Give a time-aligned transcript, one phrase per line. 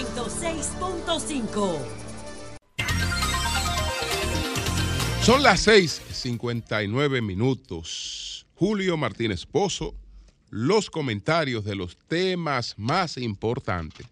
[0.00, 1.78] 106.5.
[5.22, 8.46] Son las 6:59 minutos.
[8.54, 9.94] Julio Martínez Pozo,
[10.48, 14.06] los comentarios de los temas más importantes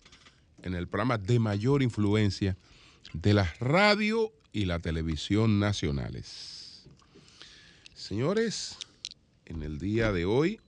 [0.62, 2.58] en el programa de mayor influencia
[3.14, 6.86] de la radio y la televisión nacionales.
[7.94, 8.76] Señores,
[9.46, 10.60] en el día de hoy,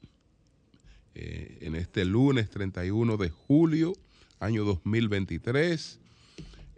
[1.14, 3.93] eh, en este lunes 31 de julio,
[4.41, 5.99] año 2023,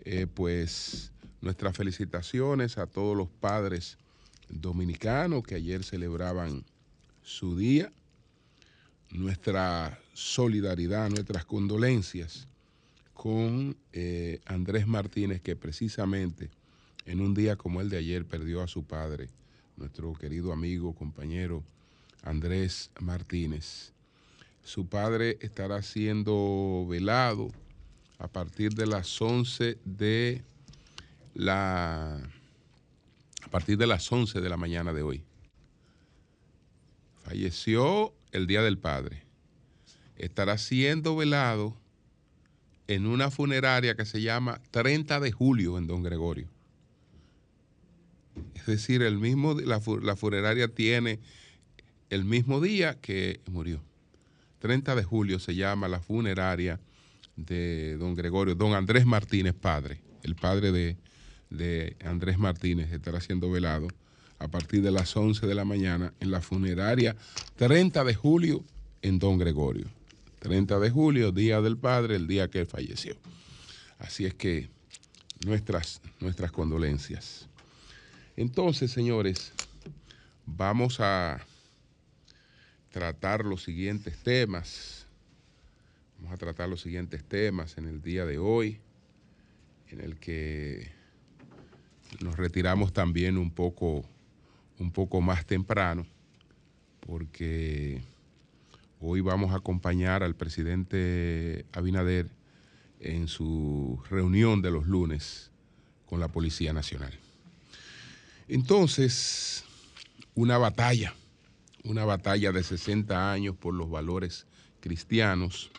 [0.04, 3.96] eh, pues nuestras felicitaciones a todos los padres
[4.48, 6.64] dominicanos que ayer celebraban
[7.22, 7.92] su día,
[9.10, 12.48] nuestra solidaridad, nuestras condolencias
[13.14, 16.50] con eh, Andrés Martínez, que precisamente
[17.06, 19.28] en un día como el de ayer perdió a su padre,
[19.76, 21.62] nuestro querido amigo, compañero
[22.22, 23.91] Andrés Martínez.
[24.62, 27.50] Su padre estará siendo velado
[28.18, 30.42] a partir de las 11 de
[31.34, 32.20] la
[33.42, 35.24] a partir de las 11 de la mañana de hoy.
[37.24, 39.24] Falleció el Día del Padre.
[40.16, 41.76] Estará siendo velado
[42.86, 46.48] en una funeraria que se llama 30 de julio en Don Gregorio.
[48.54, 51.18] Es decir, el mismo, la, la funeraria tiene
[52.10, 53.82] el mismo día que murió.
[54.62, 56.78] 30 de julio se llama la funeraria
[57.34, 60.96] de don Gregorio, don Andrés Martínez, padre, el padre de,
[61.50, 63.88] de Andrés Martínez, estará siendo velado
[64.38, 67.16] a partir de las 11 de la mañana en la funeraria
[67.56, 68.62] 30 de julio
[69.02, 69.86] en Don Gregorio.
[70.38, 73.16] 30 de julio, Día del Padre, el día que él falleció.
[73.98, 74.68] Así es que
[75.44, 77.48] nuestras, nuestras condolencias.
[78.36, 79.52] Entonces, señores,
[80.46, 81.44] vamos a
[82.92, 85.06] tratar los siguientes temas.
[86.18, 88.78] Vamos a tratar los siguientes temas en el día de hoy,
[89.88, 90.92] en el que
[92.20, 94.04] nos retiramos también un poco,
[94.78, 96.06] un poco más temprano,
[97.00, 98.02] porque
[99.00, 102.28] hoy vamos a acompañar al presidente Abinader
[103.00, 105.50] en su reunión de los lunes
[106.06, 107.18] con la Policía Nacional.
[108.48, 109.64] Entonces,
[110.34, 111.14] una batalla,
[111.84, 114.46] una batalla de 60 años por los valores
[114.80, 115.70] cristianos,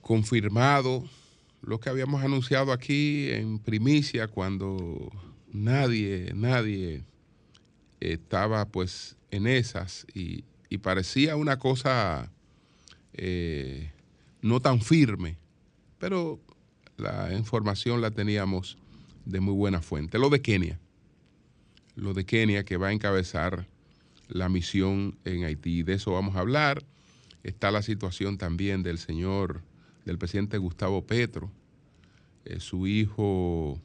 [0.00, 1.04] confirmado
[1.62, 5.10] lo que habíamos anunciado aquí en primicia cuando
[5.52, 7.04] nadie, nadie
[8.00, 12.30] estaba pues en esas y, y parecía una cosa
[13.14, 13.90] eh,
[14.40, 15.36] no tan firme,
[15.98, 16.40] pero
[16.96, 18.78] la información la teníamos
[19.24, 20.18] de muy buena fuente.
[20.18, 20.80] Lo de Kenia,
[21.94, 23.66] lo de Kenia que va a encabezar
[24.32, 26.84] la misión en Haití, de eso vamos a hablar.
[27.42, 29.62] Está la situación también del señor
[30.04, 31.50] del presidente Gustavo Petro.
[32.44, 33.80] Eh, su hijo,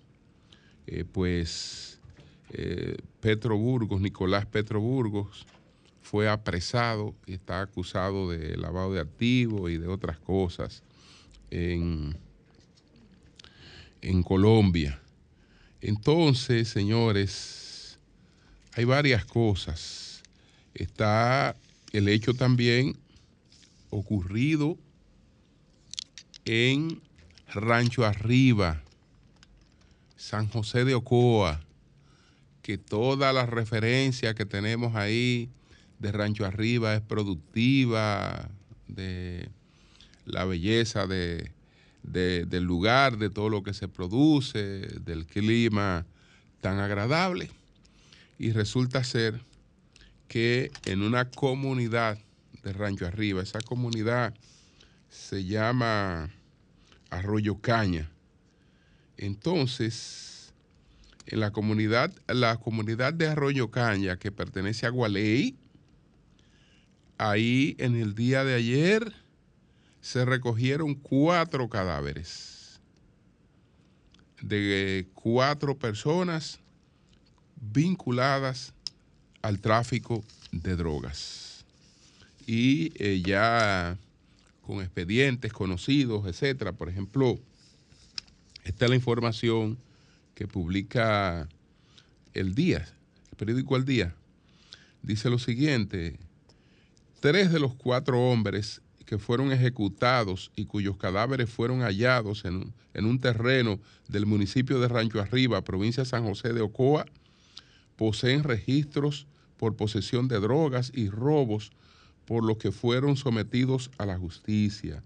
[0.88, 2.00] eh, pues,
[2.52, 5.46] eh, Petro Burgos, Nicolás Petro Burgos,
[6.02, 10.82] fue apresado y está acusado de lavado de activos y de otras cosas
[11.52, 12.18] en,
[14.02, 15.00] en Colombia.
[15.82, 18.00] Entonces, señores,
[18.74, 20.07] hay varias cosas.
[20.78, 21.56] Está
[21.92, 22.96] el hecho también
[23.90, 24.78] ocurrido
[26.46, 27.02] en
[27.52, 28.84] Rancho Arriba,
[30.16, 31.62] San José de Ocoa,
[32.62, 35.50] que toda la referencia que tenemos ahí
[35.98, 38.50] de Rancho Arriba es productiva,
[38.88, 39.50] de
[40.26, 41.52] la belleza de,
[42.04, 46.06] de, del lugar, de todo lo que se produce, del clima
[46.62, 47.50] tan agradable.
[48.38, 49.42] Y resulta ser
[50.28, 52.18] que en una comunidad
[52.64, 54.34] de Rancho Arriba, esa comunidad
[55.10, 56.30] se llama
[57.10, 58.10] Arroyo Caña.
[59.18, 60.54] Entonces,
[61.26, 65.56] en la comunidad, la comunidad de Arroyo Caña, que pertenece a Gualey,
[67.18, 69.14] ahí en el día de ayer
[70.02, 72.80] se recogieron cuatro cadáveres
[74.42, 76.60] de cuatro personas
[77.56, 78.74] vinculadas
[79.42, 81.66] al tráfico de drogas.
[82.46, 83.98] Y eh, ya
[84.62, 86.74] con expedientes conocidos, etcétera.
[86.74, 87.40] Por ejemplo,
[88.64, 89.78] esta es la información
[90.36, 91.48] que publica
[92.34, 92.88] El Día,
[93.32, 94.16] el periódico El Día.
[95.02, 96.20] Dice lo siguiente,
[97.20, 103.06] tres de los cuatro hombres que fueron ejecutados y cuyos cadáveres fueron hallados en en
[103.06, 107.06] un terreno del municipio de Rancho Arriba, provincia de San José de Ocoa,
[107.98, 109.28] poseen registros
[109.58, 111.72] por posesión de drogas y robos
[112.26, 115.04] por los que fueron sometidos a la justicia.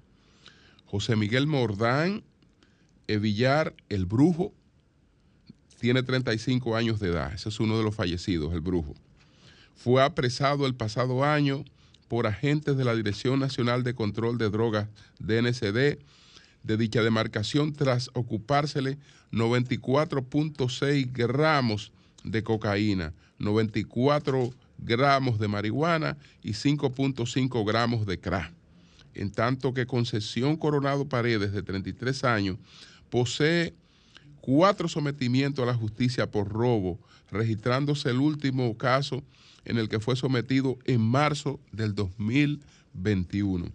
[0.86, 2.24] José Miguel Mordán
[3.08, 4.54] Evillar, el brujo,
[5.80, 7.34] tiene 35 años de edad.
[7.34, 8.94] Ese es uno de los fallecidos, el brujo.
[9.76, 11.66] Fue apresado el pasado año
[12.08, 14.88] por agentes de la Dirección Nacional de Control de Drogas,
[15.20, 15.98] DNCD,
[16.64, 18.98] de dicha demarcación tras ocupársele
[19.32, 21.92] 94.6 gramos
[22.24, 28.54] de cocaína, 94 gramos de marihuana y 5.5 gramos de crack.
[29.14, 32.58] En tanto que Concesión Coronado Paredes, de 33 años,
[33.10, 33.74] posee
[34.40, 39.24] cuatro sometimientos a la justicia por robo, registrándose el último caso
[39.66, 43.72] en el que fue sometido en marzo del 2021.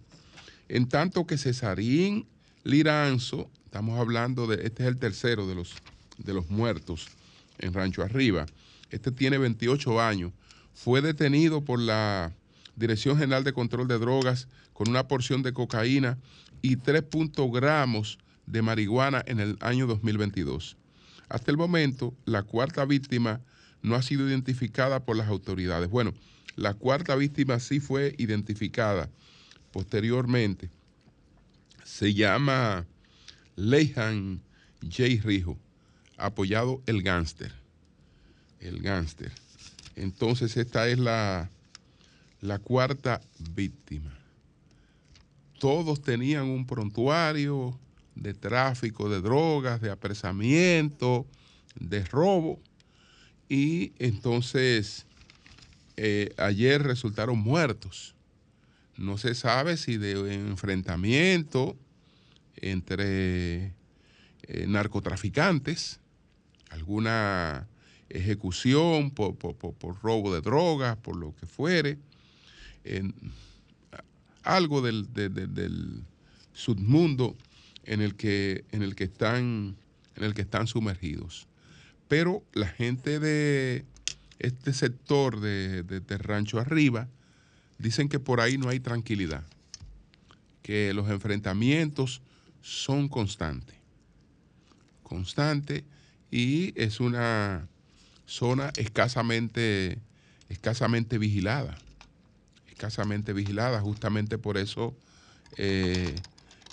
[0.69, 2.27] En tanto que Cesarín
[2.63, 5.75] Liranzo, estamos hablando de, este es el tercero de los,
[6.17, 7.07] de los muertos
[7.59, 8.45] en Rancho Arriba,
[8.89, 10.31] este tiene 28 años,
[10.73, 12.33] fue detenido por la
[12.75, 16.17] Dirección General de Control de Drogas con una porción de cocaína
[16.61, 17.03] y 3
[17.51, 20.77] gramos de marihuana en el año 2022.
[21.29, 23.41] Hasta el momento, la cuarta víctima
[23.81, 25.89] no ha sido identificada por las autoridades.
[25.89, 26.13] Bueno,
[26.55, 29.09] la cuarta víctima sí fue identificada
[29.71, 30.69] posteriormente.
[31.83, 32.85] Se llama
[33.55, 34.41] Leihan
[34.81, 35.21] J.
[35.23, 35.57] Rijo,
[36.17, 37.53] apoyado el gánster.
[38.59, 39.31] El gánster.
[39.95, 41.49] Entonces esta es la,
[42.41, 43.21] la cuarta
[43.53, 44.17] víctima.
[45.59, 47.77] Todos tenían un prontuario,
[48.21, 51.25] de tráfico de drogas, de apresamiento,
[51.79, 52.59] de robo.
[53.49, 55.05] Y entonces
[55.95, 58.15] eh, ayer resultaron muertos.
[58.97, 61.77] No se sabe si de enfrentamiento
[62.55, 63.73] entre
[64.43, 65.99] eh, narcotraficantes,
[66.69, 67.67] alguna
[68.09, 69.35] ejecución por,
[70.01, 71.97] robo de drogas, por lo que fuere,
[74.43, 76.03] algo del, del
[76.53, 77.35] submundo
[77.87, 79.75] en el que, en el que, están,
[80.15, 81.47] en el que están sumergidos.
[82.07, 83.85] Pero la gente de
[84.39, 87.07] este sector de, de, Rancho Arriba
[87.79, 89.43] dicen que por ahí no hay tranquilidad,
[90.61, 92.21] que los enfrentamientos
[92.61, 93.75] son constantes,
[95.03, 95.83] constantes
[96.31, 97.67] y es una
[98.25, 99.99] zona escasamente,
[100.49, 101.77] escasamente vigilada,
[102.69, 104.95] escasamente vigilada, justamente por eso
[105.57, 106.13] eh,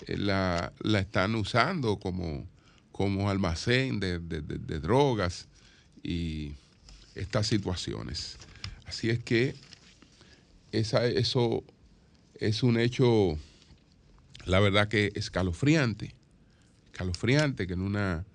[0.06, 2.47] eh, la, están usando como,
[2.93, 5.47] como almacén de, drogas
[6.03, 6.53] y
[7.15, 8.37] estas situaciones.
[8.87, 9.55] Así es que
[10.73, 11.62] esa, eso
[12.35, 13.39] es un hecho,
[14.45, 16.15] la verdad que escalofriante,
[16.87, 18.27] escalofriante que en una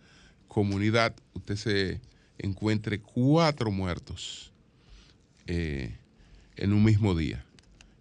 [0.50, 2.02] comunidad usted se
[2.38, 4.52] encuentre cuatro muertos
[5.48, 5.98] eh,
[6.58, 7.46] en un mismo día.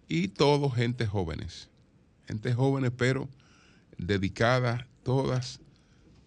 [0.09, 1.69] Y todos gente jóvenes,
[2.27, 3.29] gente jóvenes, pero
[3.97, 5.59] dedicadas todas,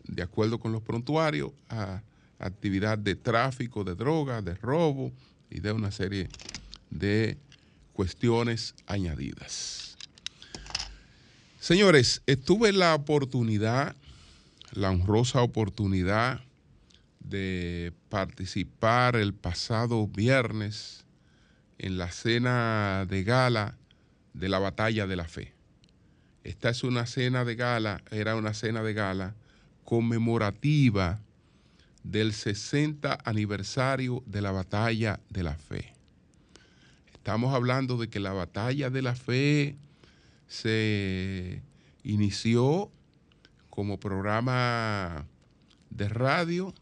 [0.04, 2.02] de acuerdo con los prontuarios, a
[2.38, 5.12] actividad de tráfico de drogas, de robo
[5.50, 6.28] y de una serie
[6.90, 7.36] de
[7.92, 9.96] cuestiones añadidas.
[11.60, 13.94] Señores, estuve la oportunidad,
[14.72, 16.40] la honrosa oportunidad
[17.20, 21.04] de participar el pasado viernes
[21.78, 23.76] en la cena de gala
[24.34, 25.52] de la Batalla de la Fe.
[26.44, 29.34] Esta es una cena de gala, era una cena de gala
[29.84, 31.20] conmemorativa
[32.02, 35.94] del 60 aniversario de la batalla de la fe.
[37.12, 39.76] Estamos hablando de que la batalla de la fe
[40.48, 41.62] se
[42.02, 42.90] inició
[43.72, 45.26] como programa
[45.88, 46.74] de radio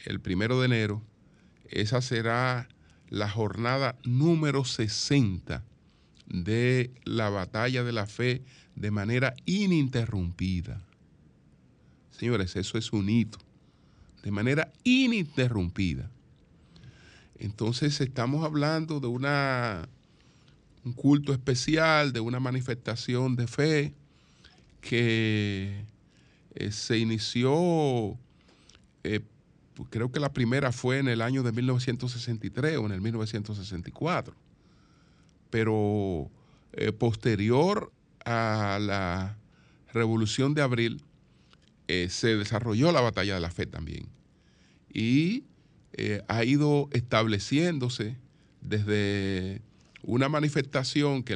[0.06, 1.04] el primero de enero,
[1.68, 2.70] esa será
[3.10, 5.66] la jornada número 60
[6.28, 10.85] de la batalla de la fe de manera ininterrumpida.
[12.18, 13.38] Señores, eso es un hito,
[14.24, 16.10] de manera ininterrumpida.
[17.38, 19.90] Entonces estamos hablando de una,
[20.86, 23.94] un culto especial, de una manifestación de fe
[24.80, 25.84] que
[26.54, 28.18] eh, se inició,
[29.04, 29.20] eh,
[29.90, 34.34] creo que la primera fue en el año de 1963 o en el 1964,
[35.50, 36.30] pero
[36.72, 37.92] eh, posterior
[38.24, 39.38] a la
[39.92, 41.02] Revolución de Abril
[41.88, 44.08] se desarrolló la Batalla de la Fe también
[44.92, 45.44] y
[46.28, 48.18] ha ido estableciéndose
[48.62, 49.62] desde
[50.04, 51.34] una manifestación que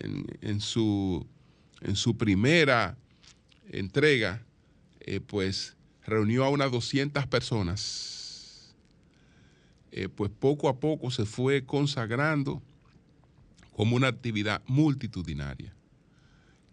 [0.00, 1.26] en, su,
[1.80, 2.96] en su primera
[3.70, 4.44] entrega
[5.26, 8.74] pues reunió a unas 200 personas,
[10.14, 12.62] pues poco a poco se fue consagrando
[13.72, 15.72] como una actividad multitudinaria.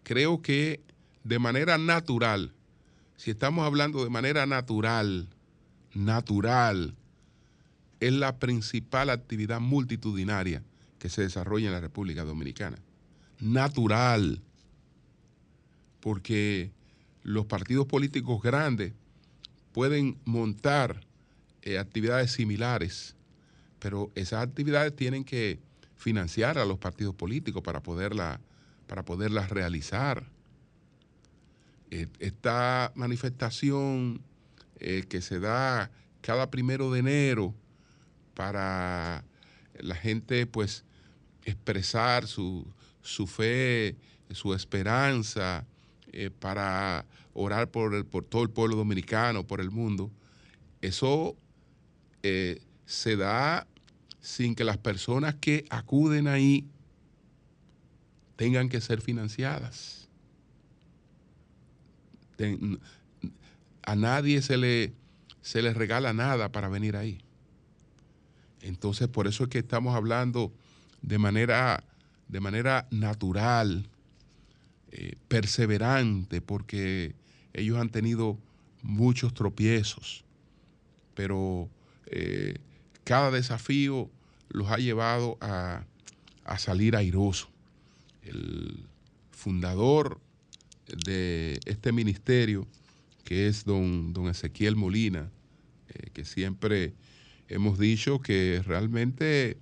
[0.02, 0.80] Creo que
[1.24, 2.52] de manera natural,
[3.20, 5.28] si estamos hablando de manera natural,
[5.92, 6.94] natural,
[8.00, 10.62] es la principal actividad multitudinaria
[10.98, 12.78] que se desarrolla en la República Dominicana.
[13.38, 14.40] Natural.
[16.00, 16.70] Porque
[17.22, 18.94] los partidos políticos grandes
[19.72, 21.02] pueden montar
[21.60, 23.16] eh, actividades similares,
[23.80, 25.58] pero esas actividades tienen que
[25.94, 28.40] financiar a los partidos políticos para, poderla,
[28.86, 30.24] para poderlas realizar.
[31.90, 34.22] Eh, esta manifestación
[34.78, 37.54] eh, que se da cada primero de enero
[38.34, 39.24] para
[39.80, 40.84] la gente pues
[41.44, 42.72] expresar su,
[43.26, 43.96] fe,
[44.30, 45.66] su esperanza,
[46.12, 50.12] eh, para orar por, el, por todo el pueblo dominicano, por el mundo,
[50.82, 51.36] eso
[52.22, 53.66] se da
[54.20, 56.66] sin que las personas que acuden ahí
[58.36, 59.99] tengan que ser financiadas.
[63.82, 64.92] A nadie se le,
[65.42, 67.20] se le regala nada para venir ahí.
[68.62, 70.52] Entonces, por eso es que estamos hablando
[71.02, 71.82] de manera,
[72.28, 73.88] de manera natural,
[74.92, 77.14] eh, perseverante, porque
[77.52, 78.38] ellos han tenido
[78.82, 80.24] muchos tropiezos,
[81.14, 81.68] pero
[82.06, 82.58] eh,
[83.04, 84.10] cada desafío
[84.48, 85.84] los ha llevado a,
[86.58, 87.48] salir airoso.
[88.22, 88.84] El
[89.30, 90.20] fundador
[91.04, 92.66] de este ministerio,
[93.24, 95.30] que es don, don Ezequiel Molina,
[95.88, 96.94] eh, que siempre
[97.48, 99.58] hemos dicho que realmente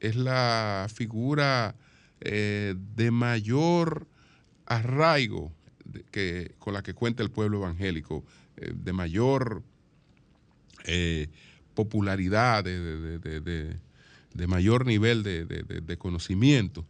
[0.00, 1.76] es la figura
[2.20, 4.06] eh, de mayor
[4.66, 5.52] arraigo
[6.10, 8.24] que, con la que cuenta el pueblo evangélico,
[8.56, 9.62] eh, de mayor
[11.74, 13.76] popularidad, de,
[14.46, 16.86] mayor nivel de, conocimiento,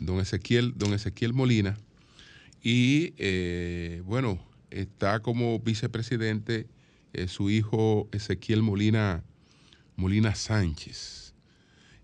[0.00, 1.76] don Ezequiel, don Ezequiel Molina.
[2.62, 4.38] Y eh, bueno,
[4.70, 6.66] está como vicepresidente
[7.12, 9.22] eh, su hijo Ezequiel Molina,
[9.96, 11.34] Molina Sánchez.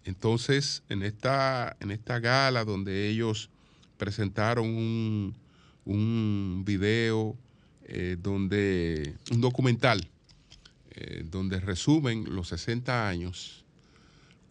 [0.04, 3.50] Entonces, en esta, en esta gala donde ellos
[3.96, 4.66] presentaron
[5.84, 7.36] un, video,
[7.84, 10.08] eh, donde, un documental
[11.24, 13.62] donde resumen los 60 años,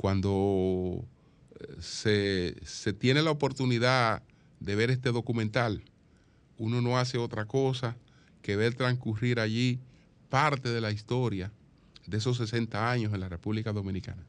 [0.01, 1.05] cuando
[2.05, 4.23] eh, se, tiene la oportunidad
[4.59, 5.83] de ver este documental,
[6.61, 7.97] uno no hace otra cosa
[8.43, 9.79] que ver transcurrir allí
[10.29, 11.51] parte de la historia
[12.05, 14.23] de esos 60 años en la República Dominicana.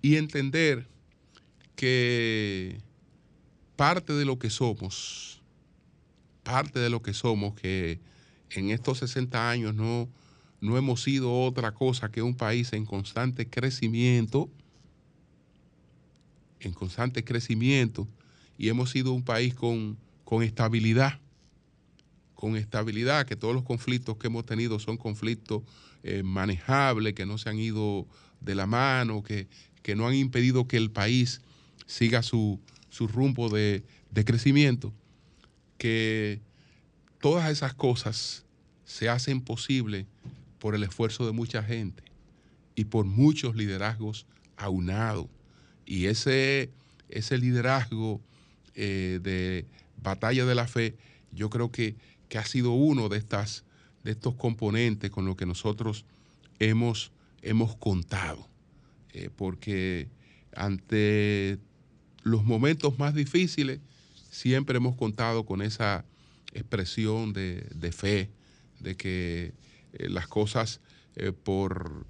[0.00, 0.86] Y entender
[1.76, 2.80] que
[3.76, 5.42] parte de lo que somos,
[6.42, 8.00] parte de lo que somos, que
[8.48, 10.08] en estos 60 años no,
[10.62, 14.48] no hemos sido otra cosa que un país en constante crecimiento,
[16.60, 18.08] en constante crecimiento,
[18.56, 19.98] y hemos sido un país con,
[20.42, 21.20] estabilidad,
[22.34, 25.62] con estabilidad, que todos los conflictos que hemos tenido son conflictos
[26.02, 28.06] eh, manejables, que no se han ido
[28.40, 29.48] de la mano, que,
[29.82, 31.40] que no han impedido que el país
[31.86, 32.60] siga su,
[33.00, 34.92] rumbo de, de crecimiento,
[35.78, 36.40] que
[37.20, 38.44] todas esas cosas
[38.84, 40.06] se hacen posible
[40.58, 42.02] por el esfuerzo de mucha gente
[42.74, 45.26] y por muchos liderazgos aunados.
[45.86, 46.70] Y ese,
[47.08, 48.20] ese liderazgo
[48.74, 49.66] eh, de
[50.02, 50.96] batalla de la fe,
[51.32, 51.96] yo creo que,
[52.36, 53.64] ha sido uno de, estas,
[54.04, 56.04] de estos componentes con los que nosotros
[56.58, 57.10] hemos,
[57.42, 58.46] hemos contado.
[59.12, 60.08] Eh, porque
[60.54, 61.58] ante
[62.22, 63.80] los momentos más difíciles,
[64.30, 66.04] siempre hemos contado con esa
[66.52, 68.30] expresión de, de fe,
[68.80, 69.52] de que
[69.94, 70.80] eh, las cosas,
[71.16, 72.06] eh, por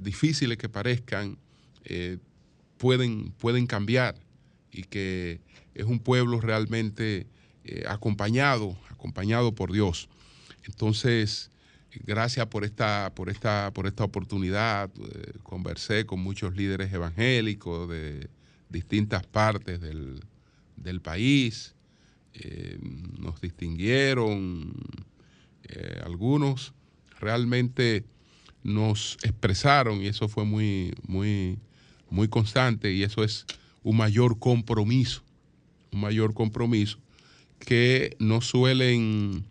[0.00, 1.36] difíciles que parezcan,
[2.78, 4.14] pueden, pueden cambiar
[4.70, 5.40] y que
[5.74, 7.26] es un pueblo realmente
[7.86, 10.08] acompañado, acompañado por Dios.
[10.64, 11.50] Entonces,
[12.06, 14.90] gracias por esta, por esta, por esta oportunidad.
[15.42, 18.28] conversé con muchos líderes evangélicos de
[18.70, 20.20] distintas partes del,
[20.76, 21.74] del país.
[23.18, 24.72] nos distinguieron
[26.04, 26.72] algunos
[27.20, 28.04] realmente
[28.62, 31.58] nos expresaron y eso fue muy, muy,
[32.10, 33.46] muy constante y eso es
[33.82, 35.22] un mayor compromiso,
[35.92, 36.98] un mayor compromiso
[37.58, 39.44] que no suelen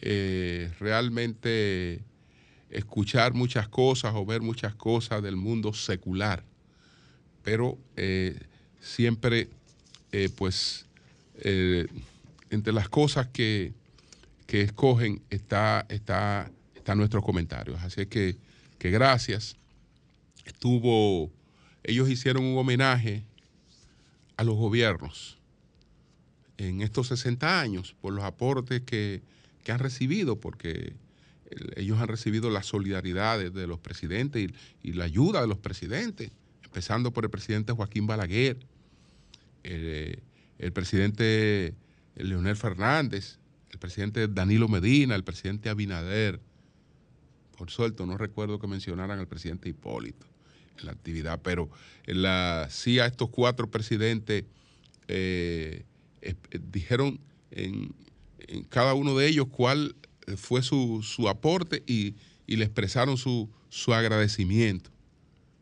[0.00, 2.00] eh, realmente
[2.70, 6.44] escuchar muchas cosas o ver muchas cosas del mundo secular,
[7.42, 8.38] pero eh,
[8.80, 9.48] siempre,
[10.12, 10.86] eh, pues,
[12.50, 13.74] entre las cosas que,
[14.46, 17.78] que escogen está, está, está en nuestros comentarios.
[17.82, 18.36] Así que,
[18.78, 19.56] que gracias.
[20.46, 21.30] Estuvo,
[21.84, 23.22] ellos hicieron un homenaje
[24.36, 25.38] a los gobiernos
[26.58, 29.22] en estos 60 años por los aportes que,
[29.62, 30.94] que han recibido, porque
[31.76, 34.50] ellos han recibido la solidaridad de, los presidentes
[34.82, 36.30] y, la ayuda de los presidentes,
[36.64, 38.58] empezando por el presidente Joaquín Balaguer,
[39.62, 40.22] el,
[40.58, 41.74] el presidente
[42.16, 43.38] Leonel Fernández,
[43.70, 46.40] el presidente Danilo Medina, el presidente Abinader.
[47.56, 50.26] Por suerte, no recuerdo que mencionaran al presidente Hipólito
[50.82, 51.70] la actividad, pero
[52.06, 54.44] la, sí a estos cuatro presidentes
[55.08, 55.84] eh,
[56.70, 57.94] dijeron en,
[58.68, 59.96] cada uno de ellos cuál
[60.36, 62.14] fue su, aporte y,
[62.46, 63.48] le expresaron su,
[63.92, 64.90] agradecimiento,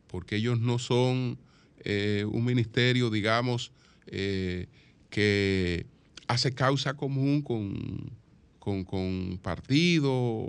[0.07, 1.39] porque ellos no son
[1.81, 3.73] eh, un ministerio, digamos,
[4.07, 4.67] eh,
[5.11, 5.87] que
[6.27, 8.11] hace causa común con,
[8.59, 10.49] con, partidos,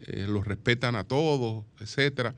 [0.00, 2.34] eh, los respetan a todos, etcétera.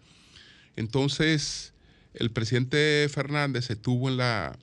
[0.78, 1.74] Entonces,
[2.14, 4.56] el presidente Fernández estuvo en la,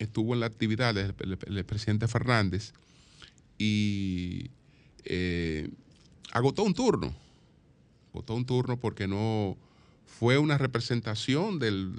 [0.00, 2.72] estuvo en actividad, el, presidente Fernández,
[3.56, 4.50] y
[5.04, 5.70] eh,
[6.32, 7.14] agotó un turno.
[8.12, 9.56] Agotó un turno porque no
[10.06, 11.92] fue una representación del,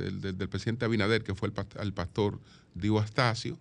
[0.50, 2.42] presidente Abinader, que fue el, el pastor
[2.75, 3.58] Dio Astacio,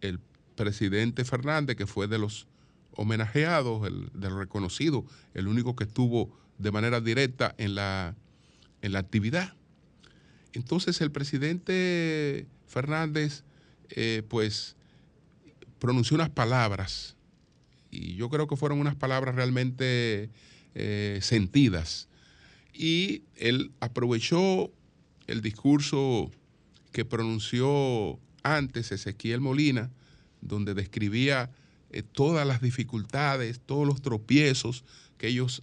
[0.00, 0.18] el
[0.56, 2.48] presidente Fernández, que fue de los
[2.96, 8.16] homenajeados, el, de los reconocidos, el único que estuvo de manera directa en la,
[8.82, 9.54] en la actividad.
[10.52, 13.44] Entonces el presidente Fernández,
[13.90, 14.76] eh, pues,
[15.78, 17.16] pronunció unas palabras,
[17.90, 20.30] y yo creo que fueron unas palabras realmente
[20.74, 22.08] eh, sentidas,
[22.72, 24.72] y él aprovechó
[25.26, 26.30] el discurso
[26.92, 29.90] que pronunció antes Ezequiel Molina,
[30.40, 31.50] donde describía
[31.90, 34.84] eh, todas las dificultades, todos los tropiezos
[35.18, 35.62] que ellos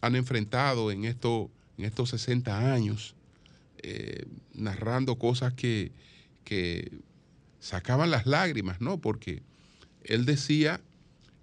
[0.00, 3.14] han enfrentado en, esto, en estos 60 años,
[3.82, 5.92] eh, narrando cosas que,
[7.60, 8.98] sacaban las lágrimas, ¿no?
[8.98, 9.42] Porque
[10.04, 10.80] él decía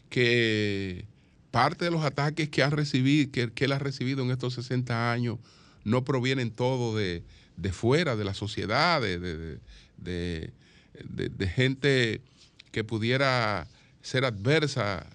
[0.09, 1.05] que
[1.51, 5.37] parte de los ataques que, han recibido, que, él ha recibido en estos 60 años
[5.83, 7.23] no provienen todo de,
[7.71, 9.59] fuera, de la sociedad, de,
[9.97, 12.21] de gente
[12.71, 13.67] que pudiera
[14.01, 15.07] ser adversa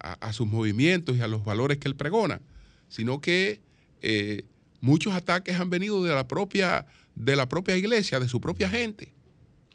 [0.00, 2.40] a, sus movimientos y a los valores que él pregona,
[2.88, 3.60] sino que
[4.02, 4.44] eh,
[4.84, 9.14] muchos ataques han venido de la, propia, de la propia iglesia, de su propia gente.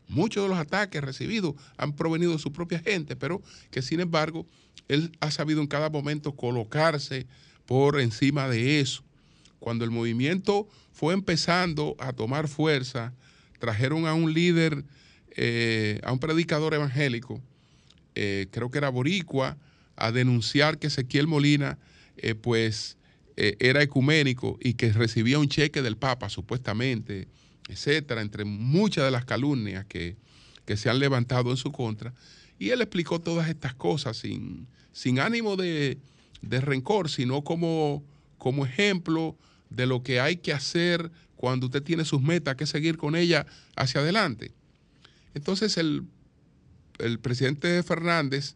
[0.07, 3.41] Muchos de los ataques recibidos han provenido de su propia gente, pero
[3.71, 4.45] que sin embargo
[4.87, 7.25] él ha sabido en cada momento colocarse
[7.65, 9.03] por encima de eso.
[9.57, 13.11] Cuando el movimiento fue empezando a tomar fuerza,
[13.57, 14.85] trajeron a un líder
[15.35, 17.41] eh, a un predicador evangélico,
[18.13, 19.57] eh, creo que era boricua,
[19.95, 21.79] a denunciar que Ezequiel Molina,
[22.17, 22.97] eh, pues,
[23.39, 27.27] era ecuménico y que recibía un cheque del Papa, supuestamente,
[27.69, 30.17] etcétera, entre muchas de las calumnias que,
[30.75, 32.13] se han levantado en su contra.
[32.59, 35.97] Y él explicó todas estas cosas sin, sin ánimo de,
[36.43, 38.03] rencor, sino como,
[38.37, 39.35] como ejemplo
[39.71, 43.47] de lo que hay que hacer cuando usted tiene sus metas, que seguir con ella
[43.75, 44.51] hacia adelante.
[45.33, 46.05] Entonces el,
[47.21, 48.55] presidente Fernández,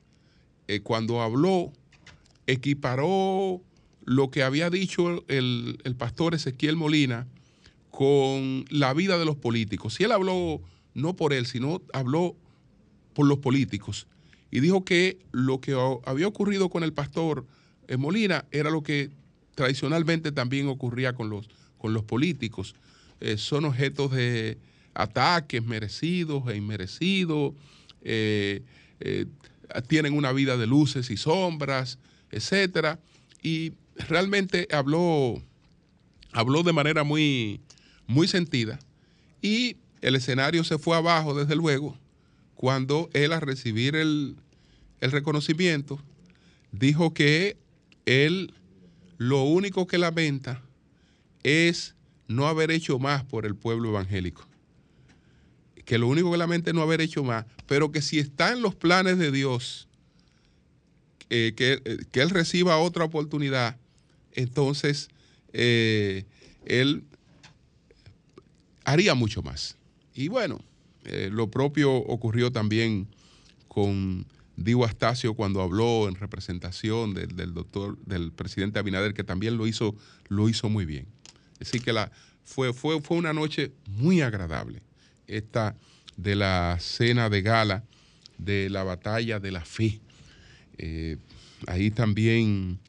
[0.67, 1.72] eh, cuando habló,
[2.46, 3.62] equiparó
[4.06, 7.28] lo que había dicho el, pastor Ezequiel Molina
[7.89, 9.96] con la vida de los políticos.
[9.96, 10.62] Si él habló
[10.94, 12.36] no por él, sino habló
[13.13, 14.08] por los políticos.
[14.52, 17.46] Y dijo que lo que había ocurrido con el pastor
[17.88, 19.10] eh, Molina era lo que
[19.56, 22.76] tradicionalmente también ocurría con los, con los políticos.
[23.20, 24.58] Eh, son objetos de,
[24.94, 27.54] ataques merecidos e inmerecidos,
[28.02, 28.62] eh,
[29.88, 31.98] tienen una vida de luces y sombras,
[32.32, 33.00] etcétera.
[33.42, 33.74] Y
[34.08, 35.41] realmente habló,
[36.32, 37.62] habló de manera muy,
[38.08, 38.79] muy sentida.
[39.41, 41.97] Y el escenario se fue abajo, desde luego,
[42.56, 44.36] cuando él, a recibir el,
[45.01, 45.99] el reconocimiento,
[46.71, 47.58] dijo que
[48.06, 48.53] él
[49.17, 50.62] lo único que lamenta
[51.43, 51.95] es
[52.27, 54.47] no haber hecho más por el pueblo evangélico
[55.86, 58.62] que lo único que lamenta es no haber hecho más, pero que si está en
[58.62, 59.88] los planes de Dios,
[61.29, 61.82] eh, que,
[62.21, 63.77] Él reciba otra oportunidad,
[64.34, 65.10] entonces
[65.54, 66.26] eh,
[66.65, 67.04] Él
[68.84, 69.78] haría mucho más.
[70.13, 70.62] Y bueno,
[71.06, 73.08] eh, lo propio ocurrió también
[73.67, 79.67] con Diego Astacio cuando habló en representación del, doctor, del presidente Abinader, que también lo
[79.67, 79.96] hizo,
[80.28, 81.08] lo hizo muy bien.
[81.60, 82.12] Así que la,
[82.43, 84.82] fue, fue, fue una noche muy agradable
[85.28, 85.76] esta
[86.17, 87.84] de la cena de gala
[88.38, 90.00] de la batalla de la fe.
[90.78, 91.17] Eh,
[91.67, 92.80] ahí también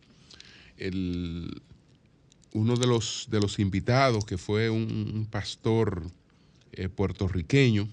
[2.52, 6.02] uno de los, de los invitados, que fue un, pastor
[6.72, 7.88] eh, puertorriqueño,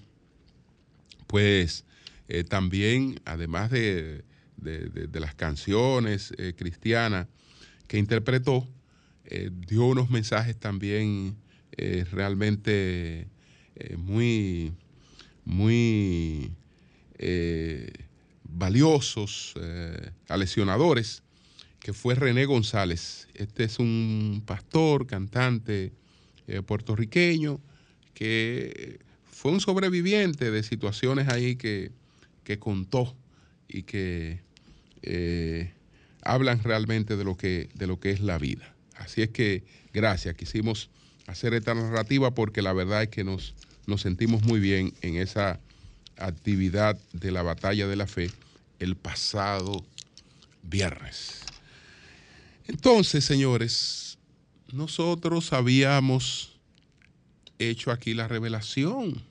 [1.26, 1.84] pues
[2.28, 4.24] eh, también, además de,
[5.12, 7.26] las canciones eh, cristianas
[7.88, 8.68] que interpretó,
[9.66, 11.36] dio unos mensajes también
[12.10, 13.28] realmente
[13.96, 14.72] muy,
[15.44, 16.52] muy
[18.44, 19.54] valiosos,
[20.28, 21.22] alesionadores
[21.82, 23.28] que fue René González.
[23.34, 25.92] Este es un pastor, cantante
[26.46, 27.60] eh, puertorriqueño,
[28.14, 31.90] que fue un sobreviviente de situaciones ahí que,
[32.60, 33.16] contó
[33.66, 34.40] y que
[35.02, 35.72] eh,
[36.22, 38.74] hablan realmente de lo, que, de lo que es la vida.
[38.96, 40.90] Así es que gracias, quisimos
[41.26, 43.54] hacer esta narrativa porque la verdad es que nos,
[43.86, 45.58] nos sentimos muy bien en esa
[46.18, 48.30] actividad de la batalla de la fe
[48.78, 49.84] el pasado
[50.62, 51.41] viernes.
[52.66, 54.18] Entonces, señores,
[54.72, 56.60] nosotros habíamos
[57.58, 59.22] hecho aquí la revelación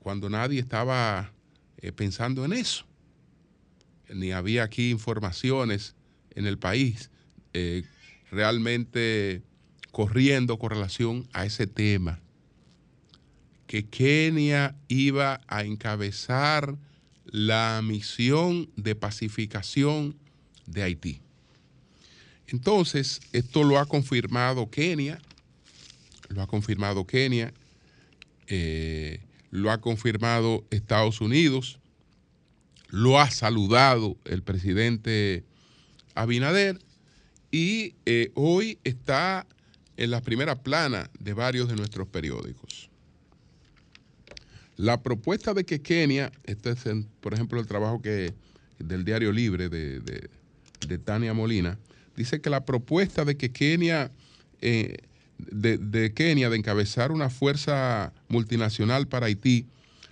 [0.00, 1.32] cuando nadie estaba
[1.78, 2.84] eh, pensando en eso.
[4.12, 5.94] Ni había aquí informaciones
[6.30, 7.10] en el país
[7.52, 7.84] eh,
[8.30, 9.42] realmente
[9.92, 12.20] corriendo con relación a ese tema.
[13.66, 16.78] Que Kenia iba a encabezar
[17.26, 20.16] la misión de pacificación
[20.66, 21.20] de Haití.
[22.48, 25.20] Entonces, esto lo ha confirmado Kenia,
[26.28, 27.52] lo ha confirmado Kenia,
[28.46, 31.78] eh, lo ha confirmado Estados Unidos,
[32.88, 35.44] lo ha saludado el presidente
[36.14, 36.78] Abinader
[37.50, 39.46] y eh, hoy está
[39.98, 42.88] en la primera plana de varios de nuestros periódicos.
[44.76, 46.84] La propuesta de que Kenia, este es
[47.20, 48.32] por ejemplo el trabajo que
[48.78, 51.78] del Diario Libre de, de Tania Molina,
[52.18, 54.10] dice que la propuesta de que Kenia,
[54.60, 54.96] eh,
[55.38, 59.66] de, Kenia, de encabezar una fuerza multinacional para Haití,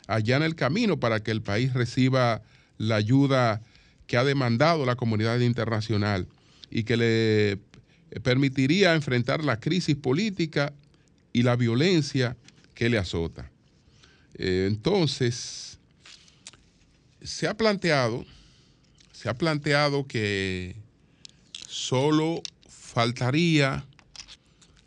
[0.07, 2.42] allana el camino para que el país reciba
[2.79, 3.61] la ayuda
[4.07, 6.29] que ha demandado la comunidad internacional
[6.71, 7.59] y que le
[8.23, 10.73] permitiría enfrentar la crisis política
[11.33, 12.37] y la violencia
[12.75, 13.51] que le azota.
[14.35, 15.81] Eh, entonces,
[17.21, 18.25] se ha planteado,
[19.11, 20.77] se ha planteado que
[21.87, 23.87] solo faltaría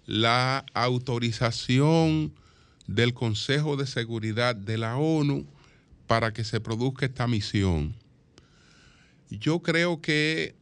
[0.05, 2.33] la autorización
[2.87, 5.45] del Consejo de Seguridad de la ONU
[6.07, 7.95] para que se produzca esta misión.
[9.29, 10.55] Yo creo que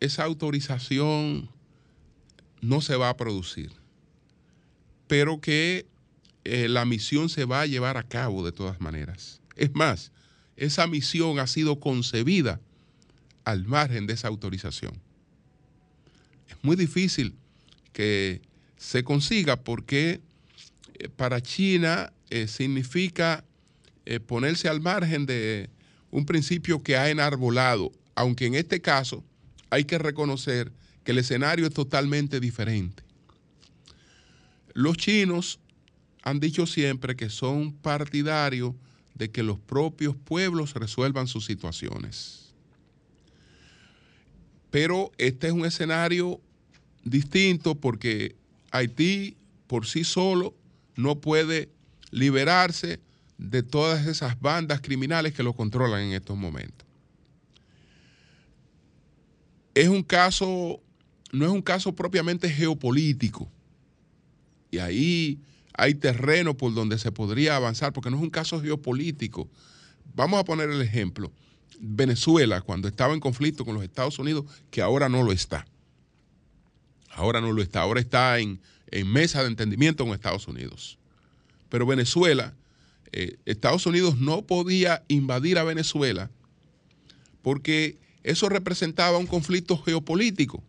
[0.00, 1.48] esa autorización
[2.60, 3.70] no se va a producir,
[5.06, 5.86] pero que
[6.42, 9.40] eh, la misión se va a llevar a cabo de todas maneras.
[9.54, 10.10] Es más,
[10.56, 12.60] esa misión ha sido concebida
[13.44, 15.04] al margen de esa autorización
[16.64, 17.36] muy difícil
[17.92, 18.40] que
[18.78, 20.20] se consiga porque
[20.94, 23.44] eh, para China eh, significa
[24.06, 25.68] eh, ponerse al margen de
[26.10, 29.22] un principio que ha enarbolado, aunque en este caso
[29.68, 30.72] hay que reconocer
[31.04, 33.02] que el escenario es totalmente diferente.
[34.72, 35.60] Los chinos
[36.22, 38.74] han dicho siempre que son partidarios
[39.14, 42.54] de que los propios pueblos resuelvan sus situaciones.
[44.70, 46.40] Pero este es un escenario
[47.04, 48.34] distinto porque
[48.70, 49.36] Haití
[49.66, 50.54] por sí solo
[50.96, 51.68] no puede
[52.10, 53.00] liberarse
[53.38, 56.86] de todas esas bandas criminales que lo controlan en estos momentos.
[59.74, 60.80] Es un caso,
[61.32, 63.48] no es un caso propiamente geopolítico.
[64.70, 65.38] Y ahí
[65.76, 69.48] hay terreno por donde se podría avanzar, porque no es un caso geopolítico.
[70.14, 71.32] Vamos a poner el ejemplo.
[71.80, 75.66] Venezuela, cuando estaba en conflicto con los Estados Unidos, que ahora no lo está.
[77.14, 78.60] Ahora no lo está, ahora está en,
[79.06, 80.98] mesa de entendimiento con Estados Unidos.
[81.68, 82.54] Pero Venezuela,
[83.12, 86.30] eh, Estados Unidos no podía invadir a Venezuela
[87.42, 90.62] porque eso representaba un conflicto geopolítico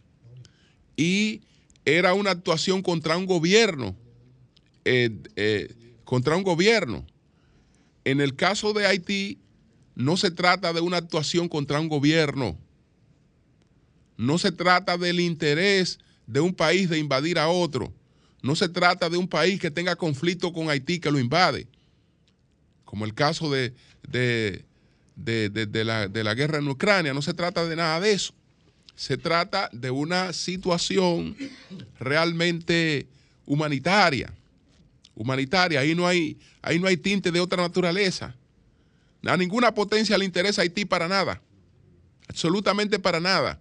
[0.97, 1.41] y
[1.85, 3.95] era una actuación contra un gobierno,
[4.83, 7.05] eh, eh, contra un gobierno.
[8.03, 9.39] En el caso de Haití,
[9.95, 12.57] no se trata de una actuación contra un gobierno,
[14.17, 17.93] no se trata del interés de un país de invadir a otro,
[18.41, 21.67] no se trata de un país que tenga conflicto con Haití que lo invade,
[22.83, 24.63] como el caso de, de,
[25.83, 28.33] la, de la guerra en Ucrania, no se trata de nada de eso.
[28.95, 31.35] Se trata de una situación
[31.99, 33.07] realmente
[33.45, 34.33] humanitaria.
[35.15, 38.35] Humanitaria, ahí no hay, ahí no hay tinte de otra naturaleza.
[39.25, 41.41] A ninguna potencia le interesa Haití para nada.
[42.27, 43.59] absolutamente para nada.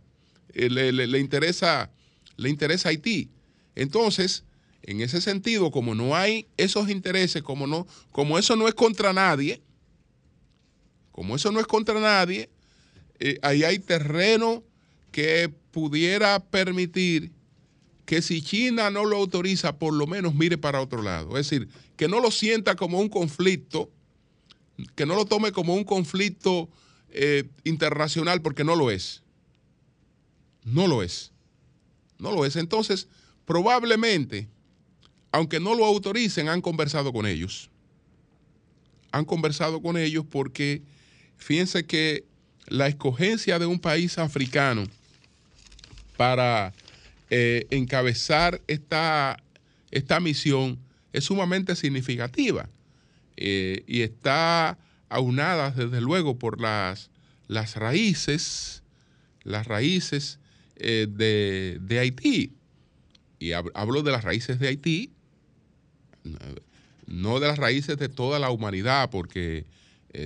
[0.53, 1.91] Eh, le, interesa,
[2.37, 3.31] le interesa Haití.
[3.75, 4.45] Entonces,
[4.83, 9.13] en ese sentido, como no hay esos intereses, como, no, como eso no es contra
[9.13, 9.63] nadie,
[11.13, 12.51] como eso no es contra nadie,
[13.19, 14.63] eh, ahí hay terreno
[15.11, 17.33] que pudiera permitir
[18.05, 21.39] que si China no lo autoriza, por lo menos mire para otro lado.
[21.39, 23.91] Es decir, que no lo sienta como un conflicto,
[24.95, 26.69] que no lo tome como un conflicto
[27.11, 29.23] eh, internacional, porque no lo es.
[30.65, 31.33] No lo es.
[32.19, 32.57] No lo es.
[32.57, 33.09] Entonces,
[33.45, 34.49] probablemente,
[35.33, 37.71] aunque no lo autoricen, han conversado con ellos.
[39.13, 40.83] Han conversado con ellos porque
[41.37, 42.25] fíjense que
[42.67, 44.85] la escogencia de un país africano
[46.17, 46.73] para
[47.31, 49.43] eh, encabezar esta,
[49.91, 50.79] esta misión
[51.13, 52.69] es sumamente significativa
[53.37, 57.11] eh, y está aunada desde luego por las,
[57.47, 58.83] las raíces,
[59.43, 60.39] las raíces
[60.77, 62.53] eh, de, Haití.
[63.39, 65.13] Y hablo de las raíces de Haití,
[67.07, 69.67] no de las raíces de toda la humanidad, porque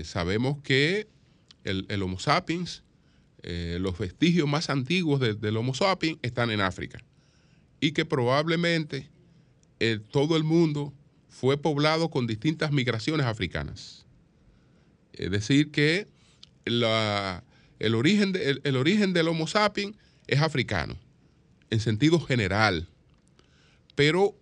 [0.04, 1.08] sabemos que
[1.64, 2.82] el, Homo sapiens,
[3.42, 6.98] eh, los vestigios más antiguos del Homo sapiens están en África.
[7.80, 9.08] Y que probablemente
[9.80, 10.92] eh, todo el mundo
[11.28, 14.06] fue poblado con distintas migraciones africanas.
[15.12, 16.08] Es decir, que
[16.64, 16.84] el,
[17.94, 18.32] origen
[18.64, 19.96] el origen del Homo sapiens
[20.28, 20.96] es africano,
[21.70, 22.88] en sentido general.
[23.96, 24.36] Pero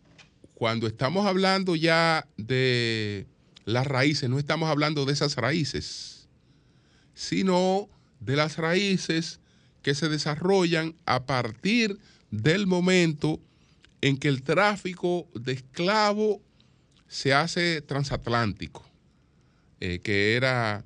[0.54, 3.26] cuando estamos hablando ya de
[3.64, 6.16] las raíces, no estamos hablando de esas raíces
[7.16, 7.88] sino
[8.20, 9.40] de las raíces
[9.82, 11.98] que se desarrollan a partir
[12.30, 13.40] del momento
[14.02, 16.38] en que el tráfico de esclavos
[17.08, 18.84] se hace transatlántico,
[19.80, 20.84] eh, que era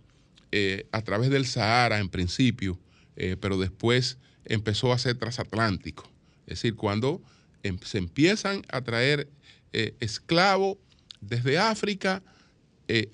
[0.53, 2.79] eh, a través del Sahara en principio,
[3.17, 4.17] eh, pero después
[4.51, 6.05] empezó a ser transatlántico.
[6.47, 7.23] Es decir, cuando
[7.63, 9.29] em, se empiezan a traer
[9.73, 10.79] esclavos
[11.21, 12.25] desde África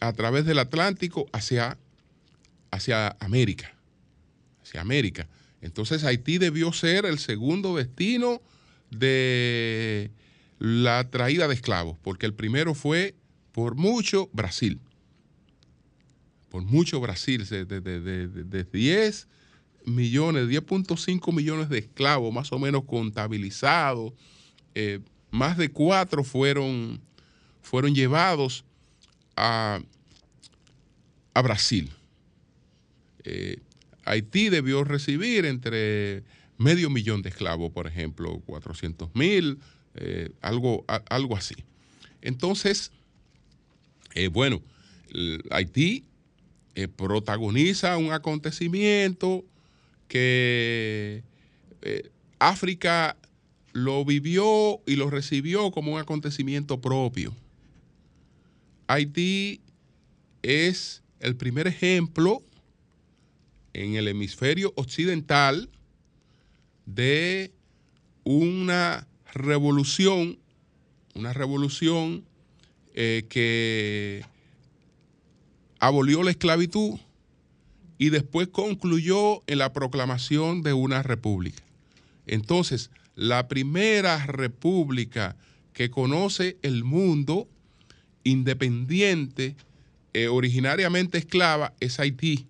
[0.00, 1.76] a través del Atlántico hacia
[2.70, 3.74] hacia América,
[4.62, 5.28] hacia América.
[5.60, 8.40] Entonces Haití debió ser el segundo destino
[8.90, 10.10] de
[10.58, 13.14] la traída de esclavos, porque el primero fue
[13.52, 14.80] por mucho Brasil,
[16.50, 19.28] por mucho Brasil, de, de, 10
[19.86, 24.12] millones, 10.5 millones de esclavos más o menos contabilizados,
[24.74, 27.00] eh, más de cuatro fueron,
[27.62, 28.64] fueron llevados
[29.36, 29.80] a,
[31.32, 31.90] a Brasil.
[33.24, 33.58] Eh,
[34.04, 36.24] Haití debió recibir entre
[36.58, 39.58] medio millón de esclavos, por ejemplo, 400 mil,
[39.94, 41.56] eh, algo, algo así.
[42.22, 42.92] Entonces,
[44.32, 44.62] bueno,
[45.50, 46.04] Haití
[46.96, 49.44] protagoniza un acontecimiento
[50.08, 51.22] que
[52.38, 53.16] África
[53.72, 57.34] lo vivió y lo recibió como un acontecimiento propio.
[58.86, 59.60] Haití
[60.42, 62.42] es el primer ejemplo
[63.74, 65.68] en el hemisferio occidental
[66.86, 67.52] de
[68.24, 70.38] una revolución,
[71.14, 72.24] una revolución
[72.94, 74.24] eh, que
[75.78, 76.98] abolió la esclavitud
[77.98, 81.62] y después concluyó en la proclamación de una república.
[82.26, 85.36] Entonces, la primera república
[85.72, 87.48] que conoce el mundo
[88.24, 89.56] independiente,
[90.12, 92.46] eh, originariamente esclava, es Haití.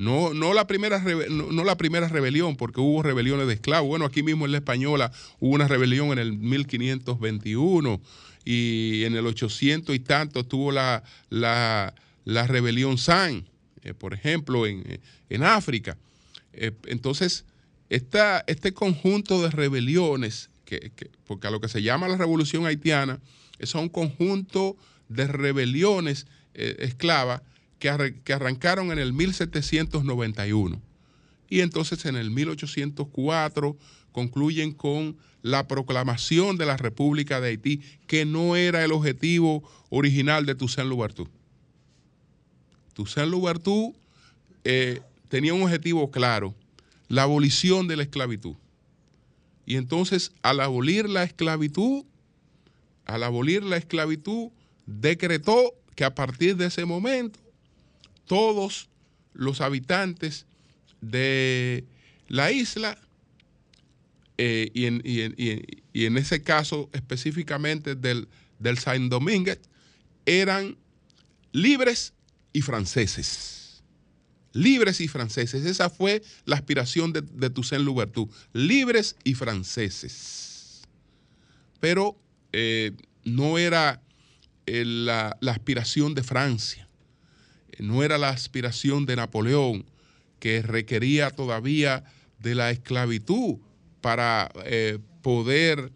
[0.00, 3.86] No, no, la primera, no, la primera rebelión, porque hubo rebeliones de esclavos.
[3.86, 8.00] Bueno, aquí mismo en la Española hubo una rebelión en el 1521
[8.46, 11.92] y en el 800 y tanto tuvo la, la,
[12.46, 13.44] rebelión San,
[13.82, 15.96] eh, por ejemplo, en, África.
[16.52, 17.44] Eh, entonces,
[17.88, 20.92] esta, este conjunto de rebeliones, que,
[21.26, 23.20] porque a lo que se llama la revolución haitiana,
[23.58, 24.76] es un conjunto
[25.08, 27.42] de rebeliones eh, esclavas
[27.78, 30.80] que, arrancaron en el 1791
[31.48, 33.76] y entonces en el 1804
[34.12, 40.46] concluyen con la proclamación de la República de Haití, que no era el objetivo original
[40.46, 41.30] de Toussaint Louverture.
[43.00, 43.94] Toussaint Louverture
[44.62, 46.54] eh, tenía un objetivo claro,
[47.08, 48.56] la abolición de la esclavitud.
[49.64, 52.04] Y entonces, al abolir la esclavitud,
[53.06, 54.50] al abolir la esclavitud,
[54.84, 57.38] decretó que a partir de ese momento
[58.26, 58.90] todos
[59.32, 60.44] los habitantes
[61.00, 61.84] de
[62.28, 62.98] la isla
[64.36, 69.58] eh, y, en, ese caso específicamente del, del Saint Domingue
[70.26, 70.76] eran
[71.52, 72.12] libres
[72.52, 73.82] y franceses.
[74.52, 75.64] libres y franceses.
[75.64, 80.50] Esa fue la aspiración de, de Toussaint Louverture, libres y franceses.
[81.80, 82.16] Pero
[82.52, 82.92] eh,
[83.24, 84.02] no era
[84.66, 86.88] eh, la, aspiración de Francia,
[87.78, 89.86] no era la aspiración de Napoleón,
[90.38, 92.04] que requería todavía
[92.38, 93.56] de la esclavitud
[94.00, 95.92] para eh, poder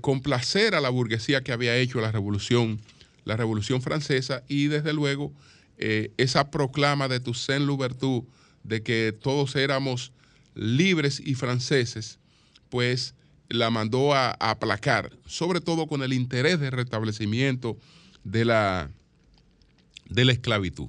[0.00, 2.80] complacer a la burguesía que había hecho la revolución,
[3.26, 5.30] la revolución francesa y desde luego
[5.78, 8.26] eh, esa proclama de Toussaint Louverture
[8.62, 10.12] de que todos éramos
[10.54, 12.18] libres y franceses,
[12.70, 13.14] pues
[13.48, 17.76] la mandó a, aplacar, sobre todo con el interés de restablecimiento
[18.24, 18.90] de la,
[20.08, 20.88] de la esclavitud.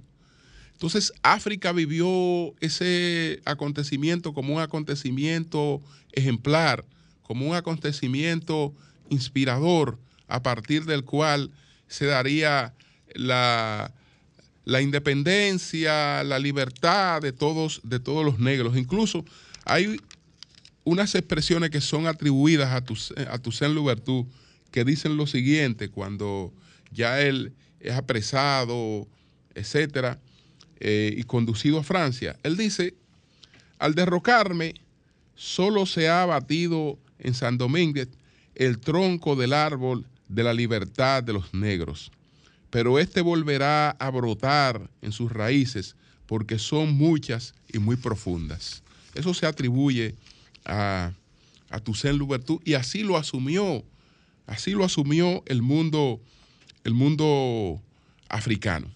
[0.72, 6.86] Entonces África vivió ese acontecimiento como un acontecimiento ejemplar,
[7.24, 8.74] como un acontecimiento
[9.10, 11.52] inspirador, a partir del cual
[11.88, 12.74] se daría
[13.14, 13.94] la,
[14.66, 18.76] la independencia, la libertad de todos, de todos los negros.
[18.76, 19.24] Incluso
[19.64, 20.02] hay
[20.84, 22.98] unas expresiones que son atribuidas a, tu,
[23.30, 24.28] a Toussaint Louverture
[24.72, 26.52] que dicen lo siguiente cuando
[26.92, 29.08] ya él es apresado,
[29.54, 30.20] etcétera,
[30.80, 32.38] eh, y conducido a Francia.
[32.44, 32.96] Él dice:
[33.78, 34.74] Al derrocarme,
[35.36, 38.02] solo se ha abatido en San Domingo
[38.56, 42.12] el tronco del árbol de la libertad de los negros
[42.76, 48.84] pero este volverá a brotar en sus raíces porque son muchas y muy profundas.
[49.14, 50.14] Eso se atribuye
[50.66, 51.14] a,
[51.70, 53.86] a Toussaint Louverture y así lo asumió,
[54.46, 56.20] así lo asumió el mundo,
[56.84, 57.82] el mundo
[58.28, 58.92] africano.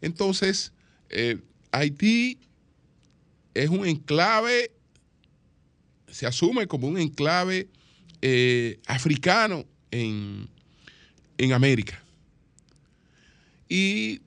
[0.00, 0.72] Entonces,
[1.08, 1.38] eh,
[1.70, 2.40] Haití
[3.54, 4.72] es un enclave,
[6.10, 7.68] se asume como un enclave
[8.20, 10.48] eh, africano en,
[11.38, 12.02] en América.
[13.68, 14.20] Y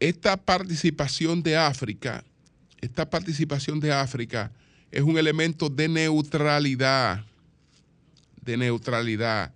[0.00, 2.24] esta participación de África,
[2.80, 4.52] esta participación de África
[4.90, 7.24] es un elemento de neutralidad,
[8.42, 9.54] de neutralidad,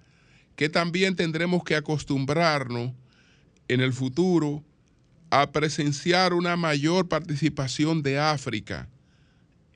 [0.54, 2.92] que también tendremos que acostumbrarnos
[3.68, 4.62] en el futuro
[5.30, 8.88] a presenciar una mayor participación de África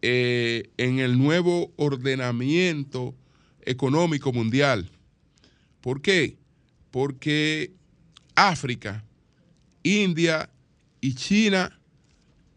[0.01, 3.15] eh, en el nuevo ordenamiento
[3.63, 4.91] económico mundial.
[5.81, 6.37] ¿Por qué?
[6.91, 7.73] Porque
[8.35, 9.05] África
[9.83, 10.51] India
[11.01, 11.79] y China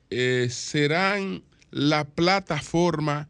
[0.09, 3.29] eh, serán la plataforma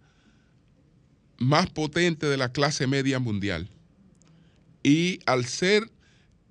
[1.38, 3.70] más potente de la clase media mundial.
[4.84, 5.90] Y al ser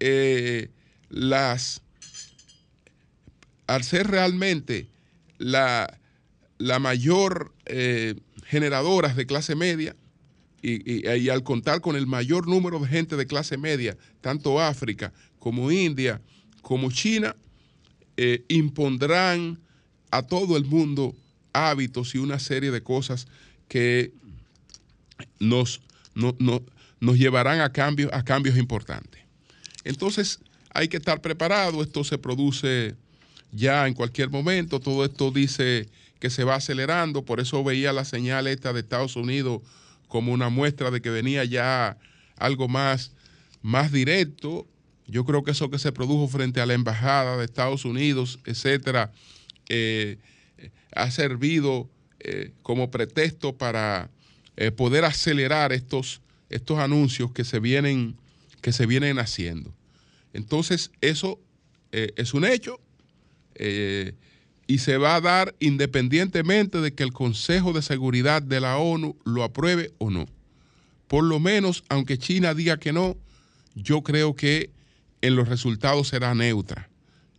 [0.01, 0.71] eh,
[1.09, 1.83] las
[3.67, 4.89] al ser realmente
[5.39, 5.99] la,
[6.59, 9.97] la mayor eh, generadoras de clase media
[10.61, 15.13] y, y, al contar con el mayor número de gente de clase media, tanto África
[15.41, 16.21] como India,
[16.63, 17.37] como China
[18.17, 19.59] eh, impondrán
[20.11, 21.15] a todo el mundo
[21.53, 23.27] hábitos y una serie de cosas
[23.69, 24.13] que
[25.39, 25.81] nos,
[26.15, 29.21] nos llevarán a cambios, a cambios importantes.
[29.85, 32.95] Entonces hay que estar preparado, esto se produce
[33.51, 38.05] ya en cualquier momento, todo esto dice que se va acelerando, por eso veía la
[38.05, 39.61] señal esta de Estados Unidos
[40.09, 41.99] como una muestra de que venía ya
[42.37, 43.13] algo más,
[43.63, 44.67] más directo
[45.07, 49.13] yo creo que eso que se produjo frente a la embajada de Estados Unidos, etcétera,
[49.69, 50.19] eh,
[50.95, 51.89] ha servido
[52.21, 54.11] eh, como pretexto para
[54.57, 58.17] eh, poder acelerar estos, estos anuncios que se vienen,
[58.61, 59.75] que se vienen haciendo.
[60.33, 61.39] Entonces, eso
[61.91, 62.81] es un hecho
[64.67, 69.19] y se va a dar independientemente de que el Consejo de Seguridad de la ONU
[69.27, 70.27] lo apruebe o no.
[71.07, 73.19] Por lo menos, aunque China diga que no,
[73.75, 74.71] yo creo que
[75.23, 76.91] en los resultados será neutra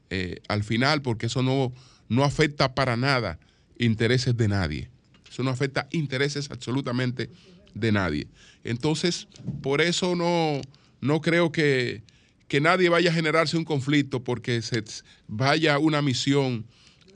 [0.10, 1.72] eh, al final, porque eso no,
[2.10, 3.39] no afecta para nada
[3.78, 4.89] intereses de nadie.
[5.30, 7.30] Eso no afecta intereses absolutamente
[7.74, 8.28] de nadie.
[8.63, 9.28] Entonces,
[9.62, 10.62] por eso no,
[11.02, 12.04] no creo que,
[12.48, 14.84] que nadie vaya a generarse un conflicto porque se
[15.27, 16.65] vaya una misión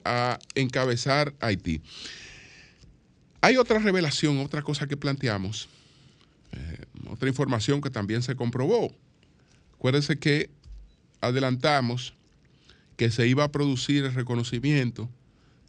[0.03, 1.81] a encabezar Haití.
[3.41, 5.69] Hay otra revelación, otra cosa que planteamos,
[6.53, 8.91] eh, otra información que también se comprobó.
[9.75, 10.49] Acuérdense que
[11.27, 12.13] adelantamos
[12.95, 15.09] que se iba a producir el reconocimiento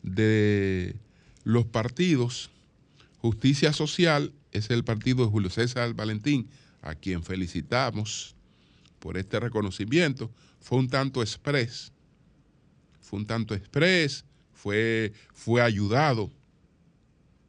[0.03, 0.97] de
[1.45, 2.51] los partidos.
[3.19, 6.49] Justicia Social es el partido de Julio César Valentín,
[6.83, 8.35] a quien felicitamos
[8.99, 10.31] por este reconocimiento.
[10.61, 11.93] Fue un tanto express,
[13.01, 16.31] fue un tanto express, fue, fue ayudado,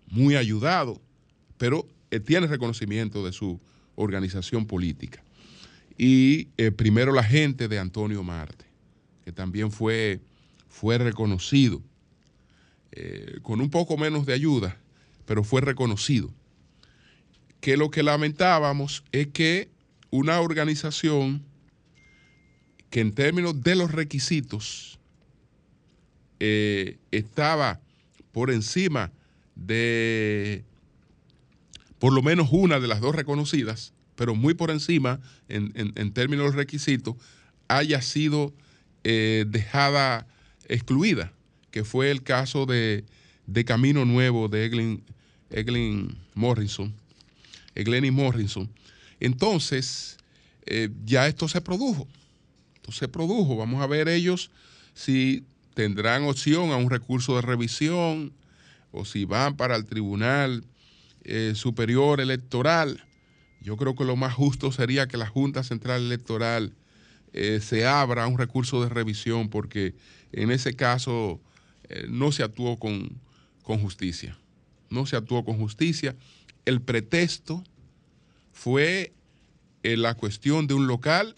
[0.07, 1.01] muy ayudado,
[1.57, 1.87] pero
[2.25, 3.59] tiene reconocimiento de su
[3.95, 5.23] organización política
[5.99, 8.65] y eh, primero la gente de Antonio Marte,
[9.25, 10.21] que también fue,
[10.69, 11.83] fue reconocido.
[12.91, 14.77] eh, con un poco menos de ayuda,
[15.25, 16.33] pero fue reconocido.
[17.61, 19.69] Que lo que lamentábamos es que
[20.11, 21.43] una organización
[22.89, 24.99] que en términos de los requisitos
[26.39, 27.79] eh, estaba
[28.31, 29.11] por encima
[29.55, 30.63] de
[31.99, 36.47] por lo menos una de las dos reconocidas, pero muy por encima en, términos de
[36.47, 37.15] los requisitos,
[37.69, 38.53] haya sido
[39.05, 40.27] eh, dejada
[40.67, 41.31] excluida,
[41.71, 43.05] que fue el caso de,
[43.65, 45.03] Camino Nuevo de Eglin,
[45.49, 46.93] Eglin Morrison,
[47.75, 48.69] Egleni Morrison.
[49.21, 50.17] Entonces,
[50.65, 52.05] eh, ya esto se produjo.
[52.75, 53.55] Esto se produjo.
[53.55, 54.51] Vamos a ver ellos
[54.95, 55.45] si
[55.75, 58.33] tendrán opción a un recurso de revisión
[58.91, 60.65] o si van para el Tribunal
[61.23, 63.05] eh, Superior Electoral.
[63.69, 66.73] Yo creo que lo más justo sería que la Junta Central Electoral
[67.33, 69.93] eh, se abra un recurso de revisión porque
[70.31, 71.39] en ese caso
[72.07, 73.21] no se actuó con,
[73.61, 74.39] con justicia.
[74.89, 76.15] No se actuó con justicia.
[76.65, 77.63] El pretexto
[78.51, 79.13] fue
[79.83, 81.35] la cuestión de un local,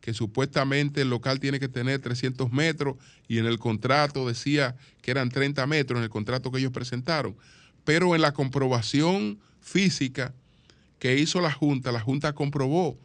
[0.00, 5.10] que supuestamente el local tiene que tener 300 metros y en el contrato decía que
[5.10, 7.36] eran 30 metros en el contrato que ellos presentaron.
[7.82, 10.32] Pero en la comprobación física
[10.98, 12.98] que hizo la Junta, la Junta comprobó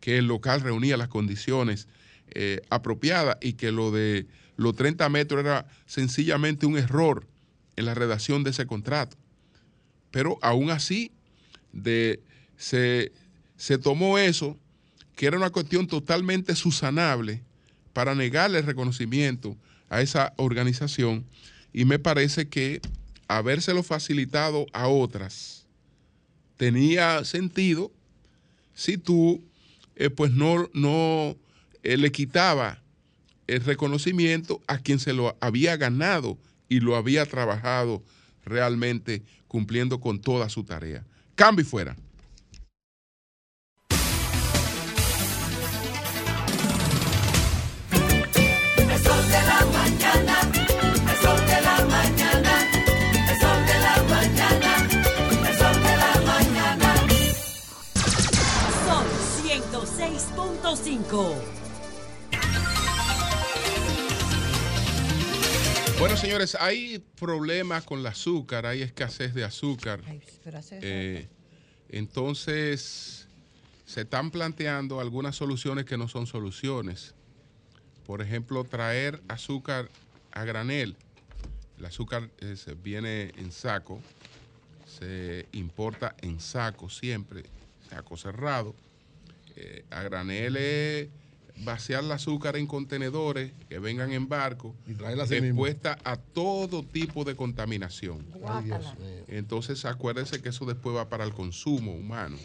[0.00, 1.88] que el local reunía las condiciones
[2.30, 4.26] eh, apropiadas y que lo de
[4.56, 7.26] los 30 metros era sencillamente un error
[7.76, 9.16] en la redacción de ese contrato.
[10.10, 11.12] Pero aún así,
[11.72, 12.20] de,
[12.56, 13.12] se,
[13.56, 14.58] se tomó eso,
[15.16, 17.42] que era una cuestión totalmente susanable,
[17.98, 19.56] para negarle reconocimiento
[19.88, 21.24] a esa organización
[21.72, 22.80] y me parece que
[23.26, 25.57] habérselo facilitado a otras
[26.58, 27.90] tenía sentido
[28.74, 29.42] si tú
[29.96, 31.36] eh, pues no, no
[31.82, 32.82] eh, le quitaba
[33.46, 36.36] el reconocimiento a quien se lo había ganado
[36.68, 38.02] y lo había trabajado
[38.44, 41.06] realmente cumpliendo con toda su tarea.
[41.34, 41.96] Cambio fuera.
[65.98, 70.02] Bueno, señores, hay problemas con el azúcar, hay escasez de azúcar.
[70.82, 71.26] Eh,
[71.88, 73.26] entonces,
[73.86, 77.14] se están planteando algunas soluciones que no son soluciones.
[78.04, 79.88] Por ejemplo, traer azúcar
[80.30, 80.94] a granel.
[81.78, 84.02] El azúcar eh, viene en saco,
[84.86, 87.44] se importa en saco siempre,
[87.88, 88.74] saco cerrado
[89.60, 91.08] eh, a granel es
[91.64, 98.24] vaciar el azúcar en contenedores que vengan en barco, expuesta a todo tipo de contaminación.
[99.26, 102.36] Entonces acuérdense que eso después va para el consumo humano.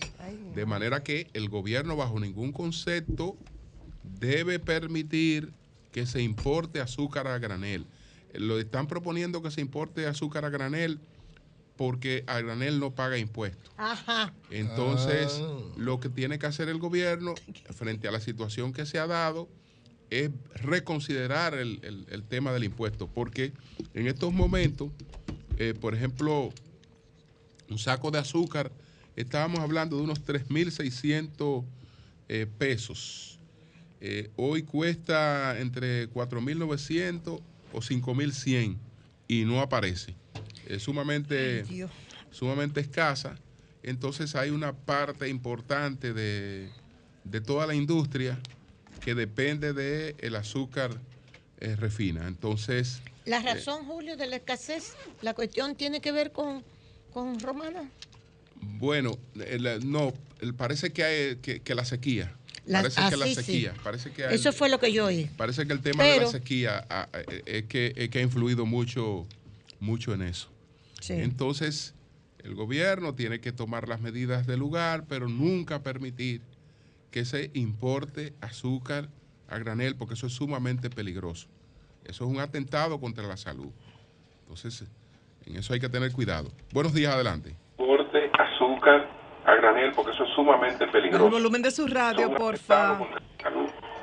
[0.56, 3.38] de manera que el gobierno bajo ningún concepto
[4.20, 5.54] debe permitir
[5.92, 7.86] que se importe azúcar a granel.
[8.34, 11.00] Lo están proponiendo que se importe azúcar a granel
[11.78, 13.72] porque a granel no paga impuestos.
[13.78, 14.34] Ajá.
[14.52, 15.58] Entonces, ah.
[15.78, 17.34] lo que tiene que hacer el gobierno
[17.76, 19.50] frente a la situación que se ha dado
[20.10, 23.52] es reconsiderar el, tema del impuesto, porque
[23.96, 24.92] en estos momentos,
[25.58, 26.52] eh, por ejemplo,
[27.70, 28.72] un saco de azúcar,
[29.16, 31.66] estábamos hablando de unos 3.600
[32.30, 33.40] eh, pesos.
[34.02, 38.78] Eh, hoy cuesta entre 4.900 o 5.100
[39.28, 40.16] y no aparece
[40.68, 41.66] es sumamente,
[42.32, 43.36] sumamente escasa.
[43.84, 46.70] Entonces hay una parte importante de,
[47.46, 48.40] toda la industria
[49.02, 50.92] que depende del el azúcar
[51.60, 52.28] eh, refina.
[52.28, 53.02] Entonces...
[53.26, 56.64] La eh, razón, Julio, de la escasez, la cuestión tiene que ver con,
[57.12, 57.90] con Romana.
[58.62, 59.18] Bueno,
[59.84, 60.14] no,
[60.58, 62.34] parece que, hay, que, la sequía.
[62.70, 63.74] parece que la sequía.
[63.84, 65.30] Parece que Eso fue lo que yo oí.
[65.38, 68.66] Parece que el tema de la sequía ah, eh, es que, es que ha influido
[68.66, 69.28] mucho,
[69.80, 70.53] mucho en eso.
[71.10, 71.96] Entonces,
[72.44, 76.42] el gobierno tiene que tomar las medidas del lugar, pero nunca permitir
[77.12, 79.10] que se importe azúcar
[79.50, 81.48] a granel, porque eso es sumamente peligroso.
[82.06, 83.72] Eso es un atentado contra la salud.
[84.42, 84.90] Entonces,
[85.46, 86.52] en eso hay que tener cuidado.
[86.74, 87.56] Buenos días, adelante.
[87.78, 89.08] Importe azúcar
[89.46, 91.26] a granel, porque eso es sumamente peligroso.
[91.26, 93.08] El volumen de su radio, por favor.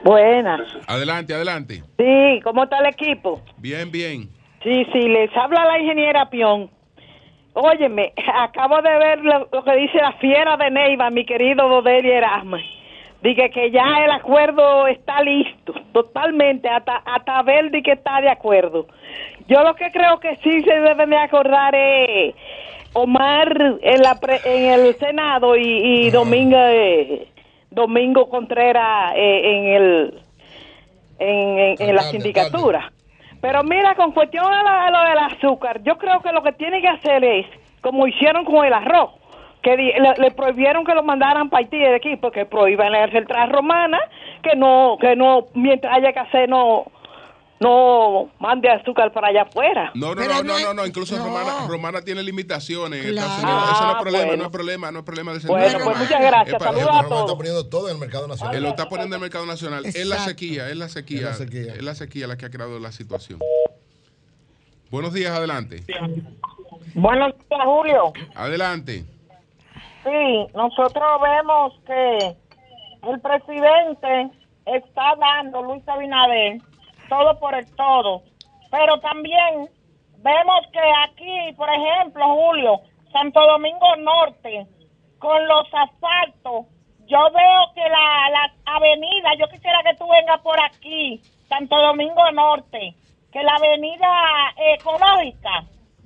[0.04, 0.60] Buenas.
[0.86, 1.82] Adelante, adelante.
[1.98, 3.42] Sí, ¿cómo está el equipo?
[3.58, 4.30] Bien, bien.
[4.62, 6.70] Sí, sí, les habla la ingeniera Pion.
[7.62, 12.62] Óyeme, acabo de ver lo, que dice la fiera de Neiva, mi querido Dodeli Erasmus.
[13.22, 15.74] Dice que ya el acuerdo está listo.
[15.92, 18.86] totalmente, hasta, hasta Verdi que está de acuerdo.
[19.46, 22.34] Yo lo que creo que sí se deben de acordar es
[22.94, 25.62] Omar en, la pre- en el Senado y,
[26.06, 27.26] y Domingo, eh,
[27.70, 30.14] Domingo Contreras eh, en el
[31.18, 32.92] en, en- en la sindicatura.
[33.40, 36.88] Pero mira, con cuestión a lo del azúcar, yo creo que lo que tiene que
[36.88, 37.46] hacer es,
[37.80, 39.12] como hicieron con el arroz,
[39.62, 43.98] que le, prohibieron que lo mandaran para Haití de aquí, porque prohíben la central romana,
[44.42, 46.84] que no, que no, mientras haya que hacer, no,
[47.60, 49.90] no mande azúcar para allá afuera.
[49.94, 51.24] No, no, no, no no, no, incluso no.
[51.26, 53.28] Romana, Romana tiene limitaciones en Claro.
[53.28, 53.70] Estados Unidos.
[53.72, 54.36] Eso no es Ah, problema, bueno.
[54.38, 56.62] no es problema, no es problema del Bueno, pues muchas gracias.
[56.62, 57.34] Saludos a Roma está todos.
[57.34, 58.56] poniendo todo en el mercado nacional.
[58.56, 59.84] Él lo está poniendo en el mercado nacional.
[59.84, 61.18] Es la sequía, es la sequía.
[61.18, 61.74] Es la sequía.
[61.74, 63.38] Es la sequía la que ha creado la situación.
[64.90, 65.84] Buenos días, adelante.
[66.94, 68.12] Buenos días, Julio.
[68.34, 69.04] Adelante.
[70.02, 72.36] Sí, nosotros vemos que
[73.10, 74.30] el presidente
[74.64, 76.58] está dando, Luis Abinader,
[77.10, 78.22] todo por el todo.
[78.70, 79.68] Pero también
[80.18, 82.80] vemos que aquí, por ejemplo, Julio,
[83.12, 84.66] Santo Domingo Norte,
[85.18, 86.66] con los asfaltos,
[87.06, 92.30] yo veo que la, las avenidas, yo quisiera que tú vengas por aquí, Santo Domingo
[92.32, 92.94] Norte,
[93.32, 94.08] que la avenida
[94.56, 95.64] ecológica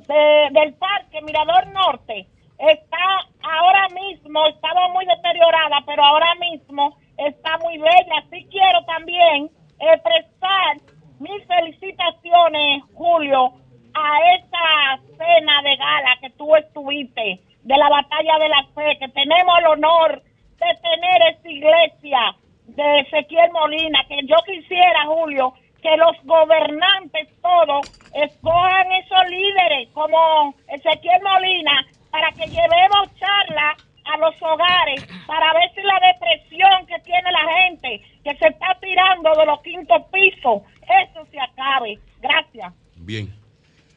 [0.08, 2.26] de- del parque Mirador Norte
[2.58, 2.98] está
[3.42, 8.14] ahora mismo, estaba muy deteriorada, pero ahora mismo está muy bella.
[8.26, 10.76] Así quiero también expresar
[11.24, 13.52] mis felicitaciones, Julio,
[13.94, 19.08] a esa cena de gala que tú estuviste de la batalla de la fe, que
[19.08, 25.96] tenemos el honor de tener esa iglesia de Ezequiel Molina, que yo quisiera, Julio, que
[25.96, 34.34] los gobernantes todos escojan esos líderes como Ezequiel Molina para que llevemos charla a los
[34.42, 39.46] hogares para ver si la depresión que tiene la gente que se está tirando de
[39.46, 41.98] los quintos pisos, eso se acabe.
[42.20, 42.72] Gracias.
[42.96, 43.34] Bien.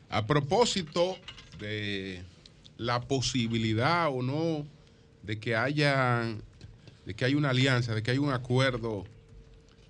[0.10, 1.18] A propósito
[1.60, 2.24] de
[2.78, 4.66] la posibilidad o no
[5.24, 6.24] de que haya
[7.06, 9.06] de que haya una alianza, de que haya un acuerdo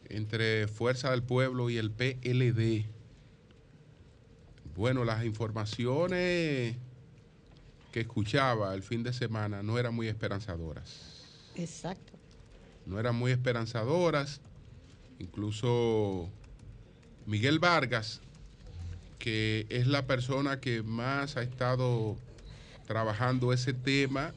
[0.09, 2.85] entre Fuerza del Pueblo y el PLD.
[4.75, 6.75] Bueno, las informaciones
[7.97, 11.25] que escuchaba el fin de semana no eran muy esperanzadoras.
[11.55, 12.13] Exacto.
[12.85, 14.39] no eran muy esperanzadoras.
[15.17, 16.29] Incluso
[17.25, 18.21] Miguel Vargas,
[19.17, 22.15] que es la persona que más ha estado
[22.85, 24.31] trabajando ese tema,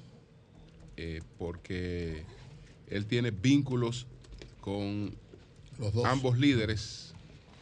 [0.96, 2.24] eh, porque
[2.88, 4.06] él tiene vínculos
[4.62, 5.14] con
[5.78, 6.06] Los dos.
[6.06, 7.12] ambos líderes,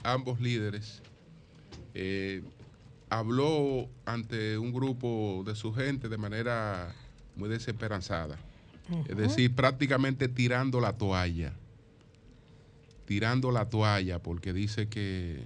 [0.05, 1.03] ambos líderes,
[1.95, 2.45] eh,
[3.11, 6.95] habló ante un grupo de su gente de manera
[7.37, 8.39] muy desesperanzada.
[9.07, 11.53] Es decir, prácticamente tirando la toalla.
[13.05, 15.45] Tirando la toalla porque dice que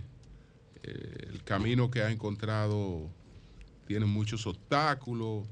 [0.83, 3.09] eh, el camino que ha encontrado
[3.87, 5.47] tiene muchos obstáculos,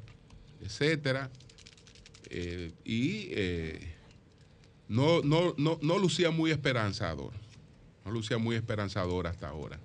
[0.61, 1.31] etcétera.
[2.31, 3.95] Eh, y eh,
[4.89, 7.33] no, no, no, no lucía muy esperanzador.
[8.05, 9.79] No lucía muy esperanzador hasta ahora.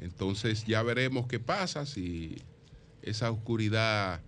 [0.00, 2.36] Entonces ya veremos qué pasa si
[3.02, 4.20] esa oscuridad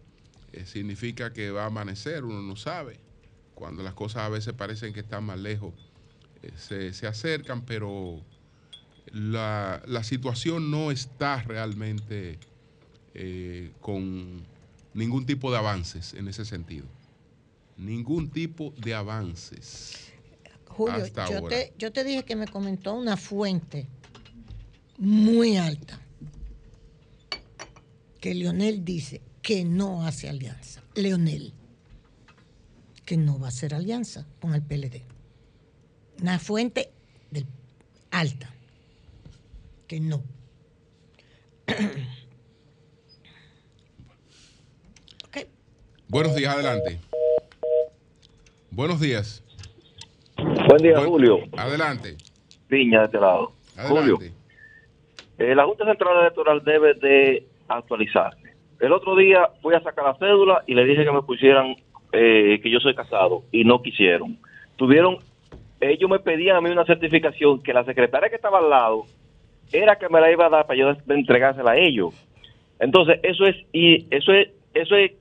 [0.53, 2.99] eh, significa que va a amanecer, uno no sabe.
[3.55, 5.75] Cuando las cosas a veces parecen que están más lejos,
[6.43, 8.21] eh, se, se acercan, pero
[9.13, 12.39] la, la situación no está realmente
[13.15, 14.45] eh, con
[14.95, 16.87] ningún tipo de avances en ese sentido.
[17.77, 20.13] Ningún tipo de avances.
[20.67, 21.49] Julio, Hasta yo ahora.
[21.57, 23.89] te, yo te dije que me comentó una fuente
[25.01, 25.99] muy alta
[28.21, 30.83] que Leonel dice que no hace alianza.
[30.95, 31.55] Leonel,
[33.07, 35.03] que no va a hacer alianza con el PLD.
[36.21, 36.91] Una fuente
[37.31, 37.47] del-
[38.11, 38.53] alta,
[39.89, 40.23] que no.
[46.09, 46.99] Buenos días, adelante.
[48.73, 49.43] Buenos días.
[50.37, 51.39] Buen día, Buen- Julio.
[51.57, 52.17] Adelante.
[52.69, 53.53] Piña de este lado.
[53.89, 54.33] Julio, Adelante.
[55.41, 58.53] Eh, la Junta Central Electoral debe de actualizarse.
[58.79, 61.77] El otro día fui a sacar la cédula y le dije que me pusieran
[62.13, 64.37] eh, que yo soy casado y no quisieron.
[64.77, 65.17] Tuvieron,
[65.81, 69.07] ellos me pedían a mí una certificación que la secretaria que estaba al lado
[69.73, 72.13] era que me la iba a dar para yo entregársela a ellos.
[72.79, 75.13] Entonces, eso es y eso es eso es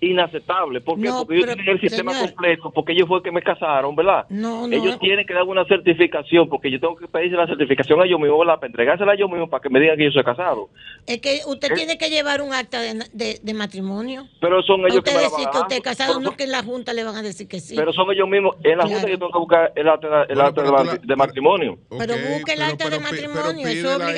[0.00, 0.80] inaceptable.
[0.80, 1.08] ¿Por qué?
[1.08, 2.28] No, porque ellos pero, tienen el sistema señor.
[2.30, 4.26] completo, porque ellos fue que me casaron, ¿verdad?
[4.28, 4.74] No, no.
[4.76, 8.20] Ellos tienen que dar una certificación, porque yo tengo que pedirse la certificación a ellos
[8.20, 8.54] mismos, ¿verdad?
[8.56, 10.68] Para entregársela a ellos mismos para que me digan que yo soy casado.
[11.06, 11.74] Es que usted ¿Eh?
[11.74, 14.26] tiene que llevar un acta de, de- de matrimonio.
[14.40, 16.36] Pero son ellos usted que me la decir van que usted es casado, Pero no
[16.36, 17.74] que en la Junta le van a decir que sí.
[17.76, 18.56] Pero son ellos mismos.
[18.64, 18.90] En la Claro.
[19.00, 21.78] Junta yo tengo que buscar el acta, el Bueno, acta pero de, la- matrimonio.
[21.90, 24.16] Pero busque el acta de pero matrimonio, pero eso es ahí.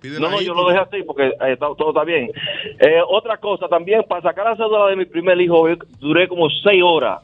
[0.00, 2.30] Pídela No, no, ahí, yo lo dejé así porque eh, todo, todo está bien.
[2.78, 6.48] Eh, otra cosa también, para sacar la cédula de mi primer hijo, yo duré como
[6.62, 7.22] seis horas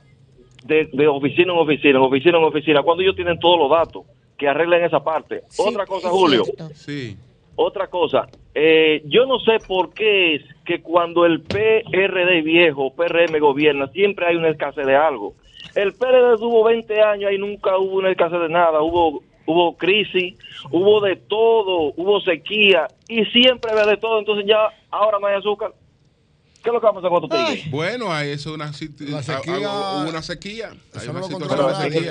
[0.64, 4.04] de, de oficina en oficina, en oficina en oficina, cuando ellos tienen todos los datos
[4.36, 5.42] que arreglen esa parte.
[5.48, 6.44] Sí, otra cosa, Julio.
[6.74, 7.16] Sí.
[7.54, 8.28] otra cosa.
[8.54, 14.26] Eh, yo no sé por qué es que cuando el PRD viejo, PRM gobierna, siempre
[14.26, 15.34] hay una escasez de algo.
[15.74, 18.82] El PRD tuvo 20 años y nunca hubo una escasez de nada.
[18.82, 20.34] Hubo hubo crisis,
[20.70, 24.18] hubo de todo, hubo sequía y siempre ve de todo.
[24.18, 24.58] Entonces ya
[24.90, 25.72] ahora no hay azúcar.
[26.62, 27.70] ¿Qué es lo que vamos a hacer con tigres?
[27.70, 28.72] Bueno, hay eso una, La
[29.22, 30.70] sequía- a- hubo una sequía.
[30.94, 31.26] Hay una lo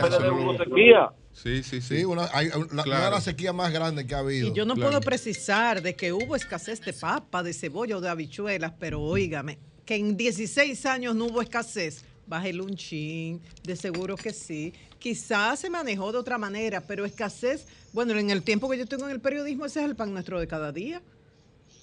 [0.07, 1.13] eso hubo.
[1.33, 1.97] Sí, sí, sí.
[1.97, 4.47] Sí, una, hay, una, una de las sequías más grandes que ha habido.
[4.47, 4.91] Y yo no Claro.
[4.91, 9.57] puedo precisar de que hubo escasez de papa, de cebolla o de habichuelas, pero óigame,
[9.85, 12.05] que en 16 años no hubo escasez.
[12.27, 14.73] Bájale un chin, de seguro que sí.
[14.99, 19.05] Quizás se manejó de otra manera, pero escasez, bueno, en el tiempo que yo tengo
[19.05, 21.01] en el periodismo, ese es el pan nuestro de cada día.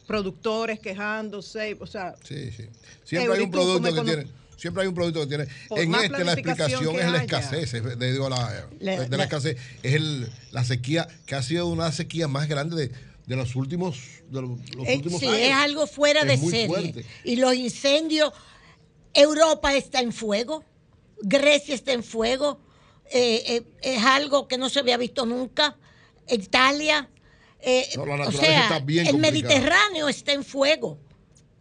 [0.07, 2.64] Productores quejándose, o sea, Sí, sí.
[3.05, 4.26] Siempre hay un producto que con- tiene.
[4.57, 5.47] Siempre hay un producto que tiene.
[5.68, 9.57] Por en este la explicación es la escasez, es de, digo, la, de la escasez.
[9.82, 12.93] Es el, la sequía que ha sido una sequía más grande de,
[13.26, 13.99] de los últimos,
[14.30, 15.38] de los, los Eh, últimos sí, años.
[15.40, 16.66] es algo fuera Es de muy serie.
[16.68, 17.05] fuerte.
[17.24, 18.32] Y los incendios,
[19.15, 20.65] Europa está en fuego,
[21.21, 22.61] Grecia está en fuego,
[23.11, 25.77] eh, eh, es algo que no se había visto nunca,
[26.29, 27.09] Italia,
[27.61, 29.19] eh, No, la o sea, está bien el.
[29.19, 30.99] Mediterráneo está en fuego,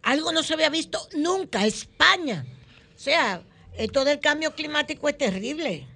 [0.02, 2.46] algo no se había visto nunca, España,
[2.94, 3.42] o sea,
[3.76, 5.86] esto del cambio climático es terrible,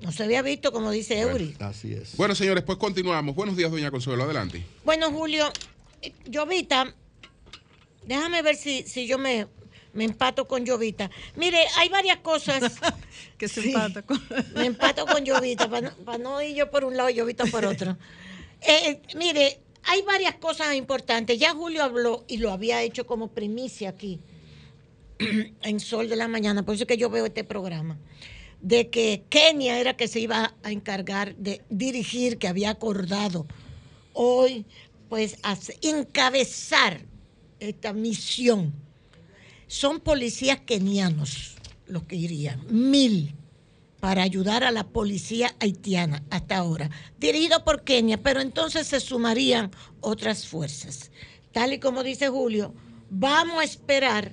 [0.00, 1.56] no se había visto como dice Eury.
[1.58, 2.16] Así es.
[2.16, 3.34] Bueno, señores, pues continuamos.
[3.34, 4.24] Buenos días, doña Consuelo.
[4.24, 4.64] Adelante.
[4.84, 5.50] Bueno, Julio,
[6.24, 6.94] Llovita,
[8.06, 9.48] déjame ver si, si yo me,
[9.92, 11.10] me empato con Llovita.
[11.36, 12.74] Mire, hay varias cosas.
[13.38, 13.68] que se Sí.
[13.68, 14.20] empata con...
[14.54, 17.44] Me empato con Llovita para no, para no ir yo por un lado y Llovita
[17.46, 17.96] por otro.
[18.60, 21.38] Eh, mire, hay varias cosas importantes.
[21.38, 24.18] Ya Julio habló y lo había hecho como primicia aquí
[25.62, 27.98] en Sol de la Mañana, por eso es que yo veo este programa,
[28.60, 33.46] de que Kenia era que se iba a encargar de dirigir, que había acordado
[34.12, 34.66] hoy,
[35.08, 35.36] pues,
[35.82, 37.00] encabezar
[37.60, 38.72] esta misión.
[39.68, 41.56] Son policías kenianos
[41.86, 43.34] los que irían, mil,
[44.00, 49.70] para ayudar a la policía haitiana hasta ahora, dirigido por Kenia, pero entonces se sumarían
[50.00, 51.10] otras fuerzas.
[51.52, 52.74] Tal y como dice Julio,
[53.10, 54.32] vamos a esperar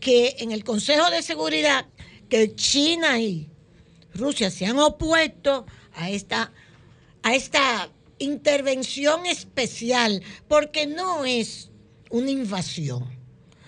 [0.00, 1.86] que en el Consejo de Seguridad,
[2.28, 3.48] que China y
[4.14, 6.52] Rusia se han opuesto a esta,
[7.22, 11.70] a esta intervención especial, porque no es
[12.10, 13.23] una invasión,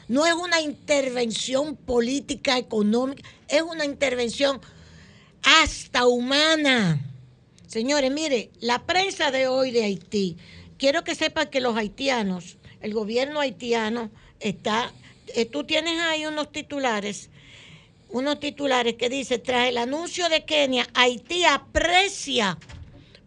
[0.09, 4.61] no es una intervención política, económica, es una intervención
[5.43, 7.01] hasta humana.
[7.67, 10.37] Señores, mire, la prensa de hoy de Haití,
[10.79, 14.93] quiero que sepan que los haitianos, el gobierno haitiano está,
[15.35, 17.31] eh, tú tienes ahí unos titulares,
[18.09, 22.57] unos titulares que dice, tras el anuncio de Kenia, Haití aprecia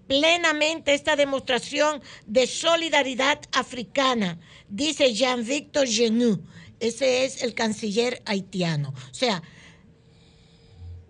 [0.08, 6.40] plenamente esta demostración de solidaridad africana, dice Jean-Victor Genoux,
[6.80, 8.94] ese es el canciller haitiano.
[9.12, 9.44] O sea,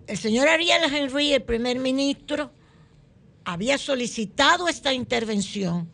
[0.07, 2.51] el señor Ariel Henry, el primer ministro,
[3.45, 5.91] había solicitado esta intervención.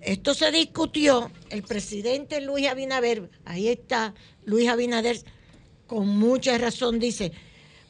[0.00, 4.14] Esto se discutió, el presidente Luis Abinader, ahí está
[4.44, 5.22] Luis Abinader,
[5.86, 7.32] con mucha razón dice,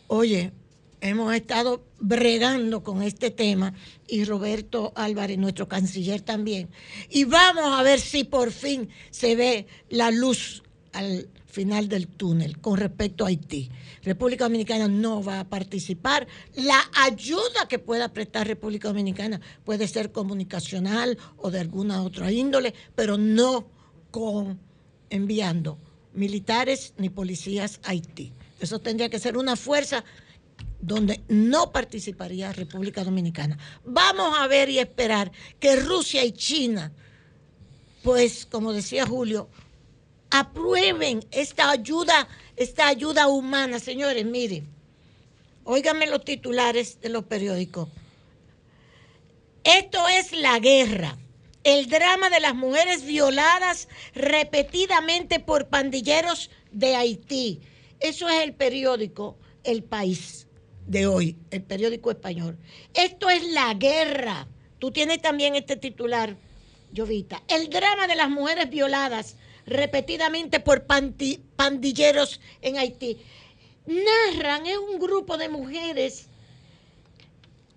[0.06, 0.52] oye,
[1.00, 3.74] hemos estado bregando con este tema
[4.06, 6.68] y Roberto Álvarez, nuestro canciller también,
[7.08, 10.62] y vamos a ver si por fin se ve la luz
[10.98, 13.70] al final del túnel con respecto a Haití.
[14.02, 16.26] República Dominicana no va a participar.
[16.56, 22.74] La ayuda que pueda prestar República Dominicana puede ser comunicacional o de alguna otra índole,
[22.96, 23.68] pero no
[24.10, 24.58] con
[25.08, 25.78] enviando
[26.14, 28.32] militares ni policías a Haití.
[28.60, 30.04] Eso tendría que ser una fuerza
[30.80, 33.56] donde no participaría República Dominicana.
[33.84, 35.30] Vamos a ver y esperar
[35.60, 36.92] que Rusia y China,
[38.02, 39.48] pues como decía Julio,
[40.30, 44.68] aprueben esta ayuda, esta ayuda humana, señores, miren.
[45.64, 47.88] Óiganme los titulares de los periódicos.
[49.64, 51.16] Esto es la guerra.
[51.64, 57.60] el drama de las mujeres violadas repetidamente por pandilleros de Haití.
[58.00, 60.46] Eso es el periódico El País
[60.86, 62.56] de hoy, el periódico español.
[62.94, 64.46] Esto es la guerra.
[64.78, 66.36] Tú tienes también este titular,
[66.96, 67.42] Jovita.
[67.48, 69.36] El drama de las mujeres violadas
[69.68, 73.18] repetidamente por pandilleros en Haití.
[73.86, 76.26] Narran, es un grupo de mujeres.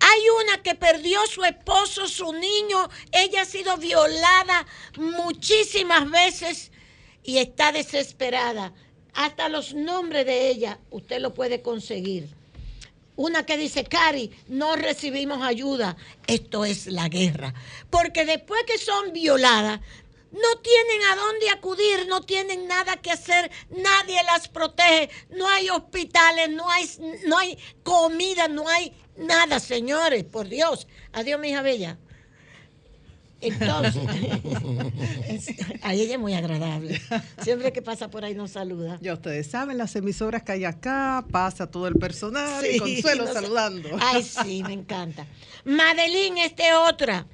[0.00, 4.66] Hay una que perdió su esposo, su niño, ella ha sido violada
[4.98, 6.72] muchísimas veces
[7.22, 8.72] y está desesperada.
[9.14, 12.28] Hasta los nombres de ella usted lo puede conseguir.
[13.14, 15.96] Una que dice, Cari, no recibimos ayuda.
[16.26, 17.52] Esto es la guerra.
[17.90, 19.80] Porque después que son violadas,
[20.32, 25.68] no tienen a dónde acudir, no tienen nada que hacer, nadie las protege, no hay
[25.70, 26.90] hospitales, no hay,
[27.26, 30.86] no hay comida, no hay nada, señores, por Dios.
[31.12, 31.98] Adiós, mi hija bella.
[33.42, 33.96] Entonces,
[35.28, 35.48] es-
[35.82, 37.02] a ella es muy agradable.
[37.42, 38.98] Siempre que pasa por ahí nos saluda.
[39.02, 43.88] Ya ustedes saben, las emisoras que hay acá, pasa todo el personal y Consuelo saludando.
[44.00, 45.26] Ay, sí, me encanta.
[45.64, 47.26] Madeline, este otra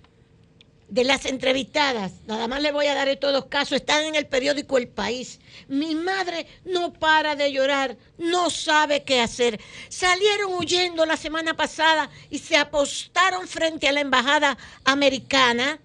[0.89, 4.27] de las entrevistadas, nada más le voy a dar estos dos casos, están en el
[4.27, 5.39] periódico El País.
[5.69, 9.61] Mi madre no para de llorar, no sabe qué hacer.
[9.89, 15.79] Salieron huyendo la semana pasada y se apostaron frente a la embajada americana,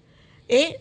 [0.48, 0.80] ¿eh?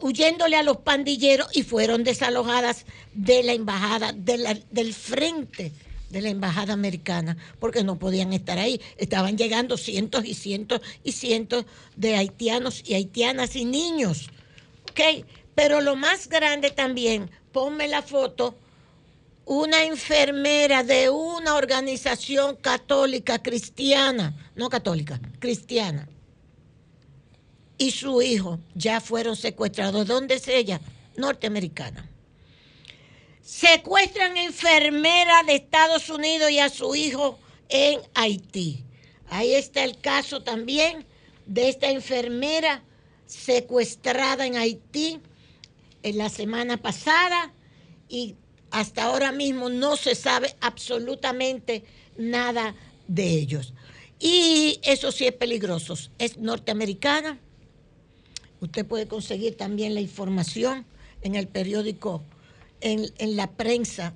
[0.00, 5.72] huyéndole a los pandilleros y fueron desalojadas de la embajada, del frente
[6.10, 8.80] de la embajada americana, porque no podían estar ahí.
[8.96, 11.64] Estaban llegando cientos y cientos y cientos
[11.96, 14.30] de haitianos y haitianas y niños.
[14.90, 15.24] ¿Ok?
[15.54, 18.56] Pero lo más grande también, ponme la foto,
[19.46, 26.08] una enfermera de una organización católica cristiana, no católica, cristiana,
[27.78, 30.06] y su hijo ya fueron secuestrados.
[30.06, 30.80] ¿Dónde es ella?
[31.16, 32.08] Norteamericana.
[33.46, 37.38] Secuestran enfermera de Estados Unidos y a su hijo
[37.68, 38.82] en Haití.
[39.28, 41.06] Ahí está el caso también
[41.46, 42.82] de esta enfermera
[43.26, 45.20] secuestrada en Haití
[46.02, 47.52] en la semana pasada
[48.08, 48.34] y
[48.72, 51.84] hasta ahora mismo no se sabe absolutamente
[52.18, 52.74] nada
[53.06, 53.74] de ellos.
[54.18, 55.96] Y eso sí es peligroso.
[56.18, 57.38] Es norteamericana.
[58.60, 60.84] Usted puede conseguir también la información
[61.22, 62.24] en el periódico,
[62.80, 64.14] en, en la prensa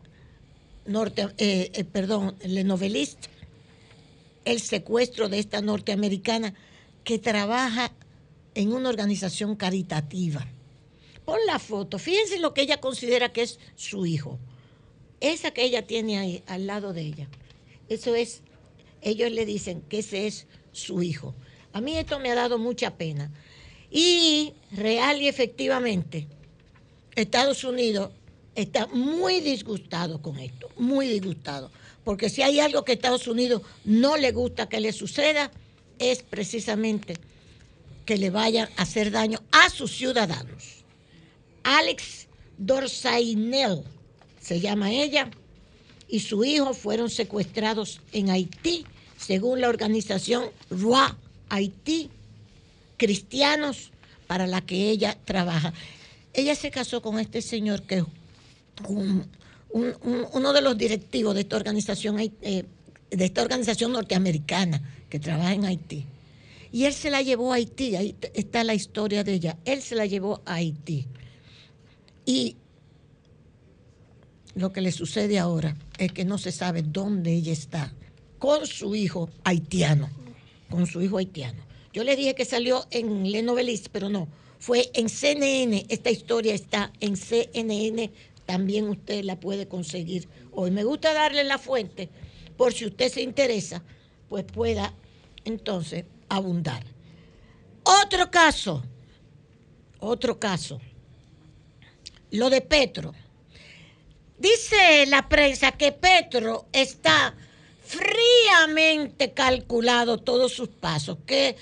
[0.86, 3.28] norte, eh, eh, perdón, Le Noveliste,
[4.44, 6.54] el secuestro de esta norteamericana
[7.04, 7.92] que trabaja
[8.54, 10.46] en una organización caritativa.
[11.24, 14.38] Pon la foto, fíjense lo que ella considera que es su hijo.
[15.20, 17.28] Esa que ella tiene ahí al lado de ella.
[17.88, 18.42] Eso es,
[19.02, 21.34] ellos le dicen que ese es su hijo.
[21.72, 23.30] A mí esto me ha dado mucha pena.
[23.90, 26.26] Y real y efectivamente,
[27.16, 28.10] Estados Unidos
[28.62, 31.70] está muy disgustado con esto, muy disgustado.
[32.04, 35.50] Porque si hay algo que a Estados Unidos no le gusta que le suceda,
[35.98, 37.14] es precisamente
[38.06, 40.84] que le vayan a hacer daño a sus ciudadanos.
[41.62, 42.26] Alex
[42.58, 43.84] Dorsainel
[44.40, 45.30] se llama ella
[46.08, 48.84] y su hijo fueron secuestrados en Haití,
[49.16, 51.16] según la organización ROA
[51.50, 52.10] Haití,
[52.96, 53.92] cristianos
[54.26, 55.72] para la que ella trabaja.
[56.32, 58.04] Ella se casó con este señor que es
[58.88, 59.26] un-
[59.70, 62.64] un- un- uno de los directivos de esta organización eh,
[63.10, 66.06] de esta organización norteamericana que trabaja en Haití.
[66.72, 69.58] Y él se la llevó a Haití, ahí está la historia de ella.
[69.64, 71.06] Él se la llevó a Haití.
[72.24, 72.56] Y
[74.54, 77.92] lo que le sucede ahora es que no se sabe dónde ella está
[78.38, 80.08] con su hijo haitiano,
[80.70, 81.62] con su hijo haitiano.
[81.92, 83.44] Yo le dije que salió en Le
[83.90, 84.28] pero no,
[84.58, 85.86] fue en CNN.
[85.88, 88.10] Esta historia está en CNN,
[88.50, 90.72] también usted la puede conseguir hoy.
[90.72, 92.10] Me gusta darle la fuente
[92.56, 93.84] por si usted se interesa,
[94.28, 94.92] pues pueda
[95.44, 96.82] entonces abundar.
[97.84, 98.82] Otro caso,
[100.00, 100.80] otro caso,
[102.32, 103.14] lo de Petro.
[104.36, 107.36] Dice la prensa que Petro está
[107.90, 111.56] fríamente calculado todos sus pasos, que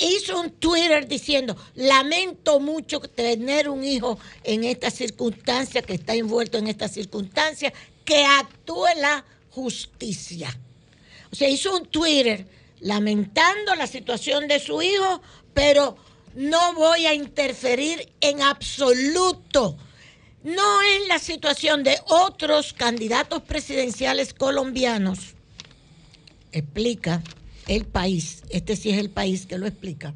[0.00, 6.56] hizo un Twitter diciendo, lamento mucho tener un hijo en esta circunstancia, que está envuelto
[6.56, 7.74] en esta circunstancia,
[8.06, 10.48] que actúe la justicia.
[11.30, 12.46] O sea, hizo un Twitter
[12.80, 15.20] lamentando la situación de su hijo,
[15.52, 15.98] pero
[16.34, 19.76] no voy a interferir en absoluto.
[20.42, 25.35] No es la situación de otros candidatos presidenciales colombianos.
[26.56, 27.22] Explica
[27.68, 30.14] el país, este sí es el país que lo explica.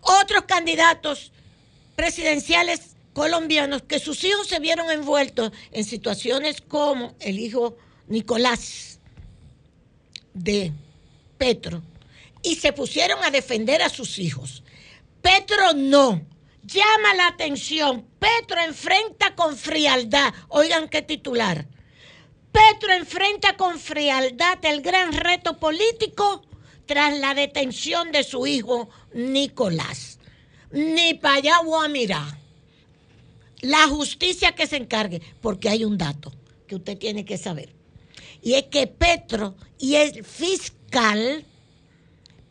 [0.00, 1.32] Otros candidatos
[1.96, 7.76] presidenciales colombianos que sus hijos se vieron envueltos en situaciones como el hijo
[8.06, 9.00] Nicolás
[10.34, 10.72] de
[11.36, 11.82] Petro
[12.44, 14.62] y se pusieron a defender a sus hijos.
[15.20, 16.24] Petro no.
[16.62, 18.06] Llama la atención.
[18.20, 20.32] Petro enfrenta con frialdad.
[20.46, 21.66] Oigan qué titular.
[22.52, 26.42] Petro enfrenta con frialdad el gran reto político
[26.86, 30.18] tras la detención de su hijo Nicolás.
[30.70, 32.38] Ni para allá voy a mirar.
[33.62, 36.32] La justicia que se encargue, porque hay un dato
[36.66, 37.72] que usted tiene que saber.
[38.42, 41.44] Y es que Petro y el fiscal,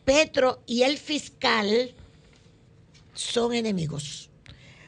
[0.04, 1.94] Petro y el fiscal
[3.14, 4.30] son enemigos.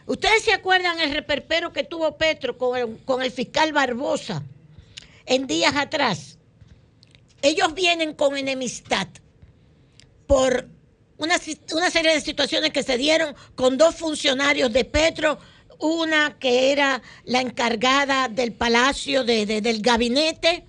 [0.06, 4.42] ¿Ustedes se acuerdan el reperpero que tuvo Petro con el, con el fiscal Barbosa
[5.26, 6.38] en días atrás?
[7.42, 9.08] Ellos vienen con enemistad
[10.26, 10.68] por
[11.18, 11.36] una,
[11.72, 15.38] una serie de situaciones que se dieron con dos funcionarios de Petro,
[15.78, 20.64] una que era la encargada del palacio de- de- del gabinete.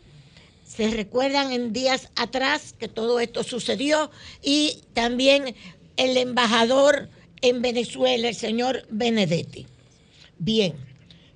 [0.68, 5.56] Se recuerdan en días atrás que todo esto sucedió y también
[5.95, 7.10] el embajador
[7.41, 9.68] en Venezuela, el señor Benedetti.
[10.38, 10.76] Bien,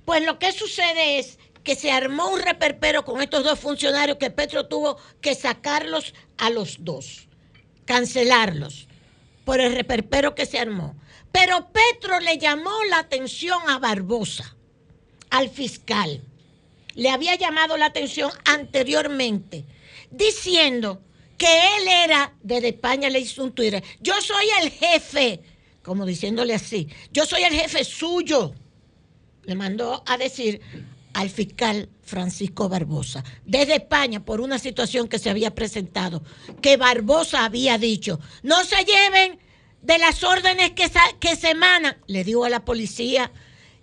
[0.03, 4.31] pues lo que sucede es que se armó un reperpero con estos dos funcionarios que
[4.31, 7.27] Petro tuvo que sacarlos a los dos,
[7.85, 8.87] cancelarlos
[9.45, 10.95] por el reperpero que se armó.
[11.31, 14.55] Pero Petro le llamó la atención a Barbosa,
[15.29, 16.21] al fiscal.
[16.95, 19.65] Le había llamado la atención anteriormente,
[20.11, 21.01] diciendo
[21.37, 25.41] que él era, desde España le hizo un Twitter, yo soy el jefe,
[25.81, 28.53] como diciéndole así, yo soy el jefe suyo.
[29.43, 30.61] Le mandó a decir
[31.13, 36.23] al fiscal Francisco Barbosa, desde España, por una situación que se había presentado,
[36.61, 39.39] que Barbosa había dicho, no se lleven
[39.81, 43.31] de las órdenes que, que se emanan, le digo a la policía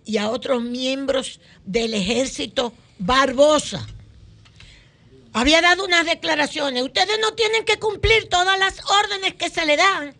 [0.04, 3.86] y a otros miembros del ejército Barbosa.
[5.32, 9.76] Había dado unas declaraciones, ustedes no tienen que cumplir todas las órdenes que se le
[9.76, 10.14] dan.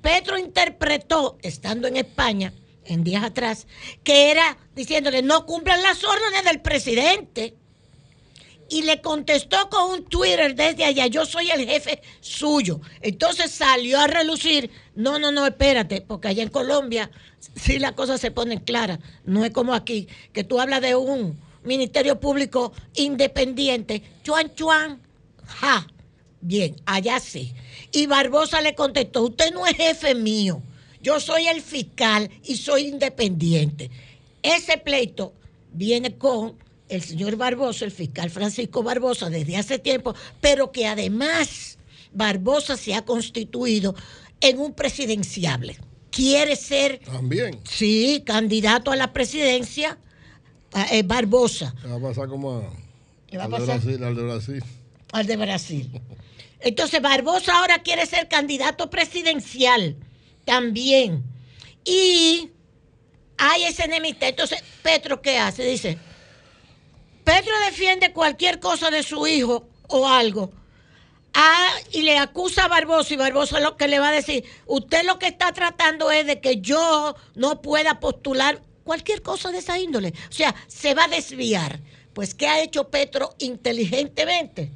[0.00, 2.52] Petro interpretó, estando en España,
[2.84, 3.66] en días atrás,
[4.04, 7.54] que era diciéndole, no cumplan las órdenes del presidente.
[8.68, 12.80] Y le contestó con un Twitter desde allá, yo soy el jefe suyo.
[13.02, 17.10] Entonces salió a relucir, no, no, no, espérate, porque allá en Colombia
[17.54, 18.98] sí las cosas se ponen claras.
[19.24, 25.02] No es como aquí, que tú hablas de un ministerio público independiente, chuan, chuan,
[25.46, 25.86] ja.
[26.40, 27.54] Bien, allá sí.
[27.92, 30.62] Y Barbosa le contestó, usted no es jefe mío,
[31.02, 33.90] yo soy el fiscal y soy independiente.
[34.42, 35.32] Ese pleito
[35.72, 36.54] viene con
[36.88, 41.78] el señor Barbosa, el fiscal Francisco Barbosa, desde hace tiempo, pero que además
[42.12, 43.94] Barbosa se ha constituido
[44.40, 45.76] en un presidenciable.
[46.10, 47.58] Quiere ser, También.
[47.64, 49.96] sí, candidato a la presidencia,
[50.90, 51.74] eh, Barbosa.
[51.82, 52.70] Le va a pasar como a,
[53.26, 53.80] ¿Qué va a al de pasar?
[53.80, 54.64] Brasil, al de Brasil.
[55.12, 55.90] al de Brasil.
[56.60, 59.96] Entonces Barbosa ahora quiere ser candidato presidencial
[60.44, 61.22] también.
[61.84, 62.50] Y
[63.38, 64.28] hay esa enemistad.
[64.28, 65.64] Entonces, Petro, ¿qué hace?
[65.64, 65.98] Dice,
[67.24, 70.52] Petro defiende cualquier cosa de su hijo o algo.
[71.34, 75.04] Ah, y le acusa a Barbosa y Barbosa lo que le va a decir, usted
[75.04, 79.78] lo que está tratando es de que yo no pueda postular cualquier cosa de esa
[79.78, 80.12] índole.
[80.28, 81.80] O sea, se va a desviar.
[82.12, 84.70] Pues, ¿qué ha hecho Petro inteligentemente?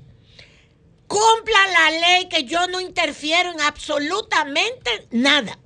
[1.07, 5.59] Cumpla la ley que yo no interfiero en absolutamente nada.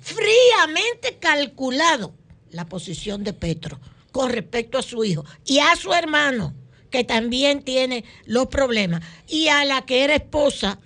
[0.00, 2.14] Fríamente calculado
[2.50, 3.78] la posición de Petro
[4.12, 6.54] con respecto a su hijo y a su hermano,
[6.90, 10.78] que también tiene los problemas, y a la que era esposa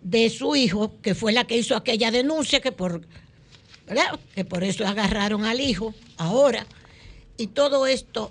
[0.00, 3.06] de su hijo, que fue la que hizo aquella denuncia, que por,
[4.34, 6.66] que por eso agarraron al hijo ahora.
[7.36, 8.30] Y todo esto,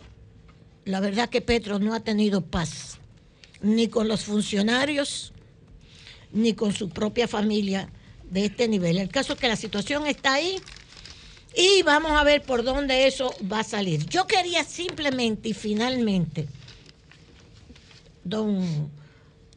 [0.83, 2.99] la verdad que Petro no ha tenido paz,
[3.61, 5.33] ni con los funcionarios,
[6.31, 7.89] ni con su propia familia
[8.29, 8.97] de este nivel.
[8.97, 10.57] El caso es que la situación está ahí
[11.55, 14.05] y vamos a ver por dónde eso va a salir.
[14.07, 16.47] Yo quería simplemente y finalmente,
[18.23, 18.89] don,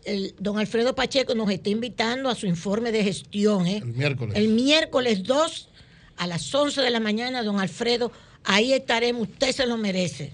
[0.04, 3.66] el- don Alfredo Pacheco nos está invitando a su informe de gestión.
[3.66, 3.78] ¿eh?
[3.78, 4.36] El miércoles.
[4.36, 5.68] El miércoles 2
[6.16, 8.12] a las 11 de la mañana, don Alfredo,
[8.44, 10.32] ahí estaremos, usted se lo merece.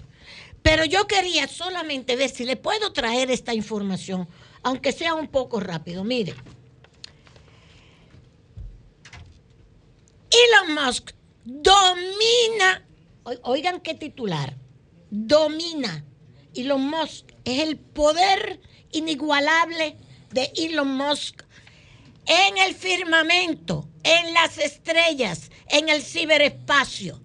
[0.65, 4.27] Pero yo quería solamente ver si le puedo traer esta información,
[4.63, 6.03] aunque sea un poco rápido.
[6.03, 6.33] Mire,
[10.31, 11.11] Elon Musk
[11.43, 12.83] domina,
[13.25, 14.57] oi- oigan qué titular,
[15.11, 16.03] domina.
[16.55, 18.59] Elon Musk es el poder
[18.91, 19.97] inigualable
[20.31, 21.43] de Elon Musk
[22.25, 27.21] en el firmamento, en las estrellas, en el ciberespacio.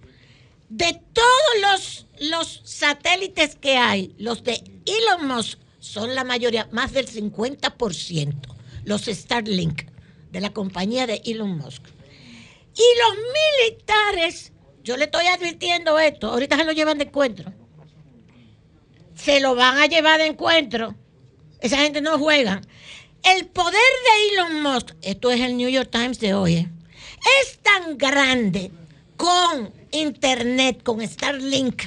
[0.70, 1.26] De todos
[1.60, 8.34] los, los satélites que hay, los de Elon Musk son la mayoría, más del 50%,
[8.84, 9.82] los Starlink
[10.30, 11.82] de la compañía de Elon Musk.
[12.76, 13.18] Y los
[13.66, 14.52] militares,
[14.84, 17.52] yo le estoy advirtiendo esto, ahorita se lo llevan de encuentro.
[19.16, 20.94] Se lo van a llevar de encuentro.
[21.60, 22.60] Esa gente no juega.
[23.24, 26.68] El poder de Elon Musk, esto es el New York Times de hoy, ¿eh?
[27.42, 28.70] es tan grande
[29.16, 31.82] con Internet, con Starlink,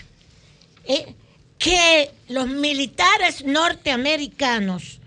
[0.86, 1.16] ¿eh?
[1.58, 5.00] que los militares norteamericanos,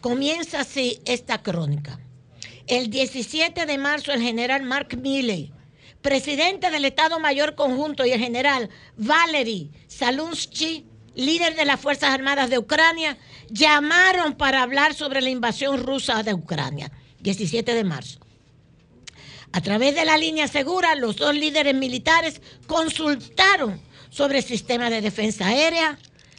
[0.00, 1.98] comienza así esta crónica.
[2.66, 5.52] El 17 de marzo, el general Mark Milley,
[6.02, 10.84] presidente del Estado Mayor Conjunto, y el general Valery Salunsky,
[11.14, 13.16] líder de las Fuerzas Armadas de Ucrania,
[13.48, 16.90] llamaron para hablar sobre la invasión rusa de Ucrania,
[17.20, 18.21] 17 de marzo.
[19.52, 23.80] A través de la línea segura, los dos líderes militares consultaron
[24.10, 25.98] sobre el sistema de defensa aérea,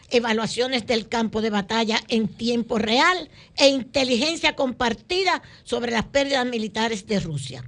[0.10, 7.06] evaluaciones del campo de batalla en tiempo real e inteligencia compartida sobre las pérdidas militares
[7.06, 7.64] de Rusia.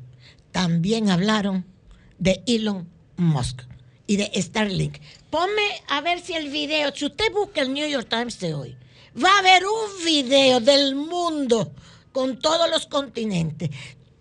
[0.52, 1.66] También hablaron
[2.18, 3.62] de Elon Musk
[4.08, 4.98] y de Starlink.
[5.30, 8.78] Ponme a ver si el video, si usted busca el New York Times de hoy,
[9.24, 11.72] va a haber un video del mundo
[12.12, 13.70] con todos los continentes,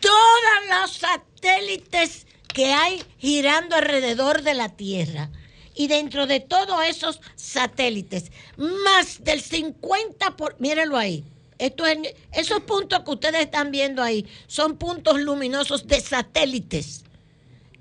[0.04, 5.30] todos los satélites que hay girando alrededor de la Tierra.
[5.74, 11.24] Y dentro de todos esos satélites, más del 50%, por, mírenlo ahí,
[11.58, 11.98] esto es,
[12.32, 17.04] esos puntos que ustedes están viendo ahí son puntos luminosos de satélites.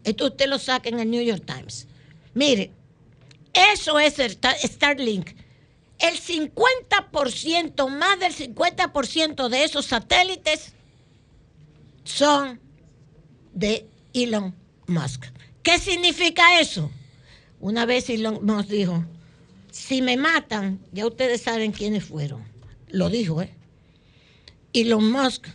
[0.04, 1.88] Esto usted lo saca en el New York Times.
[2.34, 2.72] Mire,
[3.54, 5.32] eso es el Starlink.
[6.00, 10.74] El 50%, más del 50% de esos satélites
[12.04, 12.60] son
[13.54, 14.56] de Elon
[14.88, 15.26] Musk.
[15.62, 16.92] ¿Qué significa eso?
[17.60, 19.06] Una vez Elon Musk dijo,
[19.72, 22.44] si me matan, ya ustedes saben quiénes fueron.
[22.90, 23.56] Lo dijo, ¿eh?
[24.74, 25.48] Elon Musk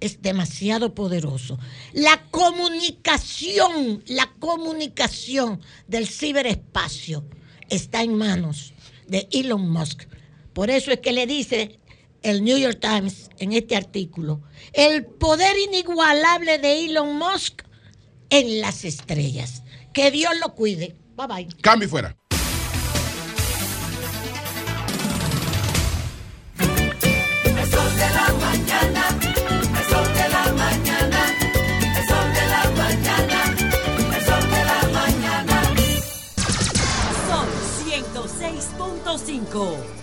[0.00, 1.58] es demasiado poderoso.
[1.92, 7.24] La comunicación, la comunicación del ciberespacio
[7.68, 8.74] está en manos
[9.08, 10.04] de Elon Musk.
[10.52, 11.80] Por eso es que le dice
[12.24, 17.62] el New York Times en este artículo, el poder inigualable de Elon Musk
[18.30, 19.62] en las estrellas.
[19.92, 20.96] Que Dios lo cuide.
[21.16, 21.46] Bye bye.
[21.60, 22.16] Cambio fuera.
[27.44, 29.08] El sol de la mañana,
[29.78, 31.20] el sol de la mañana,
[31.96, 33.54] el sol de la mañana,
[34.16, 35.56] el sol de la mañana.
[37.28, 37.46] Son
[37.86, 39.93] 106.5.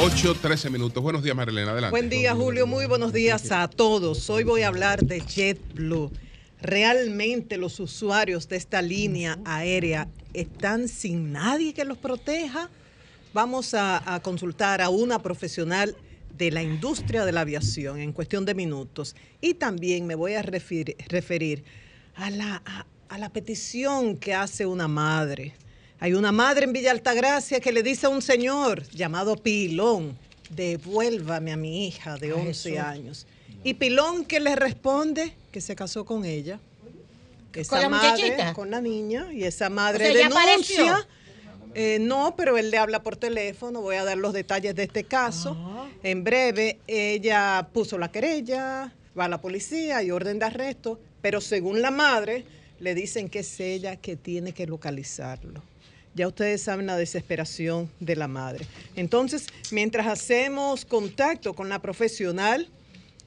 [0.00, 1.02] 8, 13 minutos.
[1.02, 1.72] Buenos días, Marilena.
[1.72, 1.90] Adelante.
[1.90, 2.66] Buen día, Julio.
[2.66, 4.30] Muy buenos días a todos.
[4.30, 6.12] Hoy voy a hablar de JetBlue.
[6.60, 12.70] Realmente los usuarios de esta línea aérea están sin nadie que los proteja.
[13.34, 15.96] Vamos a, a consultar a una profesional
[16.36, 19.16] de la industria de la aviación en cuestión de minutos.
[19.40, 21.64] Y también me voy a referir, referir
[22.14, 25.54] a, la, a- a la petición que hace una madre.
[26.00, 30.16] Hay una madre en Villa Altagracia que le dice a un señor llamado Pilón,
[30.50, 33.26] devuélvame a mi hija de 11 años.
[33.64, 36.60] Y Pilón que le responde que se casó con ella.
[37.52, 38.54] Esa ¿Con la madre, muchachita?
[38.54, 41.08] con la niña, y esa madre O sea, ¿ya denuncia.
[41.74, 43.80] Eh, no, pero él le habla por teléfono.
[43.80, 45.56] Voy a dar los detalles de este caso.
[46.04, 51.40] En breve, ella puso la querella, va a la policía y orden de arresto, pero
[51.40, 52.44] según la madre,
[52.78, 55.62] le dicen que es ella que tiene que localizarlo.
[56.18, 58.66] Ya ustedes saben la desesperación de la madre.
[58.96, 62.68] Entonces, mientras hacemos contacto con la profesional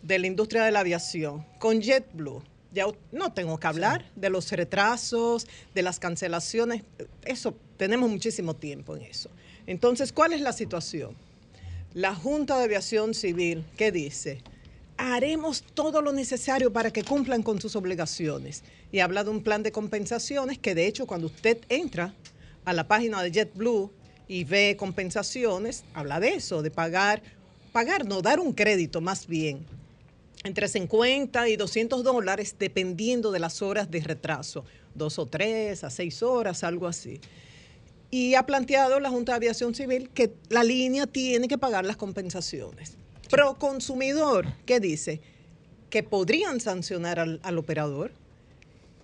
[0.01, 4.51] de la industria de la aviación, con JetBlue, ya no tengo que hablar de los
[4.51, 6.83] retrasos, de las cancelaciones.
[7.23, 9.29] Eso, tenemos muchísimo tiempo en eso.
[9.67, 11.15] Entonces, ¿cuál es la situación?
[11.93, 14.41] La Junta de Aviación Civil, ¿qué dice?
[14.97, 18.63] Haremos todo lo necesario para que cumplan con sus obligaciones.
[18.91, 22.13] Y habla de un plan de compensaciones que, de hecho, cuando usted entra
[22.71, 23.91] a la página de JetBlue
[24.29, 27.21] y ve compensaciones, habla de eso, de pagar,
[27.73, 29.65] pagar, no, dar un crédito más bien,
[30.45, 34.63] entre 50 y 200 dólares dependiendo de las horas de retraso,
[34.95, 37.19] dos o tres, a seis horas, algo así.
[38.09, 41.97] Y ha planteado la Junta de Aviación Civil que la línea tiene que pagar las
[41.97, 42.97] compensaciones.
[43.29, 45.19] Pro consumidor, ¿qué dice?
[45.89, 48.11] Que podrían sancionar al, al operador,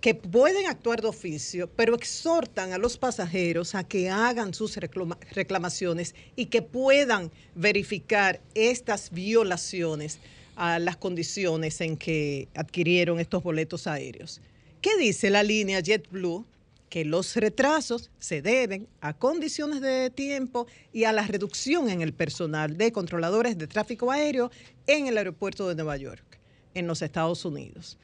[0.08, 5.18] que pueden actuar de oficio, pero exhortan a los pasajeros a que hagan sus reclama-
[5.34, 10.20] reclamaciones y que puedan verificar estas violaciones
[10.56, 14.40] a las condiciones en que adquirieron estos boletos aéreos.
[14.80, 16.46] ¿Qué dice la línea JetBlue?
[16.88, 22.14] Que los retrasos se deben a condiciones de tiempo y a la reducción en el
[22.14, 24.52] personal de controladores de tráfico aéreo
[24.88, 26.40] en el aeropuerto de Nueva York,
[26.76, 27.98] en los Estados Unidos.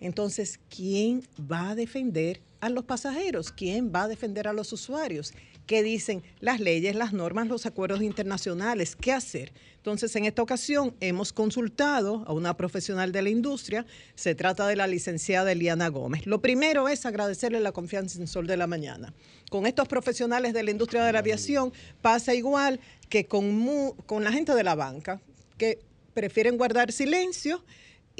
[0.00, 3.52] Entonces, ¿quién va a defender a los pasajeros?
[3.52, 5.32] ¿Quién va a defender a los usuarios?
[5.66, 8.96] ¿Qué dicen las leyes, las normas, los acuerdos internacionales?
[8.96, 9.52] ¿Qué hacer?
[9.76, 13.86] Entonces, en esta ocasión hemos consultado a una profesional de la industria.
[14.14, 16.26] Se trata de la licenciada Eliana Gómez.
[16.26, 19.14] Lo primero es agradecerle la confianza en Sol de la Mañana.
[19.48, 21.72] Con estos profesionales de la industria de la aviación
[22.02, 25.20] pasa igual que con, con la gente de la banca,
[25.56, 25.78] que
[26.14, 27.62] prefieren guardar silencio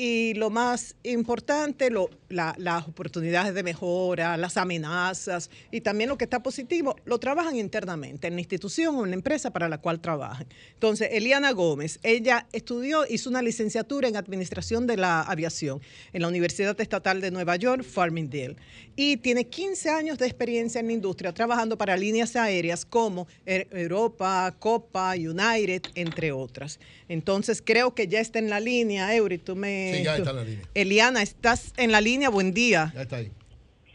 [0.03, 6.16] y lo más importante, lo- la- las oportunidades de mejora, las amenazas y también lo
[6.16, 9.76] que está positivo, lo trabajan internamente en la institución o en la empresa para la
[9.76, 10.46] cual trabajan.
[10.72, 15.82] Entonces, Eliana Gómez, ella estudió, hizo una licenciatura en Administración de la Aviación
[16.14, 18.57] en la Universidad Estatal de Nueva York, Farmingdale,
[18.96, 24.55] y tiene 15 años de experiencia en la industria trabajando para líneas aéreas como Europa,
[24.59, 26.80] Copa, United, entre otras.
[27.09, 29.89] Entonces, creo que ya está en la línea, Eury, tú me...
[29.99, 30.64] Sí, ya tú- está en la línea.
[30.74, 32.28] Eliana, ¿estás en la línea?
[32.28, 32.93] Buen día.
[32.95, 33.30] Ya está ahí.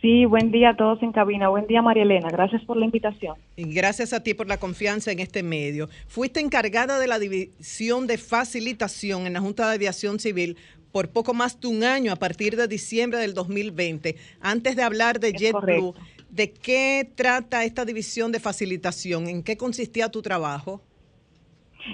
[0.01, 1.49] Sí, buen día a todos en cabina.
[1.49, 2.29] Buen día, María Elena.
[2.29, 3.37] Gracias por la invitación.
[3.55, 5.89] Y gracias a ti por la confianza en este medio.
[6.07, 10.57] Fuiste encargada de la división de facilitación en la Junta de Aviación Civil
[10.91, 14.15] por poco más de un año a partir de diciembre del 2020.
[14.41, 15.95] Antes de hablar de JetBlue.
[16.29, 19.27] ¿de qué trata esta división de facilitación?
[19.29, 20.81] ¿En qué consistía tu trabajo?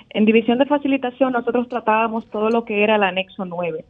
[0.09, 3.85] En división de facilitación nosotros tratábamos todo lo que era el anexo 9.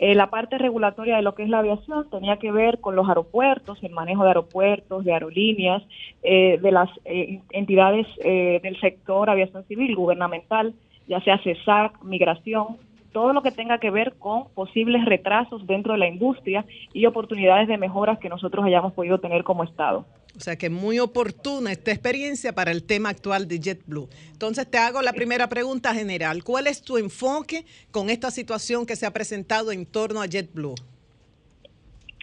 [0.00, 3.08] Eh, la parte regulatoria de lo que es la aviación tenía que ver con los
[3.08, 5.82] aeropuertos, el manejo de aeropuertos, de aerolíneas,
[6.22, 10.74] eh, de las eh, entidades eh, del sector aviación civil, gubernamental,
[11.08, 12.76] ya sea CESAC, migración,
[13.18, 17.66] todo lo que tenga que ver con posibles retrasos dentro de la industria y oportunidades
[17.66, 20.06] de mejoras que nosotros hayamos podido tener como Estado.
[20.36, 24.08] O sea que muy oportuna esta experiencia para el tema actual de JetBlue.
[24.30, 26.44] Entonces te hago la primera pregunta general.
[26.44, 30.76] ¿Cuál es tu enfoque con esta situación que se ha presentado en torno a JetBlue?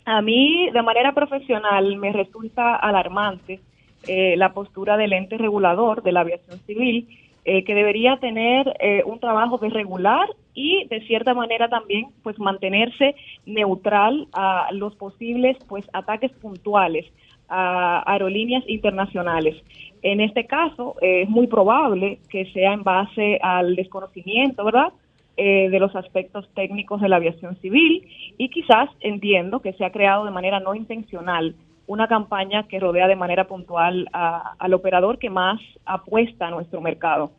[0.05, 3.59] A mí, de manera profesional, me resulta alarmante
[4.07, 7.09] eh, la postura del ente regulador de la aviación civil,
[7.47, 12.39] eh, que debería tener eh, un trabajo de regular y, de cierta manera, también, pues,
[12.39, 13.13] mantenerse
[13.45, 17.05] neutral a los posibles, pues, ataques puntuales
[17.47, 19.55] a aerolíneas internacionales.
[20.01, 24.91] En este caso, eh, es muy probable que sea en base al desconocimiento, ¿verdad?
[25.37, 30.23] de los aspectos técnicos de la aviación civil y quizás entiendo que se ha creado
[30.23, 31.55] de manera no intencional
[31.87, 36.81] una campaña que rodea de manera puntual a- al operador que más apuesta a nuestro
[36.81, 37.31] mercado.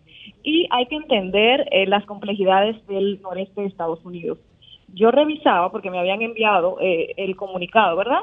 [0.42, 4.38] Y hay que entender eh, las complejidades del noreste de Estados Unidos.
[4.94, 8.20] Yo revisaba, porque me habían enviado eh, el comunicado, ¿verdad?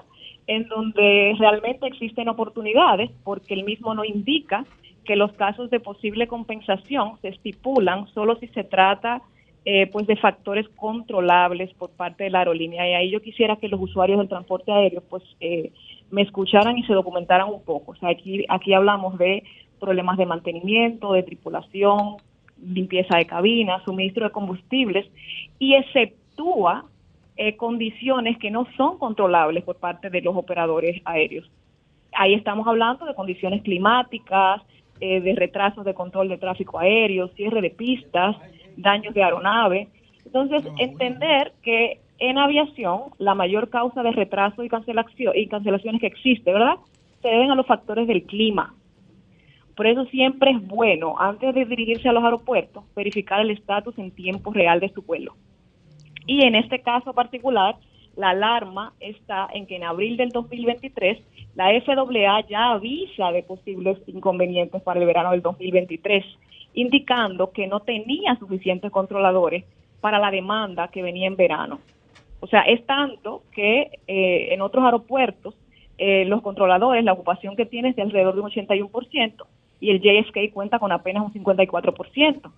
[0.48, 4.66] En donde realmente existen oportunidades, porque el mismo no indica
[5.06, 9.22] que los casos de posible compensación se estipulan solo si se trata
[9.66, 13.70] eh, pues de factores controlables por parte de la aerolínea y ahí yo quisiera que
[13.70, 15.72] los usuarios del transporte aéreo pues eh,
[16.14, 17.94] me escucharan y se documentaran un poco.
[17.94, 19.44] O sea, aquí, aquí hablamos de
[19.80, 22.18] problemas de mantenimiento, de tripulación,
[22.64, 25.08] limpieza de cabinas, suministro de combustibles
[25.58, 26.86] y exceptúa
[27.36, 31.50] eh, condiciones que no son controlables por parte de los operadores aéreos.
[32.12, 34.62] Ahí estamos hablando de condiciones climáticas,
[35.02, 38.36] eh, de retrasos de control de tráfico aéreo, cierre de pistas,
[38.78, 39.88] daños de aeronave.
[40.24, 46.08] Entonces, entender que en aviación la mayor causa de retraso y, cancelación, y cancelaciones que
[46.08, 46.76] existe, ¿verdad?
[47.22, 48.74] Se deben a los factores del clima.
[49.76, 54.12] Por eso siempre es bueno, antes de dirigirse a los aeropuertos, verificar el estatus en
[54.12, 55.34] tiempo real de su vuelo.
[56.28, 57.76] Y en este caso particular,
[58.16, 61.20] la alarma está en que en abril del 2023
[61.56, 66.24] la FAA ya avisa de posibles inconvenientes para el verano del 2023,
[66.76, 69.66] indicando que no tenía suficientes controladores
[70.02, 71.80] para la demanda que venía en verano.
[72.44, 75.56] O sea, es tanto que eh, en otros aeropuertos
[75.98, 79.46] eh, los controladores, la ocupación que tiene es de alrededor de un 81%
[79.80, 82.46] y el JSK cuenta con apenas un 54%.
[82.46, 82.52] O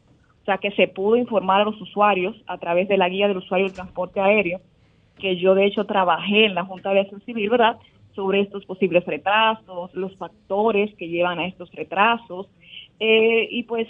[0.43, 3.67] sea, que se pudo informar a los usuarios a través de la guía del usuario
[3.67, 4.59] del transporte aéreo,
[5.19, 7.77] que yo de hecho trabajé en la Junta de Aviación Civil, ¿verdad?
[8.15, 12.47] Sobre estos posibles retrasos, los factores que llevan a estos retrasos.
[12.99, 13.87] Eh, y pues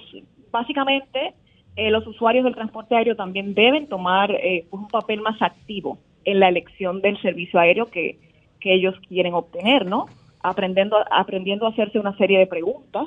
[0.52, 1.36] básicamente
[1.76, 5.98] eh, los usuarios del transporte aéreo también deben tomar eh, pues, un papel más activo
[6.24, 8.18] en la elección del servicio aéreo que,
[8.60, 10.06] que ellos quieren obtener, ¿no?
[10.42, 13.06] Aprendiendo, aprendiendo a hacerse una serie de preguntas.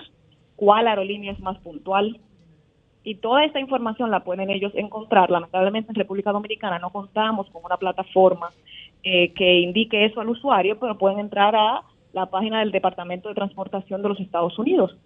[0.56, 2.18] ¿Cuál aerolínea es más puntual?
[3.04, 5.30] Y toda esta información la pueden ellos encontrar.
[5.30, 8.50] Lamentablemente en República Dominicana no contamos con una plataforma
[9.02, 11.82] eh, que indique eso al usuario, pero pueden entrar a
[12.12, 14.96] la página del Departamento de Transportación de los Estados Unidos.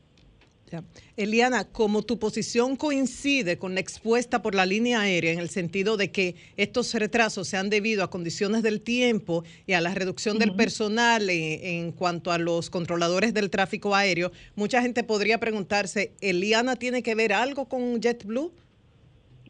[0.73, 0.83] Ya.
[1.19, 5.99] Eliana, como tu posición coincide con la expuesta por la línea aérea en el sentido
[5.99, 10.39] de que estos retrasos se han debido a condiciones del tiempo y a la reducción
[10.39, 16.13] del personal en, en cuanto a los controladores del tráfico aéreo, mucha gente podría preguntarse,
[16.23, 18.51] ¿Eliana tiene que ver algo con JetBlue?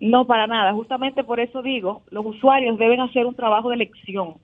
[0.00, 0.72] No, para nada.
[0.72, 4.34] Justamente por eso digo, los usuarios deben hacer un trabajo de elección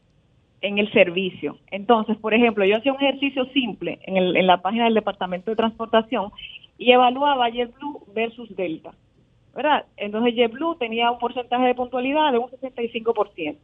[0.61, 1.59] en el servicio.
[1.71, 5.51] Entonces, por ejemplo, yo hacía un ejercicio simple en, el- en la página del Departamento
[5.51, 6.31] de Transportación
[6.79, 8.93] y evaluaba JetBlue versus Delta,
[9.55, 9.85] ¿verdad?
[9.97, 13.57] Entonces JetBlue tenía un porcentaje de puntualidad de un 65%.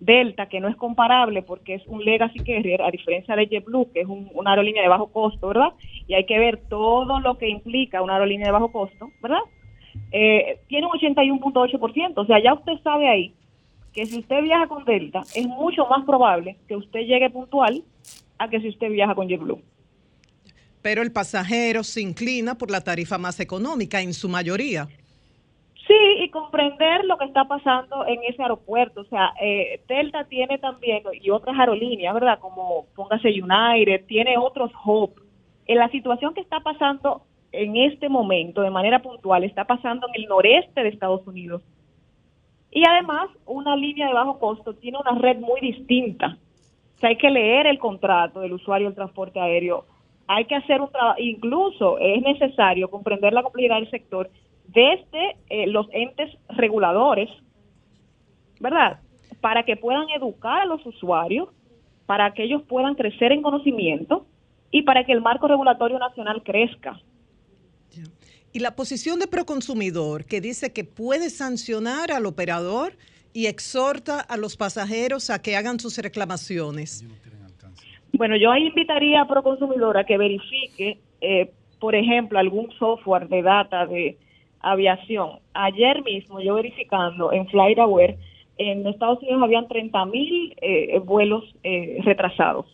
[0.00, 4.00] Delta, que no es comparable porque es un legacy carrier, a diferencia de JetBlue, que
[4.00, 5.72] es un- una aerolínea de bajo costo, ¿verdad?
[6.06, 9.38] Y hay que ver todo lo que implica una aerolínea de bajo costo, ¿verdad?
[10.10, 13.34] Eh, tiene un 81.8%, o sea, ya usted sabe ahí
[13.92, 17.82] que si usted viaja con Delta, es mucho más probable que usted llegue puntual
[18.38, 19.62] a que si usted viaja con JetBlue.
[20.84, 24.86] Pero el pasajero se inclina por la tarifa más económica en su mayoría.
[25.86, 29.00] Sí, y comprender lo que está pasando en ese aeropuerto.
[29.00, 32.38] O sea, eh, Delta tiene también, y otras aerolíneas, ¿verdad?
[32.38, 35.14] Como póngase United, tiene otros hubs.
[35.64, 40.22] En la situación que está pasando en este momento, de manera puntual, está pasando en
[40.22, 41.62] el noreste de Estados Unidos.
[42.70, 46.36] Y además, una línea de bajo costo tiene una red muy distinta.
[46.96, 49.86] O sea, hay que leer el contrato del usuario del transporte aéreo.
[50.26, 54.30] Hay que hacer un trabajo, incluso es necesario comprender la complejidad del sector
[54.68, 57.28] desde eh, los entes reguladores,
[58.60, 59.00] ¿verdad?
[59.40, 61.48] Para que puedan educar a los usuarios,
[62.06, 64.26] para que ellos puedan crecer en conocimiento
[64.70, 67.00] y para que el marco regulatorio nacional crezca.
[68.52, 72.96] Y la posición de Proconsumidor, que dice que puede sancionar al operador
[73.32, 77.04] y exhorta a los pasajeros a que hagan sus reclamaciones.
[78.16, 81.50] Bueno, yo ahí invitaría a Proconsumidor a que verifique, eh,
[81.80, 84.16] por ejemplo, algún software de data de
[84.60, 85.40] aviación.
[85.52, 88.16] Ayer mismo, yo verificando en FlightAware,
[88.56, 92.66] en Estados Unidos habían 30 mil eh, vuelos eh, retrasados.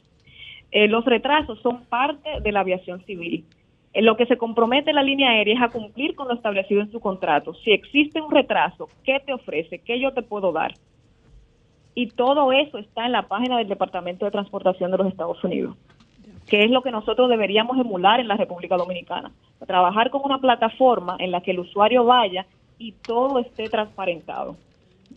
[0.72, 3.44] Eh, los retrasos son parte de la aviación civil.
[3.92, 6.92] En lo que se compromete la línea aérea es a cumplir con lo establecido en
[6.92, 7.54] su contrato.
[7.54, 9.78] Si existe un retraso, ¿qué te ofrece?
[9.78, 10.74] ¿Qué yo te puedo dar?
[11.94, 15.76] Y todo eso está en la página del Departamento de Transportación de los Estados Unidos,
[16.46, 19.32] que es lo que nosotros deberíamos emular en la República Dominicana.
[19.66, 22.46] Trabajar con una plataforma en la que el usuario vaya
[22.78, 24.56] y todo esté transparentado.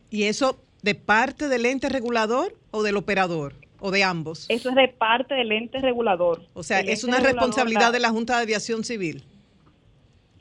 [0.09, 3.53] ¿Y eso de parte del ente regulador o del operador?
[3.79, 4.45] ¿O de ambos?
[4.49, 6.41] Eso es de parte del ente regulador.
[6.53, 9.23] O sea, El es una responsabilidad da- de la Junta de Aviación Civil.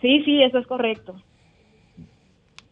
[0.00, 1.14] Sí, sí, eso es correcto.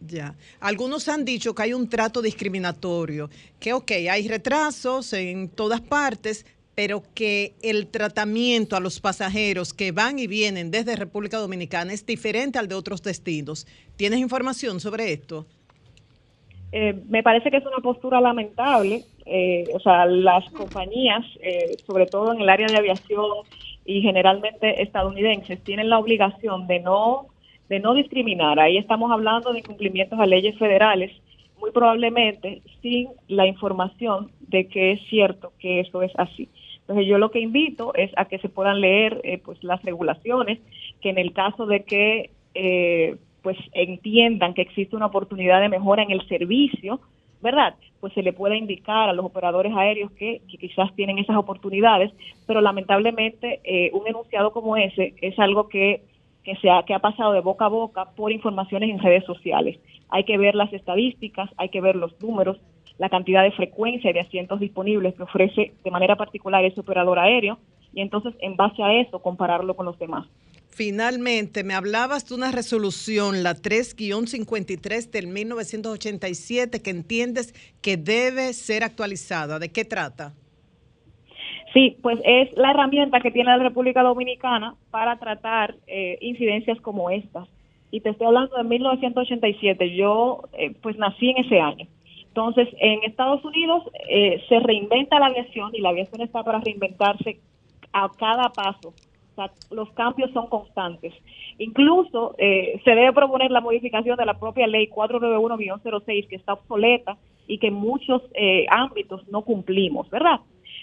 [0.01, 0.35] Ya.
[0.61, 3.29] Algunos han dicho que hay un trato discriminatorio,
[3.59, 9.93] que ok, hay retrasos en todas partes, pero que el tratamiento a los pasajeros que
[9.93, 13.67] van y vienen desde República Dominicana es diferente al de otros destinos.
[13.97, 15.45] ¿Tienes información sobre esto?
[16.73, 19.05] Eh, me parece que es una postura lamentable.
[19.27, 23.47] eh, o sea, las compañías, eh, sobre todo en el área de aviación
[23.85, 27.27] y generalmente estadounidenses, tienen la obligación de no
[27.71, 28.59] de no discriminar.
[28.59, 31.13] Ahí estamos hablando de incumplimientos a leyes federales,
[31.61, 36.49] muy probablemente sin la información de que es cierto que eso es así.
[36.81, 40.59] Entonces yo lo que invito es a que se puedan leer eh, pues las regulaciones,
[41.01, 46.03] que en el caso de que eh, pues entiendan que existe una oportunidad de mejora
[46.03, 47.01] en el servicio,
[47.41, 47.77] ¿verdad?
[48.01, 52.13] Pues se le pueda indicar a los operadores aéreos que, quizás tienen esas oportunidades,
[52.49, 56.03] pero lamentablemente eh, un enunciado como ese es algo que,
[56.45, 59.79] que, se ha, que ha pasado de boca a boca por informaciones en redes sociales.
[60.09, 62.59] Hay que ver las estadísticas, hay que ver los números,
[62.99, 67.19] la cantidad de frecuencia y de asientos disponibles que ofrece de manera particular ese operador
[67.19, 67.59] aéreo
[67.93, 70.27] y entonces en base a eso compararlo con los demás.
[70.69, 78.85] Finalmente, me hablabas de una resolución, la 3-53 del 1987, que entiendes que debe ser
[78.85, 79.59] actualizada.
[79.59, 80.33] ¿De qué trata?
[81.73, 87.11] Sí, pues es la herramienta que tiene la República Dominicana para tratar eh, incidencias como
[87.11, 87.49] estas.
[87.93, 89.95] Y te estoy hablando de 1987.
[89.95, 91.87] Yo eh, pues nací en ese año.
[92.27, 97.41] Entonces, en Estados Unidos eh, se reinventa la aviación y la aviación está para reinventarse
[97.93, 98.95] a cada paso.
[99.71, 101.15] Los cambios son constantes.
[101.59, 107.17] Incluso eh, se debe proponer la modificación de la propia ley 491-06, que está obsoleta
[107.47, 110.41] y que en muchos eh, ámbitos no cumplimos, ¿verdad?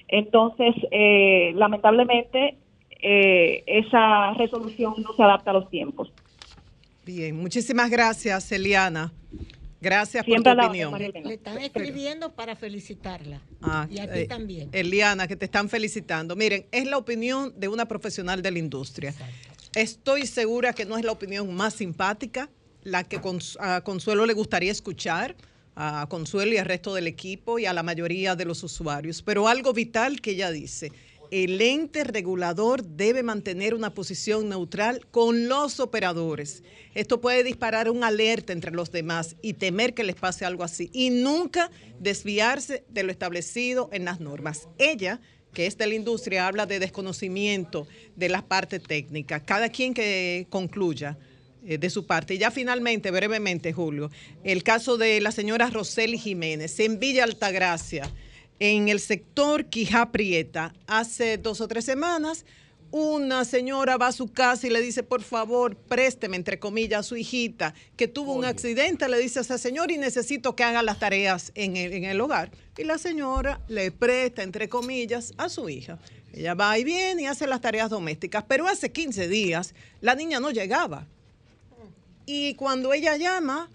[0.07, 2.57] Entonces, eh, lamentablemente,
[3.01, 6.11] eh, esa resolución no se adapta a los tiempos.
[7.05, 9.13] Bien, muchísimas gracias, Eliana.
[9.79, 10.99] Gracias Siempre por la tu opinión.
[10.99, 13.41] Le están escribiendo para felicitarla.
[13.61, 14.69] Ah, y a ti eh, también.
[14.71, 16.35] Eliana, que te están felicitando.
[16.35, 19.13] Miren, es la opinión de una profesional de la industria.
[19.75, 22.49] Estoy segura que no es la opinión más simpática,
[22.83, 23.21] la que
[23.59, 25.35] a Consuelo le gustaría escuchar,
[25.79, 29.47] a Consuelo y al resto del equipo y a la mayoría de los usuarios, pero
[29.47, 30.91] algo vital que ella dice.
[31.29, 36.63] El ente regulador debe mantener una posición neutral con los operadores.
[36.95, 40.89] Esto puede disparar un alerta entre los demás y temer que les pase algo así
[40.93, 44.67] y nunca desviarse de lo establecido en las normas.
[44.77, 45.19] Ella
[45.53, 49.39] que es de la industria, habla de desconocimiento de la parte técnica.
[49.39, 51.17] Cada quien que concluya
[51.67, 52.35] eh, de su parte.
[52.35, 54.09] Y ya finalmente, brevemente, Julio,
[54.45, 58.09] el caso de la señora Roseli Jiménez en Villa Altagracia,
[58.59, 62.45] en el sector Quijá Prieta, hace dos o tres semanas.
[62.89, 67.03] Una señora va a su casa y le dice, por favor, présteme, entre comillas, a
[67.03, 70.81] su hijita, que tuvo un accidente, le dice a esa señora y necesito que haga
[70.83, 72.49] las tareas en el, en el hogar.
[72.77, 75.99] Y la señora le presta, entre comillas, a su hija.
[76.31, 80.39] Ella va y viene y hace las tareas domésticas, pero hace 15 días la niña
[80.39, 81.07] no llegaba.
[82.29, 83.69] Y cuando ella llama,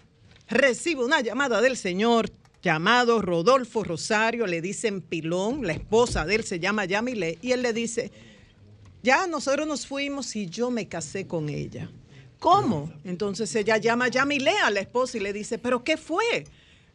[0.47, 2.29] recibe una llamada del señor
[2.61, 7.63] llamado Rodolfo Rosario, le dicen Pilón, la esposa de él se llama Yamile, y él
[7.63, 8.11] le dice,
[9.01, 11.89] ya nosotros nos fuimos y yo me casé con ella.
[12.39, 12.93] ¿Cómo?
[13.03, 16.45] Entonces ella llama a Yamile a la esposa y le dice, ¿pero qué fue?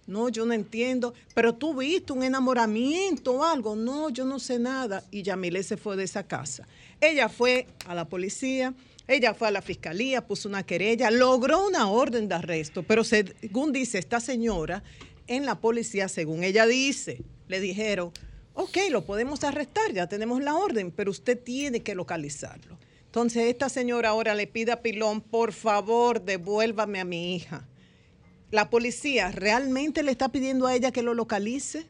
[0.07, 1.13] No, yo no entiendo.
[1.35, 3.75] Pero tú viste un enamoramiento o algo.
[3.75, 5.05] No, yo no sé nada.
[5.11, 6.69] Y Yamile se fue de esa casa.
[7.01, 8.75] Ella fue a la policía,
[9.09, 12.83] ella fue a la fiscalía, puso una querella, logró una orden de arresto.
[12.83, 14.83] Pero según dice esta señora,
[15.27, 18.13] en la policía, según ella dice, le dijeron,
[18.53, 22.79] ok, lo podemos arrestar, ya tenemos la orden, pero usted tiene que localizarlo.
[23.07, 27.67] Entonces esta señora ahora le pide a Pilón, por favor, devuélvame a mi hija.
[28.51, 31.87] La policía realmente le está pidiendo a ella que lo localice.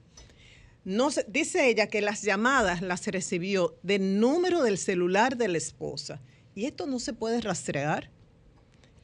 [0.84, 6.20] No dice ella que las llamadas las recibió del número del celular de la esposa.
[6.59, 8.10] Y esto no se puede rastrear.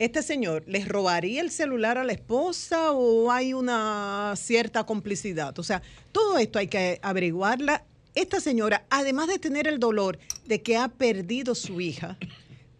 [0.00, 5.56] ¿Este señor les robaría el celular a la esposa o hay una cierta complicidad?
[5.60, 7.84] O sea, todo esto hay que averiguarla.
[8.16, 12.18] Esta señora, además de tener el dolor de que ha perdido su hija,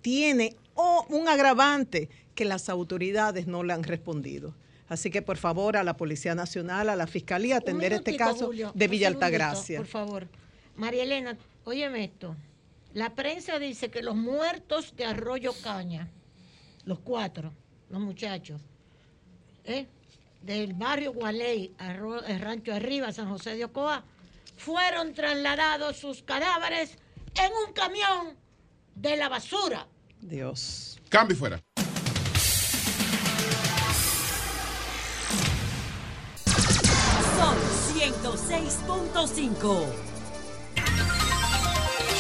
[0.03, 4.57] tiene oh, un agravante que las autoridades no le han respondido.
[4.89, 8.73] Así que por favor a la Policía Nacional, a la Fiscalía, atender este caso Julio,
[8.75, 9.79] de Villa Altagracia.
[9.79, 10.27] Por favor.
[10.75, 12.35] María Elena, óyeme esto.
[12.95, 16.09] La prensa dice que los muertos de Arroyo Caña,
[16.85, 17.53] los cuatro,
[17.91, 18.61] los muchachos,
[19.65, 19.87] ¿eh?
[20.43, 24.05] del barrio Gualey, Arro- el Rancho Arriba, San José de Ocoa,
[24.57, 26.97] fueron trasladados sus cadáveres
[27.35, 28.37] en un camión
[28.95, 29.89] de la basura.
[30.21, 31.01] Dios.
[31.09, 31.61] Cambio fuera.
[37.37, 37.57] Sol
[37.95, 40.14] 106.5.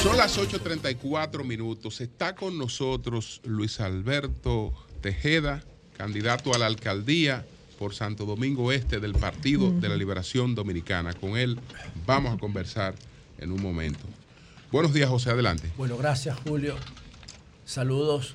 [0.04, 2.00] Son las 8.34 minutos.
[2.02, 5.62] Está con nosotros Luis Alberto Tejeda,
[5.96, 7.46] candidato a la alcaldía
[7.78, 11.14] por Santo Domingo Este del Partido de la Liberación Dominicana.
[11.14, 11.58] Con él
[12.06, 12.94] vamos a conversar
[13.38, 14.00] en un momento.
[14.70, 15.70] Buenos días, José, adelante.
[15.78, 16.76] Bueno, gracias, Julio.
[17.64, 18.34] Saludos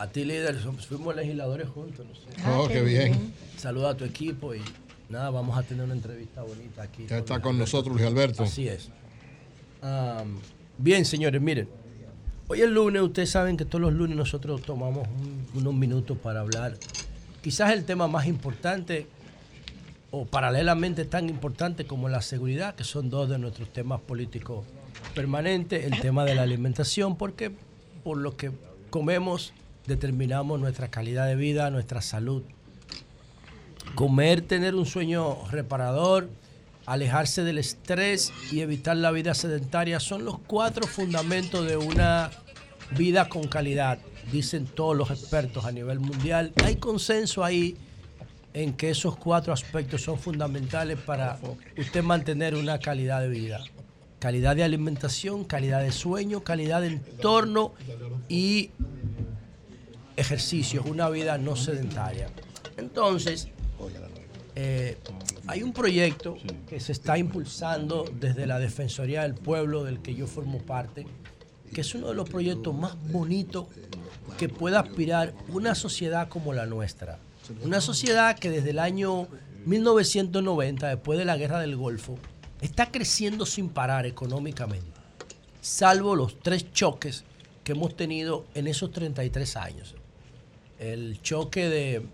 [0.00, 0.58] a ti, líder.
[0.88, 2.04] Fuimos legisladores juntos.
[2.08, 2.42] no sé.
[2.44, 3.12] Ah, Oh, qué qué bien.
[3.12, 3.34] bien.
[3.56, 4.60] Saludos a tu equipo y
[5.08, 7.06] nada, vamos a tener una entrevista bonita aquí.
[7.08, 8.42] Ya está con nosotros Luis Alberto.
[8.42, 8.88] Así es.
[9.80, 10.38] Am,
[10.78, 11.68] bien, señores, miren.
[12.48, 16.40] Hoy es lunes, ustedes saben que todos los lunes nosotros tomamos un- unos minutos para
[16.40, 16.76] hablar.
[17.42, 19.06] Quizás el tema más importante
[20.10, 24.64] o paralelamente tan importante como la seguridad, que son dos de nuestros temas políticos
[25.14, 27.50] permanentes, el tema de la alimentación, porque
[28.02, 28.50] por lo que
[28.90, 29.52] comemos
[29.86, 32.42] determinamos nuestra calidad de vida, nuestra salud.
[33.94, 36.28] Comer, tener un sueño reparador,
[36.86, 42.30] alejarse del estrés y evitar la vida sedentaria son los cuatro fundamentos de una
[42.96, 43.98] vida con calidad,
[44.30, 46.52] dicen todos los expertos a nivel mundial.
[46.64, 47.76] Hay consenso ahí
[48.52, 51.38] en que esos cuatro aspectos son fundamentales para
[51.76, 53.60] usted mantener una calidad de vida.
[54.20, 57.74] Calidad de alimentación, calidad de sueño, calidad de entorno
[58.28, 58.70] y
[60.16, 62.28] ejercicios, una vida no sedentaria.
[62.76, 63.48] Entonces,
[64.54, 64.96] eh,
[65.46, 66.36] hay un proyecto
[66.68, 71.06] que se está impulsando desde la Defensoría del Pueblo, del que yo formo parte,
[71.72, 73.66] que es uno de los proyectos más bonitos
[74.38, 77.18] que pueda aspirar una sociedad como la nuestra.
[77.62, 79.28] Una sociedad que desde el año
[79.66, 82.18] 1990, después de la guerra del Golfo,
[82.62, 84.86] está creciendo sin parar económicamente,
[85.60, 87.24] salvo los tres choques
[87.64, 89.94] que hemos tenido en esos 33 años.
[90.78, 92.06] el choque de,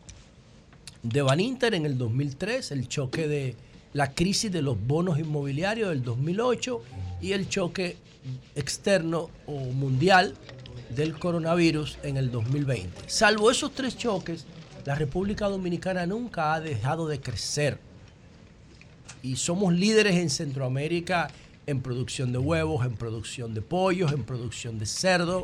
[1.03, 3.57] de Baninter en el 2003, el choque de
[3.93, 6.83] la crisis de los bonos inmobiliarios del 2008
[7.21, 7.97] y el choque
[8.55, 10.35] externo o mundial
[10.95, 12.91] del coronavirus en el 2020.
[13.07, 14.45] Salvo esos tres choques,
[14.85, 17.79] la República Dominicana nunca ha dejado de crecer.
[19.23, 21.31] Y somos líderes en Centroamérica
[21.67, 25.43] en producción de huevos, en producción de pollos, en producción de cerdo.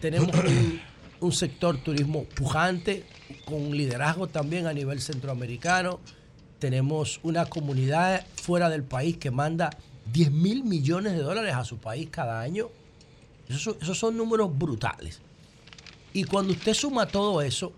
[0.00, 0.80] Tenemos un,
[1.20, 3.04] un sector turismo pujante,
[3.44, 6.00] con liderazgo también a nivel centroamericano.
[6.58, 9.70] Tenemos una comunidad fuera del país que manda
[10.12, 12.68] 10 mil millones de dólares a su país cada año.
[13.48, 15.20] Esos son, esos son números brutales.
[16.12, 17.72] Y cuando usted suma todo eso,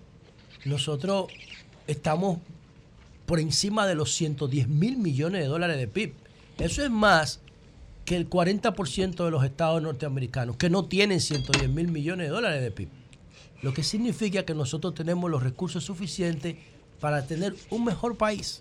[0.65, 1.27] nosotros
[1.87, 2.39] estamos
[3.27, 6.15] por encima de los 110 mil millones de dólares de PIB.
[6.59, 7.41] Eso es más
[8.05, 12.63] que el 40% de los estados norteamericanos, que no tienen 110 mil millones de dólares
[12.63, 12.89] de PIB.
[13.65, 16.57] Lo que significa que nosotros tenemos los recursos suficientes
[17.01, 18.61] para tener un mejor país.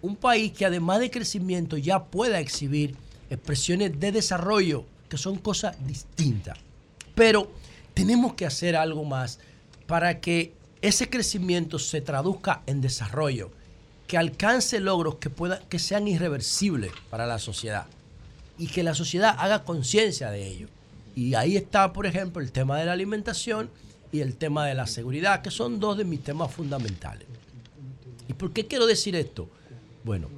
[0.00, 2.94] Un país que además de crecimiento ya pueda exhibir
[3.28, 6.56] expresiones de desarrollo, que son cosas distintas.
[7.14, 7.50] Pero
[7.92, 9.40] tenemos que hacer algo más
[9.86, 13.50] para que ese crecimiento se traduzca en desarrollo,
[14.06, 17.84] que alcance logros que, pueda, que sean irreversibles para la sociedad
[18.56, 20.68] y que la sociedad haga conciencia de ello.
[21.14, 23.68] Y ahí está, por ejemplo, el tema de la alimentación
[24.12, 27.26] y el tema de la seguridad, que son dos de mis temas fundamentales.
[28.28, 29.48] ¿Y por qué quiero decir esto?
[30.04, 30.28] Bueno,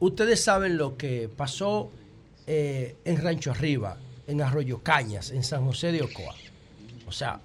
[0.00, 1.90] ustedes saben lo que pasó
[2.46, 6.34] eh, en Rancho Arriba, en Arroyo Cañas, en San José de Ocoa.
[7.06, 7.40] O sea,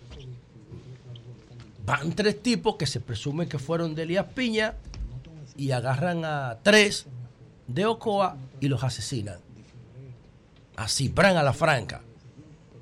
[1.86, 4.76] van tres tipos que se presume que fueron de Elías Piña
[5.58, 7.06] y agarran a tres
[7.68, 9.40] de Ocoa y los asesinan.
[10.76, 12.02] Así, bran a la franca.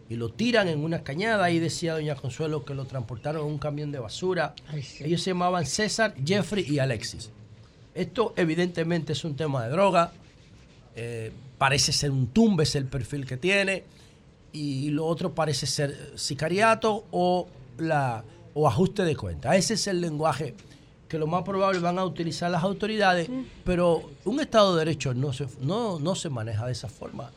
[0.10, 1.46] Y lo tiran en una cañada.
[1.46, 4.54] Ahí decía Doña Consuelo que lo transportaron en un camión de basura.
[5.00, 7.30] Ellos se llamaban César, Jeffrey y Alexis.
[7.94, 10.12] Esto evidentemente es un tema de droga.
[10.96, 13.84] Eh, parece ser un tumbe, es el perfil que tiene.
[14.54, 17.48] Y lo otro parece ser sicariato o,
[17.78, 18.24] la,
[18.54, 19.56] o ajuste de cuenta.
[19.56, 20.56] Ese es el lenguaje
[21.08, 23.30] que lo más probable van a utilizar las autoridades,
[23.64, 27.32] pero un Estado de Derecho no se, no, no se maneja de esa forma.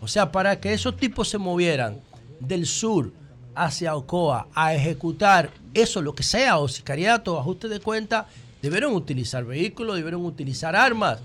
[0.00, 2.00] O sea, para que esos tipos se movieran
[2.40, 3.12] del sur
[3.54, 8.26] hacia Ocoa a ejecutar eso, lo que sea, o sicariato, ajuste de cuenta,
[8.62, 11.18] debieron utilizar vehículos, debieron utilizar armas.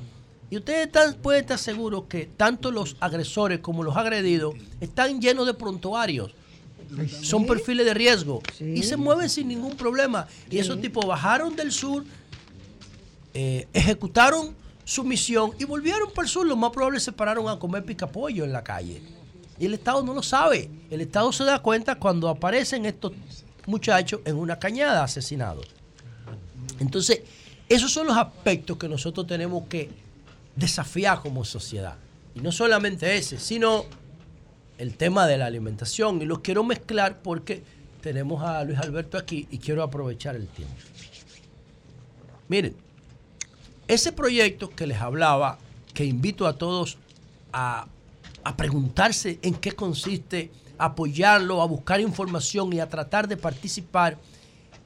[0.50, 5.46] Y ustedes están- pueden estar seguros que tanto los agresores como los agredidos están llenos
[5.46, 6.34] de prontuarios.
[7.22, 10.28] Son perfiles de riesgo y se mueven sin ningún problema.
[10.50, 12.04] Y esos tipos bajaron del sur,
[13.34, 16.46] eh, ejecutaron su misión y volvieron para el sur.
[16.46, 19.02] Lo más probable se pararon a comer picapollo en la calle.
[19.60, 20.70] Y el Estado no lo sabe.
[20.90, 23.14] El Estado se da cuenta cuando aparecen estos
[23.68, 25.68] muchachos en una cañada asesinados.
[26.80, 27.22] Entonces,
[27.70, 29.90] esos son los aspectos que nosotros tenemos que
[30.56, 31.96] desafiar como sociedad.
[32.34, 33.86] Y no solamente ese, sino
[34.78, 36.22] el tema de la alimentación.
[36.22, 37.64] Y los quiero mezclar porque
[38.02, 40.74] tenemos a Luis Alberto aquí y quiero aprovechar el tiempo.
[42.48, 42.76] Miren,
[43.94, 45.58] ese proyecto que les hablaba,
[45.94, 46.98] que invito a todos
[47.52, 47.88] a,
[48.42, 54.18] a preguntarse en qué consiste, apoyarlo, a buscar información y a tratar de participar,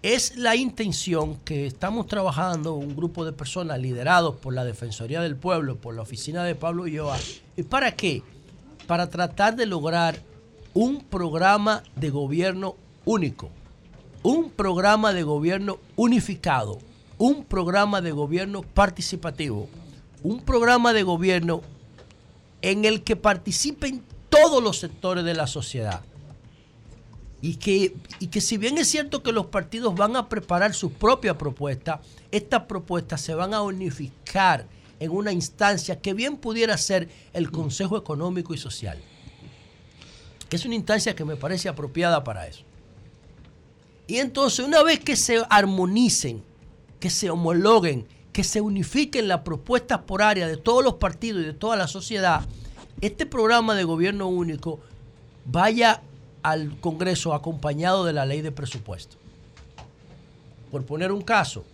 [0.02, 5.36] es la intención que estamos trabajando un grupo de personas liderados por la Defensoría del
[5.36, 7.18] Pueblo, por la oficina de Pablo Ulloa.
[7.56, 8.24] ¿Y para qué?
[8.88, 10.20] Para tratar de lograr
[10.74, 12.76] un programa de gobierno
[13.06, 13.52] único,
[14.24, 16.80] un programa de gobierno unificado,
[17.18, 19.70] un programa de gobierno participativo,
[20.24, 21.62] un programa de gobierno
[22.62, 26.02] en el que participen todos los sectores de la sociedad.
[27.42, 30.92] Y que, y que si bien es cierto que los partidos van a preparar su
[30.92, 32.02] propia propuesta,
[32.32, 34.66] estas propuestas se van a unificar
[35.00, 38.98] en una instancia que bien pudiera ser el Consejo Económico y Social,
[40.50, 42.64] que es una instancia que me parece apropiada para eso.
[44.08, 46.44] Y entonces, una vez que se armonicen,
[47.00, 51.46] que se homologuen, que se unifiquen las propuestas por área de todos los partidos y
[51.46, 52.46] de toda la sociedad,
[53.02, 54.80] este programa de gobierno único
[55.46, 56.02] vaya
[56.44, 59.18] al Congreso acompañado de la ley de presupuesto.
[60.72, 61.66] Por poner un caso,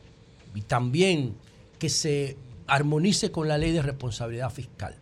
[0.53, 1.35] y también
[1.80, 2.38] que se
[2.68, 4.95] armonice con la ley de responsabilidad fiscal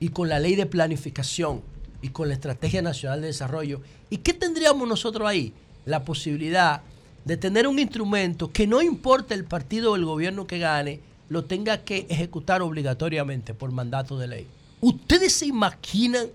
[0.00, 1.62] y con la ley de planificación
[2.00, 3.80] y con la Estrategia Nacional de Desarrollo.
[4.10, 5.52] ¿Y qué tendríamos nosotros ahí?
[5.84, 6.82] La posibilidad
[7.28, 11.44] de tener un instrumento que no importa el partido o el gobierno que gane, lo
[11.44, 14.46] tenga que ejecutar obligatoriamente por mandato de ley.
[14.80, 16.28] ¿Ustedes se imaginan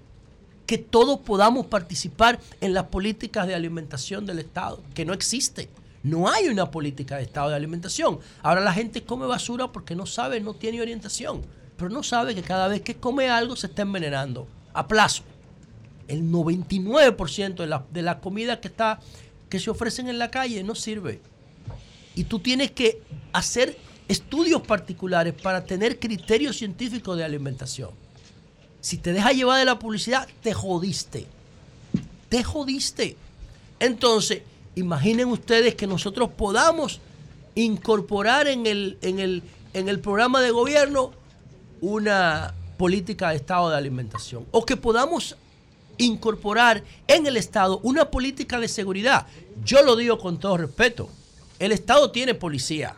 [0.68, 5.68] que todos podamos participar en las políticas de alimentación del Estado, que no existe.
[6.04, 8.20] No hay una política de Estado de alimentación.
[8.44, 11.42] Ahora la gente come basura porque no sabe, no tiene orientación,
[11.76, 15.24] pero no sabe que cada vez que come algo se está envenenando a plazo.
[16.08, 19.00] El 99% de la, de la comida que, está,
[19.54, 21.22] que se ofrecen en la calle no sirve.
[22.16, 23.04] Y tú tienes que
[23.34, 23.78] hacer
[24.08, 27.92] estudios particulares para tener criterios científicos de alimentación.
[28.82, 31.28] Si te dejas llevar de la publicidad, te jodiste.
[32.30, 33.16] Te jodiste.
[33.80, 34.42] Entonces,
[34.74, 37.00] imaginen ustedes que nosotros podamos
[37.54, 39.44] incorporar en el, en el,
[39.76, 41.12] en el programa de gobierno
[41.80, 44.48] una política de Estado de alimentación.
[44.50, 45.38] O que podamos
[45.98, 49.28] incorporar en el Estado una política de seguridad.
[49.64, 51.10] Yo lo digo con todo respeto.
[51.60, 52.96] El Estado tiene policía.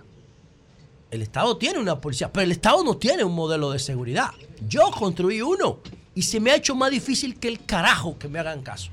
[1.12, 4.32] El Estado tiene una policía, pero el Estado no tiene un modelo de seguridad.
[4.68, 5.80] Yo construí uno
[6.14, 8.90] y se me ha hecho más difícil que el carajo que me hagan caso.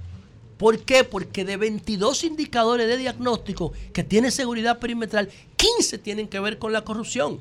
[0.58, 1.02] ¿Por qué?
[1.02, 6.72] Porque de 22 indicadores de diagnóstico que tiene seguridad perimetral, 15 tienen que ver con
[6.72, 7.40] la corrupción.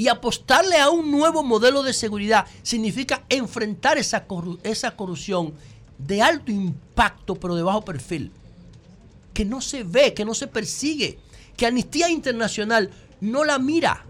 [0.00, 4.24] Y apostarle a un nuevo modelo de seguridad significa enfrentar esa,
[4.62, 5.52] esa corrupción
[5.98, 8.32] de alto impacto pero de bajo perfil.
[9.34, 11.18] Que no se ve, que no se persigue,
[11.54, 12.88] que Amnistía Internacional
[13.20, 14.06] no la mira.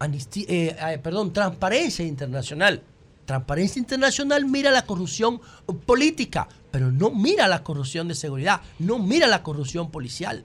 [0.00, 2.84] Eh, eh, perdón, Transparencia Internacional.
[3.24, 5.40] Transparencia Internacional mira la corrupción
[5.84, 10.44] política, pero no mira la corrupción de seguridad, no mira la corrupción policial,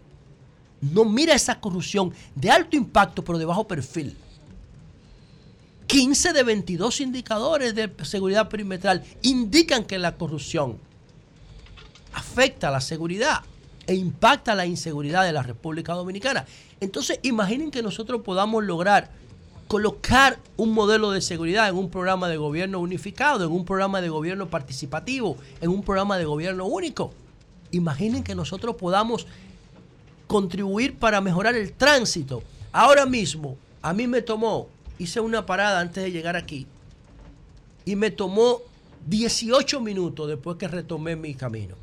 [0.82, 4.18] no mira esa corrupción de alto impacto pero de bajo perfil.
[5.88, 10.78] 15 de 22 indicadores de seguridad perimetral indican que la corrupción
[12.14, 13.42] afecta la seguridad
[13.86, 16.46] e impacta la inseguridad de la República Dominicana.
[16.80, 19.12] Entonces, imaginen que nosotros podamos lograr
[19.68, 24.10] colocar un modelo de seguridad en un programa de gobierno unificado, en un programa de
[24.10, 27.14] gobierno participativo, en un programa de gobierno único.
[27.72, 29.26] Imaginen que nosotros podamos
[30.28, 32.44] contribuir para mejorar el tránsito.
[32.72, 34.68] Ahora mismo, a mí me tomó,
[35.04, 36.68] hice una parada antes de llegar aquí,
[37.86, 38.62] y me tomó
[39.08, 41.76] 18 minutos después que retomé mi camino,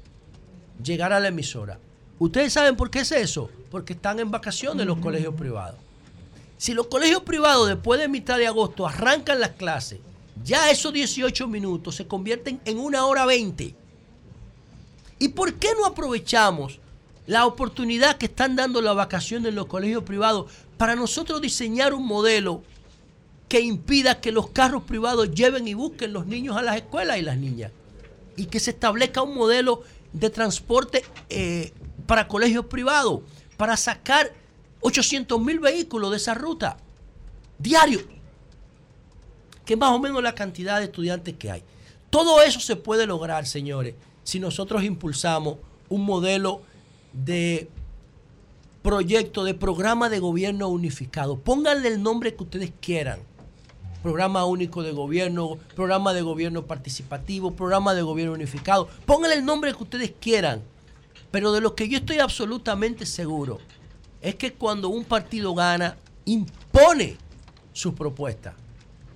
[0.82, 1.78] llegar a la emisora.
[2.18, 3.50] ¿Ustedes saben por qué es eso?
[3.70, 5.78] Porque están en vacaciones los colegios privados.
[6.58, 10.00] Si los colegios privados después de mitad de agosto arrancan las clases,
[10.44, 13.74] ya esos 18 minutos se convierten en una hora 20.
[15.18, 16.78] ¿Y por qué no aprovechamos
[17.26, 22.06] la oportunidad que están dando las vacaciones en los colegios privados para nosotros diseñar un
[22.06, 22.62] modelo
[23.50, 27.22] que impida que los carros privados lleven y busquen los niños a las escuelas y
[27.22, 27.72] las niñas?
[28.36, 29.82] Y que se establezca un modelo
[30.12, 31.72] de transporte eh,
[32.06, 33.22] para colegios privados,
[33.56, 34.32] para sacar
[34.82, 36.76] 800 mil vehículos de esa ruta
[37.58, 38.00] diario,
[39.64, 41.64] que es más o menos la cantidad de estudiantes que hay.
[42.08, 45.56] Todo eso se puede lograr, señores, si nosotros impulsamos
[45.88, 46.62] un modelo
[47.12, 47.68] de
[48.82, 51.38] proyecto, de programa de gobierno unificado.
[51.38, 53.20] Pónganle el nombre que ustedes quieran.
[54.02, 58.88] Programa único de gobierno, programa de gobierno participativo, programa de gobierno unificado.
[59.04, 60.62] Pónganle el nombre que ustedes quieran.
[61.30, 63.58] Pero de lo que yo estoy absolutamente seguro
[64.20, 67.16] es que cuando un partido gana, impone
[67.72, 68.54] su propuesta.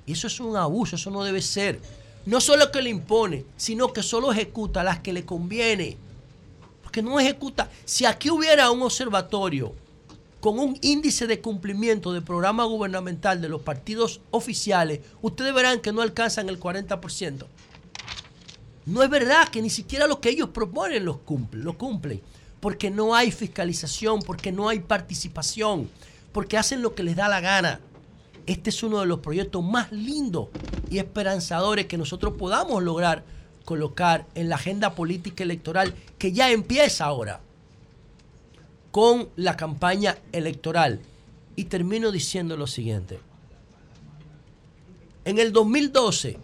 [0.06, 1.80] Y eso es un abuso, eso no debe ser.
[2.26, 5.96] No solo que le impone, sino que solo ejecuta las que le conviene.
[6.82, 7.70] Porque no ejecuta.
[7.84, 9.74] Si aquí hubiera un observatorio
[10.44, 15.90] con un índice de cumplimiento del programa gubernamental de los partidos oficiales, ustedes verán que
[15.90, 17.46] no alcanzan el 40%.
[18.84, 22.20] No es verdad que ni siquiera lo que ellos proponen cumplen, lo cumplen,
[22.60, 25.88] porque no hay fiscalización, porque no hay participación,
[26.30, 27.80] porque hacen lo que les da la gana.
[28.44, 30.48] Este es uno de los proyectos más lindos
[30.90, 33.24] y esperanzadores que nosotros podamos lograr
[33.64, 37.40] colocar en la agenda política electoral que ya empieza ahora
[38.94, 41.00] con la campaña electoral.
[41.56, 43.18] Y termino diciendo lo siguiente.
[45.24, 46.38] En el 2012,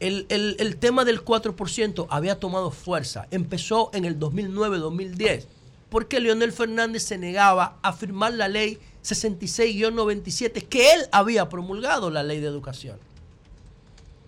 [0.00, 3.26] el, el- el tema del 4% había tomado fuerza.
[3.32, 5.44] Empezó en el 2009-2010,
[5.90, 12.22] porque Leonel Fernández se negaba a firmar la ley 66-97, que él había promulgado la
[12.22, 12.96] ley de educación,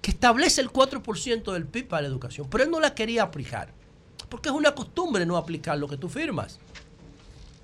[0.02, 3.72] que establece el 4% del PIB para la educación, pero él no la quería aplicar,
[4.28, 6.58] porque es una costumbre no aplicar lo que tú firmas.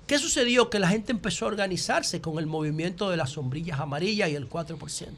[0.07, 0.69] ¿Qué sucedió?
[0.69, 4.49] Que la gente empezó a organizarse con el movimiento de las sombrillas amarillas y el
[4.49, 5.09] 4%.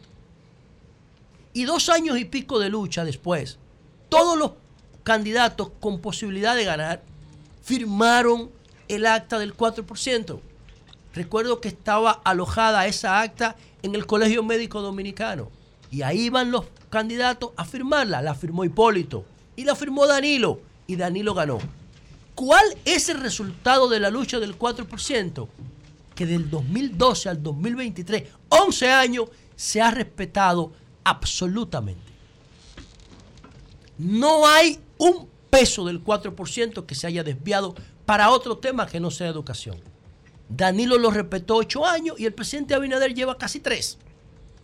[1.54, 3.58] Y dos años y pico de lucha después,
[4.10, 4.52] todos los
[5.04, 7.04] candidatos con posibilidad de ganar
[7.64, 8.52] firmaron
[8.88, 10.40] el acta del 4%.
[11.14, 15.50] Recuerdo que estaba alojada esa acta en el Colegio Médico Dominicano.
[15.90, 18.22] Y ahí van los candidatos a firmarla.
[18.22, 21.60] La firmó Hipólito y la firmó Danilo y Danilo ganó.
[22.36, 25.48] ¿Cuál es el resultado de la lucha del 4%?
[26.14, 30.72] Que del 2012 al 2023, 11 años, se ha respetado
[31.03, 32.02] absolutamente.
[33.98, 37.76] No hay un peso del 4% que se haya desviado
[38.06, 39.78] para otro tema que no sea educación.
[40.49, 43.98] Danilo lo respetó 8 años y el presidente Abinader lleva casi 3.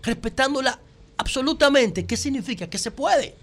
[0.03, 0.79] Respetándola
[1.17, 2.05] absolutamente.
[2.05, 2.69] ¿Qué significa?
[2.69, 3.35] Que se puede.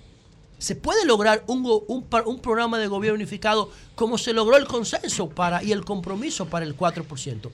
[0.59, 5.63] Se puede lograr un, un programa de gobierno unificado como se logró el consenso para,
[5.63, 7.51] y el compromiso para el 4%.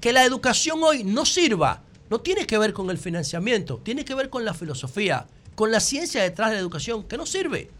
[0.00, 4.14] Que la educación hoy no sirva, no tiene que ver con el financiamiento, tiene que
[4.14, 7.70] ver con la filosofía, con la ciencia detrás de la educación, que no sirve.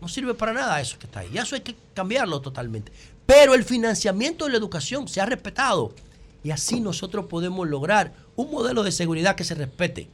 [0.00, 1.30] No sirve para nada eso que está ahí.
[1.32, 2.92] Y eso hay que cambiarlo totalmente.
[3.24, 5.92] Pero el financiamiento de la educación se ha respetado.
[6.44, 10.08] Y así nosotros podemos lograr un modelo de seguridad que se respete.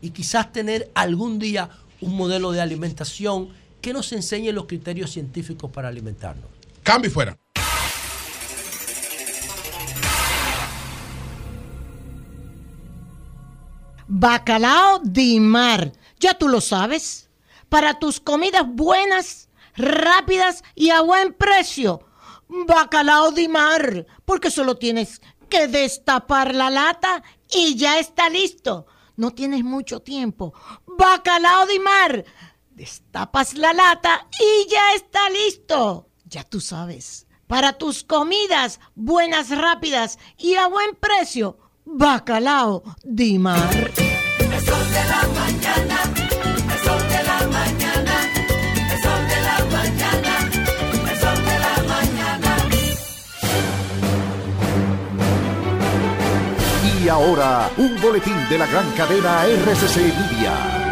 [0.00, 1.70] Y quizás tener algún día
[2.00, 3.50] un modelo de alimentación
[3.80, 6.46] que nos enseñe los criterios científicos para alimentarnos.
[6.82, 7.38] Cambio y fuera.
[14.12, 15.92] Bacalao de mar.
[16.18, 17.30] Ya tú lo sabes.
[17.68, 22.00] Para tus comidas buenas, rápidas y a buen precio.
[22.48, 24.06] Bacalao de mar.
[24.24, 28.86] Porque solo tienes que destapar la lata y ya está listo.
[29.16, 30.54] No tienes mucho tiempo.
[30.86, 32.24] Bacalao de mar.
[32.80, 36.08] Destapas la lata y ya está listo.
[36.24, 37.26] Ya tú sabes.
[37.46, 41.58] Para tus comidas buenas, rápidas y a buen precio.
[41.84, 43.90] Bacalao de mar.
[44.38, 45.98] El sol de la mañana,
[47.10, 48.16] de la mañana,
[49.28, 50.34] de la mañana,
[51.48, 52.56] de la mañana.
[56.98, 60.89] Y ahora, un boletín de la gran cadena RCC Media.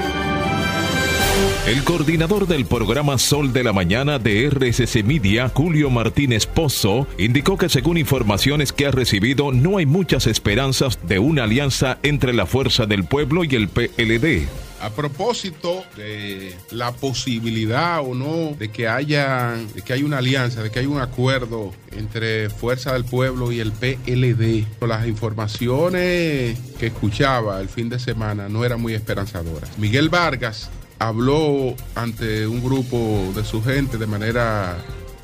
[1.68, 7.58] El coordinador del programa Sol de la Mañana de RCC Media, Julio Martínez Pozo, indicó
[7.58, 12.46] que según informaciones que ha recibido, no hay muchas esperanzas de una alianza entre la
[12.46, 14.48] Fuerza del Pueblo y el PLD.
[14.80, 20.62] A propósito de la posibilidad o no de que haya, de que haya una alianza,
[20.62, 26.86] de que haya un acuerdo entre Fuerza del Pueblo y el PLD, las informaciones que
[26.86, 29.76] escuchaba el fin de semana no eran muy esperanzadoras.
[29.78, 32.96] Miguel Vargas habló ante un grupo
[33.34, 34.76] de su gente de manera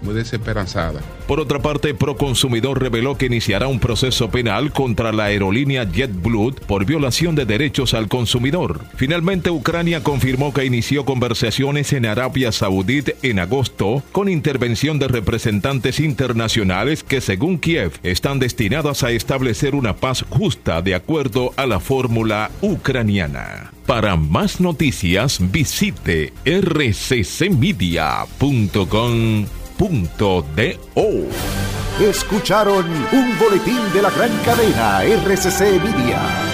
[0.04, 1.00] muy desesperanzada.
[1.26, 6.84] Por otra parte, Proconsumidor reveló que iniciará un proceso penal contra la aerolínea JetBlue por
[6.84, 8.82] violación de derechos al consumidor.
[8.94, 16.00] Finalmente, Ucrania confirmó que inició conversaciones en Arabia Saudí en agosto con intervención de representantes
[16.00, 21.80] internacionales que, según Kiev, están destinadas a establecer una paz justa de acuerdo a la
[21.80, 23.72] fórmula ucraniana.
[23.86, 26.32] Para más noticias, visite
[29.84, 31.28] rccmedia.com.do.
[32.00, 36.53] Escucharon un boletín de la gran cadena RCC Media.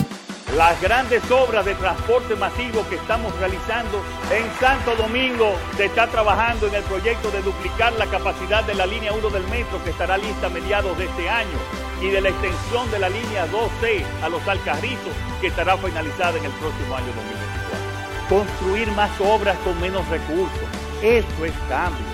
[0.55, 6.67] Las grandes obras de transporte masivo que estamos realizando en Santo Domingo se está trabajando
[6.67, 10.17] en el proyecto de duplicar la capacidad de la línea 1 del metro que estará
[10.17, 11.57] lista a mediados de este año
[12.01, 16.43] y de la extensión de la línea 2C a los Alcarrizos que estará finalizada en
[16.43, 18.27] el próximo año 2024.
[18.27, 20.67] Construir más obras con menos recursos.
[21.01, 22.05] Eso es cambio.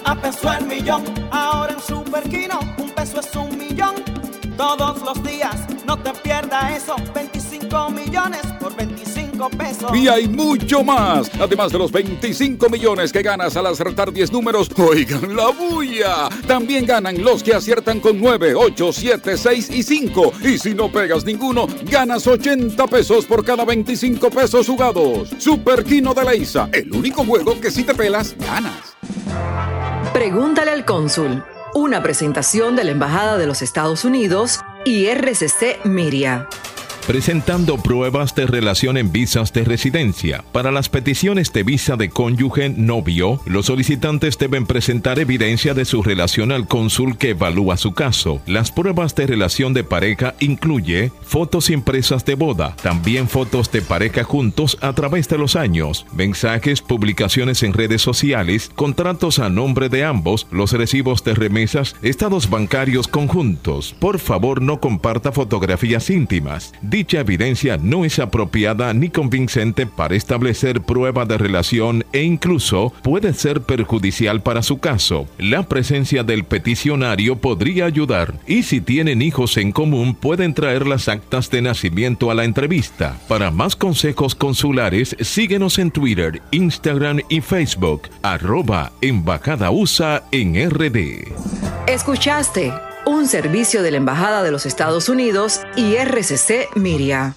[0.05, 1.03] a peso el millón.
[1.29, 3.95] Ahora en Superquino, un peso es un millón.
[4.55, 6.95] Todos los días, no te pierdas eso.
[7.13, 9.95] 25 millones por 25 pesos.
[9.95, 11.31] Y hay mucho más.
[11.39, 16.27] Además de los 25 millones que ganas al acertar 10 números, oigan la bulla.
[16.47, 20.33] También ganan los que aciertan con 9, 8, 7, 6 y 5.
[20.43, 25.29] Y si no pegas ninguno, ganas 80 pesos por cada 25 pesos jugados.
[25.37, 28.97] Super Kino de Leisa, el único juego que si te pelas, ganas.
[30.13, 31.43] Pregúntale al cónsul.
[31.75, 36.47] Una presentación de la Embajada de los Estados Unidos y RCC Miria.
[37.09, 40.43] Presentando pruebas de relación en visas de residencia.
[40.51, 46.03] Para las peticiones de visa de cónyuge novio, los solicitantes deben presentar evidencia de su
[46.03, 48.43] relación al cónsul que evalúa su caso.
[48.45, 54.23] Las pruebas de relación de pareja incluye fotos impresas de boda, también fotos de pareja
[54.23, 60.03] juntos a través de los años, mensajes, publicaciones en redes sociales, contratos a nombre de
[60.03, 63.95] ambos, los recibos de remesas, estados bancarios conjuntos.
[63.99, 66.71] Por favor, no comparta fotografías íntimas.
[66.99, 73.33] Dicha evidencia no es apropiada ni convincente para establecer prueba de relación e incluso puede
[73.33, 75.25] ser perjudicial para su caso.
[75.37, 81.07] La presencia del peticionario podría ayudar y si tienen hijos en común pueden traer las
[81.07, 83.17] actas de nacimiento a la entrevista.
[83.29, 90.97] Para más consejos consulares, síguenos en Twitter, Instagram y Facebook, arroba en RD.
[91.87, 92.73] Escuchaste
[93.09, 97.35] un servicio de la Embajada de los Estados Unidos y RCC Miria.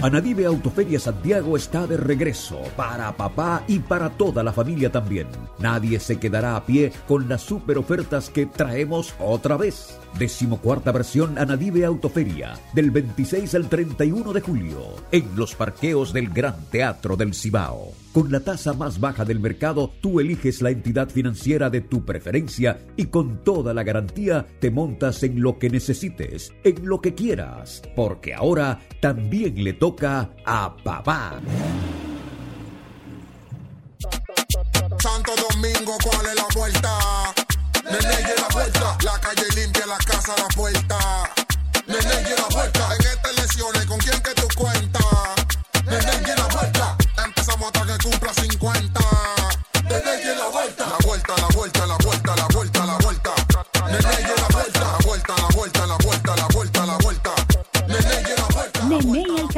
[0.00, 5.28] Anadive Autoferia Santiago está de regreso para papá y para toda la familia también.
[5.58, 9.98] Nadie se quedará a pie con las super ofertas que traemos otra vez.
[10.18, 16.56] Decimocuarta versión Anadive Autoferia, del 26 al 31 de julio, en los parqueos del Gran
[16.70, 18.01] Teatro del Cibao.
[18.12, 22.78] Con la tasa más baja del mercado, tú eliges la entidad financiera de tu preferencia
[22.94, 27.80] y con toda la garantía te montas en lo que necesites, en lo que quieras,
[27.96, 31.40] porque ahora también le toca a papá.
[34.98, 36.98] Santo Domingo, ¿cuál es la vuelta?
[37.84, 38.98] Nene, la vuelta.
[39.04, 40.98] La calle limpia, la casa la puerta.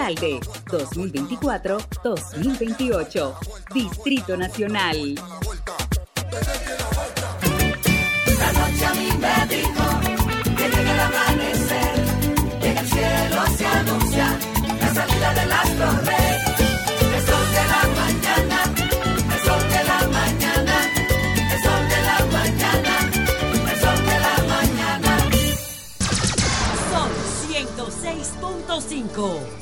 [0.05, 3.35] Alcalde 2024-2028
[3.73, 5.15] Distrito Nacional
[8.39, 10.01] La noche a mí me dijo
[10.57, 11.95] que llega el amanecer,
[12.61, 14.39] que en el cielo se anuncia
[14.79, 16.37] la salida del astro rey.
[17.15, 18.59] El sol de la mañana,
[19.33, 20.77] el sol de la mañana,
[21.51, 22.95] el sol de la mañana,
[23.73, 25.13] el sol de la mañana.
[26.93, 27.11] Son
[27.49, 29.54] 106.5.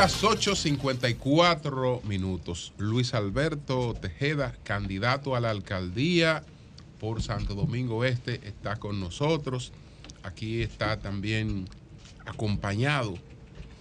[0.00, 2.72] Las 8.54 minutos.
[2.78, 6.44] Luis Alberto Tejeda, candidato a la alcaldía
[7.00, 9.72] por Santo Domingo Este, está con nosotros.
[10.22, 11.68] Aquí está también
[12.26, 13.18] acompañado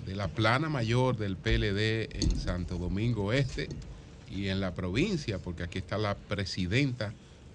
[0.08, 3.70] de la plana mayor del PLD en Santo Domingo Este
[4.28, 7.14] y en la provincia, porque aquí está la presidenta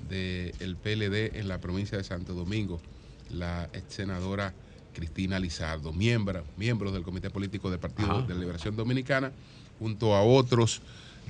[0.09, 2.80] del PLD en la provincia de Santo Domingo,
[3.28, 4.55] la ex senadora
[4.93, 8.27] Cristina Lizardo, miembro, miembros del Comité Político del Partido Ajá.
[8.27, 9.32] de Liberación Dominicana,
[9.78, 10.82] junto a otros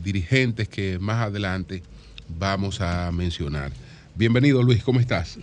[0.03, 1.83] dirigentes que más adelante
[2.29, 3.73] vamos a mencionar.
[4.15, 5.39] Bienvenido Luis, ¿cómo estás?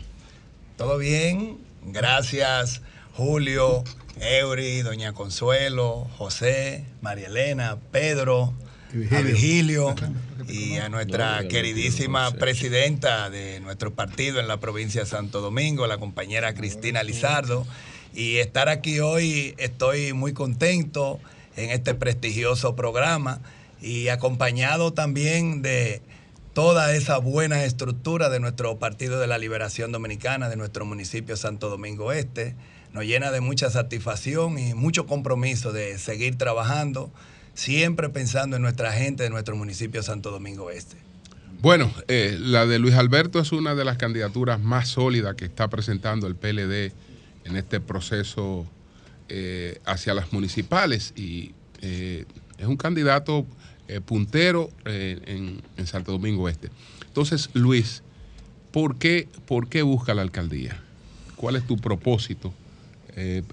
[0.77, 2.81] Todo bien, gracias
[3.13, 3.83] Julio,
[4.21, 8.53] Eury, Doña Consuelo, José, María Elena, Pedro,
[9.11, 9.93] a Virgilio
[10.47, 15.97] y a nuestra queridísima presidenta de nuestro partido en la provincia de Santo Domingo, la
[15.97, 17.67] compañera Cristina Lizardo.
[18.13, 21.19] Y estar aquí hoy estoy muy contento
[21.55, 23.41] en este prestigioso programa
[23.81, 26.01] y acompañado también de
[26.53, 31.69] toda esa buena estructura de nuestro Partido de la Liberación Dominicana, de nuestro municipio Santo
[31.69, 32.55] Domingo Este.
[32.93, 37.11] Nos llena de mucha satisfacción y mucho compromiso de seguir trabajando,
[37.53, 40.97] siempre pensando en nuestra gente de nuestro municipio Santo Domingo Este.
[41.61, 45.67] Bueno, eh, la de Luis Alberto es una de las candidaturas más sólidas que está
[45.67, 46.93] presentando el PLD
[47.49, 48.65] en este proceso
[49.27, 52.25] eh, hacia las municipales y eh,
[52.57, 53.45] es un candidato
[53.87, 56.69] eh, puntero en, Santo Domingo Este.
[57.07, 58.03] Entonces, Luis,
[58.71, 60.81] ¿por qué, ¿por qué busca la alcaldía?
[61.35, 62.53] ¿Cuál es tu propósito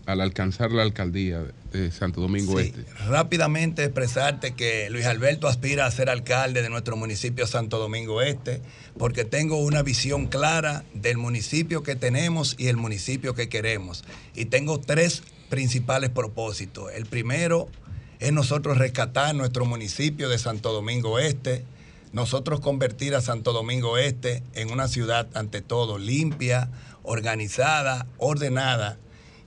[0.07, 1.43] al alcanzar la alcaldía
[1.77, 2.85] de Santo Domingo Sí, Este?
[3.09, 8.61] Rápidamente expresarte que Luis Alberto aspira a ser alcalde de nuestro municipio Santo Domingo Este,
[8.99, 14.05] porque tengo una visión clara del municipio que tenemos y el municipio que queremos.
[14.35, 16.93] Y tengo tres principales propósitos.
[16.93, 17.69] El primero
[18.19, 21.65] es nosotros rescatar nuestro municipio de Santo Domingo Este,
[22.13, 26.71] nosotros convertir a Santo Domingo Este en una ciudad ante todo limpia,
[27.03, 28.99] organizada, ordenada.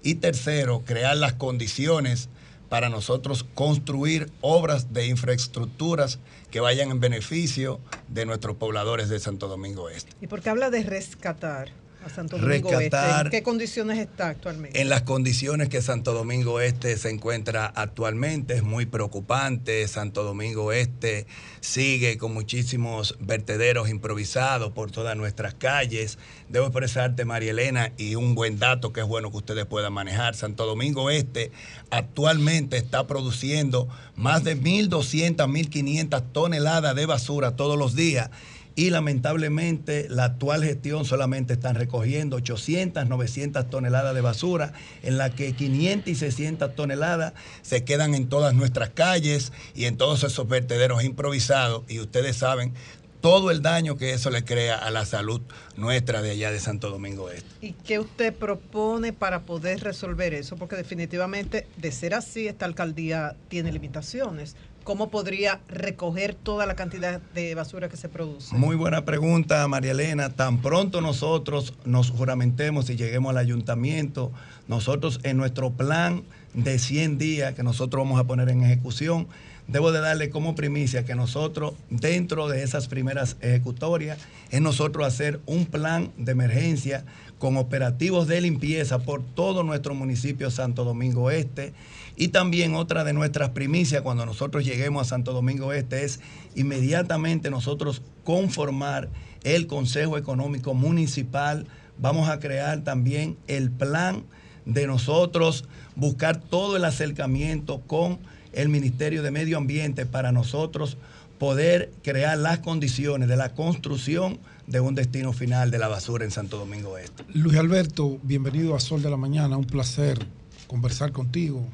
[0.02, 2.30] Y tercero, crear las condiciones
[2.70, 6.20] para nosotros construir obras de infraestructuras
[6.52, 10.12] que vayan en beneficio de nuestros pobladores de Santo Domingo Este.
[10.22, 11.70] ¿Y por qué habla de rescatar
[12.06, 13.22] a Santo Domingo Rescatar- Este?
[13.26, 14.80] ¿En qué condiciones está actualmente?
[14.82, 19.88] En las condiciones que Santo Domingo Este se encuentra actualmente es muy preocupante.
[19.88, 21.28] Santo Domingo Este
[21.62, 26.18] sigue con muchísimos vertederos improvisados por todas nuestras calles.
[26.48, 30.36] Debo expresarte, María Elena, y un buen dato que es bueno que ustedes puedan manejar.
[30.36, 31.52] Santo Domingo Este
[31.92, 38.30] actualmente está produciendo más de 1.200, 1.500 toneladas de basura todos los días
[38.80, 44.72] y lamentablemente la actual gestión solamente están recogiendo 800, 900 toneladas de basura,
[45.03, 49.97] en la que 500 y 600 toneladas se quedan en todas nuestras calles y en
[49.97, 51.84] todos esos vertederos improvisados.
[51.89, 52.73] Y ustedes saben
[53.19, 55.41] todo el daño que eso le crea a la salud
[55.76, 57.49] nuestra de allá de Santo Domingo Este.
[57.61, 60.56] ¿Y qué usted propone para poder resolver eso?
[60.56, 64.56] Porque definitivamente, de ser así, esta alcaldía tiene limitaciones.
[64.90, 68.56] ¿Cómo podría recoger toda la cantidad de basura que se produce?
[68.56, 70.32] Muy buena pregunta, María Elena.
[70.32, 74.32] Tan pronto nosotros nos juramentemos y lleguemos al ayuntamiento,
[74.68, 76.24] nosotros en nuestro plan
[76.56, 79.28] de 100 días que nosotros vamos a poner en ejecución,
[79.68, 84.18] debo de darle como primicia que nosotros, dentro de esas primeras ejecutorias,
[84.49, 87.06] es nosotros hacer un plan de emergencia
[87.38, 91.74] con operativos de limpieza por todo nuestro municipio Santo Domingo Este.
[92.20, 96.20] Y también otra de nuestras primicias cuando nosotros lleguemos a Santo Domingo Este es
[96.54, 99.08] inmediatamente nosotros conformar
[99.46, 101.66] el Consejo Económico Municipal.
[101.98, 104.26] Vamos a crear también el plan
[104.66, 105.64] de nosotros
[105.96, 108.20] buscar todo el acercamiento con
[108.52, 110.98] el Ministerio de Medio Ambiente para nosotros
[111.38, 116.32] poder crear las condiciones de la construcción de un destino final de la basura en
[116.32, 117.24] Santo Domingo Este.
[117.34, 119.56] Luis Alberto, bienvenido a Sol de la Mañana.
[119.56, 120.20] Un placer
[120.68, 121.66] conversar contigo,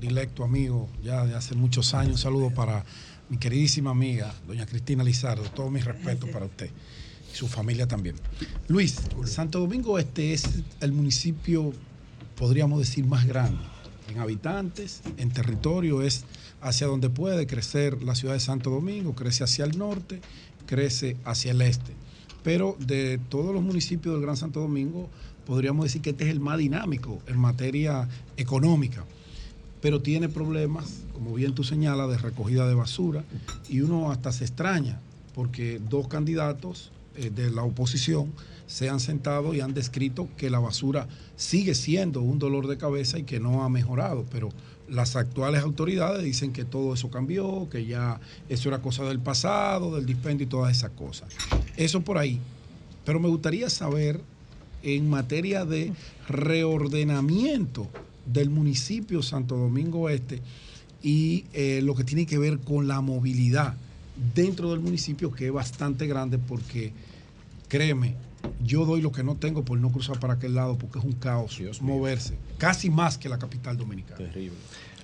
[0.00, 2.12] directo amigo ya de hace muchos años.
[2.12, 2.84] Un saludo para
[3.28, 5.44] mi queridísima amiga, doña Cristina Lizardo.
[5.50, 6.70] Todo mi respeto para usted
[7.32, 8.16] y su familia también.
[8.68, 8.96] Luis,
[9.26, 10.44] Santo Domingo Este es
[10.80, 11.72] el municipio,
[12.36, 13.62] podríamos decir, más grande
[14.10, 16.24] en habitantes, en territorio, es
[16.60, 20.20] hacia donde puede crecer la ciudad de Santo Domingo, crece hacia el norte,
[20.66, 21.92] crece hacia el este.
[22.42, 25.08] Pero de todos los municipios del Gran Santo Domingo,
[25.46, 29.04] podríamos decir que este es el más dinámico en materia económica.
[29.80, 33.24] Pero tiene problemas, como bien tú señalas, de recogida de basura
[33.68, 35.00] y uno hasta se extraña
[35.38, 38.32] porque dos candidatos eh, de la oposición
[38.66, 41.06] se han sentado y han descrito que la basura
[41.36, 44.50] sigue siendo un dolor de cabeza y que no ha mejorado, pero
[44.88, 49.94] las actuales autoridades dicen que todo eso cambió, que ya eso era cosa del pasado,
[49.94, 51.28] del dispendio y todas esas cosas.
[51.76, 52.40] Eso por ahí.
[53.04, 54.20] Pero me gustaría saber,
[54.82, 55.92] en materia de
[56.28, 57.88] reordenamiento
[58.32, 60.40] del municipio Santo Domingo Este
[61.02, 63.74] y eh, lo que tiene que ver con la movilidad
[64.34, 66.92] dentro del municipio, que es bastante grande porque,
[67.68, 68.16] créeme,
[68.64, 71.12] yo doy lo que no tengo por no cruzar para aquel lado porque es un
[71.12, 74.16] caos moverse, casi más que la capital dominicana.
[74.16, 74.56] Terrible.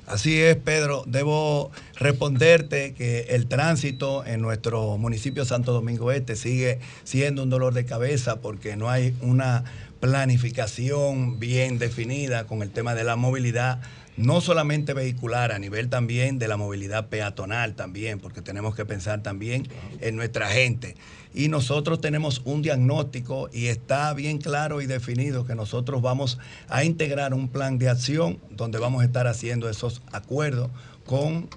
[0.06, 1.04] Así es, Pedro.
[1.06, 7.72] Debo responderte que el tránsito en nuestro municipio Santo Domingo Este sigue siendo un dolor
[7.72, 9.64] de cabeza porque no hay una
[10.04, 13.80] planificación bien definida con el tema de la movilidad
[14.18, 19.22] no solamente vehicular, a nivel también de la movilidad peatonal también, porque tenemos que pensar
[19.22, 19.66] también
[20.00, 20.94] en nuestra gente.
[21.32, 26.84] Y nosotros tenemos un diagnóstico y está bien claro y definido que nosotros vamos a
[26.84, 30.70] integrar un plan de acción donde vamos a estar haciendo esos acuerdos
[31.06, 31.48] con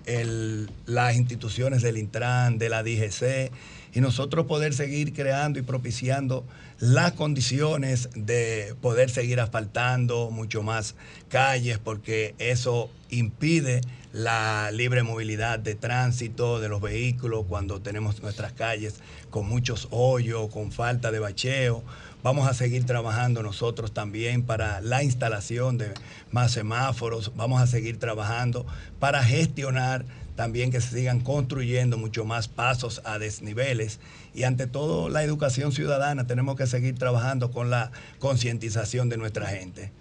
[0.85, 3.51] las instituciones del Intran, de la DGC,
[3.93, 6.45] y nosotros poder seguir creando y propiciando
[6.79, 10.95] las condiciones de poder seguir asfaltando mucho más
[11.29, 13.81] calles, porque eso impide
[14.13, 18.95] la libre movilidad de tránsito de los vehículos cuando tenemos nuestras calles
[19.29, 21.83] con muchos hoyos, con falta de bacheo.
[22.23, 25.93] Vamos a seguir trabajando nosotros también para la instalación de
[26.31, 27.31] más semáforos.
[27.35, 28.65] Vamos a seguir trabajando
[28.99, 30.05] para gestionar
[30.37, 33.99] también que se sigan construyendo mucho más pasos a desniveles
[34.35, 36.27] y ante todo la educación ciudadana.
[36.27, 39.91] Tenemos que seguir trabajando con la concientización de nuestra gente.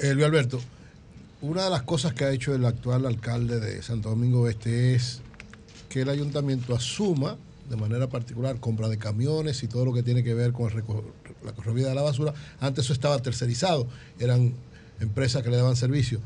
[0.00, 0.60] Elvio Alberto,
[1.40, 5.22] una de las cosas que ha hecho el actual alcalde de Santo Domingo Este es
[5.88, 7.38] que el ayuntamiento asuma
[7.70, 11.52] de manera particular compra de camiones y todo lo que tiene que ver con la
[11.52, 12.34] recogida de la basura.
[12.60, 13.88] Antes eso estaba tercerizado,
[14.20, 14.52] eran
[15.00, 16.20] empresas que le daban servicio.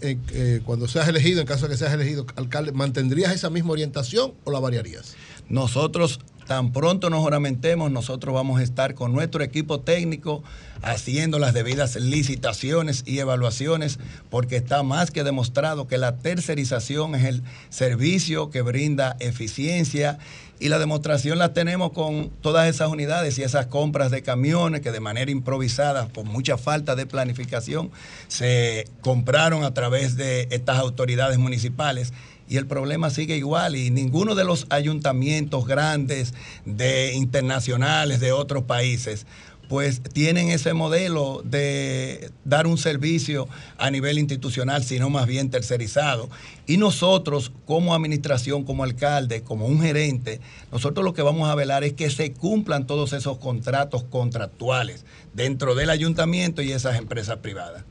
[0.00, 4.34] Eh, cuando seas elegido, en caso de que seas elegido alcalde, ¿mantendrías esa misma orientación
[4.44, 5.14] o la variarías?
[5.48, 10.42] Nosotros, tan pronto nos juramentemos, nosotros vamos a estar con nuestro equipo técnico
[10.82, 13.98] haciendo las debidas licitaciones y evaluaciones,
[14.30, 20.18] porque está más que demostrado que la tercerización es el servicio que brinda eficiencia.
[20.60, 24.92] Y la demostración la tenemos con todas esas unidades y esas compras de camiones que
[24.92, 27.90] de manera improvisada, con mucha falta de planificación,
[28.28, 32.12] se compraron a través de estas autoridades municipales
[32.48, 36.34] y el problema sigue igual y ninguno de los ayuntamientos grandes
[36.64, 39.26] de internacionales de otros países
[39.68, 43.48] pues tienen ese modelo de dar un servicio
[43.78, 46.28] a nivel institucional, sino más bien tercerizado.
[46.66, 50.40] Y nosotros, como administración, como alcalde, como un gerente,
[50.70, 55.74] nosotros lo que vamos a velar es que se cumplan todos esos contratos contractuales dentro
[55.74, 57.84] del ayuntamiento y esas empresas privadas.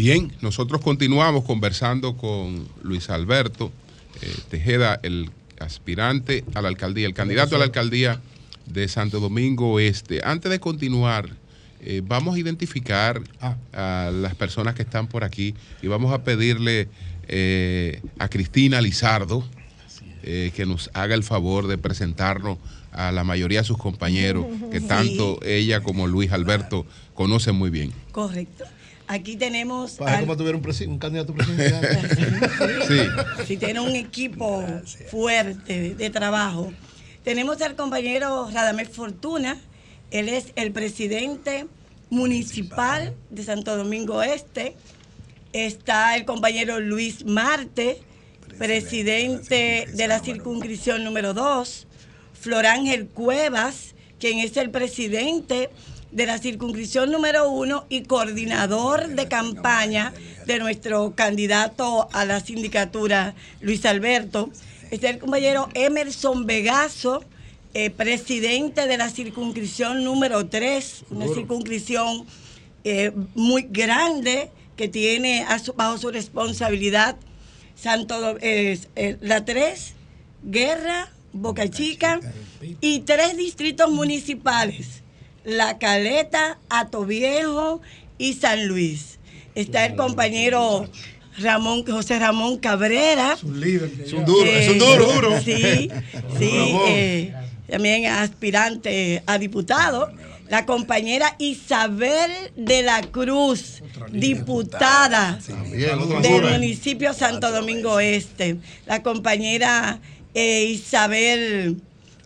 [0.00, 3.70] Bien, nosotros continuamos conversando con Luis Alberto
[4.22, 5.28] eh, Tejeda, el
[5.58, 8.18] aspirante a la alcaldía, el candidato a la alcaldía
[8.64, 10.22] de Santo Domingo Este.
[10.24, 11.28] Antes de continuar,
[11.82, 13.20] eh, vamos a identificar
[13.74, 16.88] a las personas que están por aquí y vamos a pedirle
[17.28, 19.44] eh, a Cristina Lizardo
[20.22, 22.56] eh, que nos haga el favor de presentarnos
[22.90, 24.86] a la mayoría de sus compañeros que Sí.
[24.86, 27.92] tanto ella como Luis Alberto conocen muy bien.
[28.12, 28.64] Correcto.
[29.12, 29.92] Aquí tenemos.
[29.94, 31.80] Para al- como tuviera un, presi- un candidato presidencial.
[32.86, 33.00] Sí.
[33.46, 34.64] si tiene un equipo
[35.10, 36.72] fuerte de, trabajo.
[37.24, 39.58] Tenemos al compañero Radamel Fortuna,
[40.12, 41.66] él es el presidente
[42.08, 44.76] municipal de Santo Domingo Este.
[45.52, 47.98] Está el compañero Luis Marte,
[48.58, 51.88] presidente de la circunscripción número 2.
[52.40, 55.68] Florángel Cuevas, quien es el presidente
[56.12, 60.12] de la circunscripción número uno y coordinador de campaña
[60.46, 64.50] de nuestro candidato a la sindicatura, Luis Alberto.
[64.90, 67.22] Está el compañero Emerson Vegaso,
[67.74, 72.26] eh, presidente de la circunscripción número 3, una circunscripción
[72.82, 77.16] eh, muy grande que tiene a su- bajo su responsabilidad
[77.76, 79.94] Santo, eh, eh, la 3,
[80.42, 82.18] Guerra, Boca Chica
[82.80, 84.99] y tres distritos municipales,
[85.44, 87.80] La Caleta, Atoviejo
[88.18, 89.18] y San Luis.
[89.54, 90.88] Está el compañero
[91.38, 93.34] Ramón, José Ramón Cabrera.
[93.34, 93.90] Es un líder.
[94.04, 95.40] Es un duro, es un duro, duro.
[95.40, 95.90] Sí,
[96.38, 96.50] sí,
[96.88, 97.34] eh,
[97.68, 100.12] también aspirante a diputado.
[100.48, 105.38] La compañera Isabel de la Cruz, diputada
[106.22, 108.56] del municipio Santo Domingo Este.
[108.86, 110.00] La compañera
[110.34, 111.80] eh, Isabel,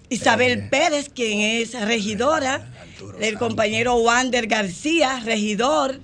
[0.08, 2.66] Isabel Pérez, quien es regidora.
[3.20, 6.00] El compañero Wander García, regidor.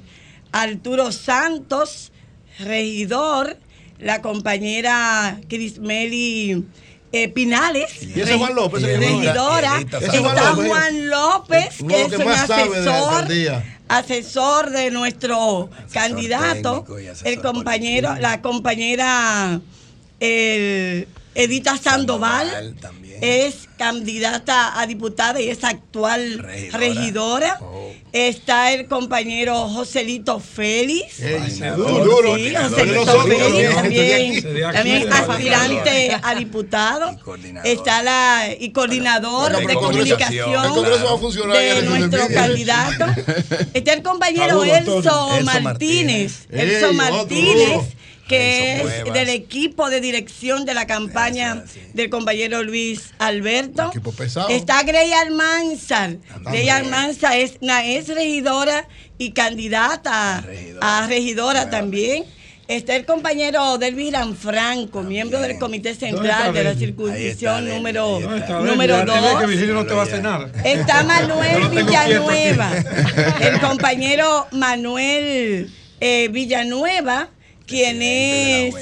[0.53, 2.13] Arturo Santos,
[2.59, 3.57] regidor.
[3.99, 6.65] La compañera Crismeli
[7.13, 9.81] eh, Pinales, ¿Y ese Juan López, regidora.
[9.81, 11.77] Está Juan López.
[11.87, 13.27] Que es un asesor
[13.91, 16.87] asesor de nuestro candidato,
[17.25, 19.61] el compañero, la compañera
[20.21, 22.77] eh, Edita Sandoval,
[23.21, 26.39] es candidata a diputada y es actual
[26.73, 27.59] regidora.
[28.13, 31.21] Está el compañero Joselito Félix.
[31.77, 32.37] duro, duro.
[32.37, 32.71] Sí, Coordinador.
[32.71, 34.73] Joselito Félix también.
[34.73, 37.17] también, aspirante a diputado.
[37.65, 40.75] Está la y coordinador Bueno, de comunicación
[41.53, 43.07] de nuestro candidato.
[43.75, 45.63] Está el compañero Elso Martínez.
[45.63, 46.47] Martínez.
[46.51, 47.97] Elso Martínez.
[48.31, 53.91] Que es del equipo de dirección de la campaña del compañero Luis Alberto.
[54.17, 54.49] pesado.
[54.49, 56.17] Está Grey Almanzar.
[56.43, 58.87] Grey Almanzar es una ex regidora
[59.19, 60.45] y candidata
[60.81, 62.25] a regidora también.
[62.69, 69.17] Está el compañero Delvis Franco, miembro del Comité Central de la circunscripción número, número Ya
[69.17, 69.41] dile 2.
[69.41, 70.53] que Virgilio no te va a cenar.
[70.65, 72.71] Está Manuel Villanueva,
[73.41, 77.31] el compañero Manuel eh, Villanueva,
[77.71, 78.75] quien es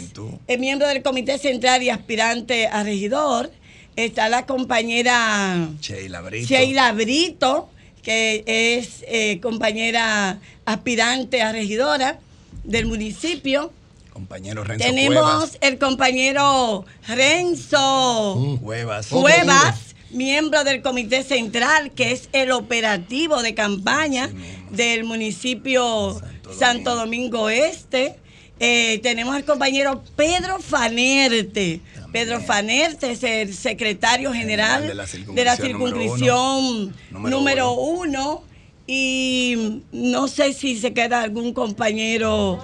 [0.46, 3.52] el miembro del Comité Central y aspirante a regidor.
[3.96, 6.46] Está la compañera Sheila Brito.
[6.48, 7.68] Sheila Brito,
[8.02, 12.18] que es eh, compañera aspirante a regidora
[12.64, 13.72] del municipio.
[14.12, 15.58] Compañero Renzo Tenemos Cuevas.
[15.60, 19.08] el compañero Renzo Cuevas.
[19.08, 24.30] Cuevas, miembro del Comité Central, que es el operativo de campaña
[24.70, 26.20] del municipio
[26.56, 28.16] Santo Domingo Este.
[28.60, 31.80] Eh, tenemos al compañero Pedro Fanerte.
[32.12, 38.42] Pedro Fanerte es el secretario general de la de la circunscripción número uno.
[38.86, 42.58] Y no sé si se queda algún compañero.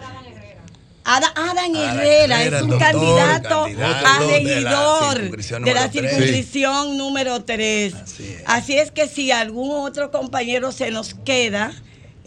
[1.06, 5.82] Ada- Adán Herrera, Herrera, es un doctor, candidato candidato a de la regidor de la
[5.82, 5.92] número tres.
[5.92, 7.94] circunscripción número 3.
[8.46, 11.74] Así es que si algún otro compañero se nos queda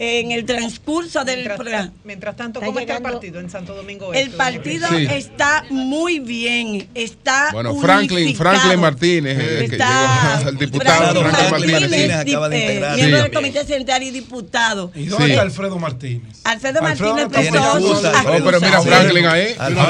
[0.00, 1.90] en el transcurso del programa.
[2.04, 4.36] Mientras tanto, ¿cómo está el partido en Santo Domingo El Este?
[4.36, 5.08] partido Sí.
[5.10, 8.54] está muy bien, está Bueno, Franklin, unificado.
[8.58, 12.26] Franklin Martínez, eh, que Está llegó, el diputado Franklin Franklin Martínez, Martínez.
[12.26, 13.00] dip- eh, Sí.
[13.00, 14.92] miembro del Comité Central y diputado.
[14.94, 15.30] ¿Y dónde Sí.
[15.32, 16.36] está Alfredo Martínez?
[16.44, 18.80] Alfredo Martínez empezó tiene sus excusa, No, pero mira.
[18.82, 19.54] Franklin ahí.
[19.58, 19.88] Alfredo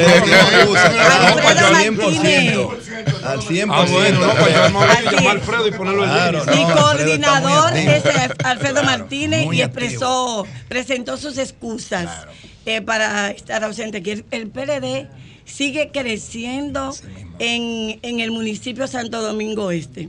[1.72, 2.56] Martínez.
[3.24, 3.74] Al 100%.
[3.74, 5.26] Ah, bueno, no, pues llamar a es.
[5.28, 6.10] Alfredo y ponerlo en.
[6.10, 6.16] Mi
[6.62, 9.97] Alfredo coordinador es Al- Alfredo Martínez y activo.
[9.98, 12.26] Expresó, presentó sus excusas
[12.66, 14.02] eh, para estar ausente.
[14.02, 15.08] Que el, PLD
[15.44, 16.94] sigue creciendo
[17.38, 20.08] en, en el municipio Santo Domingo Este.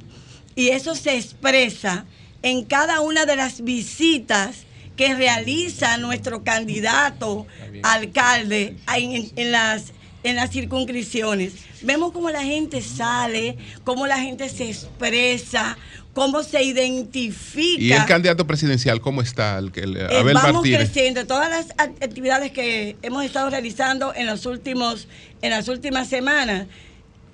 [0.55, 2.05] Y eso se expresa
[2.41, 7.47] en cada una de las visitas que realiza nuestro candidato
[7.83, 9.93] alcalde en, en las
[10.23, 11.53] en las circunscripciones.
[11.81, 15.77] Vemos cómo la gente sale, cómo la gente se expresa,
[16.13, 17.81] cómo se identifica.
[17.81, 19.57] Y el candidato presidencial, ¿cómo está?
[19.57, 20.79] El, que- el- Eh, Abel vamos Martínez.
[20.79, 21.25] creciendo.
[21.27, 25.07] Todas las act- actividades que hemos estado realizando en los últimos,
[25.41, 26.67] en las últimas semanas,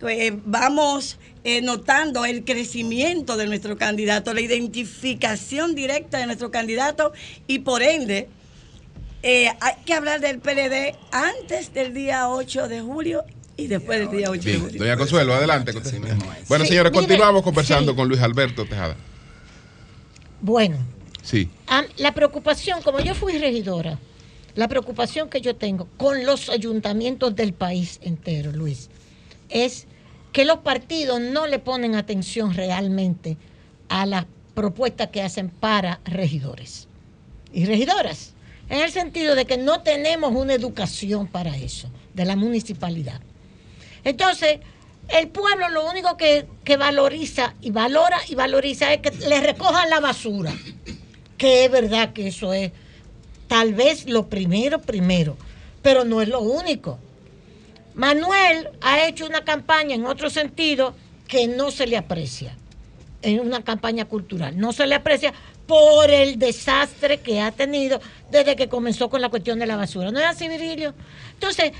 [0.07, 7.13] eh, vamos eh, notando el crecimiento de nuestro candidato, la identificación directa de nuestro candidato
[7.47, 8.27] y por ende
[9.23, 13.23] eh, hay que hablar del PLD antes del día 8 de julio
[13.57, 14.79] y después del día 8 de julio.
[14.79, 15.71] doña Consuelo, adelante.
[16.47, 17.95] Bueno, Sí, señores, mire, continuamos conversando sí.
[17.95, 18.95] con Luis Alberto Tejada.
[20.41, 20.77] Bueno,
[21.23, 21.49] Sí.
[21.97, 23.97] la preocupación, como yo fui regidora,
[24.55, 28.89] la preocupación que yo tengo con los ayuntamientos del país entero, Luis,
[29.49, 29.87] es
[30.31, 33.37] que los partidos no le ponen atención realmente
[33.89, 36.87] a las propuestas que hacen para regidores
[37.53, 38.33] y regidoras,
[38.69, 43.21] en el sentido de que no tenemos una educación para eso, de la municipalidad.
[44.05, 44.59] Entonces,
[45.09, 49.89] el pueblo lo único que, que valoriza y valora y valoriza es que le recojan
[49.89, 50.53] la basura,
[51.37, 52.71] que es verdad que eso es
[53.47, 55.35] tal vez lo primero, primero,
[55.81, 56.99] pero no es lo único.
[57.95, 60.95] Manuel ha hecho una campaña en otro sentido
[61.27, 62.55] que no se le aprecia,
[63.21, 65.33] en una campaña cultural, no se le aprecia
[65.65, 67.99] por el desastre que ha tenido
[68.29, 70.11] desde que comenzó con la cuestión de la basura.
[70.11, 70.93] ¿No es así, Virilio?
[71.33, 71.71] Entonces,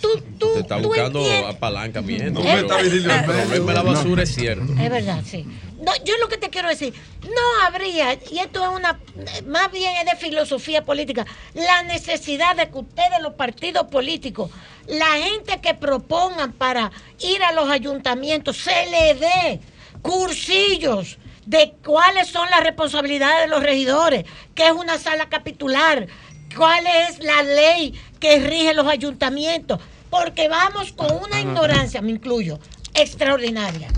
[0.00, 0.08] tú,
[0.38, 2.40] tú, Te está tú buscando entiendes- apalancamiento.
[2.40, 4.72] No, pero está Virilio el problema de la basura es cierto.
[4.80, 5.46] Es verdad, sí.
[5.80, 8.98] No, yo lo que te quiero decir, no habría, y esto es una,
[9.46, 14.50] más bien es de filosofía política, la necesidad de que ustedes, los partidos políticos,
[14.88, 16.90] la gente que propongan para
[17.20, 19.60] ir a los ayuntamientos, se le dé
[20.02, 24.24] cursillos de cuáles son las responsabilidades de los regidores,
[24.54, 26.06] qué es una sala capitular,
[26.56, 29.80] cuál es la ley que rige los ayuntamientos,
[30.10, 32.58] porque vamos con una ignorancia, me incluyo,
[32.94, 33.88] extraordinaria.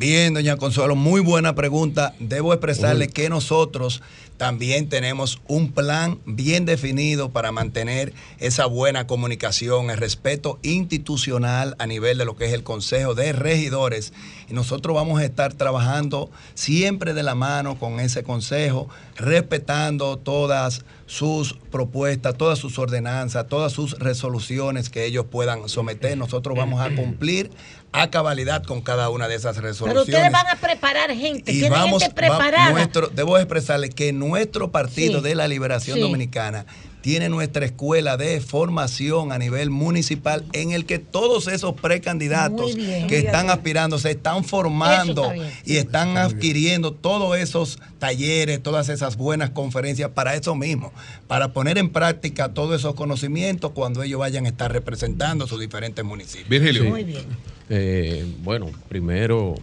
[0.00, 2.14] Bien, doña Consuelo, muy buena pregunta.
[2.18, 4.00] Debo expresarle que nosotros
[4.40, 11.86] también tenemos un plan bien definido para mantener esa buena comunicación, el respeto institucional a
[11.86, 14.14] nivel de lo que es el Consejo de Regidores,
[14.48, 20.86] y nosotros vamos a estar trabajando siempre de la mano con ese consejo, respetando todas
[21.04, 26.16] sus propuestas, todas sus ordenanzas, todas sus resoluciones que ellos puedan someter.
[26.16, 27.50] Nosotros vamos a cumplir
[27.92, 30.08] a cabalidad con cada una de esas Pero resoluciones.
[30.08, 32.70] ustedes van a preparar gente, Y tienen vamos, gente va- preparada.
[32.70, 35.24] nuestro, debo expresarle que nuestro Partido Sí.
[35.28, 36.00] de la Liberación Sí.
[36.02, 36.66] Dominicana
[37.02, 43.06] tiene nuestra escuela de formación a nivel municipal en el que todos esos precandidatos bien.
[43.08, 43.50] que están bien.
[43.56, 50.10] aspirando se están formando está y están adquiriendo todos esos talleres, todas esas buenas conferencias
[50.10, 50.92] para eso mismo,
[51.26, 56.04] para poner en práctica todos esos conocimientos cuando ellos vayan a estar representando sus diferentes
[56.04, 56.48] municipios.
[56.50, 56.84] Virgilio.
[56.84, 57.24] Muy bien.
[57.70, 59.54] Eh, bueno, primero,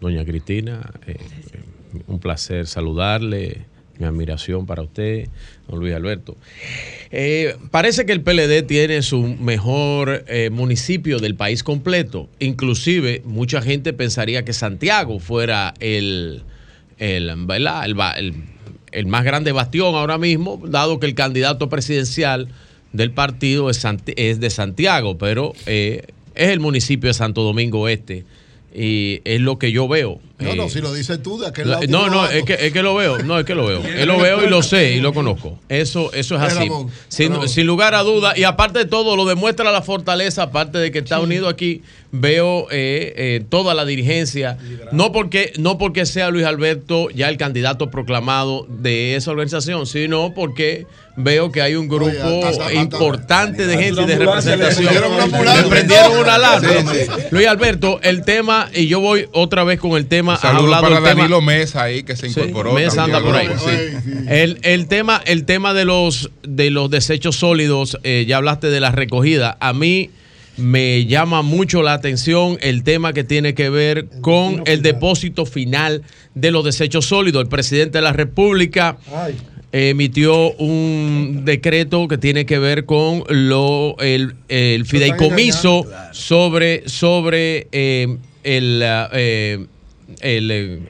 [0.00, 1.16] doña Cristina, eh,
[2.08, 3.66] un placer saludarle,
[4.00, 5.28] mi admiración para usted,
[5.68, 6.36] don Luis Alberto.
[7.10, 12.28] Eh, parece que el PLD tiene su mejor eh, municipio del país completo.
[12.40, 16.42] Inclusive, mucha gente pensaría que Santiago fuera el,
[16.98, 22.48] el, el, más grande bastión ahora mismo, dado que el candidato presidencial
[22.92, 28.24] del partido es de Santiago, pero eh, es el municipio de Santo Domingo Este.
[28.74, 30.20] Y es lo que yo veo.
[30.40, 31.82] No, Eh, no, si lo dices tú, de aquel lado.
[31.88, 33.80] no, no, es que, es que lo veo, no, es que lo veo.
[33.84, 35.58] Eh, lo veo y lo sé y lo conozco.
[35.68, 36.68] Eso, eso es Eh, así.
[37.08, 38.32] Sin, lugar a duda.
[38.36, 42.66] Y aparte de todo, lo demuestra la fortaleza, aparte de que está unido aquí, veo
[42.70, 44.58] eh, eh, toda la dirigencia.
[44.92, 50.32] No porque, no porque sea Luis Alberto ya el candidato proclamado de esa organización, sino
[50.34, 50.86] porque
[51.16, 52.10] veo que hay un grupo
[52.44, 54.94] hasta- hasta- importante de gente de representación.
[54.94, 56.68] Le prendieron una alarma.
[57.30, 60.29] Luis Alberto, el tema, y yo voy otra vez con el tema.
[60.34, 62.72] Has Saludos hablado para tema- Danilo Mesa ahí que se Sí, incorporó.
[62.74, 63.16] Mesa también.
[63.16, 63.48] anda por ahí.
[63.58, 64.10] Sí.
[64.28, 68.80] El, el tema, el tema de los de los desechos sólidos, eh, ya hablaste de
[68.80, 69.56] la recogida.
[69.60, 70.10] A mí
[70.56, 76.02] me llama mucho la atención el tema que tiene que ver con el depósito final
[76.34, 77.42] de los desechos sólidos.
[77.42, 78.98] El presidente de la República
[79.72, 88.16] emitió un decreto que tiene que ver con lo el, el fideicomiso sobre sobre eh,
[88.42, 89.66] el eh,
[90.20, 90.80] el eh,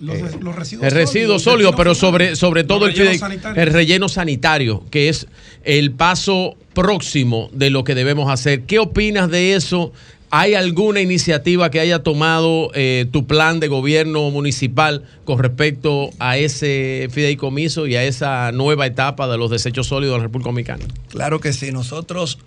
[0.00, 3.20] Los, eh, los residuos el residuo sólidos, sólido, pero sobre, sobre todo el,
[3.56, 5.26] el relleno sanitario, que es
[5.64, 8.62] el paso próximo de lo que debemos hacer.
[8.62, 9.92] ¿Qué opinas de eso?
[10.36, 16.36] ¿Hay alguna iniciativa que haya tomado eh, tu plan de gobierno municipal con respecto a
[16.36, 20.84] ese fideicomiso y a esa nueva etapa de los desechos sólidos de la República Dominicana?
[21.08, 22.38] Claro que sí, nosotros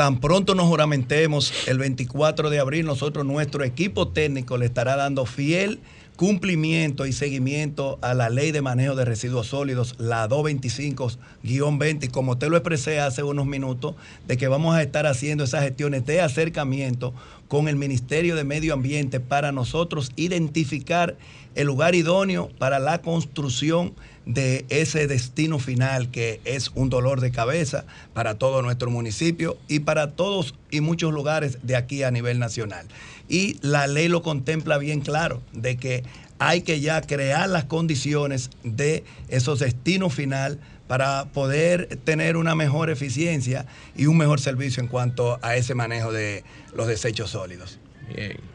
[0.00, 5.26] tan pronto nos juramentemos el 24 de abril, nosotros, nuestro equipo técnico le estará dando
[5.26, 5.78] fiel
[6.16, 12.38] cumplimiento y seguimiento a la ley de manejo de residuos sólidos, la 225-20, y como
[12.38, 13.94] te lo expresé hace unos minutos,
[14.26, 17.12] de que vamos a estar haciendo esas gestiones de acercamiento
[17.48, 21.14] con el Ministerio de Medio Ambiente para nosotros identificar
[21.54, 23.92] el lugar idóneo para la construcción
[24.26, 29.80] de ese destino final que es un dolor de cabeza para todo nuestro municipio y
[29.80, 32.86] para todos y muchos lugares de aquí a nivel nacional.
[33.28, 36.04] Y la ley lo contempla bien claro, de que
[36.38, 42.90] hay que ya crear las condiciones de esos destinos final para poder tener una mejor
[42.90, 46.42] eficiencia y un mejor servicio en cuanto a ese manejo de
[46.74, 47.78] los desechos sólidos.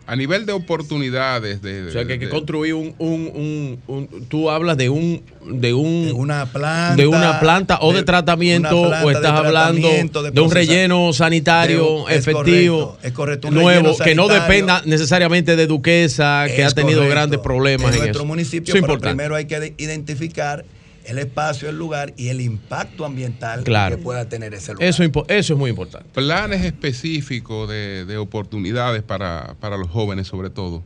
[0.07, 4.25] A nivel de oportunidades de, O sea, que hay que construir un, un, un- un-
[4.27, 8.05] tú hablas de un de un de una planta de una planta o de, de-
[8.05, 13.13] tratamiento o de estás hablando de, de un relleno sanitario de- es efectivo correcto, es
[13.13, 17.11] correcto, un nuevo que no dependa necesariamente de Duquesa que ha tenido correcto.
[17.15, 18.25] grandes problemas en en, nuestro eso.
[18.27, 19.15] municipio, es pero importante.
[19.15, 20.65] primero hay que de- identificar
[21.07, 23.97] el espacio, el lugar y el impacto ambiental Claro.
[23.97, 24.87] que pueda tener ese lugar.
[24.87, 30.49] eso, eso es muy importante planes específicos de, de oportunidades para, para los jóvenes sobre
[30.49, 30.83] todo.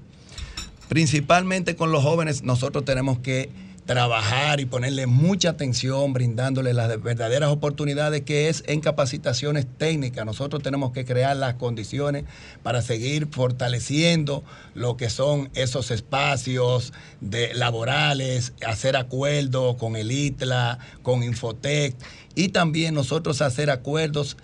[0.87, 3.49] Principalmente con los jóvenes, nosotros tenemos que
[3.89, 10.27] trabajar y ponerle mucha atención, brindándoles las verdaderas oportunidades que es en capacitaciones técnicas.
[10.27, 12.25] Nosotros tenemos que crear las condiciones
[12.61, 14.43] para seguir fortaleciendo
[14.75, 21.95] lo que son esos espacios de laborales, hacer acuerdos con el ITLA, con Infotec
[22.35, 24.37] y también nosotros hacer acuerdos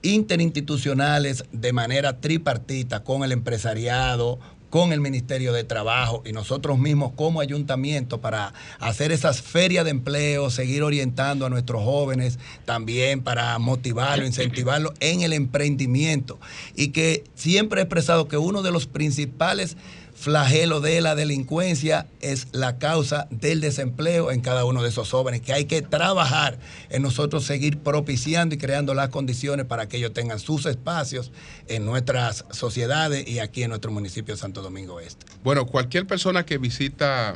[0.00, 4.38] interinstitucionales de manera tripartita con el empresariado,
[4.70, 9.90] con el Ministerio de Trabajo y nosotros mismos como ayuntamiento para hacer esas ferias de
[9.90, 16.38] empleo, seguir orientando a nuestros jóvenes, también para motivarlo, incentivarlo en el emprendimiento.
[16.74, 19.76] Y que siempre he expresado que uno de los principales
[20.16, 25.42] flagelo de la delincuencia es la causa del desempleo en cada uno de esos jóvenes,
[25.42, 30.14] que hay que trabajar en nosotros seguir propiciando y creando las condiciones para que ellos
[30.14, 31.30] tengan sus espacios
[31.68, 35.26] en nuestras sociedades y aquí en nuestro municipio de Santo Domingo Este.
[35.44, 37.34] Bueno, cualquier persona que visita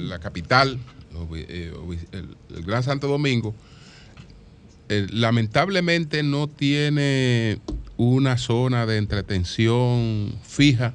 [0.00, 0.78] la capital,
[1.34, 1.72] eh,
[2.12, 3.54] el, el Gran Santo Domingo,
[4.88, 7.58] eh, lamentablemente no tiene
[7.96, 10.94] una zona de entretención fija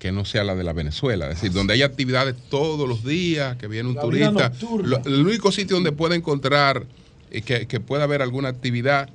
[0.00, 3.56] que no sea la de la Venezuela, es decir, donde hay actividades todos los días,
[3.58, 4.52] que viene un La turista.
[4.82, 6.86] Lo- el único sitio donde puede encontrar
[7.30, 9.08] eh, que, que pueda haber alguna actividad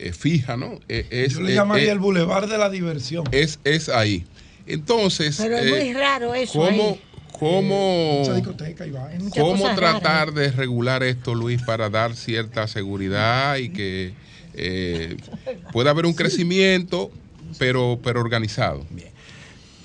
[0.00, 0.80] eh, fija, ¿no?
[0.88, 3.24] Eh, es, Yo le eh, llamaría eh, el bulevar de la diversión.
[3.30, 4.26] es, es ahí.
[4.66, 6.58] Entonces, Pero es eh, muy raro eso.
[6.58, 7.00] ¿cómo, ahí.
[7.38, 9.06] cómo, Mucha discoteca y va.
[9.06, 10.34] Hay muchas cómo tratar raras.
[10.34, 14.14] de regular esto, Luis, para dar cierta seguridad y que
[14.54, 15.16] eh,
[15.72, 17.12] pueda haber un crecimiento,
[17.58, 18.84] pero, pero organizado?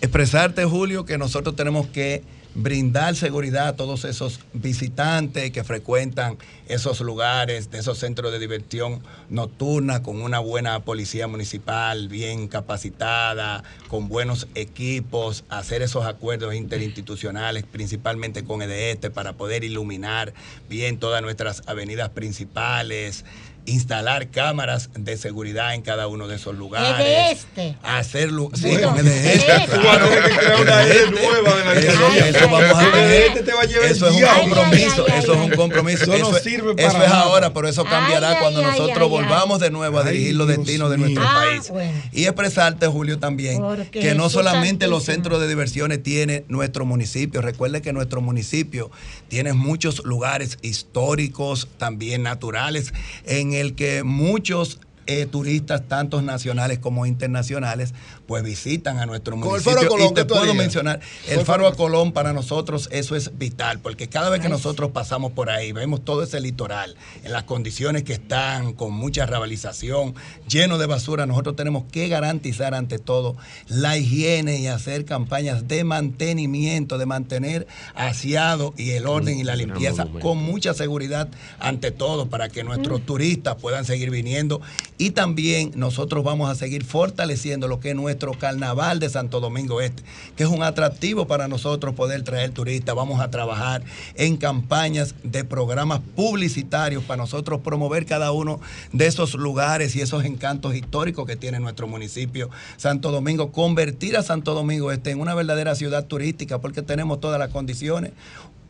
[0.02, 2.24] Expresarte, Julio, que nosotros tenemos que
[2.56, 9.02] brindar seguridad a todos esos visitantes que frecuentan esos lugares, de esos centros de diversión
[9.30, 17.64] nocturna, con una buena policía municipal bien capacitada, con buenos equipos, hacer esos acuerdos interinstitucionales,
[17.64, 20.34] principalmente con EDESTE, para poder iluminar
[20.68, 23.26] bien todas nuestras avenidas principales,
[23.70, 26.92] instalar cámaras de seguridad en cada uno de esos lugares.
[26.92, 27.32] Es de
[27.72, 27.78] este.
[27.84, 29.46] Hacerlo, sí, Bueno, con de este.
[29.46, 29.66] claro.
[29.80, 32.30] Tú vas a tener que crear una E nueva de la Eso, calle.
[32.30, 33.22] eso vamos a Ay, tener.
[33.24, 36.04] este te va a llevar el Eso es un compromiso, eso es un compromiso.
[36.14, 37.22] Eso no es- sirve eso para es nada.
[37.24, 40.90] ahora, pero eso cambiará Ay, cuando nosotros ay, volvamos de nuevo a dirigir los destinos
[40.92, 41.70] de nuestro Ah, país.
[41.70, 41.92] bueno.
[42.12, 47.42] Y expresarte, Julio, también Porque que no solamente los centros de diversiones tiene nuestro municipio.
[47.42, 48.90] Recuerde que nuestro municipio
[49.28, 52.94] tiene muchos lugares históricos, también naturales,
[53.26, 54.80] en el que muchos
[55.12, 57.94] eh, turistas, tanto nacionales como internacionales,
[58.30, 59.74] pues visitan a nuestro Con el municipio.
[59.74, 60.56] Faro a Colón, y te ¿qué tú puedo harías?
[60.56, 62.12] mencionar, el Faro Faro- a Colón.
[62.12, 66.22] Para nosotros eso es vital, porque cada vez que nosotros pasamos por ahí, vemos todo
[66.22, 70.14] ese litoral, en las condiciones que están, con mucha rabalización,
[70.48, 73.36] lleno de basura, nosotros tenemos que garantizar ante todo
[73.68, 77.66] la higiene y hacer campañas de mantenimiento, de mantener
[77.96, 83.04] aseado y el orden y la limpieza con mucha seguridad ante todo para que nuestros
[83.04, 84.62] turistas puedan seguir viniendo.
[85.00, 89.82] Y también nosotros vamos a seguir fortaleciendo lo que es nuestro carnaval de Santo Domingo
[89.82, 90.04] Este,
[90.36, 92.96] que es un atractivo para nosotros poder traer turistas.
[92.96, 93.82] Vamos a trabajar
[94.16, 98.60] en campañas de programas publicitarios para nosotros promover cada uno
[98.92, 104.24] de esos lugares y esos encantos históricos que tiene nuestro municipio Santo Domingo, convertir a
[104.24, 108.12] Santo Domingo Este en una verdadera ciudad turística porque tenemos todas las condiciones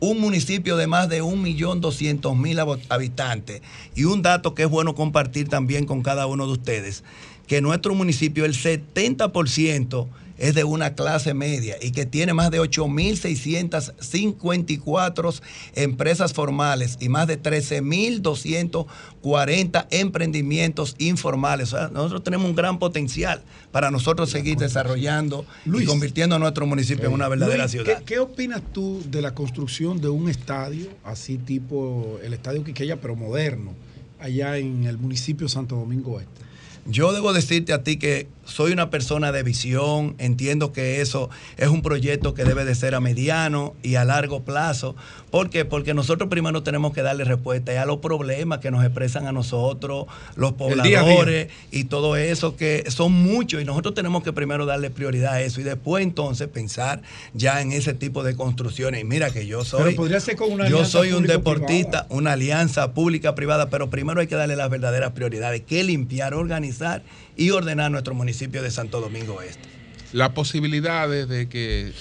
[0.00, 3.60] un municipio de más de 1.200.000 habitantes.
[3.94, 7.04] Y un dato que es bueno compartir también con cada uno de ustedes,
[7.50, 10.06] que nuestro municipio, el 70%
[10.38, 15.40] es de una clase media y que tiene más de 8.654
[15.74, 21.72] empresas formales y más de 13.240 emprendimientos informales.
[21.72, 26.66] O sea, nosotros tenemos un gran potencial para nosotros seguir desarrollando y convirtiendo a nuestro
[26.66, 27.98] municipio en una verdadera Luis, ciudad.
[27.98, 33.00] ¿qué, qué opinas tú de la construcción de un estadio, así tipo el estadio Quiqueya,
[33.00, 33.72] pero moderno,
[34.20, 36.49] allá en el municipio de Santo Domingo Este?
[36.86, 41.68] Yo debo decirte a ti que soy una persona de visión, entiendo que eso es
[41.68, 44.96] un proyecto que debe de ser a mediano y a largo plazo.
[45.30, 45.64] ¿Por qué?
[45.64, 50.06] Porque nosotros primero tenemos que darle respuesta a los problemas que nos expresan a nosotros,
[50.34, 55.34] los pobladores y todo eso, que son muchos y nosotros tenemos que primero darle prioridad
[55.34, 57.02] a eso y después entonces pensar
[57.32, 59.02] ya en ese tipo de construcciones.
[59.02, 59.84] Y mira que yo soy...
[59.84, 64.26] Pero podría ser con una Yo soy un deportista, una alianza pública-privada, pero primero hay
[64.26, 67.02] que darle las verdaderas prioridades, que limpiar, organizar
[67.36, 69.68] y ordenar nuestro municipio de Santo Domingo Este.
[70.12, 71.92] La posibilidad de, que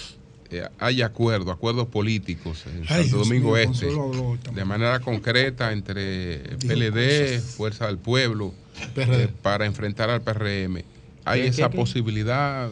[0.50, 5.00] eh, haya acuerdos, acuerdos políticos en Ay, Santo Dios Domingo mío, Este, habló de manera
[5.00, 7.56] concreta entre Dijo PLD, cosas.
[7.56, 8.54] Fuerza del Pueblo,
[8.96, 10.84] eh, para enfrentar al PRM.
[11.26, 11.78] ¿Hay ¿Qué, esa qué?
[11.78, 12.70] posibilidad?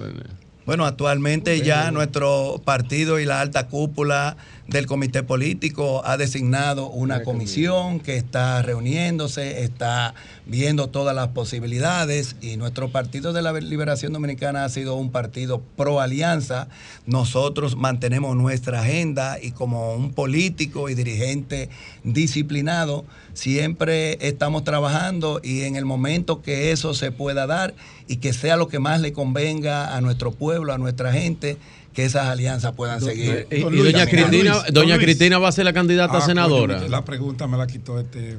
[0.65, 4.35] Bueno, actualmente ya nuestro partido y la alta cúpula
[4.67, 10.13] del comité político ha designado una comisión que está reuniéndose, está
[10.45, 15.61] viendo todas las posibilidades y nuestro partido de la Liberación Dominicana ha sido un partido
[15.77, 16.67] pro alianza.
[17.05, 21.69] Nosotros mantenemos nuestra agenda y como un político y dirigente
[22.03, 27.73] disciplinado, siempre estamos trabajando y en el momento que eso se pueda dar
[28.07, 31.57] y que sea lo que más le convenga a nuestro pueblo, a nuestra gente,
[31.97, 33.47] que esas alianzas puedan seguir.
[33.49, 36.77] Y, y doña Cristina, doña Cristina va a ser la candidata a Ah, senadora.
[36.77, 38.37] coño, la pregunta me la quitó este.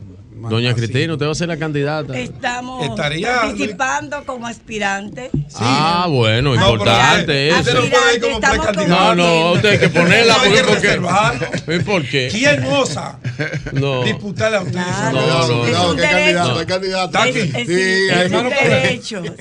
[0.48, 2.16] Doña Cristina, usted va a ser la candidata.
[2.16, 5.32] Estamos Estaría- participando como aspirante.
[5.56, 7.58] Ah, bueno, No, importante eso.
[7.58, 11.00] usted no puede ir como Estamos No, no, usted hay que ponerla Hay que porque.
[11.74, 12.28] ¿Y por qué?
[12.30, 13.18] ¿Quién osa
[13.72, 14.04] No.
[14.04, 14.78] disputarle a usted?
[14.78, 15.96] No, no, Cuidado, no.
[15.96, 17.06] que hay candidato, hay candidato.
[17.06, 17.40] Está aquí.
[17.66, 18.50] Sí, Es- hermano.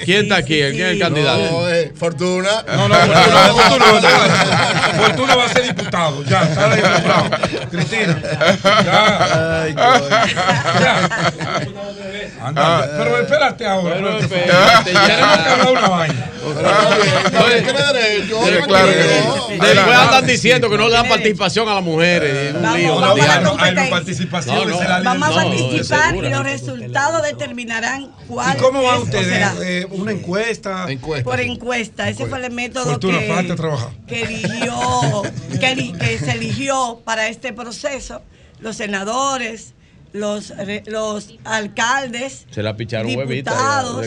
[0.03, 0.55] ¿Quién está aquí?
[0.55, 1.51] ¿Quién es el candidato?
[1.51, 2.49] No, eh, Fortuna.
[2.75, 6.23] No, no, Fortuna, Fortuna, Fortuna, va a ser diputado.
[6.23, 7.29] Ya, está registrado.
[7.71, 8.17] Cristina.
[8.85, 9.67] Ya.
[10.79, 11.09] Ya.
[12.43, 13.95] Anda, pero espérate ahora.
[13.95, 14.51] Pero espérate.
[14.51, 15.05] espérate, ya.
[15.07, 16.31] Tenemos que hablar una vaina.
[19.59, 22.53] Después andan diciendo que no le dan participación a las mujeres.
[22.61, 23.03] Vamos,
[25.29, 26.15] a participar.
[26.15, 29.43] Y los resultados determinarán cuál ¿Y cómo van ustedes?
[29.61, 30.87] Eh, ¿Una encuesta?
[31.23, 32.99] Por encuesta, ese fue el método
[34.07, 35.23] que, eligió,
[35.59, 38.21] que, eli- que se eligió para este proceso.
[38.59, 39.73] Los senadores,
[40.13, 44.05] los, re- los alcaldes, Se la picharon ya, diputados,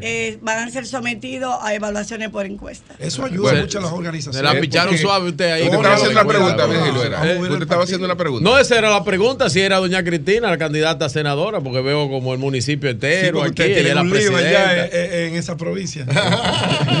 [0.00, 2.94] eh, van a ser sometidos a evaluaciones por encuesta.
[2.98, 4.36] Eso ayuda mucho a las organizaciones.
[4.36, 5.62] Se la picharon porque- suave usted ahí.
[5.64, 7.18] Usted estaba la haciendo una pregunta, Virgilio, era.
[7.18, 8.50] Vamos a ver Usted el estaba haciendo una pregunta.
[8.50, 12.08] No, esa era la pregunta, si era doña Cristina la candidata a senadora, porque veo
[12.08, 14.48] como el municipio Sí, entero porque aquí, la un lío presidenta.
[14.70, 16.06] allá eh, eh, en esa provincia.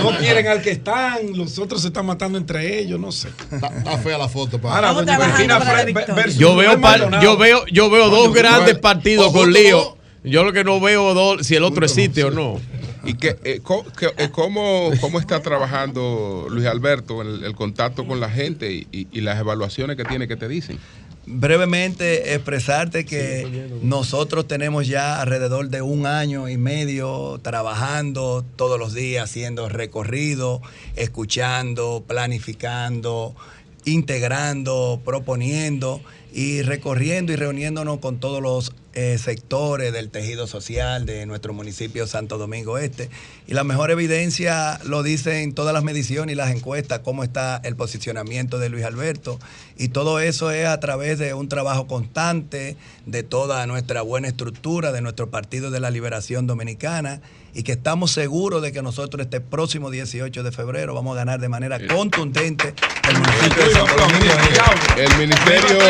[0.02, 3.28] No quieren al que están, los otros se están matando entre ellos, no sé.
[3.52, 4.74] Está, está fea la foto, pa.
[4.76, 9.26] Ahora, doña Cristina para versus Yo veo, par- yo veo, yo veo dos grandes partidos
[9.28, 9.96] o con lío.
[10.24, 12.60] Yo lo que no veo dos, si el otro existe o no.
[13.04, 17.54] ¿Y que, eh, co- que- eh, cómo, cómo está trabajando Luis Alberto en el, el
[17.56, 20.78] contacto con la gente y, y- y las evaluaciones que tiene que te dicen?
[21.24, 28.92] brevemente expresarte que nosotros tenemos ya alrededor de un año y medio trabajando todos los
[28.92, 30.60] días, haciendo recorrido,
[30.96, 33.36] escuchando, planificando,
[33.84, 36.00] integrando, proponiendo
[36.32, 42.06] y recorriendo y reuniéndonos con todos los eh, sectores del tejido social de nuestro municipio
[42.06, 43.10] Santo Domingo Este.
[43.46, 47.76] Y la mejor evidencia lo dicen todas las mediciones y las encuestas, cómo está el
[47.76, 49.38] posicionamiento de Luis Alberto.
[49.76, 54.90] Y todo eso es a través de un trabajo constante de toda nuestra buena estructura
[54.92, 57.20] de nuestro Partido de la Liberación Dominicana
[57.54, 61.40] y que estamos seguros de que nosotros este próximo 18 de febrero vamos a ganar
[61.40, 62.74] de manera contundente
[63.08, 65.02] el municipio de.
[65.02, 65.82] El ministerio,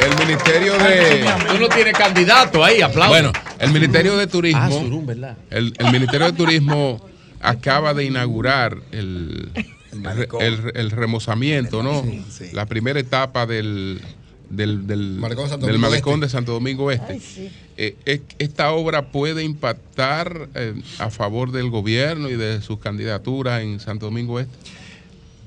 [0.00, 1.24] el ministerio de...
[1.48, 3.10] Tú no tienes candidato ahí, aplaude.
[3.10, 5.36] Bueno, el Ministerio de ah, Turismo, ¿verdad?
[5.50, 7.00] el, el Ministerio de Turismo
[7.40, 9.50] acaba de inaugurar el,
[9.92, 12.02] el, el remozamiento, ¿no?
[12.02, 12.48] Sí, sí.
[12.52, 14.00] La primera etapa del,
[14.50, 16.26] del, del, Malecón de Santo del Domingo malecón Este.
[16.26, 17.20] de Santo Domingo Este.
[17.76, 23.62] Eh, es- esta obra puede impactar eh, a favor del gobierno y de sus candidaturas
[23.62, 24.52] en Santo Domingo Este.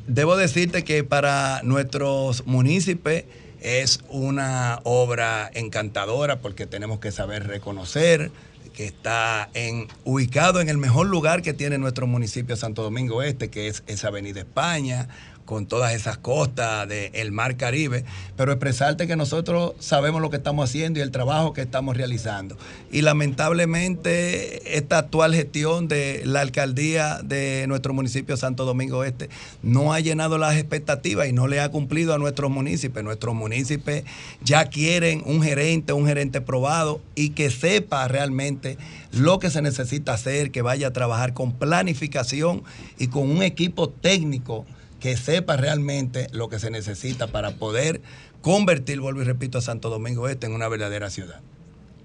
[0.08, 3.24] Debo decirte que para nuestros municipios
[3.62, 8.32] es una obra encantadora porque tenemos que saber reconocer
[8.74, 13.50] que está en, ubicado en el mejor lugar que tiene nuestro municipio Santo Domingo Este,
[13.50, 15.08] que es esa Avenida España,
[15.46, 18.06] con todas esas costas del Mar Caribe,
[18.38, 22.58] pero expresarte que nosotros sabemos lo que estamos haciendo y el trabajo que estamos realizando.
[22.92, 29.30] Y lamentablemente esta actual gestión de la alcaldía de nuestro municipio Santo Domingo Este
[29.62, 33.04] no ha llenado las expectativas y no le ha cumplido a nuestros municipios.
[33.04, 34.04] Nuestros municipios
[34.44, 38.78] ya quieren un gerente, un gerente probado y que sepa realmente
[39.12, 42.64] lo que se necesita hacer, que vaya a trabajar con planificación
[42.98, 44.66] y con un equipo técnico
[45.04, 48.00] que sepa realmente lo que se necesita para poder
[48.42, 51.42] convertir, vuelvo y repito, a Santo Domingo Este en una verdadera ciudad.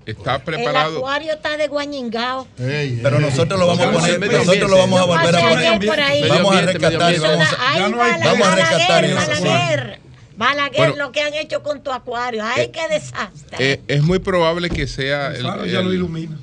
[0.05, 0.99] Está El preparado.
[0.99, 2.49] acuario está de guañingao.
[2.57, 5.41] Pero nosotros lo vamos a poner, nosotros lo vamos a volver a
[5.79, 6.29] poner.
[6.29, 9.17] Vamos a rescatar y vamos a, Ay, ya no hay- Bala- vamos a rescatar Balaguer,
[9.33, 9.45] eso.
[9.45, 10.01] Balaguer.
[10.37, 10.97] Balaguer, Bueno.
[10.97, 12.43] lo que han hecho con tu acuario.
[12.45, 13.57] Ay, qué desastre.
[13.75, 16.37] Eh, es muy probable que sea el- Claro, ya lo el- ilumina.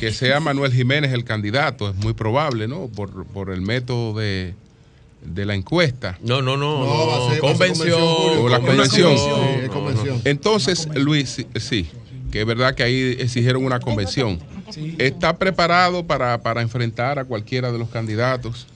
[0.00, 2.86] que sea Manuel Jiménez el candidato, es muy probable, ¿no?
[2.88, 4.54] Por, por el método de,
[5.24, 6.18] de la encuesta.
[6.22, 6.78] No, no, no.
[6.84, 8.00] No, va a ser- va a ser convención.
[8.02, 9.16] O la Una convención.
[9.18, 9.24] Sí,
[9.64, 10.20] es convención.
[10.24, 11.88] Entonces, Luis, sí, sí,
[12.30, 14.38] que es verdad que ahí exigieron una convención.
[14.98, 18.66] ¿Está preparado para, para enfrentar a cualquiera de los candidatos?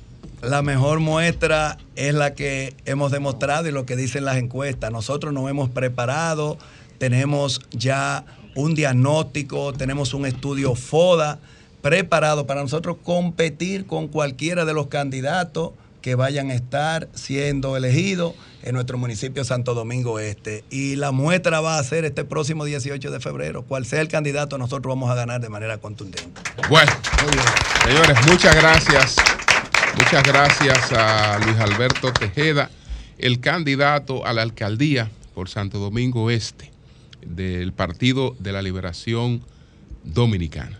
[0.43, 4.93] La mejor muestra es la que hemos demostrado y lo que dicen las encuestas.
[4.93, 6.57] Nosotros nos hemos preparado,
[6.99, 11.39] tenemos ya un diagnóstico, tenemos un estudio FODA
[11.83, 18.35] preparado para nosotros competir con cualquiera de los candidatos que vayan a estar siendo elegidos
[18.62, 20.65] en nuestro municipio Santo Domingo Este.
[20.70, 23.62] Y la muestra va a ser este próximo 18 de febrero.
[23.62, 26.41] Cual sea el candidato, nosotros vamos a ganar de manera contundente.
[26.69, 26.93] Bueno,
[27.85, 29.16] señores, muchas gracias.
[29.97, 32.70] Muchas gracias a Luis Alberto Tejeda,
[33.19, 36.70] el candidato a la alcaldía por Santo Domingo Este
[37.27, 39.43] del Partido de la Liberación
[40.05, 40.79] Dominicana.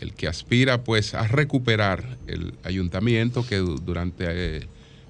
[0.00, 4.66] El que aspira pues a recuperar el ayuntamiento que du- durante eh,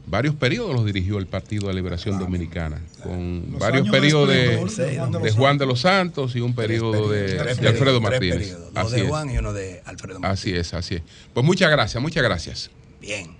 [0.06, 5.12] varios periodos los dirigió el Partido de Liberación Dominicana, con Los varios periodos de, Juan
[5.12, 8.36] de de los Juan de los Santos y un periodo de, Alfredo Martínez.
[8.38, 9.08] periodos, Dos Así de es.
[9.08, 10.40] Juan y uno de Alfredo Martínez.
[10.40, 11.02] Así es, así es.
[11.32, 12.70] Pues muchas gracias, muchas gracias.
[13.00, 13.30] Bien.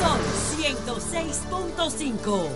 [0.00, 0.18] Son
[0.58, 2.48] 106.5.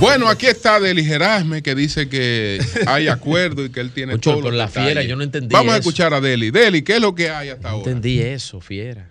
[0.00, 4.30] Bueno, aquí está Deli Gerasme que dice que hay acuerdo y que él tiene Mucho,
[4.30, 4.92] todos pero los la detalles.
[4.94, 6.50] fiera, yo no entendí Vamos a escuchar a Deli.
[6.50, 7.90] Deli, ¿qué es lo que hay hasta No ahora?
[7.90, 9.08] entendí eso, fiera.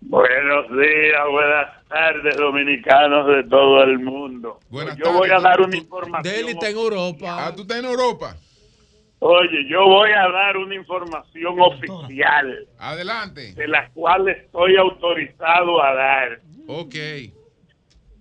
[0.00, 4.60] Buenos días, buenas tardes, dominicanos de todo el mundo.
[4.70, 6.34] Buenas yo voy a dar una información.
[6.34, 7.46] Deli está en Europa.
[7.46, 8.36] Ah, tú estás en Europa.
[9.18, 12.66] Oye, yo voy a dar una información oficial.
[12.78, 13.52] Adelante.
[13.54, 16.40] De la cual estoy autorizado a dar.
[16.66, 16.94] Ok.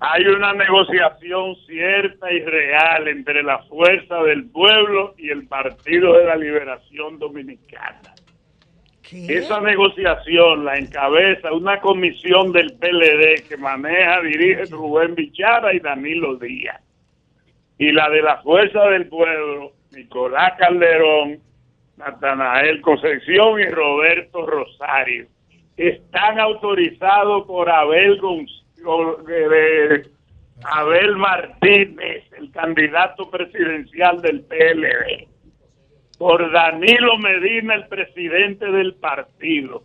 [0.07, 6.25] Hay una negociación cierta y real entre la Fuerza del Pueblo y el Partido de
[6.25, 8.13] la Liberación Dominicana.
[9.11, 16.35] Esa negociación la encabeza una comisión del PLD que maneja, dirige Rubén Bichara y Danilo
[16.35, 16.81] Díaz.
[17.79, 21.39] Y la de la Fuerza del Pueblo, Nicolás Calderón,
[21.97, 25.25] Natanael Concepción y Roberto Rosario.
[25.75, 28.64] Están autorizados por Abel González.
[30.63, 35.35] Abel Martínez, el candidato presidencial del PLD
[36.17, 39.83] por Danilo Medina, el presidente del partido.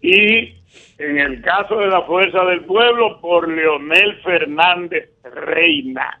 [0.00, 0.56] Y
[0.98, 6.20] en el caso de la Fuerza del Pueblo, por Leonel Fernández Reina.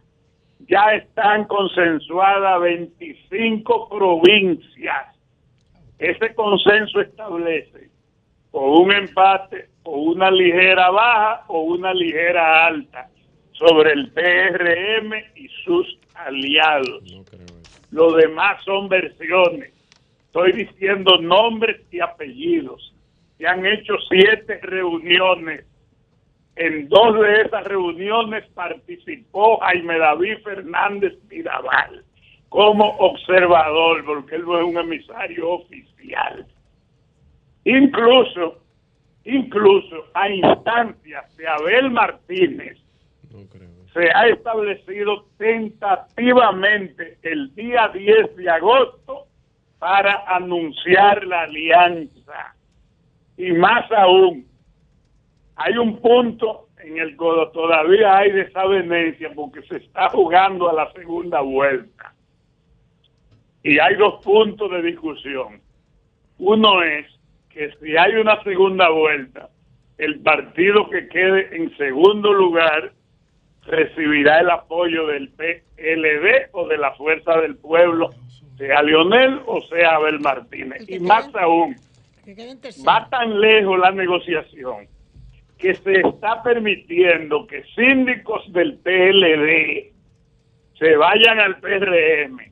[0.68, 5.16] Ya están consensuadas 25 provincias.
[5.98, 7.90] Ese consenso establece
[8.52, 13.08] o un empate, o una ligera baja, o una ligera alta
[13.52, 17.02] sobre el PRM y sus aliados.
[17.90, 19.72] Lo demás son versiones.
[20.26, 22.94] Estoy diciendo nombres y apellidos.
[23.38, 25.66] Se han hecho siete reuniones.
[26.56, 32.04] En dos de esas reuniones participó Jaime David Fernández Mirabal
[32.52, 36.46] como observador, porque él no es un emisario oficial.
[37.64, 38.61] Incluso,
[39.24, 42.78] incluso a instancias de Abel Martínez,
[43.92, 49.26] se ha establecido tentativamente el día 10 de agosto
[49.78, 52.54] para anunciar la alianza.
[53.36, 54.46] Y más aún,
[55.56, 60.92] hay un punto en el que todavía hay desavenencia porque se está jugando a la
[60.92, 62.14] segunda vuelta.
[63.62, 65.60] Y hay dos puntos de discusión.
[66.38, 67.06] Uno es
[67.52, 69.48] que si hay una segunda vuelta,
[69.98, 72.92] el partido que quede en segundo lugar
[73.66, 78.10] recibirá el apoyo del PLD o de la Fuerza del Pueblo,
[78.58, 80.88] sea Leonel o sea Abel Martínez.
[80.88, 81.76] Y más aún,
[82.86, 84.88] va tan lejos la negociación
[85.58, 89.92] que se está permitiendo que síndicos del PLD
[90.76, 92.51] se vayan al PRM,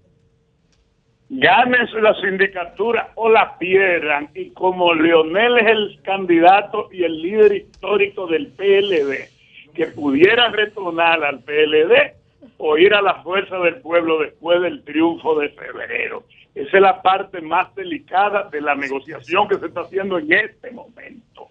[1.30, 7.52] ganen la sindicatura o la pierdan y como Leonel es el candidato y el líder
[7.54, 9.28] histórico del PLD,
[9.72, 12.14] que pudiera retornar al PLD
[12.58, 16.24] o ir a la fuerza del pueblo después del triunfo de febrero.
[16.52, 20.72] Esa es la parte más delicada de la negociación que se está haciendo en este
[20.72, 21.48] momento.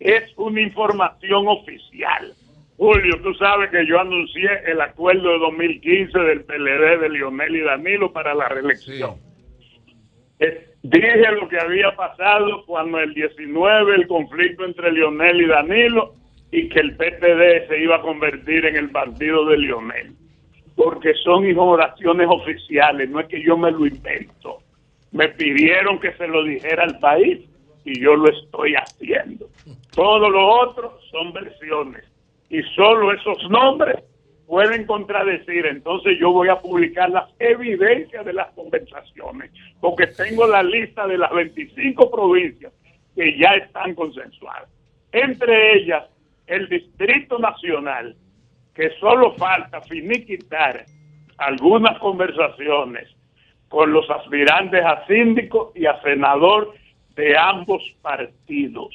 [0.00, 2.32] Es una información oficial.
[2.82, 7.60] Julio, tú sabes que yo anuncié el acuerdo de 2015 del PLD de Lionel y
[7.60, 9.18] Danilo para la reelección.
[10.40, 16.16] Eh, Dije lo que había pasado cuando el 19 el conflicto entre Lionel y Danilo
[16.50, 20.16] y que el PPD se iba a convertir en el partido de Lionel.
[20.74, 24.58] Porque son oraciones oficiales, no es que yo me lo invento.
[25.12, 27.48] Me pidieron que se lo dijera al país
[27.84, 29.46] y yo lo estoy haciendo.
[29.94, 32.11] Todo lo otro son versiones
[32.52, 33.96] y solo esos nombres
[34.46, 35.64] pueden contradecir.
[35.64, 39.50] Entonces yo voy a publicar las evidencias de las conversaciones
[39.80, 42.70] porque tengo la lista de las 25 provincias
[43.16, 44.68] que ya están consensuadas.
[45.10, 46.04] Entre ellas
[46.46, 48.14] el Distrito Nacional,
[48.74, 50.84] que solo falta finiquitar
[51.38, 53.08] algunas conversaciones
[53.68, 56.74] con los aspirantes a síndico y a senador
[57.14, 58.94] de ambos partidos.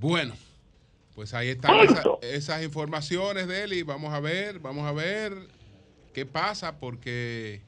[0.00, 0.34] Bueno,
[1.14, 5.32] pues ahí están esa- esas informaciones de él y vamos a ver, vamos a ver
[6.12, 7.60] qué pasa porque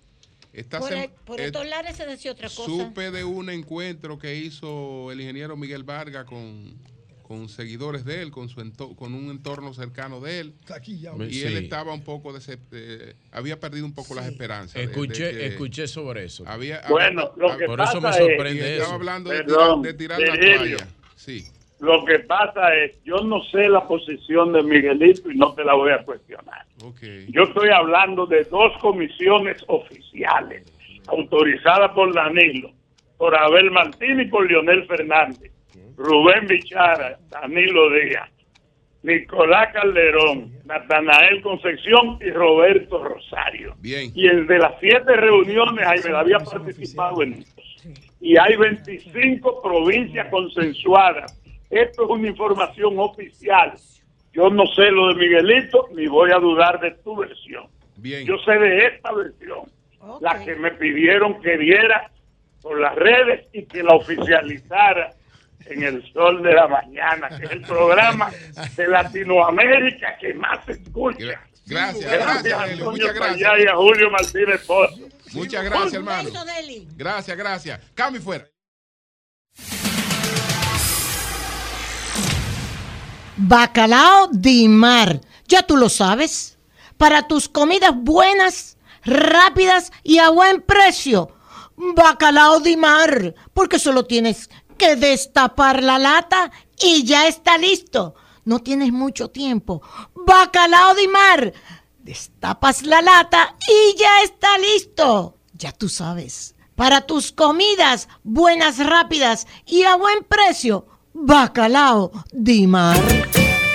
[0.53, 2.65] esta Por, sem- e- por eh, estos lares se decía otra cosa.
[2.65, 6.75] supe de un encuentro que hizo el ingeniero Miguel Vargas con,
[7.23, 10.55] con seguidores de él, con su ento- con un entorno cercano de él.
[11.29, 11.43] Y Sí.
[11.45, 12.33] él estaba un poco
[12.73, 14.75] eh, había perdido un poco las esperanzas.
[14.75, 16.45] de- de Escuché, escuché sobre eso.
[16.47, 18.77] Había, Bueno, lo había- que Por eso me pasa es- sorprende y eso.
[18.77, 20.89] estaba hablando de tirar, de tirar la toalla.
[21.17, 21.47] Sí.
[21.81, 25.75] Lo que pasa es, yo no sé la posición de Miguelito y no te la
[25.75, 26.65] voy a cuestionar.
[27.29, 30.65] Yo estoy hablando de dos comisiones oficiales
[31.09, 32.71] autorizadas por Danilo,
[33.19, 35.53] por Abel Martín y por Leonel Fernández,
[35.97, 38.31] Rubén Bichara, Danilo Díaz,
[39.03, 43.75] Nicolás Calderón, Natanael Concepción y Roberto Rosario.
[43.79, 44.11] Bien.
[44.15, 47.55] Y el de las siete reuniones, Jaime había participado en dos.
[48.21, 51.41] Y hay 25 provincias consensuadas.
[51.71, 53.73] Esto es una información oficial.
[54.33, 57.67] Yo no sé lo de Miguelito, ni voy a dudar de tu versión.
[57.97, 58.27] Bien.
[58.27, 59.71] Yo sé de esta versión,
[60.21, 62.11] la que me pidieron que diera
[62.61, 65.15] por las redes y que la oficializara
[65.65, 68.31] en el Sol de la Mañana, que es el programa
[68.77, 71.41] de Latinoamérica que más se escucha.
[71.67, 73.59] Gracias, Gracias, gracias, muchas gracias.
[73.59, 75.09] Y a Julio Martínez Pozo.
[75.33, 76.31] Muchas gracias, hermano.
[76.97, 77.81] Gracias, gracias.
[77.95, 78.56] Cambio y fuera.
[83.37, 85.21] Bacalao de mar.
[85.47, 86.57] Ya tú lo sabes.
[86.97, 91.31] Para tus comidas buenas, rápidas y a buen precio.
[91.77, 93.35] Bacalao de mar.
[93.53, 94.49] Porque solo tienes
[94.79, 96.51] que destapar la lata
[96.83, 98.15] y ya está listo.
[98.47, 99.83] No tienes mucho tiempo.
[100.15, 101.53] Bacalao de mar.
[101.99, 105.37] Destapas la lata y ya está listo.
[105.53, 106.55] Ya tú sabes.
[106.75, 110.87] Para tus comidas buenas, rápidas y a buen precio.
[111.19, 112.97] Bacalao de mar.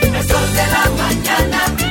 [0.02, 1.91] El sol de la mañana,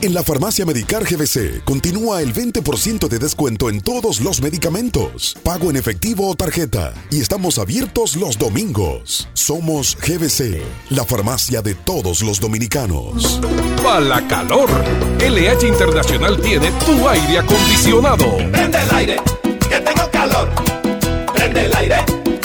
[0.00, 5.70] En la farmacia Medicar GBC continúa el 20% de descuento en todos los medicamentos, pago
[5.70, 9.28] en efectivo o tarjeta, y estamos abiertos los domingos.
[9.32, 13.40] Somos GBC, la farmacia de todos los dominicanos.
[13.82, 14.70] Para la calor,
[15.18, 18.36] LH Internacional tiene tu aire acondicionado.
[18.52, 19.16] Prende el aire,
[19.68, 20.48] que tengo calor.
[21.34, 21.96] Prende el aire,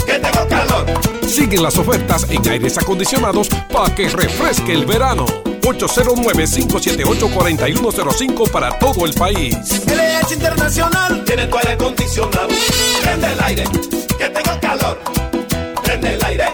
[0.07, 0.85] que tengo calor.
[1.27, 5.52] Siguen las ofertas en aires acondicionados para que refresque el verano.
[5.63, 9.55] 809-578-4105 para todo el país.
[9.87, 12.49] LH Internacional tiene tu aire acondicionado.
[13.01, 13.63] Prende el aire,
[14.17, 14.99] que tengo calor.
[15.83, 16.45] Prende el aire,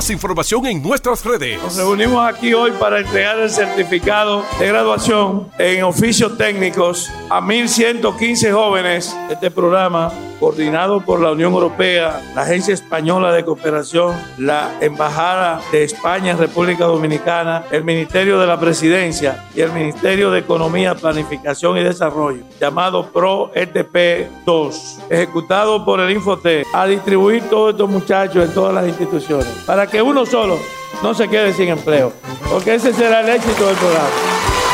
[0.00, 1.62] Más información en nuestras redes.
[1.62, 8.50] Nos reunimos aquí hoy para entregar el certificado de graduación en oficios técnicos a 1.115
[8.50, 14.70] jóvenes de este programa coordinado por la Unión Europea, la Agencia Española de Cooperación, la
[14.80, 20.38] Embajada de España en República Dominicana, el Ministerio de la Presidencia y el Ministerio de
[20.38, 27.72] Economía, Planificación y Desarrollo, llamado Pro ETP 2, ejecutado por el Infotec, a distribuir todos
[27.72, 30.58] estos muchachos en todas las instituciones, para que uno solo
[31.02, 32.12] no se quede sin empleo,
[32.50, 34.08] porque ese será el éxito del programa.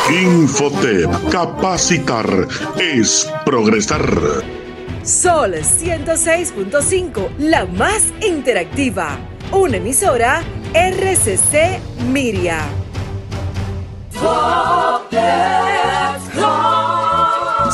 [0.09, 2.47] Infotep, capacitar
[2.79, 4.07] es progresar.
[5.03, 9.17] Sol 106.5, la más interactiva.
[9.51, 11.79] Una emisora RCC
[12.11, 12.59] Miria.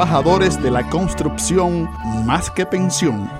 [0.00, 1.86] de la construcción
[2.24, 3.30] más que pensión.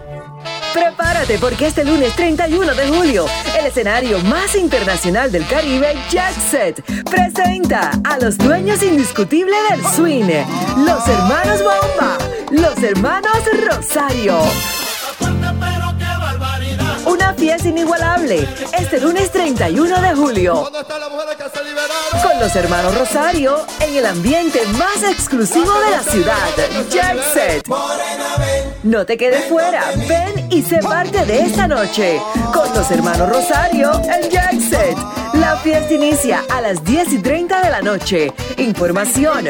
[0.75, 3.25] Prepárate porque este lunes 31 de julio,
[3.59, 10.29] el escenario más internacional del Caribe, Jackset, presenta a los dueños indiscutibles del swing,
[10.85, 12.19] los hermanos Bomba,
[12.51, 14.39] los hermanos Rosario.
[17.11, 18.47] Una fiesta inigualable
[18.79, 20.71] este lunes 31 de julio.
[22.23, 26.37] Con los hermanos Rosario en el ambiente más exclusivo de la ciudad,
[26.89, 27.67] Jackset.
[28.85, 32.21] No te quedes fuera, ven y sé parte de esta noche.
[32.55, 34.97] Con los hermanos Rosario en Jackset.
[35.41, 38.31] La fiesta inicia a las 10 y 30 de la noche.
[38.59, 39.47] Información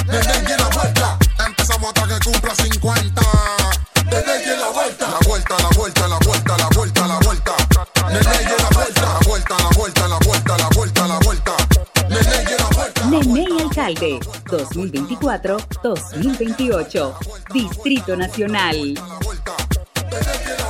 [0.07, 1.17] Nene, la vuelta.
[1.45, 3.21] Empezamos hasta que cumpla 50.
[4.05, 5.07] Nene, la vuelta.
[5.07, 7.53] La vuelta, la vuelta, la vuelta, la vuelta, la vuelta.
[8.07, 9.01] Nene, y la vuelta.
[9.01, 11.51] La vuelta, la vuelta, la vuelta, la vuelta, la vuelta.
[12.09, 13.05] Nene, y la vuelta.
[13.05, 14.19] Nene Alcalde
[14.49, 17.13] 2024-2028
[17.53, 19.19] Distrito Nacional La
[20.21, 20.64] noche a mí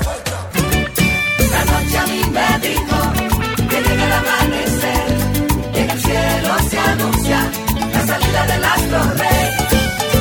[2.35, 2.99] me dijo
[3.69, 5.05] que llega el amanecer,
[5.73, 7.39] que en el cielo se anuncia
[7.93, 9.47] la salida del astro rey.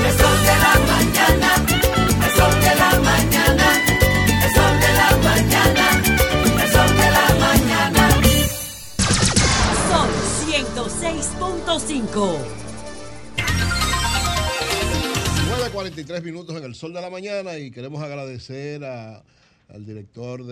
[0.09, 1.51] El sol de la mañana,
[2.25, 3.67] el sol de la mañana,
[4.45, 5.87] el sol de la mañana,
[6.63, 8.05] el sol de la mañana.
[9.91, 10.09] Son
[10.49, 12.39] 106.5.
[15.75, 19.23] 9.43 minutos en el sol de la mañana y queremos agradecer a-
[19.73, 20.45] al director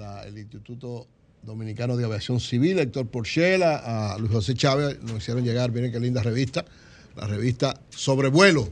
[0.00, 1.06] del Instituto
[1.42, 6.00] Dominicano de Aviación Civil, Héctor Porchela, a Luis José Chávez, nos hicieron llegar, miren qué
[6.00, 6.64] linda revista,
[7.16, 8.68] la revista Sobrevuelo,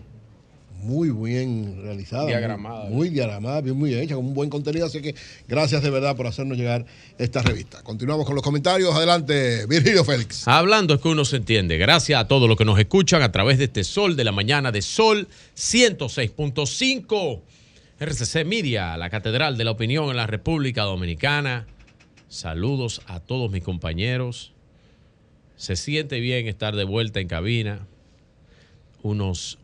[0.80, 2.26] muy bien realizada.
[2.26, 2.84] Diagramada.
[2.84, 5.14] Muy, muy diagramada, bien, muy hecha, con un buen contenido, así que
[5.46, 6.86] gracias de verdad por hacernos llegar
[7.18, 7.82] esta revista.
[7.82, 10.48] Continuamos con los comentarios, adelante, Virgilio Félix.
[10.48, 11.76] Hablando es que uno se entiende.
[11.76, 14.72] Gracias a todos los que nos escuchan a través de este Sol de la Mañana
[14.72, 17.40] de Sol 106.5.
[18.00, 21.66] RCC Media, la Catedral de la Opinión en la República Dominicana.
[22.28, 24.52] Saludos a todos mis compañeros.
[25.56, 27.88] Se siente bien estar de vuelta en cabina.
[29.02, 29.58] Unos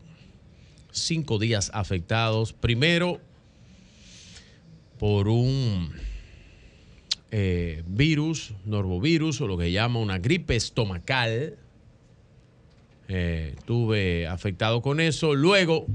[0.91, 2.51] cinco días afectados.
[2.51, 3.21] Primero,
[4.99, 5.93] por un
[7.31, 11.55] eh, virus, normovirus, o lo que llama una gripe estomacal.
[13.07, 15.35] Eh, estuve afectado con eso.
[15.35, 15.85] Luego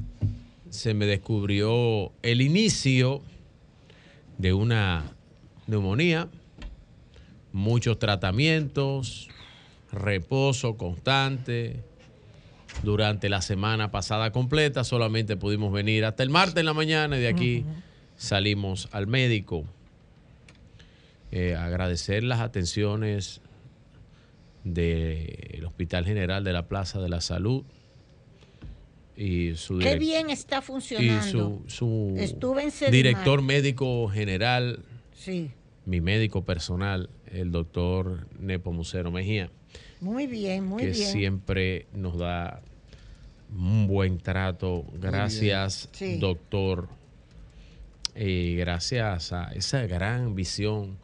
[0.71, 3.23] se me descubrió el inicio
[4.39, 5.13] de una
[5.67, 6.29] neumonía,
[7.53, 9.29] muchos tratamientos,
[9.93, 11.83] reposo constante.
[12.85, 17.21] Durante la semana pasada completa solamente pudimos venir hasta el martes en la mañana y
[17.21, 17.65] de aquí
[18.17, 19.65] salimos al médico.
[21.33, 23.41] Eh, agradecer las atenciones
[24.63, 27.65] del Hospital General de la Plaza de la Salud
[29.17, 31.23] y su Qué bien está y funcionando.
[31.23, 32.93] su, su Estuve en Sedimar.
[32.93, 35.51] director médico general, Sí,
[35.87, 39.51] mi médico personal, el doctor Nepomuceno Mejía,
[40.01, 41.13] muy bien, muy que bien.
[41.13, 42.63] siempre nos da
[43.55, 44.87] un buen trato.
[44.95, 46.19] Gracias, Sí.
[46.19, 46.89] doctor.
[48.17, 50.99] Y gracias a esa gran visión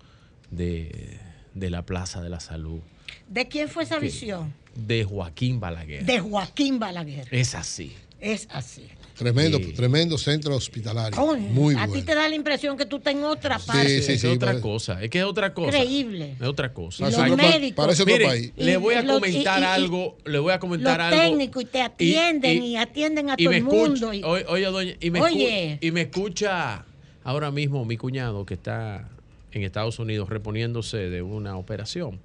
[0.51, 1.19] de,
[1.55, 2.81] de la Plaza de la Salud,
[3.29, 4.53] ¿De quién fue esa que- visión?
[4.77, 6.05] De Joaquín Balaguer.
[6.05, 7.29] De Joaquín Balaguer.
[7.31, 7.93] Es así.
[8.21, 8.87] Es así.
[9.17, 11.17] Tremendo, tremendo centro hospitalario.
[11.19, 11.93] Coño, Muy a bueno.
[11.95, 13.97] ti te da la impresión que tú estás en otra parte.
[13.97, 15.03] es otra cosa.
[15.03, 15.79] Es que es otra cosa.
[15.79, 16.35] Increíble.
[16.39, 17.09] Es otra cosa.
[17.09, 17.77] Los médicos.
[17.87, 18.53] parece otro Miren, país.
[18.57, 20.19] Le voy a comentar y- y- algo.
[20.27, 21.23] Le voy a comentar Los algo.
[21.31, 24.13] técnicos y te atienden y, atienden a y todo me el mundo.
[24.13, 25.75] y- oye, oye, doña, y me, Oye.
[25.81, 26.85] escu- y me escucha
[27.25, 29.09] ahora mismo mi cuñado que está
[29.53, 32.21] en Estados Unidos reponiéndose de una operación.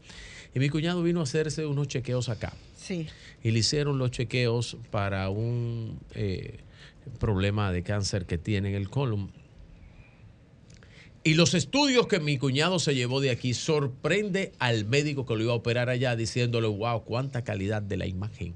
[0.54, 2.54] Y mi cuñado vino a hacerse unos chequeos acá.
[2.76, 3.08] Sí.
[3.44, 6.60] Y le hicieron los chequeos para un eh,
[7.20, 9.32] problema de cáncer que tiene en el colon.
[11.24, 15.44] Y los estudios que mi cuñado se llevó de aquí sorprende al médico que lo
[15.44, 18.56] iba a operar allá diciéndole, wow, cuánta calidad de la imagen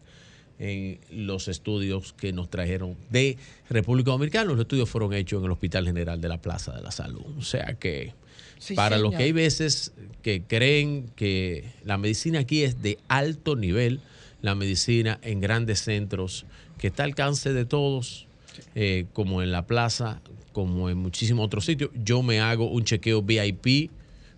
[0.57, 3.38] en los estudios que nos trajeron de
[3.69, 4.45] República Dominicana.
[4.45, 7.25] Los estudios fueron hechos en el Hospital General de la Plaza de la Salud.
[7.38, 8.14] O sea que
[8.66, 13.56] Sí, para los que hay veces que creen que la medicina aquí es de alto
[13.56, 14.00] nivel,
[14.42, 16.48] la medicina en grandes centros,
[16.80, 18.26] que está al alcance de todos,
[18.74, 20.19] eh, como en la plaza,
[20.52, 21.92] como en muchísimos otros sitios.
[21.94, 23.92] Yo me hago un chequeo VIP,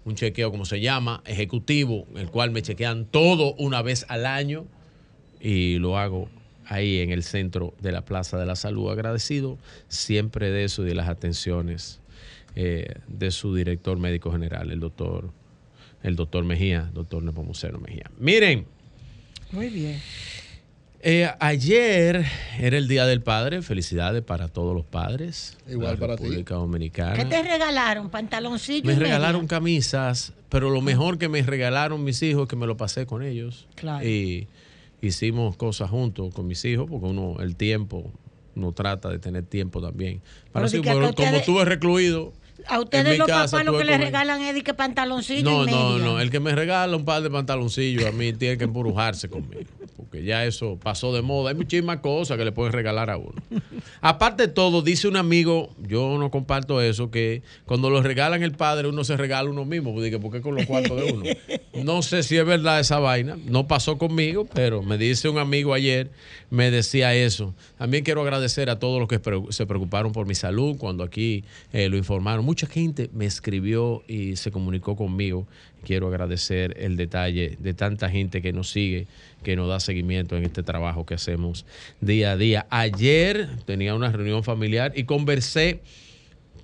[0.03, 4.65] un chequeo, como se llama, ejecutivo, el cual me chequean todo una vez al año
[5.39, 6.27] y lo hago
[6.65, 8.91] ahí en el centro de la Plaza de la Salud.
[8.91, 9.57] Agradecido
[9.87, 12.01] siempre de eso y de las atenciones
[12.59, 15.29] eh, de su director médico general, el doctor,
[16.01, 18.09] el doctor Mejía, doctor Nepomuceno Mejía.
[18.17, 18.65] Miren,
[19.51, 20.01] Muy bien.
[21.01, 22.25] eh, ayer
[22.59, 23.61] era el Día del Padre.
[23.61, 25.55] Felicidades para todos los padres.
[25.69, 26.23] Igual de la para ti.
[26.23, 27.13] República Dominicana.
[27.13, 28.09] ¿Qué te regalaron?
[28.09, 28.87] ¿Pantaloncillo?
[28.87, 29.49] Me y regalaron media?
[29.49, 33.21] camisas, pero lo mejor que me regalaron mis hijos es que me lo pasé con
[33.21, 33.67] ellos.
[33.75, 34.03] Claro.
[34.03, 34.47] Y
[34.99, 38.11] hicimos cosas juntos con mis hijos, porque uno, el tiempo,
[38.55, 40.21] uno trata de tener tiempo también.
[40.51, 42.33] Para Pero sí, como estuve recluido.
[42.67, 45.79] A ustedes los papás lo que le con- regalan es que pantaloncillo No, y media.
[45.79, 46.19] no, no.
[46.19, 49.69] El que me regala un par de pantaloncillos a mí tiene que embrujarse conmigo.
[49.97, 51.49] Porque ya eso pasó de moda.
[51.49, 53.33] Hay muchísimas cosas que le pueden regalar a uno.
[54.01, 58.51] Aparte de todo, dice un amigo, yo no comparto eso, que cuando lo regalan el
[58.51, 59.93] padre, uno se regala uno mismo.
[59.93, 61.25] Porque, ¿por qué con los cuartos de uno?
[61.83, 63.37] No sé si es verdad esa vaina.
[63.45, 66.09] No pasó conmigo, pero me dice un amigo ayer,
[66.49, 67.53] me decía eso.
[67.77, 71.43] También quiero agradecer a todos los que se preocuparon por mi salud cuando aquí
[71.73, 72.43] eh, lo informaron.
[72.43, 75.47] Mucha gente me escribió y se comunicó conmigo.
[75.83, 79.07] Quiero agradecer el detalle de tanta gente que nos sigue,
[79.47, 81.65] que nos da seguimiento en este trabajo que hacemos
[82.01, 82.67] día a día.
[82.69, 85.79] Ayer tenía una reunión familiar y conversé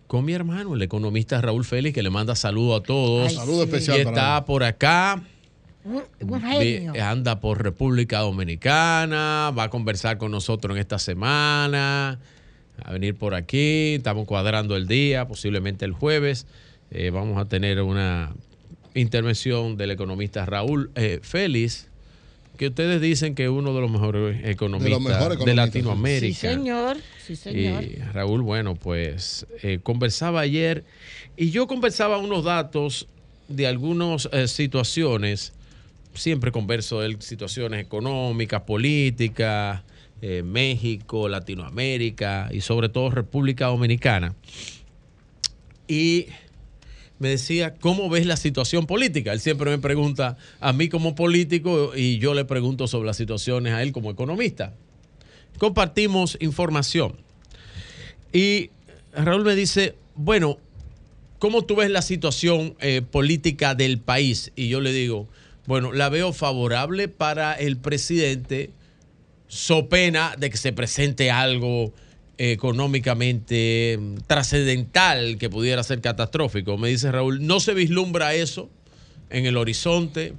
[0.07, 3.29] con mi hermano, el economista Raúl Félix, que le manda saludos a todos.
[3.29, 3.69] Ay, Saludo sí.
[3.69, 5.23] especial Y está por acá.
[7.01, 12.19] Anda por República Dominicana, va a conversar con nosotros en esta semana,
[12.83, 16.47] a venir por aquí, estamos cuadrando el día, posiblemente el jueves.
[16.91, 18.33] Eh, vamos a tener una
[18.93, 21.87] intervención del economista Raúl eh, Félix,
[22.57, 26.40] que ustedes dicen que es uno de los mejores economistas de, mejores economistas, Latinoamérica.
[26.40, 26.98] Sí, señor.
[27.25, 27.83] Sí, señor.
[27.83, 30.83] Y Raúl, bueno, pues eh, conversaba ayer
[31.35, 33.07] y yo conversaba unos datos
[33.48, 35.53] de algunas eh, situaciones.
[36.14, 39.82] Siempre converso de situaciones económicas, políticas,
[40.22, 44.35] eh, México, Latinoamérica y sobre todo República Dominicana.
[45.88, 46.27] Y
[47.23, 49.33] me decía, ¿cómo ves la situación política?
[49.33, 53.73] Él siempre me pregunta a mí como político y yo le pregunto sobre las situaciones
[53.73, 54.73] a él como economista
[55.57, 57.15] compartimos información.
[58.31, 58.69] Y
[59.13, 60.57] Raúl me dice, bueno,
[61.39, 64.51] ¿cómo tú ves la situación eh, política del país?
[64.55, 65.27] Y yo le digo,
[65.65, 68.71] bueno, la veo favorable para el presidente,
[69.47, 71.93] so pena de que se presente algo
[72.37, 76.77] económicamente mm, trascendental que pudiera ser catastrófico.
[76.77, 78.69] Me dice Raúl, no se vislumbra eso
[79.29, 80.33] en el horizonte.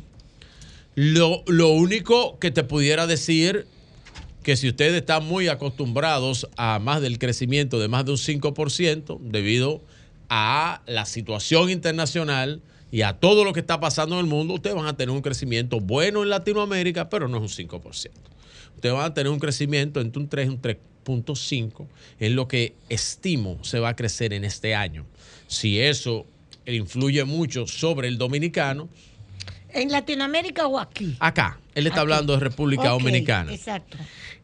[0.95, 3.67] Lo, lo único que te pudiera decir
[4.43, 9.19] que si ustedes están muy acostumbrados a más del crecimiento de más de un 5%
[9.21, 9.83] debido
[10.29, 12.61] a la situación internacional
[12.93, 15.23] y a todo lo que está pasando en el mundo, ustedes van a tener un
[15.23, 18.11] crecimiento bueno en Latinoamérica, pero no es un 5%.
[18.77, 20.61] Ustedes van a tener un crecimiento entre un 3 y un
[21.05, 21.87] 3.5,
[22.19, 25.05] es lo que estimo se va a crecer en este año.
[25.47, 26.27] Si eso
[26.67, 28.89] influye mucho sobre el dominicano,
[29.73, 31.17] ¿En Latinoamérica o aquí?
[31.19, 33.53] acá, él está hablando de República Dominicana.
[33.53, 33.99] Exacto.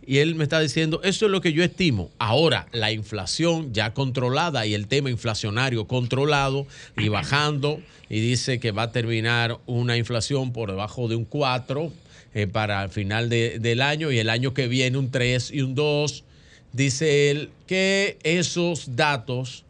[0.05, 2.11] Y él me está diciendo, eso es lo que yo estimo.
[2.19, 6.67] Ahora, la inflación ya controlada y el tema inflacionario controlado
[6.97, 11.93] y bajando, y dice que va a terminar una inflación por debajo de un 4
[12.35, 15.61] eh, para el final de- del año y el año que viene un 3 y
[15.61, 16.25] un 2.
[16.73, 19.65] Dice él que esos datos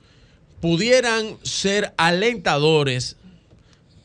[0.60, 3.16] pudieran ser alentadores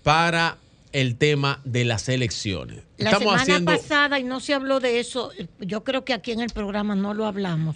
[0.03, 0.57] para
[1.01, 2.83] el tema de las elecciones.
[2.97, 6.31] La Estamos semana haciendo pasada, y no se habló de eso, yo creo que aquí
[6.31, 7.75] en el programa no lo hablamos.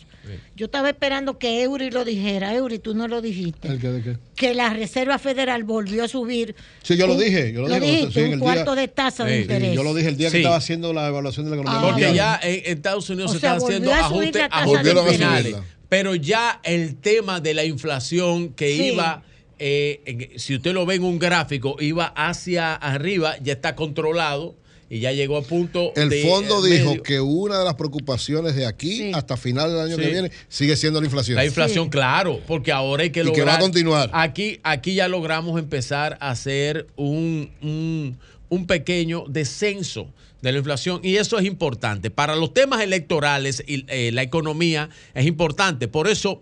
[0.56, 2.54] Yo estaba esperando que Eury lo dijera.
[2.56, 3.68] Eury, tú no lo dijiste.
[3.68, 4.18] ¿El qué, de qué?
[4.36, 6.56] Que la Reserva Federal volvió a subir.
[6.82, 7.52] Sí, yo lo un- dije.
[7.52, 9.76] Yo lo, dije, sí, en un el cuarto día- de tasa de Sí, interés.
[9.76, 10.34] yo lo dije el día Sí.
[10.34, 11.92] que estaba haciendo la evaluación de la economía Ah.
[11.92, 15.56] Porque ya en, en Estados Unidos O se sea, están haciendo ajustes, ajustes finales.
[15.90, 18.84] Pero ya el tema de la inflación que Sí.
[18.94, 19.24] iba,
[19.60, 24.56] eh, en- si usted lo ve en un gráfico, iba hacia arriba, ya está controlado
[24.90, 27.04] y ya llegó a punto El de, fondo eh, dijo medio.
[27.04, 30.02] que una de las preocupaciones de aquí hasta final del año Sí.
[30.02, 31.36] que viene sigue siendo la inflación.
[31.36, 33.46] La inflación, claro, porque ahora hay que Y lograr.
[33.46, 34.10] que va a continuar.
[34.14, 38.18] Aquí, aquí ya logramos empezar a hacer un, un,
[38.50, 40.08] un pequeño descenso
[40.42, 42.10] de la inflación y eso es importante.
[42.10, 45.88] Para los temas electorales y eh, la economía es importante.
[45.88, 46.42] Por eso,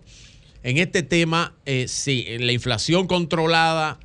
[0.67, 3.99] en este tema, eh, sí, la inflación controlada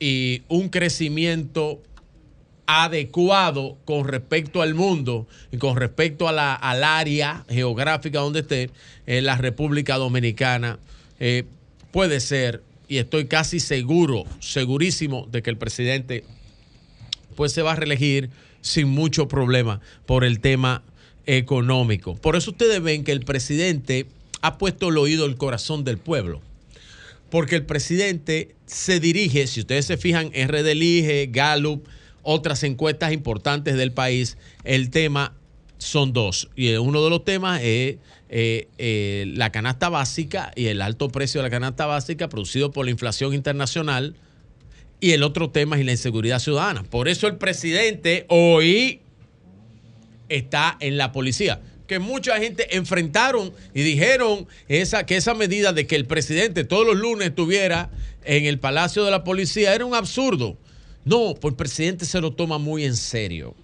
[0.00, 1.80] y un crecimiento
[2.66, 8.70] adecuado con respecto al mundo y con respecto a la, al área geográfica donde esté
[9.06, 10.80] eh, la República Dominicana,
[11.20, 11.44] eh,
[11.92, 16.24] puede ser, y estoy casi seguro, segurísimo de que el presidente
[17.36, 18.30] pues se va a reelegir
[18.62, 20.82] sin mucho problema por el tema
[21.24, 22.16] económico.
[22.16, 24.08] Por eso ustedes ven que el presidente
[24.40, 26.40] ha puesto el oído al corazón del pueblo.
[27.30, 31.86] Porque el presidente se dirige, si ustedes se fijan, RD Elige, Gallup,
[32.22, 35.34] otras encuestas importantes del país, el tema
[35.78, 36.48] son dos.
[36.56, 37.96] Y uno de los temas es
[38.28, 42.84] eh, eh, la canasta básica y el alto precio de la canasta básica producido por
[42.84, 44.14] la inflación internacional.
[45.00, 46.82] Y el otro tema es la inseguridad ciudadana.
[46.82, 49.00] Por eso el presidente hoy
[50.28, 51.60] está en la policía.
[51.88, 56.86] Que mucha gente enfrentaron y dijeron esa, que esa medida de que el presidente todos
[56.86, 57.90] los lunes estuviera
[58.24, 60.56] en el Palacio de la Policía era un absurdo.
[61.04, 63.54] No, pues el presidente se lo toma muy en serio.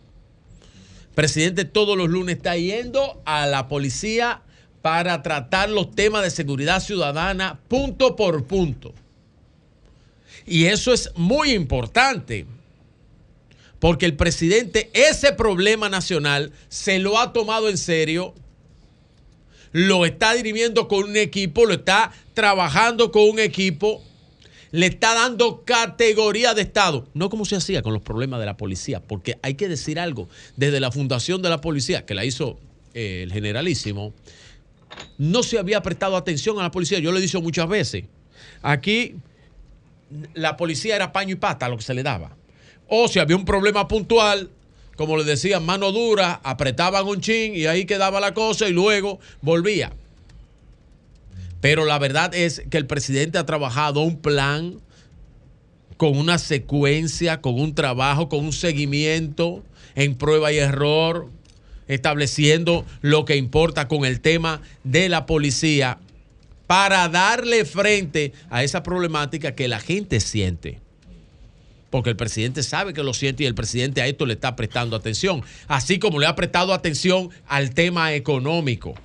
[1.10, 4.42] El presidente todos los lunes está yendo a la policía
[4.80, 8.94] para tratar los temas de seguridad ciudadana punto por punto.
[10.46, 12.46] Y eso es muy importante.
[13.84, 18.32] Porque el presidente ese problema nacional se lo ha tomado en serio,
[19.72, 24.02] lo está dirimiendo con un equipo, lo está trabajando con un equipo,
[24.70, 28.56] le está dando categoría de Estado, no como se hacía con los problemas de la
[28.56, 32.58] policía, porque hay que decir algo, desde la fundación de la policía, que la hizo
[32.94, 34.14] eh, el generalísimo,
[35.18, 38.04] no se había prestado atención a la policía, yo lo he dicho muchas veces,
[38.62, 39.16] aquí
[40.32, 42.34] la policía era paño y pata lo que se le daba.
[42.88, 44.50] O si había un problema puntual,
[44.96, 49.18] como le decían, mano dura, apretaban un chin y ahí quedaba la cosa y luego
[49.42, 49.92] volvía.
[51.60, 54.80] Pero la verdad es que el presidente ha trabajado un plan
[55.96, 59.64] con una secuencia, con un trabajo, con un seguimiento
[59.94, 61.28] en prueba y error,
[61.88, 65.98] estableciendo lo que importa con el tema de la policía
[66.66, 70.83] para darle frente a esa problemática que la gente siente
[71.94, 74.96] porque el presidente sabe que lo siente y el presidente a esto le está prestando
[74.96, 78.96] atención, así como le ha prestado atención al tema económico,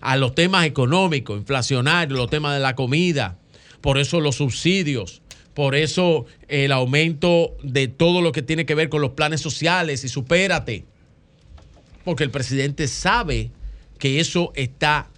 [0.00, 3.38] a los temas económicos, inflacionarios, los temas de la comida,
[3.80, 5.22] por eso los subsidios,
[5.54, 10.02] por eso el aumento de todo lo que tiene que ver con los planes sociales
[10.02, 10.84] y supérate,
[12.04, 13.52] porque el presidente sabe
[14.00, 15.09] que eso está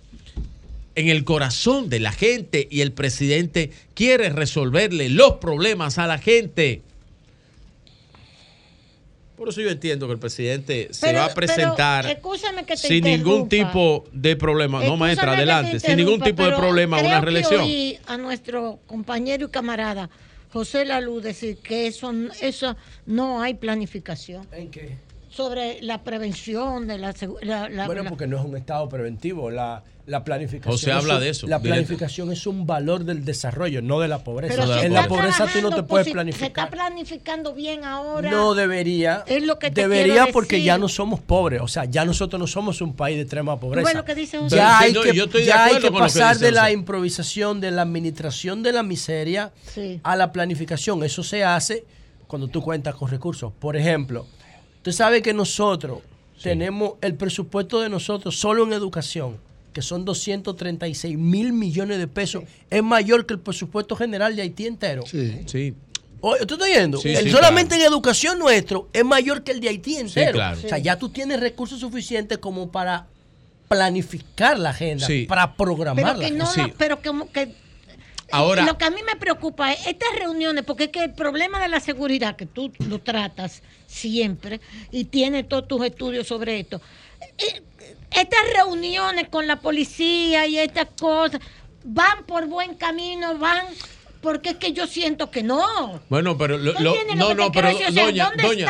[0.95, 6.19] en el corazón de la gente y el presidente quiere resolverle los problemas a la
[6.19, 6.83] gente.
[9.37, 12.75] Por eso yo entiendo que el presidente se Pero- va a presentar pero, escúchame que
[12.77, 14.79] te sin ningún tipo de problema.
[14.79, 15.81] No, Escúchame maestra, que te adelante.
[15.81, 17.61] Sin ningún tipo de problema una creo que reelección.
[17.63, 20.11] oí a nuestro compañero y camarada
[20.53, 24.47] José Lalú decir que eso, eso no hay planificación.
[24.53, 24.97] ¿En qué?
[25.35, 28.89] Sobre la prevención de la, segu- la- la- Bueno, la- porque no es un estado
[28.89, 29.51] preventivo.
[29.51, 30.73] La, la planificación.
[30.73, 31.75] José es habla un- de eso, La directo.
[31.87, 34.55] planificación es un valor del desarrollo, no de la pobreza.
[34.57, 36.49] Pero se en la pobreza tú no te puedes posi- Se planificar.
[36.49, 38.31] está planificando bien ahora.
[38.31, 39.23] No debería.
[39.27, 40.67] Es lo que te debería porque decir.
[40.67, 41.61] ya no somos pobres.
[41.63, 43.95] O sea, ya nosotros no somos un país de extrema pobreza.
[43.95, 44.57] lo que dice José?
[44.57, 46.63] Ya hay no, que, yo estoy de ya hay que que pasar dice de la
[46.63, 46.73] José.
[46.75, 49.99] improvisación, de la administración de la miseria Sí.
[50.03, 51.03] a la planificación.
[51.05, 51.85] Eso se hace
[52.27, 53.53] cuando tú cuentas con recursos.
[53.59, 54.27] Por ejemplo,
[54.83, 56.01] usted sabe que nosotros
[56.43, 59.39] tenemos el presupuesto de nosotros solo en educación,
[59.73, 64.67] que son 236 mil millones de pesos, es mayor que el presupuesto general de Haití
[64.67, 65.05] entero.
[65.07, 65.43] Sí.
[65.47, 65.75] Sí.
[66.21, 66.99] Oye, ¿tú estás oyendo?
[66.99, 70.33] Sí, El sí, solamente en educación nuestro es mayor que el de Haití entero.
[70.33, 70.59] claro.
[70.65, 73.07] O sea, ya tú tienes recursos suficientes como para
[73.69, 75.27] planificar la agenda, Sí.
[75.29, 76.69] para programar pero la que no, agenda.
[76.69, 77.55] la- pero como que
[78.33, 81.61] Ahora- lo que a mí me preocupa es estas reuniones, porque es que el problema
[81.61, 86.81] de la seguridad, que tú lo tratas siempre y tienes todos tus estudios sobre esto,
[87.39, 87.63] eh,
[88.11, 91.41] estas reuniones con la policía y estas cosas,
[91.85, 93.37] ¿van por buen camino?
[93.39, 93.67] ¿Van?
[94.23, 96.01] Porque es que yo siento que no.
[96.09, 98.67] Bueno, pero lo- ¿Tú lo- no, no, pero doña, ¿dónde doña,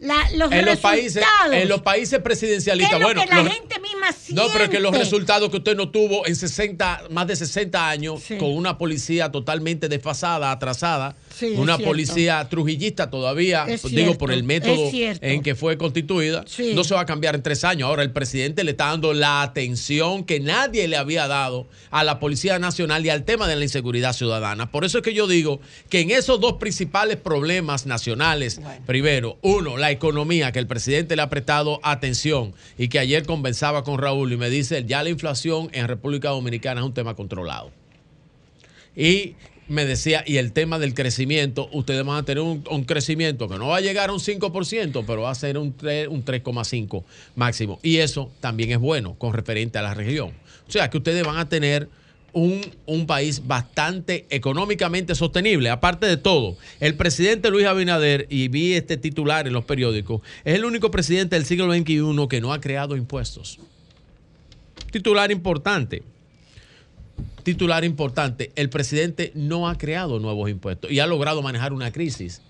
[0.00, 1.22] la, los en los países,
[1.52, 4.64] en los países ¿Qué presidencialistas, es lo bueno, que la los- gente misma no, pero
[4.64, 4.98] es que los siente?
[5.04, 9.88] resultados que usted no tuvo en 60, más de 60 años, con una policía totalmente
[9.88, 15.54] desfasada, atrasada, Sí, una policía trujillista todavía, Es digo, cierto, por el método en que
[15.54, 16.72] fue constituida, Sí.
[16.74, 17.88] no se va a cambiar en tres años.
[17.88, 22.18] Ahora el presidente le está dando la atención que nadie le había dado a la
[22.20, 24.70] Policía Nacional y al tema de la inseguridad ciudadana.
[24.70, 29.76] Por eso es que yo digo que en esos dos principales problemas nacionales, primero, uno,
[29.76, 34.32] la economía, que el presidente le ha prestado atención y que ayer conversaba con Raúl
[34.32, 37.70] y me dice, ya la inflación en República Dominicana es un tema controlado.
[38.96, 39.34] Y
[39.68, 43.68] me decía, y el tema del crecimiento, ustedes van a tener un, crecimiento que no
[43.68, 47.04] va a llegar a un 5%, pero va a ser un, tres- un 3,5
[47.36, 47.78] máximo.
[47.82, 50.32] Y eso también es bueno con referente a la región.
[50.66, 51.88] O sea, que ustedes van a tener
[52.32, 55.70] un, un país bastante económicamente sostenible.
[55.70, 60.54] Aparte de todo, el presidente Luis Abinader, y vi este titular en los periódicos, es
[60.54, 63.58] el único presidente del siglo XXI que no ha creado impuestos.
[64.90, 66.02] Titular importante
[67.42, 72.42] titular importante, el presidente no ha creado nuevos impuestos y ha logrado manejar una crisis.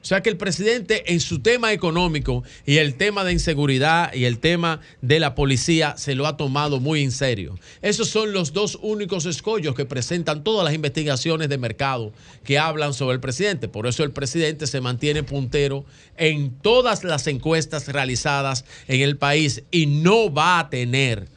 [0.00, 4.26] O sea que el presidente en su tema económico y el tema de inseguridad y
[4.26, 7.58] el tema de la policía se lo ha tomado muy en serio.
[7.82, 12.12] Esos son los dos únicos escollos que presentan todas las investigaciones de mercado
[12.44, 13.66] que hablan sobre el presidente.
[13.66, 15.84] Por eso el presidente se mantiene puntero
[16.16, 21.28] en todas las encuestas realizadas en el país y no va a tener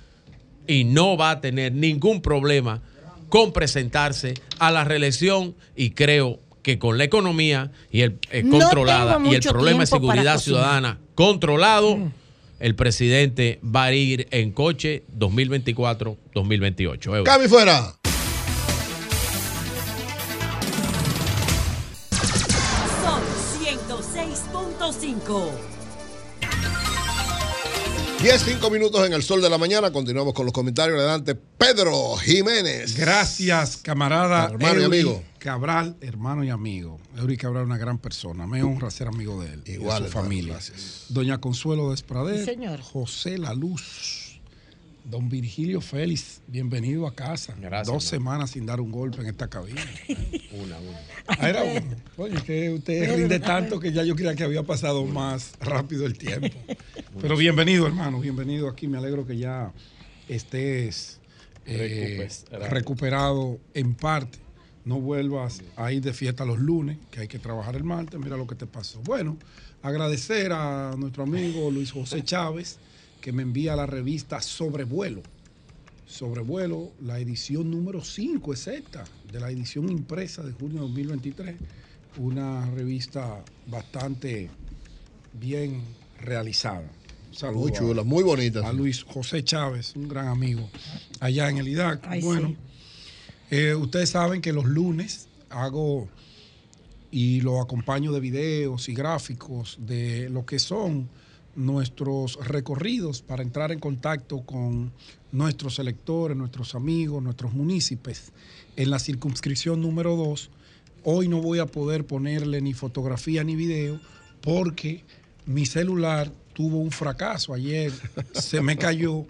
[0.67, 2.83] y no va a tener ningún problema
[3.27, 9.19] con presentarse a la reelección y creo que con la economía y el eh, controlada
[9.23, 12.11] y el problema de seguridad ciudadana controlado,
[12.59, 17.23] el presidente va a ir en coche 2024-2028.
[17.23, 17.95] Cami fuera.
[23.03, 23.21] Sol
[23.61, 25.49] 106.5.
[28.21, 29.91] 10, 5 minutos en el sol de la mañana.
[29.91, 30.99] Continuamos con los comentarios.
[30.99, 32.95] Adelante, Pedro Jiménez.
[32.95, 34.49] Gracias, camarada.
[34.51, 35.23] Hermano y amigo.
[35.41, 36.99] Cabral, hermano y amigo.
[37.17, 38.45] Eury Cabral, una gran persona.
[38.45, 39.61] Me honra ser amigo de él.
[39.65, 40.53] y de Igual, su hermano, familia.
[40.53, 41.05] gracias.
[41.09, 42.37] Doña Consuelo Desprader.
[42.37, 42.79] Sí, señor.
[42.81, 44.39] José La Luz.
[45.03, 47.55] Don Virgilio Félix, bienvenido a casa.
[47.59, 49.81] Gracias, Dos semanas sin dar un golpe en esta cabina.
[50.51, 50.99] Una, una.
[51.25, 51.95] Ah, era uno.
[52.17, 56.19] Oye, que usted rinde tanto que ya yo creía que había pasado más rápido el
[56.19, 56.55] tiempo.
[57.19, 58.87] Pero bienvenido, hermano, bienvenido aquí.
[58.87, 59.73] Me alegro que ya
[60.29, 61.19] estés
[61.65, 62.29] eh,
[62.69, 64.37] recuperado en parte.
[64.85, 68.19] No vuelvas a ir de fiesta los lunes, que hay que trabajar el martes.
[68.19, 68.99] Mira lo que te pasó.
[69.01, 69.37] Bueno,
[69.83, 72.77] agradecer a nuestro amigo Luis José Chávez,
[73.21, 75.21] que me envía la revista Sobrevuelo.
[76.07, 81.55] Sobrevuelo, la edición número 5 exacta de la edición impresa de junio de 2023.
[82.17, 84.49] Una revista bastante
[85.39, 85.81] bien
[86.19, 86.89] realizada.
[87.29, 88.67] Un saludo Muy a- chula, muy bonita.
[88.67, 90.69] A Luis José Chávez, un gran amigo
[91.21, 92.01] allá en el IDAC.
[92.05, 92.57] Ay, bueno, sí.
[93.51, 96.07] Eh, ustedes saben que los lunes hago
[97.11, 101.09] y lo acompaño de videos y gráficos de lo que son
[101.55, 104.93] nuestros recorridos para entrar en contacto con
[105.33, 108.31] nuestros electores, nuestros amigos, nuestros municipios
[108.77, 110.49] en la circunscripción número 2.
[111.03, 113.99] Hoy no voy a poder ponerle ni fotografía ni video
[114.39, 115.03] porque
[115.45, 117.53] mi celular tuvo un fracaso.
[117.53, 117.91] Ayer
[118.33, 119.25] se me cayó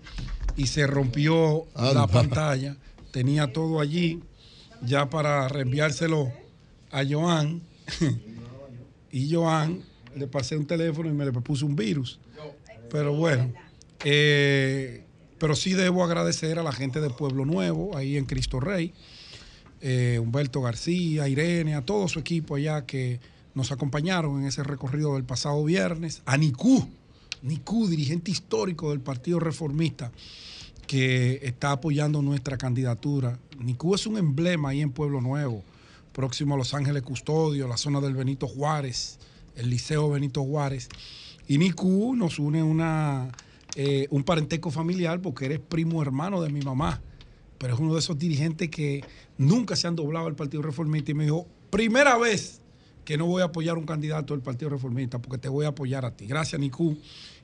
[0.55, 2.77] y se rompió la pantalla.
[3.11, 4.21] Tenía todo allí
[4.81, 6.31] ya para reenviárselo
[6.91, 7.61] a Joan.
[9.11, 9.83] y Joan
[10.15, 12.19] le pasé un teléfono y me le puso un virus.
[12.89, 13.53] Pero bueno,
[14.03, 15.05] eh,
[15.37, 18.93] pero sí debo agradecer a la gente de Pueblo Nuevo, ahí en Cristo Rey,
[19.81, 23.19] eh, Humberto García, Irene, a todo su equipo allá que
[23.53, 26.87] nos acompañaron en ese recorrido del pasado viernes, a Nicú,
[27.41, 30.11] Nicú, dirigente histórico del Partido Reformista,
[30.91, 33.39] que está apoyando nuestra candidatura.
[33.63, 35.63] Nicú es un emblema ahí en Pueblo Nuevo,
[36.11, 39.17] próximo a Los Ángeles Custodio, la zona del Benito Juárez,
[39.55, 40.89] el Liceo Benito Juárez.
[41.47, 43.29] Y Nicú nos une una,
[43.77, 46.99] eh, un parentesco familiar porque eres primo hermano de mi mamá,
[47.57, 49.01] pero es uno de esos dirigentes que
[49.37, 52.59] nunca se han doblado al Partido Reformista y me dijo, primera vez
[53.05, 56.03] que no voy a apoyar un candidato del Partido Reformista porque te voy a apoyar
[56.03, 56.25] a ti.
[56.25, 56.97] Gracias, Nicu.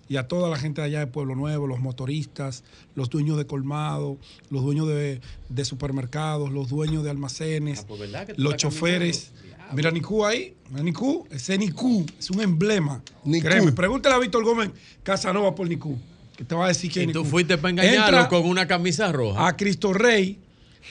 [0.10, 2.64] Y a toda la gente de allá de Pueblo Nuevo, los motoristas,
[2.96, 4.18] los dueños de colmado,
[4.50, 5.20] los dueños de,
[5.50, 9.32] de supermercados, los dueños de almacenes, pues, ¿verdad que tú los choferes.
[9.74, 13.02] Mira Nicu ahí, mira Nicu, ese Nicu es un emblema.
[13.42, 14.72] Créeme, pregúntale a Víctor Gómez
[15.04, 15.98] Casanova por Nicu,
[16.38, 19.46] que te va a decir que Y tú fuiste para engañarlo con una camisa roja.
[19.46, 20.40] a Cristo Rey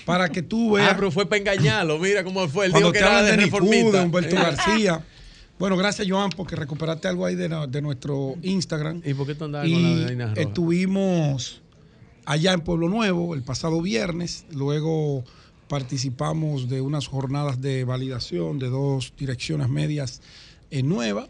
[0.05, 0.91] para que tú veas.
[0.93, 1.99] Ah, pero fue para engañarlo.
[1.99, 2.67] Mira cómo fue.
[2.67, 3.99] Él Cuando dijo que era de de reformista.
[3.99, 4.37] de Humberto.
[4.43, 5.03] García.
[5.59, 7.49] Bueno, gracias, Joan, porque recuperaste algo ahí de,
[7.81, 9.01] nuestro Instagram.
[9.05, 11.63] ¿Y por qué tú andabas con la estuvimos
[12.27, 14.45] allá en Pueblo Nuevo el pasado viernes.
[14.53, 15.25] Luego
[15.69, 20.21] participamos de unas jornadas de validación de dos direcciones medias
[20.71, 21.29] en Nueva.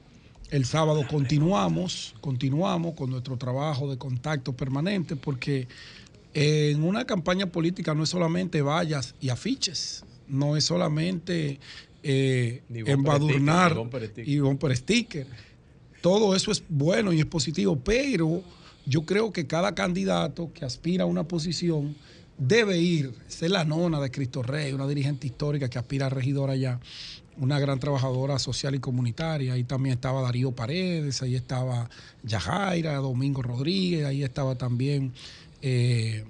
[0.50, 5.68] El sábado continuamos, continuamos con nuestro trabajo de contacto permanente porque
[6.34, 11.58] en una campaña política no es solamente vallas y afiches, no es solamente
[12.08, 13.76] eh, embadurnar
[14.24, 15.26] y bumper sticker.
[16.00, 18.42] Todo eso es bueno y es positivo, pero
[18.84, 21.96] yo creo que cada candidato que aspira a una posición
[22.38, 26.52] debe ir, ser la nona de Cristo Rey, una dirigente histórica que aspira a regidora
[26.52, 26.78] allá,
[27.38, 29.54] una gran trabajadora social y comunitaria.
[29.54, 31.90] Ahí también estaba Darío Paredes, ahí estaba
[32.22, 35.12] Yajaira, Domingo Rodríguez, ahí estaba también
[35.60, 36.24] eh,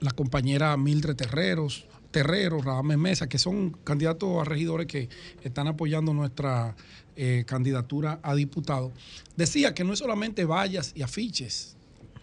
[0.00, 5.08] la compañera Mildred Terreros, Terrero, Radames Mesa, que son candidatos a regidores que
[5.42, 6.76] están apoyando nuestra
[7.16, 8.92] eh, candidatura a diputado.
[9.36, 11.76] Decía que no es solamente vallas y afiches.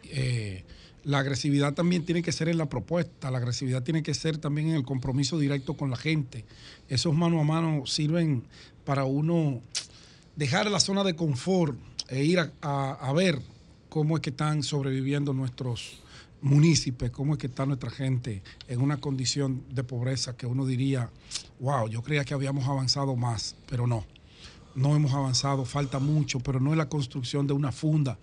[0.06, 0.64] eh,
[1.04, 4.70] la agresividad también tiene que ser en la propuesta, la agresividad tiene que ser también
[4.70, 6.46] en el compromiso directo con la gente.
[6.88, 8.44] Esos mano a mano sirven
[8.86, 9.62] para uno
[10.36, 11.78] dejar la zona de confort
[12.10, 13.40] e ir a, ver
[13.88, 16.02] cómo es que están sobreviviendo nuestros
[16.42, 21.10] municipios, cómo es que está nuestra gente en una condición de pobreza que uno diría,
[21.60, 24.06] wow, yo creía que habíamos avanzado más, pero no,
[24.76, 28.18] no hemos avanzado, falta mucho, pero no es la construcción de una funda,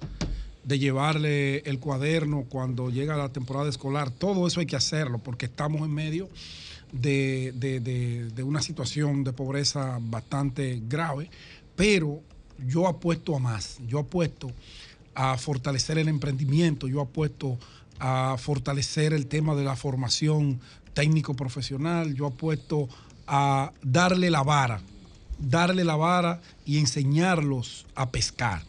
[0.65, 5.47] de llevarle el cuaderno cuando llega la temporada escolar, todo eso hay que hacerlo porque
[5.47, 6.29] estamos en medio
[6.93, 11.31] de, de- de- de una situación de pobreza bastante grave,
[11.77, 12.21] pero
[12.67, 14.51] yo apuesto a más, yo apuesto
[15.15, 17.59] a fortalecer el emprendimiento, yo apuesto
[17.99, 20.61] a fortalecer el tema de la formación
[20.95, 22.89] técnico profesional, yo apuesto
[23.27, 24.81] a darle la vara,
[25.39, 28.63] darle la vara y enseñarlos a pescar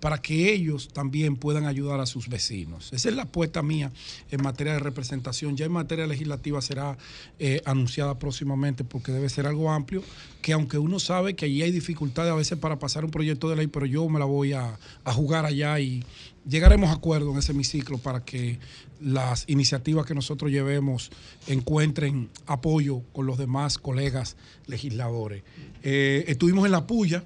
[0.00, 2.92] para que ellos también puedan ayudar a sus vecinos.
[2.92, 3.92] Esa es la apuesta mía
[4.30, 5.56] en materia de representación.
[5.56, 6.96] Ya en materia legislativa será
[7.38, 10.02] eh, anunciada próximamente porque debe ser algo amplio,
[10.42, 13.56] que aunque uno sabe que allí hay dificultades a veces para pasar un proyecto de
[13.56, 16.04] ley, pero yo me la voy a, a jugar allá y
[16.48, 18.58] llegaremos a acuerdo en ese hemiciclo para que
[19.00, 21.10] las iniciativas que nosotros llevemos
[21.46, 24.36] encuentren apoyo con los demás colegas
[24.66, 25.42] legisladores.
[25.82, 27.24] Eh, estuvimos en la puya,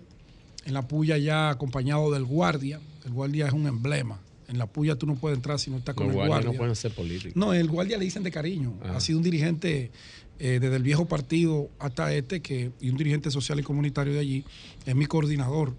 [0.64, 2.80] en la puya ya acompañado del guardia.
[3.04, 4.20] El guardia es un emblema.
[4.48, 6.50] En la puya tú no puedes entrar si no estás con Los el guardia.
[6.52, 7.36] no pueden ser políticos.
[7.36, 8.74] No, el guardia le dicen de cariño.
[8.82, 8.96] Ah.
[8.96, 9.90] Ha sido un dirigente
[10.38, 14.20] eh, desde el viejo partido hasta este que, y un dirigente social y comunitario de
[14.20, 14.44] allí.
[14.84, 15.74] Es mi coordinador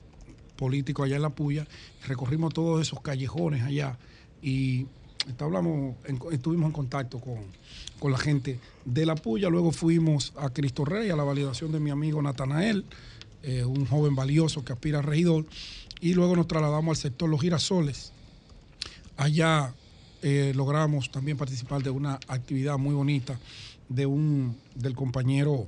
[0.56, 1.68] político allá en La Puya.
[2.08, 3.98] Recorrimos todos esos callejones allá
[4.42, 4.88] y
[5.40, 5.96] hablamos,
[6.32, 7.40] estuvimos en contacto con,
[8.00, 9.50] con la gente de La Puya.
[9.50, 12.86] Luego fuimos a Cristo Rey a la validación de mi amigo Natanael,
[13.44, 15.46] eh, un joven valioso que aspira a regidor.
[16.02, 18.12] Y luego nos trasladamos al sector Los Girasoles.
[19.16, 19.74] Allá
[20.22, 23.38] eh, logramos también participar de una actividad muy bonita
[23.90, 25.68] de un del compañero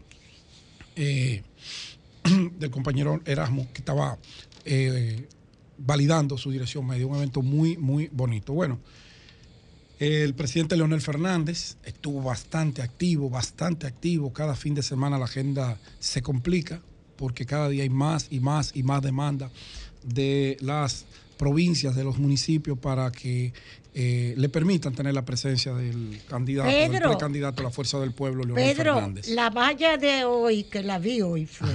[0.95, 1.43] eh,
[2.57, 4.17] del compañero Erasmo que estaba
[4.63, 5.27] eh,
[5.77, 8.53] validando su dirección media, un evento muy, muy bonito.
[8.53, 8.79] Bueno,
[9.99, 14.31] el presidente Leonel Fernández estuvo bastante activo, bastante activo.
[14.31, 16.81] Cada fin de semana la agenda se complica
[17.17, 19.49] porque cada día hay más y más y más demanda
[20.03, 21.05] de las
[21.37, 23.51] provincias, de los municipios para que
[23.93, 27.09] eh, le permitan tener la presencia del candidato, del Pedro.
[27.11, 29.27] precandidato a la fuerza del pueblo, Leonel Pedro, Fernández.
[29.29, 31.69] la valla de hoy, que la vi hoy, fue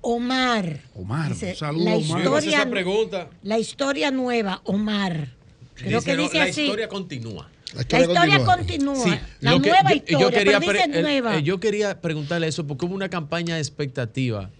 [0.00, 0.80] Omar.
[0.94, 2.20] Omar, Dice, un saludo, la Omar.
[2.20, 3.30] Historia, esa pregunta.
[3.42, 5.34] La historia nueva, Omar.
[5.74, 6.62] Creo Dice, que no, dice la así.
[6.62, 7.50] historia continúa.
[7.74, 8.96] La historia continúa.
[9.04, 11.36] Sí, la lo que- nueva yo- historia, yo quería, pero dice pre- el- nueva.
[11.38, 14.50] eh, yo quería preguntarle eso porque hubo una campaña de expectativa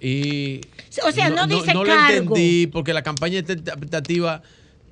[0.00, 0.60] y
[1.06, 2.08] O sea, no dice lo cargo.
[2.36, 4.42] entendí porque la campaña de expectativa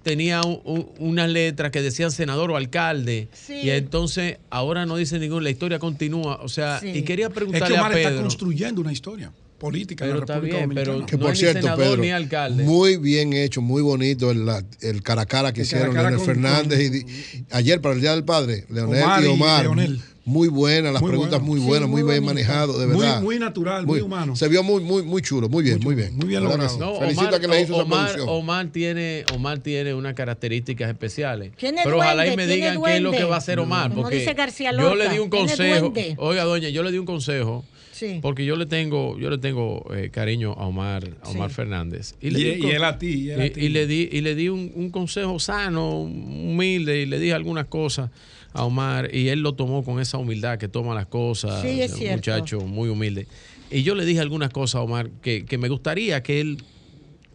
[0.02, 3.55] tenía un- un- unas letras que decían senador o alcalde Sí.
[3.65, 6.89] y entonces ahora no dice ninguna, la historia continúa, o sea, Sí.
[6.89, 8.23] y quería Es preguntarle que Omar a está Pedro.
[8.23, 11.06] construyendo una historia política Pero la está República bien, pero Dominicana.
[11.20, 15.52] Que por cierto, Pedro, muy bien hecho, muy bonito el, la- el cara a cara
[15.52, 17.06] que El hicieron cara a cara Leonel con- Fernández y, di-
[17.52, 19.62] ayer para el Día del Padre, Leonel Omar y y Omar.
[19.62, 20.00] Leonel.
[20.22, 21.47] Muy muy buena, las Muy preguntas bueno.
[21.55, 23.22] muy Sí, buenas, muy, muy bien manejado, de Muy- verdad.
[23.22, 24.36] muy natural, muy humano.
[24.36, 26.14] Se vio muy, muy, muy chulo, muy bien, muy bien.
[26.14, 26.78] muy bien que logrado.
[26.78, 28.28] No, Felicito a que le hizo esa Omar, producción.
[28.28, 31.52] Omar tiene, Omar tiene unas características especiales.
[31.58, 33.30] Pero ojalá y duende, me digan qué es lo que duende.
[33.30, 33.92] va a hacer Omar.
[33.92, 35.80] Porque dice García yo le di un consejo.
[35.89, 36.14] duende.
[36.18, 37.64] Oiga, doña, yo le di un consejo.
[38.00, 38.18] Sí.
[38.22, 41.56] Porque yo le tengo, yo le tengo eh, cariño a Omar, a Omar Sí.
[41.56, 42.14] Fernández.
[42.20, 43.60] Y- di un y con- él a ti, y él a y- ti.
[43.60, 47.66] y le di, y le di un, un consejo sano, humilde, y le dije algunas
[47.66, 48.10] cosas
[48.54, 51.60] a Omar, y él lo tomó con esa humildad que toma las cosas.
[51.62, 52.16] Sí, es un cierto.
[52.16, 53.26] muchacho muy humilde.
[53.70, 56.58] Y yo le dije algunas cosas a Omar que, que me gustaría que él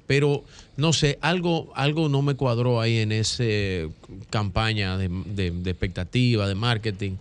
[0.08, 0.44] pero
[0.78, 3.44] no sé, algo, algo no me cuadró ahí en esa
[4.30, 7.14] campaña de, de- de expectativa, de marketing.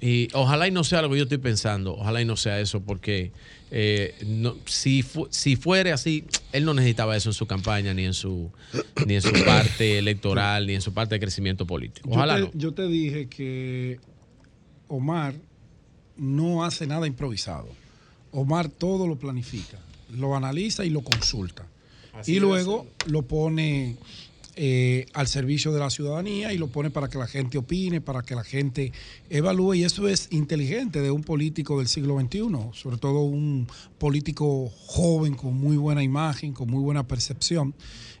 [0.00, 2.80] Y ojalá y no sea lo que yo estoy pensando, ojalá y no sea eso,
[2.80, 3.32] porque
[3.70, 8.04] eh, no, si, fu- si fuera así, él no necesitaba eso en su campaña, ni
[8.04, 8.50] en su,
[9.06, 12.08] ni en su parte electoral, ni en su parte de crecimiento político.
[12.12, 12.50] Ojalá yo, no.
[12.52, 13.98] te, yo te dije que
[14.86, 15.34] Omar
[16.16, 17.68] no hace nada improvisado.
[18.30, 19.78] Omar todo lo planifica,
[20.14, 21.66] lo analiza y lo consulta.
[22.12, 23.96] Así y luego lo pone
[24.60, 28.22] eh, al servicio de la ciudadanía y lo pone para que la gente opine, para
[28.22, 28.90] que la gente
[29.30, 29.74] evalúe.
[29.74, 32.40] Y eso es inteligente de un político del siglo XXI,
[32.72, 37.72] sobre todo un político joven con muy buena imagen, con muy buena percepción.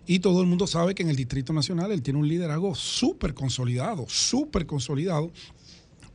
[0.06, 3.34] Y todo el mundo sabe que en el Distrito Nacional él tiene un liderazgo súper
[3.34, 5.32] consolidado, súper consolidado,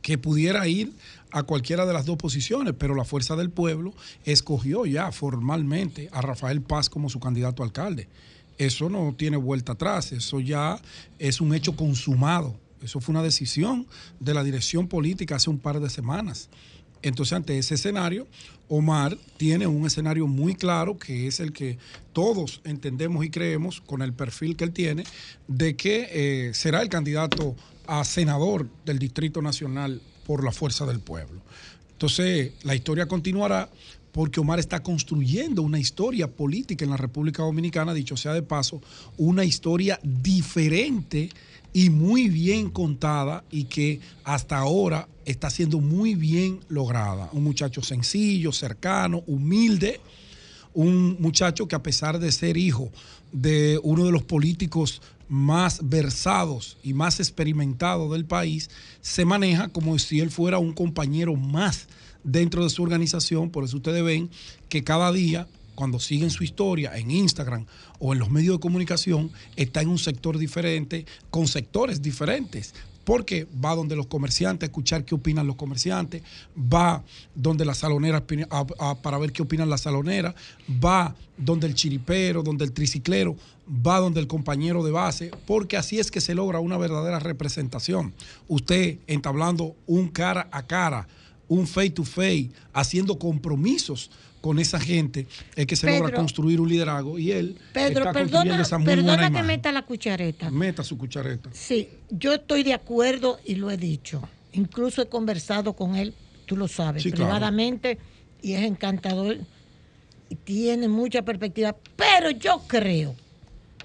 [0.00, 0.94] que pudiera ir
[1.32, 3.92] a cualquiera de las dos posiciones, pero la Fuerza del Pueblo
[4.24, 8.08] escogió ya formalmente a Rafael Paz como su candidato a alcalde.
[8.58, 10.80] Eso no tiene vuelta atrás, eso ya
[11.18, 12.58] es un hecho consumado.
[12.82, 13.86] Eso fue una decisión
[14.20, 16.50] de la dirección política hace un par de semanas.
[17.02, 18.26] Entonces, ante ese escenario,
[18.68, 21.78] Omar tiene un escenario muy claro, que es el que
[22.12, 25.04] todos entendemos y creemos, con el perfil que él tiene,
[25.46, 31.00] de que eh, será el candidato a senador del Distrito Nacional por la fuerza del
[31.00, 31.42] pueblo.
[31.92, 33.68] Entonces, la historia continuará
[34.14, 38.80] porque Omar está construyendo una historia política en la República Dominicana, dicho sea de paso,
[39.16, 41.30] una historia diferente
[41.72, 47.28] y muy bien contada y que hasta ahora está siendo muy bien lograda.
[47.32, 50.00] Un muchacho sencillo, cercano, humilde,
[50.74, 52.92] un muchacho que a pesar de ser hijo
[53.32, 58.70] de uno de los políticos más versados y más experimentados del país,
[59.00, 61.88] se maneja como si él fuera un compañero más
[62.24, 63.50] dentro de su organización.
[63.50, 64.30] Por eso ustedes ven
[64.68, 67.66] que cada día, cuando siguen su historia en Instagram
[68.00, 73.46] o en los medios de comunicación, está en un sector diferente, con sectores diferentes porque
[73.62, 76.22] va donde los comerciantes a escuchar qué opinan los comerciantes,
[76.58, 77.04] va
[77.34, 80.34] donde la salonera opini- a- a- para ver qué opinan las saloneras,
[80.82, 83.36] va donde el chiripero, donde el triciclero,
[83.86, 88.14] va donde el compañero de base, porque así es que se logra una verdadera representación.
[88.48, 91.06] Usted entablando un cara a cara,
[91.48, 96.18] un face to face, haciendo compromisos con esa gente, es que se logra Pedro.
[96.18, 99.46] construir un liderazgo y él Pedro, está construyendo perdona, esa muy perdona buena que imagen.
[99.46, 100.50] meta la cuchareta.
[100.50, 101.48] Meta su cuchareta.
[101.52, 104.20] Sí, yo estoy de acuerdo y lo he dicho.
[104.52, 106.14] Incluso he conversado con él,
[106.46, 107.30] tú lo sabes, Sí, claro.
[107.30, 107.98] privadamente,
[108.42, 109.38] y es encantador
[110.28, 111.74] y tiene mucha perspectiva.
[111.96, 113.14] Pero yo creo,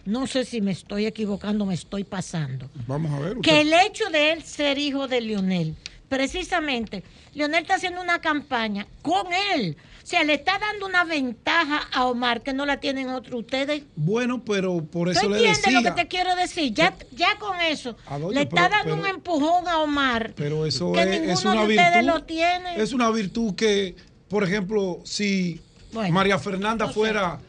[0.06, 3.38] no sé si me estoy equivocando, me estoy pasando, Vamos a ver.
[3.38, 5.76] usted- que el hecho de él ser hijo de Lionel,
[6.10, 9.78] precisamente, Lionel está haciendo una campaña con él.
[10.04, 13.84] O sea, le está dando una ventaja a Omar que no la tienen otros ustedes.
[13.96, 15.82] Bueno, pero por ¿Tú eso le entiendes decía.
[15.82, 16.74] lo que te quiero decir?
[16.74, 20.34] Ya, ya con eso, Ah, le está pero- dando pero- un empujón a Omar.
[20.36, 22.08] Pero eso que es, ninguno es una de ustedes virtud.
[22.08, 22.82] lo tiene.
[22.82, 23.96] Es una virtud que,
[24.30, 25.62] por ejemplo, si
[25.94, 27.40] María Fernanda fuera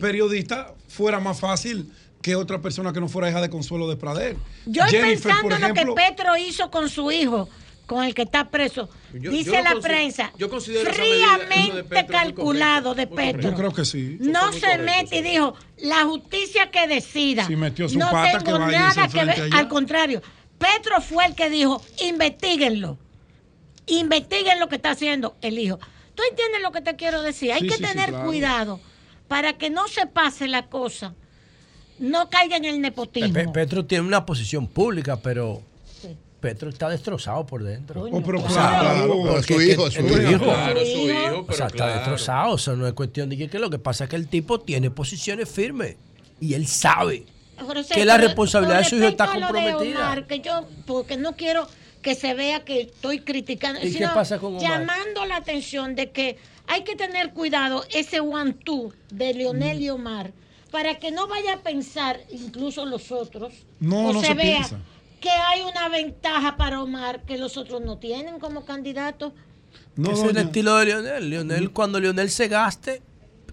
[0.00, 4.36] periodista, fuera más fácil que otra persona que no fuera hija de Consuelo de Prader.
[4.64, 7.48] Yo estoy Jennifer, pensando por lo ejemplo, que Petro hizo con su hijo,
[7.86, 8.88] con el que está preso.
[9.14, 13.42] Yo- Dice yo la prensa, yo considero de fríamente calculado de Petro.
[13.50, 14.18] Yo creo que sí.
[14.20, 17.46] No se mete y dijo, la justicia que decida.
[17.46, 19.40] Si metió su no pata, que tengo se nada que ver.
[19.42, 19.56] allá.
[19.58, 20.20] Al contrario,
[20.58, 22.98] Petro fue el que dijo, investiguenlo.
[23.86, 25.78] Investiguen lo que está haciendo el hijo.
[26.14, 27.52] ¿Tú entiendes lo que te quiero decir?
[27.52, 28.24] Hay Sí, que sí, sí, tener claro.
[28.26, 28.80] cuidado
[29.28, 31.14] para que no se pase la cosa,
[31.98, 33.32] no caiga en el nepotismo.
[33.32, 35.62] Pe- Petro tiene una posición pública, pero
[36.40, 38.02] Petro está destrozado por dentro.
[38.10, 40.44] Oh, pero O sea, claro, su que- hijo, su hijo.
[40.44, 41.94] Claro, es su hijo, o sea, está claro.
[41.94, 42.52] destrozado.
[42.52, 44.60] O sea, no es cuestión de que, que lo que pasa es que el tipo
[44.60, 45.96] tiene posiciones firmes
[46.40, 47.24] y él sabe
[47.58, 50.00] José, que la responsabilidad de su hijo está comprometida.
[50.12, 51.66] Omar, que yo, porque no quiero
[52.02, 54.62] que se vea que estoy criticando, ¿Y qué pasa con Omar?
[54.62, 56.36] llamando la atención de que
[56.68, 60.32] hay que tener cuidado ese one-two de Leonel y Omar
[60.70, 64.56] para que no vaya a pensar, incluso los otros, No, o no se, se vea
[64.58, 64.78] piensa.
[65.20, 69.34] Que hay una ventaja para Omar que los otros no tienen como candidato.
[69.96, 71.30] Ese es el estilo de Lionel.
[71.30, 73.02] Lionel, cuando Lionel se gaste,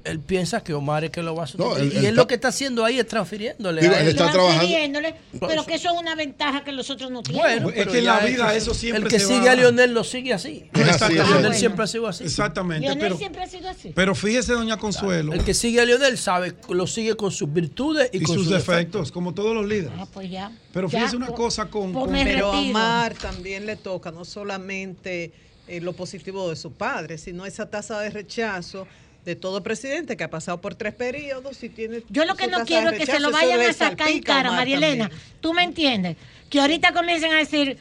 [0.06, 1.93] él piensa que Omar es que lo va a sustituir.
[1.98, 3.82] él- y él lo que está haciendo ahí es transfiriéndole.
[3.82, 7.23] Digo, a él está Transfiriéndole, pero que eso es una ventaja que los otros no
[7.23, 7.41] tienen.
[7.41, 9.93] Bueno, Es que en la vida eso siempre El que se sigue va- a Lionel
[9.93, 10.69] lo sigue así.
[10.73, 11.23] Exactamente.
[11.25, 12.23] Lionel siempre ha sido así.
[12.23, 12.82] Exactamente.
[12.88, 13.91] Lionel Pero, siempre ha sido así.
[13.95, 18.09] pero fíjese, doña Consuelo, El que sigue a Lionel sabe, lo sigue con sus virtudes
[18.11, 19.91] y, y con sus defectos, como todos los líderes.
[19.98, 20.51] Ah, pues ya.
[20.73, 21.93] Pero Ya, fíjese una cosa con...
[22.11, 22.59] Pero a.
[22.59, 25.32] Omar también le toca no solamente
[25.67, 28.85] eh, lo positivo de su padre, sino esa tasa de rechazo
[29.26, 32.66] de todo presidente que ha pasado por tres periodos y tiene Yo lo que no
[32.66, 35.08] quiero es que se lo vayan a sacar en cara, Omar María Elena.
[35.10, 35.22] también.
[35.40, 36.18] ¿Tú me entiendes?
[36.50, 37.77] Que ahorita comiencen a decir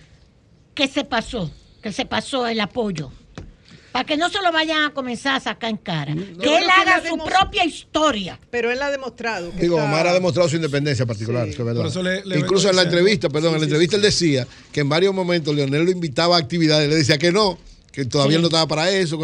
[0.75, 1.51] que se pasó,
[1.83, 3.11] que se pasó el apoyo.
[3.91, 6.15] Para que no se lo vayan a comenzar a sacar en cara.
[6.15, 8.39] que él que haga su propia historia.
[8.51, 11.93] Pero él ha demostrado que Digo, está- Omar ha demostrado su independencia particular, es verdad.
[12.03, 14.81] Le- le Incluso en la entrevista, perdón, Sí, en la sí, entrevista él decía que
[14.81, 17.59] en varios momentos Leonel lo invitaba a actividades, le decía que no,
[17.93, 18.37] que todavía Sí.
[18.37, 19.19] él no estaba para eso,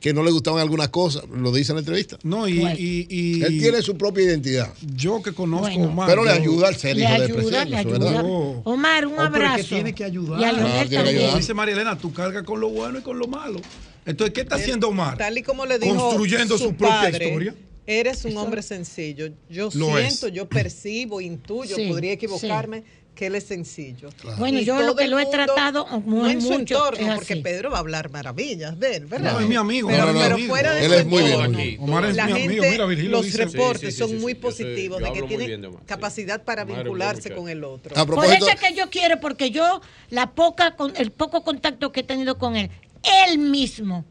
[0.00, 2.18] que, no le gustaban algunas cosas, lo dice en la entrevista.
[2.24, 4.72] No, y, y- y- Él tiene su propia identidad.
[4.96, 5.84] Yo que conozco Bueno.
[5.84, 6.08] a Omar.
[6.08, 8.22] Pero le ayuda al ser Le hijo del ayuda, presidente, le ayuda.
[8.64, 9.68] Omar, un Oh, pero es que abrazo.
[9.68, 10.40] tiene que ayudar.
[10.40, 11.16] Y a Ah, tiene que también.
[11.18, 11.36] ayudar.
[11.36, 13.60] Dice María Elena, tú cargas con lo bueno y con lo malo.
[14.06, 15.16] Entonces, ¿qué está haciendo Omar?
[15.18, 17.54] Tal y como le dijo Construyendo su, propia padre, historia.
[17.86, 19.28] Eres un hombre sencillo.
[19.50, 20.32] Yo Lo siento, es.
[20.32, 22.82] yo percibo, intuyo, Sí, podría equivocarme,
[23.14, 24.10] que él es sencillo.
[24.38, 27.36] Bueno, Y yo lo que lo he tratado muy no en su mucho, entorno, porque.
[27.36, 29.34] Pedro va a hablar maravillas de él, ¿verdad?
[29.34, 29.88] No, es mi amigo.
[29.88, 30.20] Pero, No, no, no.
[30.20, 30.48] pero amigo.
[30.48, 31.76] fuera de Él su es muy bien aquí.
[31.80, 33.44] Omar es la mi gente, amigo, mira, Virgilio los dice.
[33.44, 34.40] reportes Sí, sí, sí, son sí, muy sí.
[34.40, 35.86] Yo sé, positivos, yo de que tiene bien de Omar, sí.
[35.86, 37.96] capacidad para Omar vincularse con el otro.
[37.96, 41.92] A Por eso es que yo quiero, porque yo, la poca, con, el poco contacto
[41.92, 42.70] que he tenido con él,
[43.28, 44.04] él mismo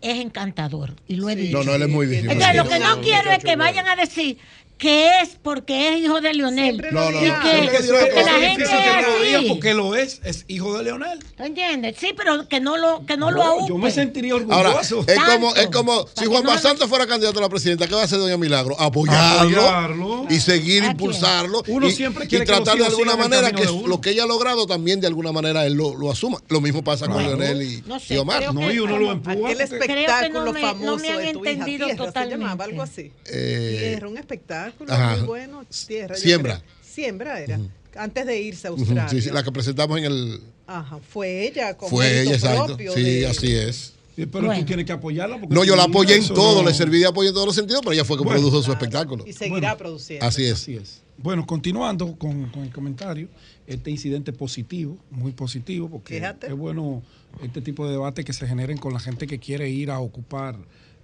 [0.00, 0.94] es encantador.
[1.06, 1.58] Y lo he dicho.
[1.58, 2.30] no, no, él es muy difícil.
[2.30, 4.38] Entonces, lo que no quiero es que vayan a decir
[4.80, 6.78] que es porque es hijo de Leonel.
[6.90, 7.40] No, no, y no.
[7.42, 9.48] que, porque la gente es así.
[9.48, 11.18] porque lo es, es hijo de Leonel.
[11.36, 11.96] ¿Tú entiendes?
[11.98, 13.68] Sí, pero que no lo, que no lo Yo- aúpe.
[13.68, 15.04] yo me sentiría Ahora, orgulloso.
[15.06, 18.00] es como, es como si Juan no Basanta fuera candidato a la presidenta, ¿qué va
[18.00, 18.74] a hacer Doña Milagro?
[18.80, 20.26] Apoyarlo, Apoyarlo.
[20.30, 24.10] y seguir impulsarlo Uno y, siempre quiere tratar de alguna el manera que lo que
[24.10, 26.38] ella ha logrado también de alguna manera él lo, lo asuma.
[26.48, 28.54] Lo mismo pasa con Leonel y, no sé, y Omar.
[28.54, 29.36] No, y uno lo empuja.
[29.36, 32.62] Porque- espectáculo no me- no famoso me han de tu hija, entendido totalmente.
[32.62, 33.12] algo así.
[33.26, 35.16] Eh, un espectáculo ajá.
[35.16, 35.64] muy bueno.
[35.86, 36.62] Tierra, Siembra.
[36.82, 37.60] Siembra era.
[37.96, 39.08] Antes de irse a Australia.
[39.08, 40.40] sí, sí, la que presentamos en el...
[40.66, 42.76] Ajá, fue ella con Fue ella, exacto.
[42.94, 43.94] Sí, de- así es.
[44.14, 44.60] Sí, Pero Bueno.
[44.60, 45.40] tú tienes que apoyarla.
[45.40, 47.56] porque No, yo la apoyé en todo, no- le serví de apoyo en todos los
[47.56, 48.38] sentidos, pero ella fue que Bueno.
[48.40, 49.24] produjo su espectáculo.
[49.26, 50.26] Y seguirá Bueno, produciendo.
[50.26, 50.52] Así es.
[50.52, 51.00] Así es.
[51.18, 53.28] Bueno, continuando con, con el comentario,
[53.66, 56.46] este incidente positivo, muy positivo, porque Fíjate.
[56.46, 57.02] es bueno
[57.42, 60.56] este tipo de debate que se generen con la gente que quiere ir a ocupar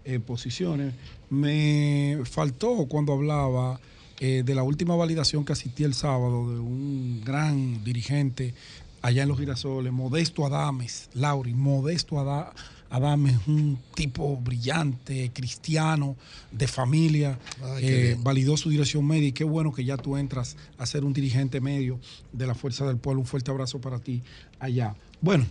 [0.06, 0.94] eh, posiciones.
[1.30, 3.80] Me faltó cuando hablaba
[4.20, 8.54] eh, de la última validación que asistí el sábado de un gran dirigente
[9.02, 12.52] allá en los girasoles, Modesto Adames, Lauri, Modesto Ada-
[12.88, 16.16] Adames, un tipo brillante, cristiano,
[16.52, 20.56] de familia, Ay, eh, validó su dirección media y qué bueno que ya tú entras
[20.78, 21.98] a ser un dirigente medio
[22.32, 23.20] de la Fuerza del Pueblo.
[23.20, 24.22] Un fuerte abrazo para ti
[24.60, 24.94] allá.
[25.20, 25.46] Bueno,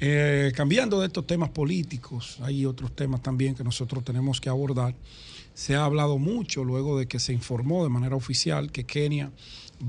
[0.00, 4.94] eh, cambiando de estos temas políticos, hay otros temas también que nosotros tenemos que abordar.
[5.54, 9.30] Se ha hablado mucho luego de que se informó de manera oficial que Kenia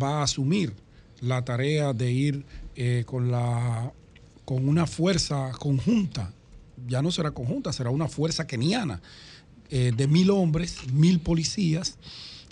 [0.01, 0.73] va a asumir
[1.21, 3.91] la tarea de ir eh, con, la,
[4.43, 6.31] con una fuerza conjunta.
[6.87, 9.01] Ya no será conjunta, será una fuerza keniana
[9.71, 11.97] eh, de mil hombres, mil policías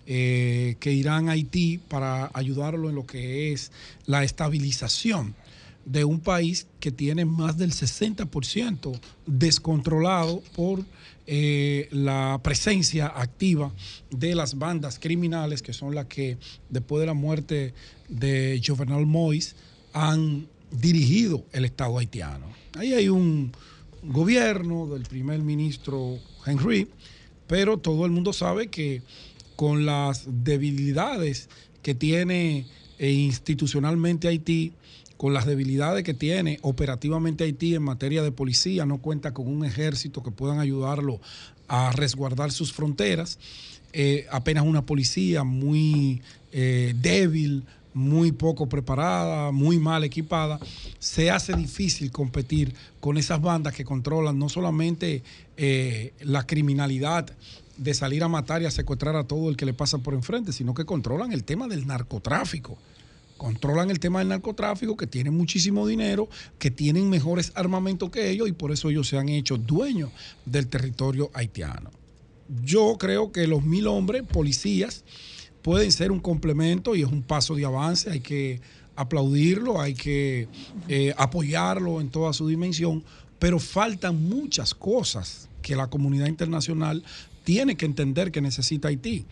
[0.05, 3.71] que irán a Haití para ayudarlo en lo que es
[4.05, 5.33] la estabilización
[5.85, 10.83] de un país que tiene más del 60% descontrolado por
[11.25, 13.71] eh, la presencia activa
[14.09, 16.37] de las bandas criminales que son las que
[16.69, 17.73] después de la muerte
[18.09, 19.55] de Jovenel Moïse
[19.93, 22.47] han dirigido el Estado haitiano.
[22.77, 23.51] Ahí hay un
[24.03, 26.89] gobierno del primer ministro Henry,
[27.47, 29.01] pero todo el mundo sabe que
[29.55, 31.49] con las debilidades
[31.81, 32.65] que tiene
[32.97, 34.73] eh, institucionalmente Haití,
[35.23, 39.63] con las debilidades que tiene operativamente Haití en materia de policía, no cuenta con un
[39.63, 41.21] ejército que puedan ayudarlo
[41.69, 43.39] a resguardar sus fronteras,
[43.93, 46.21] eh, apenas una policía muy
[46.51, 50.59] eh, débil, muy poco preparada, muy mal equipada,
[50.99, 55.23] se hace difícil competir con esas bandas que controlan no solamente
[55.55, 57.31] eh, la criminalidad
[57.77, 60.51] de salir a matar y a secuestrar a todo el que le pasa por enfrente,
[60.51, 62.77] sino que controlan el tema del narcotráfico.
[63.43, 68.47] Controlan el tema del narcotráfico, que tienen muchísimo dinero, que tienen mejores armamentos que ellos
[68.47, 70.11] y por eso ellos se han hecho dueños
[70.45, 71.91] del territorio haitiano.
[72.63, 75.03] Yo creo que los mil hombres, policías,
[75.61, 78.09] pueden ser un complemento y es un paso de avance.
[78.09, 78.61] Hay que
[78.95, 80.47] aplaudirlo, hay que
[80.87, 83.03] eh, apoyarlo en toda su dimensión,
[83.39, 87.03] pero faltan muchas cosas que la comunidad internacional
[87.43, 89.25] tiene que entender que necesita Haití.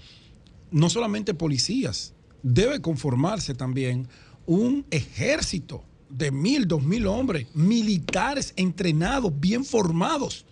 [0.70, 4.08] No solamente policías, debe conformarse también
[4.46, 10.46] un ejército de mil, dos mil hombres, militares entrenados, bien formados,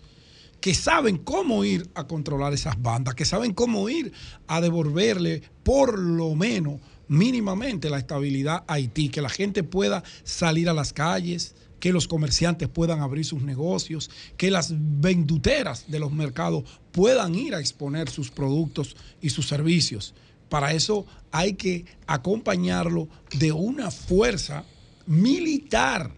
[0.60, 4.12] que saben cómo ir a controlar esas bandas, que saben cómo ir
[4.46, 10.68] a devolverle por lo menos mínimamente la estabilidad a Haití, que la gente pueda salir
[10.68, 16.12] a las calles, que los comerciantes puedan abrir sus negocios, que las venduteras de los
[16.12, 20.14] mercados puedan ir a exponer sus productos y sus servicios.
[20.50, 24.64] Para eso hay que acompañarlo de una fuerza
[25.06, 26.10] militar,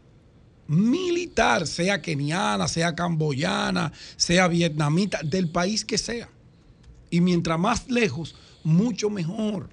[0.67, 6.31] militar, sea keniana, sea camboyana, sea vietnamita, del país que sea.
[7.11, 9.69] Y mientras más lejos, mucho mejor,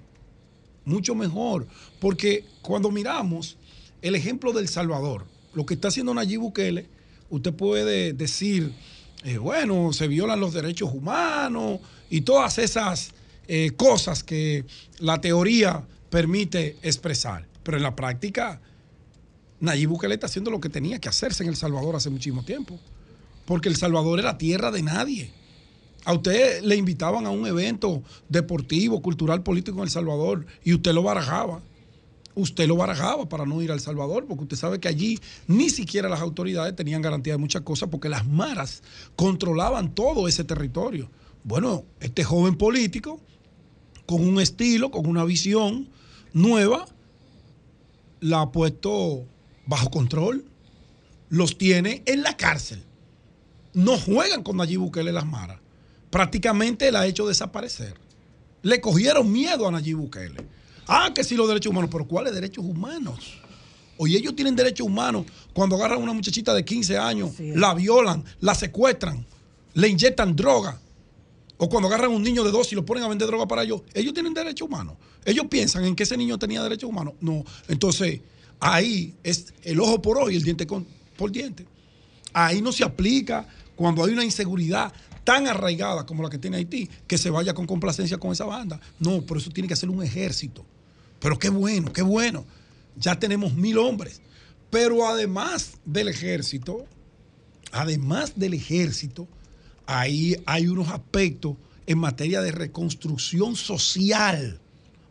[0.84, 1.66] mucho mejor.
[1.98, 3.56] Porque cuando miramos
[4.02, 5.24] el ejemplo del Salvador,
[5.54, 6.86] lo que está haciendo Nayib Bukele,
[7.30, 8.74] usted puede decir,
[9.24, 11.80] eh, bueno, se violan los derechos humanos
[12.10, 13.14] y todas esas
[13.52, 14.64] eh, cosas que
[15.00, 17.48] la teoría permite expresar.
[17.64, 18.60] Pero en la práctica,
[19.58, 22.78] Nayib Bukele está haciendo lo que tenía que hacerse en El Salvador hace muchísimo tiempo.
[23.46, 25.32] Porque El Salvador era tierra de nadie.
[26.04, 30.92] A usted le invitaban a un evento deportivo, cultural, político en El Salvador y usted
[30.92, 31.60] lo barajaba.
[32.36, 35.70] Usted lo barajaba para no ir a El Salvador, porque usted sabe que allí ni
[35.70, 38.84] siquiera las autoridades tenían garantía de muchas cosas, porque las maras
[39.16, 41.10] controlaban todo ese territorio.
[41.42, 43.20] Bueno, este joven político,
[44.10, 45.88] con un estilo, con una visión
[46.32, 46.84] nueva,
[48.18, 49.24] la ha puesto
[49.66, 50.44] bajo control,
[51.28, 52.82] los tiene en la cárcel.
[53.72, 55.60] No juegan con Nayib Bukele las maras.
[56.10, 57.94] Prácticamente la ha hecho desaparecer.
[58.62, 60.44] Le cogieron miedo a Nayib Bukele.
[60.88, 63.38] Ah, que sí los derechos humanos, pero ¿cuáles derechos humanos?
[63.96, 68.24] Oye, ellos tienen derechos humanos cuando agarran a una muchachita de 15 años, la violan,
[68.40, 69.24] la secuestran,
[69.74, 70.80] le inyectan droga.
[71.62, 73.82] O cuando agarran un niño de dos y lo ponen a vender droga para ellos,
[73.92, 74.94] ellos tienen derechos humanos.
[75.26, 77.14] Ellos piensan en que ese niño tenía derechos humanos.
[77.20, 77.44] No.
[77.68, 78.20] Entonces,
[78.60, 80.86] ahí es el ojo por ojo y el diente con-
[81.18, 81.66] por diente.
[82.32, 84.90] Ahí no se aplica cuando hay una inseguridad
[85.22, 88.80] tan arraigada como la que tiene Haití, que se vaya con complacencia con esa banda.
[88.98, 90.64] No, por eso tiene que ser un ejército.
[91.18, 92.46] Pero qué bueno, qué bueno.
[92.96, 94.22] Ya tenemos mil hombres.
[94.70, 96.86] Pero además del ejército,
[97.72, 99.28] además del ejército,
[99.90, 104.60] ahí hay unos aspectos en materia de reconstrucción social.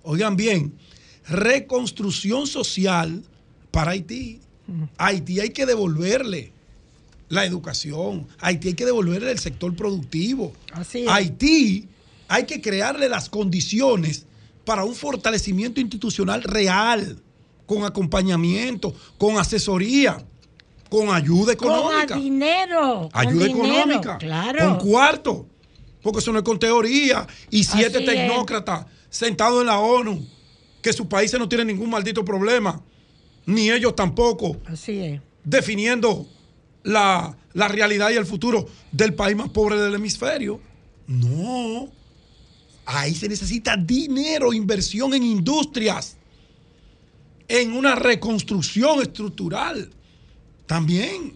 [0.03, 0.73] Oigan bien,
[1.27, 3.23] reconstrucción social
[3.71, 4.39] para Haití.
[4.97, 6.53] A Haití hay que devolverle
[7.27, 8.27] la educación.
[8.39, 10.53] A Haití hay que devolverle el sector productivo.
[10.71, 11.07] Así es.
[11.09, 11.87] A Haití
[12.29, 14.25] hay que crearle las condiciones
[14.63, 17.19] para un fortalecimiento institucional real,
[17.65, 20.23] con acompañamiento, con asesoría,
[20.89, 22.15] con ayuda económica.
[22.15, 23.09] Con dinero.
[23.11, 24.17] con Ayuda dinero, económica.
[24.17, 24.77] Claro.
[24.77, 25.45] Con cuarto.
[26.01, 27.27] Porque eso no es con teoría.
[27.49, 30.25] Y siete Así tecnócratas sentados en la ONU,
[30.81, 32.81] que sus países no tienen ningún maldito problema.
[33.45, 34.57] Ni ellos tampoco.
[34.65, 35.21] Así es.
[35.43, 36.27] Definiendo
[36.83, 40.59] la, la realidad y el futuro del país más pobre del hemisferio.
[41.07, 41.89] No.
[42.85, 46.17] Ahí se necesita dinero, inversión en industrias,
[47.47, 49.91] en una reconstrucción estructural.
[50.69, 51.33] También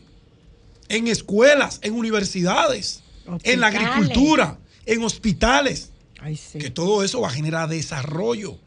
[0.89, 3.01] en escuelas, en universidades,
[3.41, 5.89] en la agricultura, en hospitales.
[6.19, 6.59] Ay, sí.
[6.59, 8.59] Que todo eso va a generar desarrollo,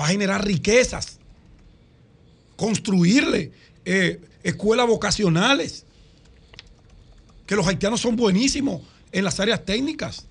[0.00, 1.18] va a generar riquezas.
[2.56, 3.52] Construirle
[3.84, 5.84] eh, escuelas vocacionales.
[7.44, 8.80] Que los haitianos son buenísimos
[9.12, 10.24] en las áreas técnicas.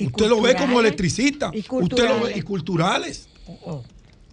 [0.00, 0.78] Usted lo ve como culturales.
[0.86, 1.50] electricista.
[1.52, 1.68] Y Usted
[2.08, 2.36] lo ve culturales.
[2.38, 3.28] y culturales.
[3.66, 3.84] Oh.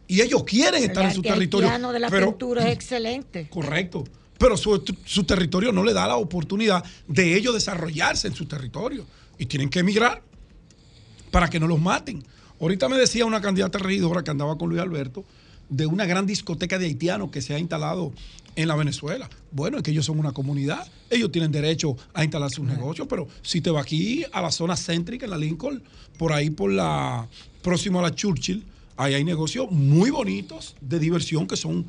[0.07, 1.69] Y ellos quieren El estar en su territorio.
[1.91, 3.49] de la pero- pintura es excelente.
[3.49, 4.05] Correcto.
[4.37, 9.05] Pero su, su territorio no le da la oportunidad de ellos desarrollarse en su territorio.
[9.37, 10.21] Y tienen que emigrar
[11.31, 12.23] para que no los maten.
[12.59, 15.25] Ahorita me decía una candidata regidora que andaba con Luis Alberto
[15.69, 18.13] de una gran discoteca de haitianos que se ha instalado
[18.55, 19.29] en la Venezuela.
[19.51, 23.27] Bueno, es que ellos son una comunidad, ellos tienen derecho a instalar sus negocios, pero
[23.41, 25.83] si te va aquí a la zona céntrica, en la Lincoln,
[26.17, 27.27] por ahí por la
[27.61, 28.63] próximo a la Churchill,
[28.95, 31.85] ahí hay negocios muy bonitos de diversión que son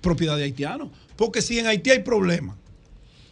[0.00, 0.88] propiedad de haitianos.
[1.16, 2.56] Porque si en Haití hay problemas,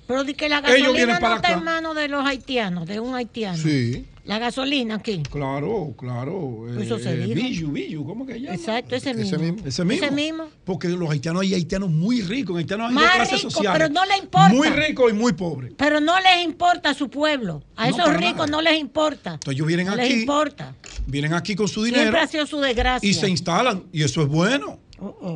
[0.07, 3.57] Pero di que la gasolina no está en manos de los haitianos, de un haitiano.
[3.59, 4.05] Sí.
[4.27, 5.23] La gasolina aquí.
[5.31, 6.67] Claro, claro.
[6.81, 7.35] Eso se dijo.
[7.35, 8.55] Billu, Billu, ¿cómo que llama?
[8.55, 9.37] Exacto, ese mismo.
[9.67, 10.05] Ese mismo.
[10.07, 10.45] Ese mismo.
[10.65, 13.79] Porque los haitianos hay haitianos muy ricos, en haitianos hay Más dos clases ricos, sociales.
[13.79, 14.49] pero no le importa.
[14.49, 15.73] Muy ricos y muy pobres.
[15.77, 17.63] Pero no les importa a su pueblo.
[17.77, 18.47] A No, esos ricos nada.
[18.47, 19.35] no les importa.
[19.35, 20.75] Entonces ellos vienen no aquí, les importa.
[21.07, 23.09] vienen aquí con su dinero Siempre ha sido su desgracia.
[23.09, 23.85] y se instalan.
[23.93, 24.79] Y eso es bueno.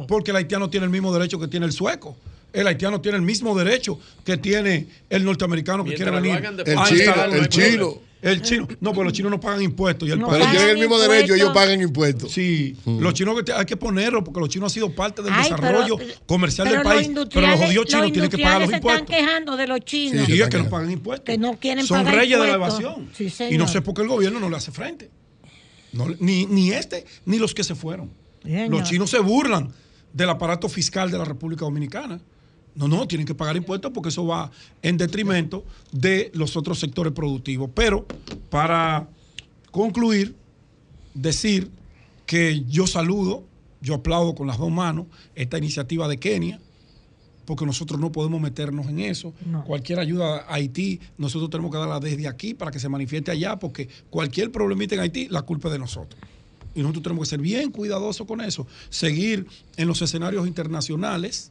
[0.08, 2.16] Porque el haitiano tiene el mismo derecho que tiene el sueco.
[2.52, 6.64] El haitiano tiene el mismo derecho que tiene el norteamericano que Mientras quiere venir.
[6.66, 8.08] El chino, el chino.
[8.20, 8.66] El chino.
[8.80, 10.08] No, pues los chinos no pagan impuestos.
[10.08, 12.32] Y el No país- Pero tienen el mismo derecho, ellos pagan impuestos.
[12.32, 15.96] Sí, los chinos hay que ponerlo porque los chinos han sido parte del Ay, desarrollo
[15.98, 17.10] pero- comercial pero del país.
[17.32, 19.16] Pero los jodidos chinos los tienen que pagar los industriales se están impuestos.
[19.16, 20.26] quejando de los chinos.
[20.26, 21.24] Sí, es que no pagan impuestos.
[21.26, 22.80] Que no quieren Son pagar reyes de la impuestos.
[22.80, 23.08] evasión.
[23.16, 23.52] Sí, señor.
[23.52, 25.10] y no sé por qué el gobierno no le hace frente.
[25.92, 28.10] No, ni, ni este, ni los que se fueron.
[28.42, 29.70] Los chinos se burlan
[30.12, 32.18] del aparato fiscal de la República Dominicana.
[32.78, 37.12] No, no, tienen que pagar impuestos porque eso va en detrimento de los otros sectores
[37.12, 37.70] productivos.
[37.74, 38.06] Pero
[38.50, 39.08] para
[39.72, 40.36] concluir,
[41.12, 41.72] decir
[42.24, 43.42] que yo saludo,
[43.80, 46.60] yo aplaudo con las dos manos esta iniciativa de Kenia,
[47.46, 49.34] porque nosotros no podemos meternos en eso.
[49.44, 49.64] No.
[49.64, 53.58] Cualquier ayuda a Haití, nosotros tenemos que darla desde aquí para que se manifieste allá,
[53.58, 56.20] porque cualquier problemita en Haití, la culpa es de nosotros.
[56.76, 61.50] Y nosotros tenemos que ser bien cuidadosos con eso, seguir en los escenarios internacionales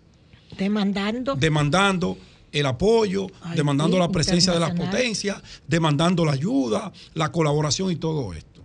[0.58, 1.35] Demandando.
[1.35, 2.17] demandando
[2.51, 8.34] el apoyo, demandando la presencia de las potencias, demandando la ayuda, la colaboración y todo
[8.34, 8.61] esto.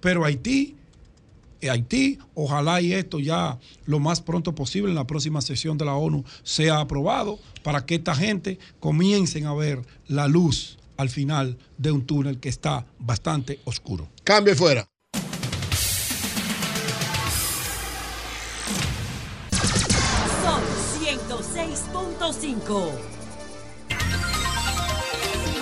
[0.00, 0.76] Pero Haití,
[1.60, 5.84] eh, Haití, ojalá y esto ya lo más pronto posible en la próxima sesión de
[5.84, 11.58] la ONU sea aprobado para que esta gente comiencen a ver la luz al final
[11.78, 14.08] de un túnel que está bastante oscuro.
[14.24, 14.91] Cambie fuera.
[22.32, 22.90] 106.5.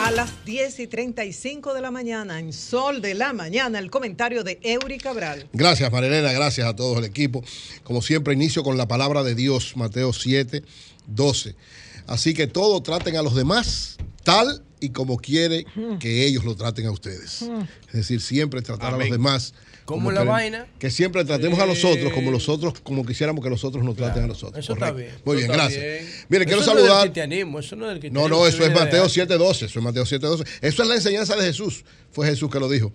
[0.00, 4.44] A las 10 y 35 de la mañana, en Sol de la Mañana, el comentario
[4.44, 5.48] de Eury Cabral.
[5.52, 7.42] Gracias, Marilena, gracias a todo el equipo.
[7.82, 10.62] Como siempre, inicio con la palabra de Dios, Mateo 7,
[11.08, 11.56] 12.
[12.06, 15.66] Así que todo traten a los demás tal y como quiere
[15.98, 17.42] que ellos lo traten a ustedes.
[17.88, 19.54] Es decir, siempre tratar a los demás.
[19.90, 20.66] ¿Cómo como la queremos- vaina?
[20.78, 23.96] Que siempre tratemos a los otros como los otros, como quisiéramos que los otros nos
[23.96, 24.62] traten a nosotros.
[24.64, 25.10] Eso está bien.
[25.24, 25.82] Muy eso bien, gracias.
[25.82, 26.10] bien.
[26.28, 27.02] Mire, quiero Eso no es del saludar.
[27.10, 28.28] cristianismo, eso no es del No, cristianismo.
[28.38, 29.16] no, eso es Mateo antes.
[29.16, 29.66] 7.12.
[29.66, 30.46] Eso es Mateo 7.12.
[30.62, 31.84] Eso es la enseñanza de Jesús.
[32.12, 32.92] Fue Jesús que lo dijo.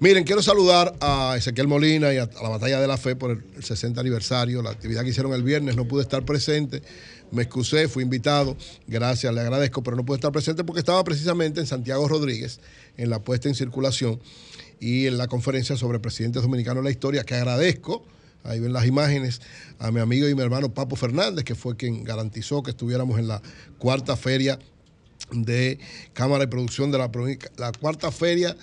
[0.00, 3.30] Miren, quiero saludar a Ezequiel Molina y a, a la Batalla de la Fe por
[3.32, 4.62] el 60 aniversario.
[4.62, 6.82] La actividad que hicieron el viernes no pude estar presente.
[7.30, 8.56] Me excusé, fui invitado.
[8.86, 12.60] Gracias, le agradezco, pero no pude estar presente porque estaba precisamente en Santiago Rodríguez,
[12.96, 14.20] en la puesta en circulación
[14.80, 18.04] y en la conferencia sobre presidentes dominicanos de la historia, que agradezco.
[18.42, 19.40] Ahí ven las imágenes
[19.78, 23.28] a mi amigo y mi hermano Papo Fernández, que fue quien garantizó que estuviéramos en
[23.28, 23.40] la
[23.78, 24.58] cuarta feria
[25.32, 25.78] de
[26.12, 28.54] Cámara de Producción de la provincia, la cuarta feria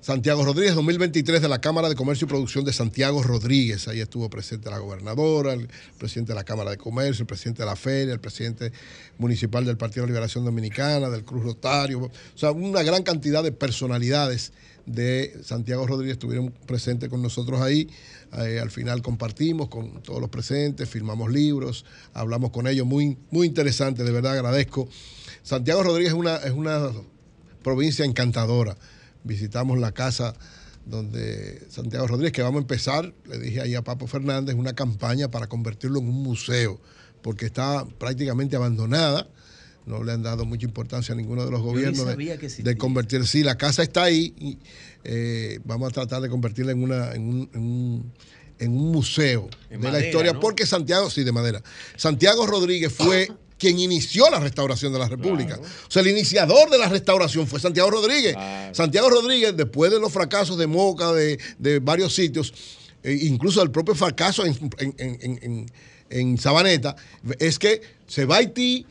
[0.00, 3.86] Santiago Rodríguez 2023 de la Cámara de Comercio y Producción de Santiago Rodríguez.
[3.86, 7.66] Ahí estuvo presente la gobernadora, el presidente de la Cámara de Comercio, el presidente de
[7.66, 8.72] la feria, el presidente
[9.18, 12.00] municipal del Partido de Liberación Dominicana, del Cruz Rotario.
[12.04, 14.52] O sea, una gran cantidad de personalidades
[14.86, 17.88] de Santiago Rodríguez estuvieron presentes con nosotros ahí.
[18.38, 22.86] Eh, al final compartimos con todos los presentes, firmamos libros, hablamos con ellos.
[22.86, 24.88] Muy, muy interesante, de verdad agradezco.
[25.42, 26.90] Santiago Rodríguez es una, es una
[27.62, 28.76] provincia encantadora.
[29.24, 30.34] Visitamos la casa
[30.86, 35.30] donde Santiago Rodríguez, que vamos a empezar, le dije ahí a Papo Fernández, una campaña
[35.30, 36.80] para convertirlo en un museo,
[37.22, 39.28] porque está prácticamente abandonada.
[39.86, 42.16] No le han dado mucha importancia a ninguno de los gobiernos de-
[42.62, 43.26] de, convertir.
[43.26, 44.34] Sí, la casa está ahí.
[44.38, 44.58] y,
[45.04, 48.12] eh, vamos a tratar de convertirla en, una, en, un, en un-
[48.58, 50.40] en un museo En de la historia, ¿no?
[50.40, 51.62] porque Santiago, sí, de madera.
[51.96, 53.28] Santiago Rodríguez fue
[53.58, 55.58] quien inició la restauración de la República.
[55.58, 58.34] O sea, el iniciador de la restauración fue Santiago Rodríguez.
[58.72, 62.52] Santiago Rodríguez, después de los fracasos de Moca, de, de varios sitios,
[63.02, 65.66] eh, incluso el propio fracaso en- en- en-
[66.10, 66.96] en Sabaneta,
[67.38, 68.84] es que se va a Haití,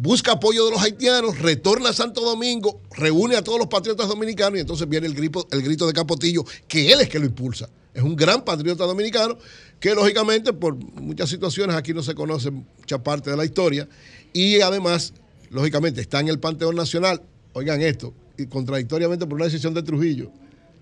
[0.00, 4.58] busca apoyo de los haitianos, retorna a Santo Domingo, reúne a todos los patriotas dominicanos
[4.58, 7.68] y entonces viene el grito, el grito de Capotillo, que él es que lo impulsa.
[7.92, 9.36] Es un gran patriota dominicano
[9.80, 13.88] que lógicamente por muchas situaciones aquí no se conoce mucha parte de la historia
[14.32, 15.14] y además,
[15.50, 17.20] lógicamente, está en el Panteón Nacional.
[17.54, 20.30] Oigan esto, y contradictoriamente por una decisión de Trujillo.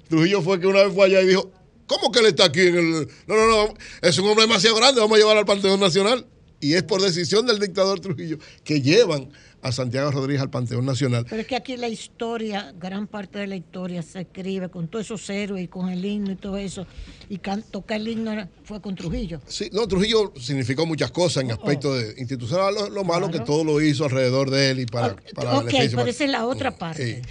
[0.09, 1.51] Trujillo fue que una vez fue allá y dijo,
[1.87, 3.09] ¿cómo que él está aquí en el...
[3.27, 6.27] No, no, no, es un hombre demasiado grande, vamos a llevar al Panteón Nacional.
[6.61, 9.29] Y es por decisión del dictador Trujillo que llevan
[9.63, 11.27] a Santiago Rodríguez al Panteón Nacional.
[11.29, 15.07] Pero es que aquí la historia, gran parte de la historia se escribe con todos
[15.07, 16.87] esos héroes y con el himno y todo eso.
[17.29, 19.41] Y tocar el himno fue con Trujillo.
[19.47, 22.75] Sí, no, Trujillo significó muchas cosas en aspecto de institucional.
[22.75, 25.97] Lo, lo malo que todo lo hizo alrededor de él y para, para ok, defensa.
[25.97, 27.17] pero esa es la otra parte.
[27.17, 27.29] Sí.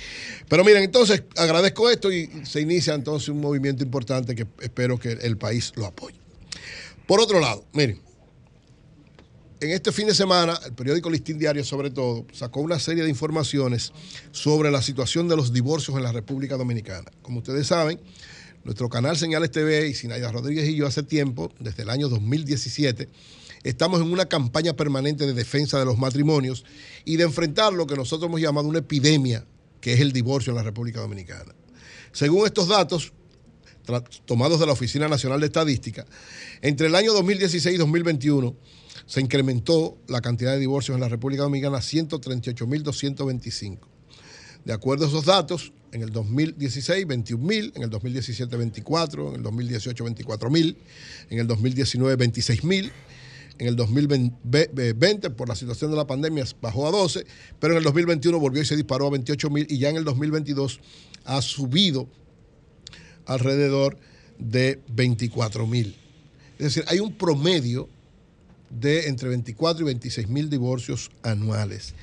[0.49, 5.13] Pero miren, entonces agradezco esto y se inicia entonces un movimiento importante que espero que
[5.13, 6.19] el país lo apoye.
[7.07, 8.01] Por otro lado, miren,
[9.61, 13.09] en este fin de semana, el periódico Listín Diario, sobre todo, sacó una serie de
[13.09, 13.93] informaciones
[14.31, 17.11] sobre la situación de los divorcios en la República Dominicana.
[17.21, 17.99] Como ustedes saben,
[18.63, 23.07] nuestro canal Señales TV y Sinaida Rodríguez y yo hace tiempo, desde el año 2017,
[23.63, 26.65] estamos en una campaña permanente de defensa de los matrimonios
[27.05, 29.45] y de enfrentar lo que nosotros hemos llamado una epidemia,
[29.79, 31.55] que es el divorcio en la República Dominicana.
[32.11, 33.13] Según estos datos,
[34.25, 36.05] tomados de la Oficina Nacional de Estadística,
[36.61, 38.55] entre el año 2016 y 2021
[39.05, 43.79] se incrementó la cantidad de divorcios en la República Dominicana a 138.225.
[44.63, 49.43] De acuerdo a esos datos, en el 2016, 21.000, en el 2017, 24, en el
[49.43, 50.75] 2018, 24.000,
[51.29, 52.91] en el 2019, 26.000,
[53.57, 57.25] en el 2020, por la situación de la pandemia, bajó a 12,
[57.59, 60.81] pero en el 2021 volvió y se disparó a 28.000 y ya en el 2022
[61.23, 62.09] ha subido
[63.25, 63.97] alrededor
[64.39, 65.95] de 24.000.
[66.57, 67.87] Es decir, hay un promedio
[68.69, 71.93] de entre 24 y 26 mil divorcios anuales.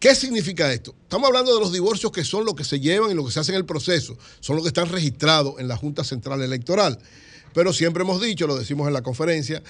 [0.00, 0.94] ¿Qué significa esto?
[1.02, 3.40] Estamos hablando de los divorcios que son los que se llevan y lo que se
[3.40, 6.98] hace en el proceso, son los que están registrados en la Junta Central Electoral.
[7.54, 9.62] Pero siempre hemos dicho, lo decimos en la conferencia,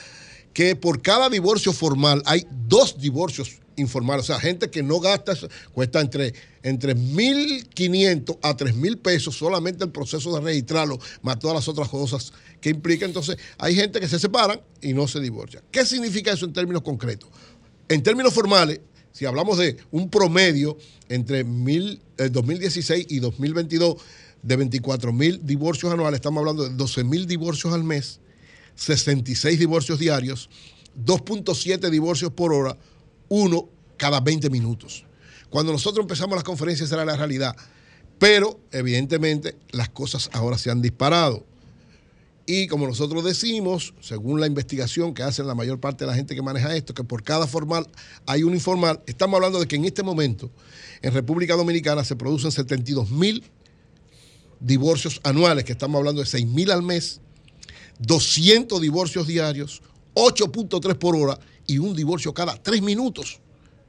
[0.52, 4.24] que por cada divorcio formal hay dos divorcios informales.
[4.24, 5.34] O sea, gente que no gasta,
[5.72, 11.68] cuesta entre, entre 1.500 a 3.000 pesos solamente el proceso de registrarlo, más todas las
[11.68, 12.32] otras cosas
[12.64, 13.04] que implica.
[13.04, 15.62] Entonces, hay gente que se separan y no se divorcia.
[15.70, 17.28] ¿Qué significa eso en términos concretos?
[17.90, 18.80] En términos formales,
[19.12, 20.78] si hablamos de un promedio
[21.10, 23.96] entre mil, eh, 2016 y 2022
[24.42, 28.20] de 24 mil divorcios anuales, estamos hablando de 12 mil divorcios al mes,
[28.76, 30.48] 66 divorcios diarios,
[31.04, 32.78] 2.7 divorcios por hora,
[33.28, 33.68] uno
[33.98, 35.04] cada 20 minutos.
[35.50, 37.54] Cuando nosotros empezamos las conferencias era la realidad,
[38.18, 41.44] pero evidentemente las cosas ahora se han disparado.
[42.46, 46.34] Y como nosotros decimos, según la investigación que hacen la mayor parte de la gente
[46.34, 47.86] que maneja esto, que por cada formal
[48.26, 50.50] hay un informal, estamos hablando de que en este momento
[51.00, 53.42] en República Dominicana se producen 72 mil
[54.60, 57.20] divorcios anuales, que estamos hablando de 6 mil al mes,
[58.00, 59.80] 200 divorcios diarios,
[60.14, 63.40] 8.3 por hora y un divorcio cada 3 minutos.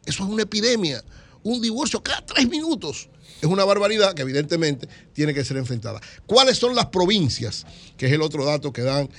[0.05, 1.03] Eso es una epidemia.
[1.45, 3.07] Un divorcio cada 3 minutos.
[3.39, 6.01] Es una barbaridad que evidentemente tiene que ser enfrentada.
[6.25, 7.65] ¿Cuáles son las provincias?
[7.97, 9.09] Que es el otro dato que dan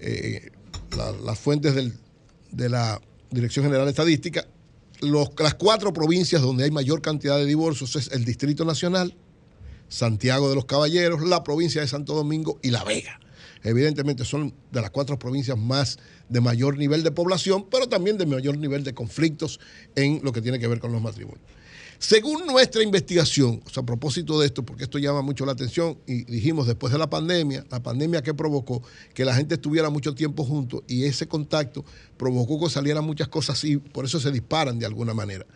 [0.00, 0.50] eh,
[0.96, 1.74] la- las fuentes
[2.50, 4.46] de la Dirección General de Estadística.
[5.00, 9.14] Las cuatro provincias donde hay mayor cantidad de divorcios es el Distrito Nacional,
[9.88, 13.20] Santiago de los Caballeros, la provincia de Santo Domingo y La Vega.
[13.64, 18.26] Evidentemente son de las cuatro provincias más de mayor nivel de población, pero también de
[18.26, 19.58] mayor nivel de conflictos
[19.96, 21.42] en lo que tiene que ver con los matrimonios.
[21.98, 26.66] Según nuestra investigación, a propósito de esto, porque esto llama mucho la atención, y dijimos
[26.66, 28.82] después de la pandemia, la pandemia que provocó
[29.14, 31.84] que la gente estuviera mucho tiempo juntos y ese contacto
[32.18, 35.46] provocó que salieran muchas cosas y por eso se disparan de alguna manera.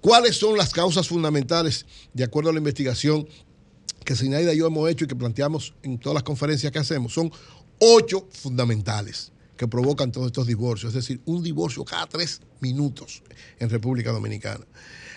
[0.00, 3.26] ¿Cuáles son las causas fundamentales, de acuerdo a la investigación
[4.04, 7.12] que Sinaida y yo hemos hecho y que planteamos en todas las conferencias que hacemos?
[7.12, 7.30] Son
[7.78, 13.22] ocho fundamentales que provocan todos estos divorcios, es decir, un divorcio cada tres minutos
[13.58, 14.64] en República Dominicana.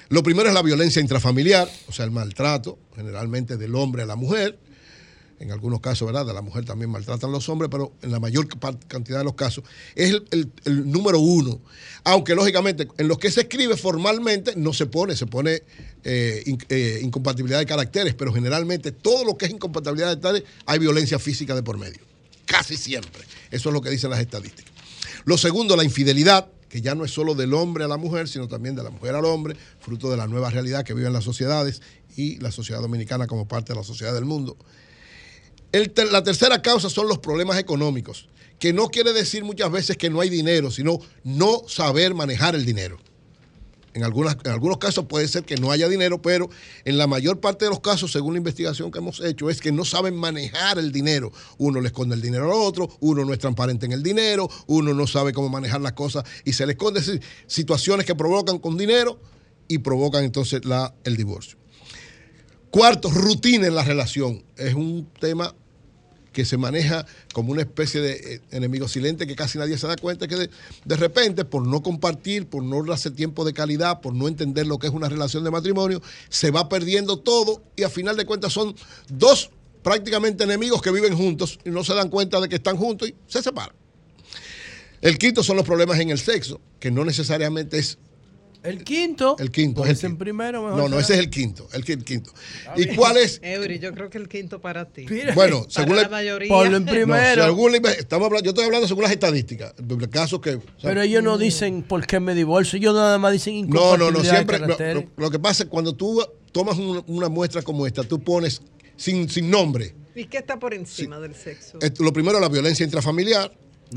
[0.10, 4.16] Lo primero es la violencia intrafamiliar, o sea, el maltrato, generalmente del hombre a la
[4.16, 4.60] mujer.
[5.40, 6.26] En algunos casos, ¿verdad?
[6.26, 8.48] De la mujer también maltratan los hombres, pero en la mayor
[8.88, 10.52] cantidad de los casos es el,
[10.92, 11.60] número uno.
[12.06, 15.64] Aunque, lógicamente, en los que se escribe formalmente no se pone, se pone
[16.04, 20.80] eh, eh, incompatibilidad de caracteres, pero generalmente todo lo que es incompatibilidad de caracteres hay
[20.80, 22.00] violencia física de por medio.
[22.46, 23.24] Casi siempre.
[23.52, 24.72] Eso es lo que dicen las estadísticas.
[25.26, 28.48] Lo segundo, la infidelidad, que ya no es solo del hombre a la mujer, sino
[28.48, 31.82] también de la mujer al hombre, fruto de la nueva realidad que viven las sociedades
[32.16, 34.58] y la sociedad dominicana como parte de la sociedad del mundo.
[35.72, 38.30] La tercera causa son los problemas económicos,
[38.60, 42.66] que no quiere decir muchas veces que no hay dinero, sino no saber manejar el
[42.66, 42.98] dinero.
[43.96, 46.50] En, algunos casos puede ser que no haya dinero, pero
[46.84, 49.72] en la mayor parte de los casos, según la investigación que hemos hecho, es que
[49.72, 51.32] no saben manejar el dinero.
[51.58, 54.94] Uno le esconde el dinero al otro, uno no es transparente en el dinero, uno
[54.94, 57.02] no sabe cómo manejar las cosas y se le esconde
[57.48, 59.18] situaciones que provocan con dinero
[59.70, 60.62] y provocan entonces
[61.06, 61.58] el divorcio.
[62.76, 64.44] Cuarto, rutina en la relación.
[64.58, 65.56] Es un tema
[66.34, 69.96] que se maneja como una especie de eh, enemigo silente que casi nadie se da
[69.96, 70.50] cuenta que de,
[70.84, 74.78] de repente, por no compartir, por no darse tiempo de calidad, por no entender lo
[74.78, 78.52] que es una relación de matrimonio, se va perdiendo todo y a final de cuentas
[78.52, 78.76] son
[79.08, 83.08] dos prácticamente enemigos que viven juntos y no se dan cuenta de que están juntos
[83.08, 83.74] y se separan.
[85.00, 87.98] El quinto son los problemas en el sexo, que no necesariamente es
[88.66, 89.36] el quinto.
[89.40, 89.82] El quinto.
[89.82, 91.68] Pues es el primero mejor No, no, ese es el quinto.
[91.72, 92.32] El quinto.
[92.76, 93.40] ¿Y cuál es?
[93.44, 95.06] Eury, yo creo que el quinto para ti.
[95.34, 96.50] Bueno, según la, la mayoría.
[96.50, 97.46] Ponlo en primero.
[97.46, 99.74] Según yo estoy hablando según las estadísticas.
[100.12, 100.60] Casos que.
[100.82, 102.78] Pero ellos no dicen por qué me divorcio.
[102.78, 104.24] Ellos nada más dicen incompatibilidad No, no, no.
[104.24, 105.10] Siempre.
[105.18, 108.62] Lo, que pasa es cuando tú tomas una muestra como esta, tú pones
[108.96, 109.94] sin, sin nombre.
[110.16, 111.78] ¿Y qué está por encima del sexo?
[111.82, 113.52] Eh, lo primero, la violencia intrafamiliar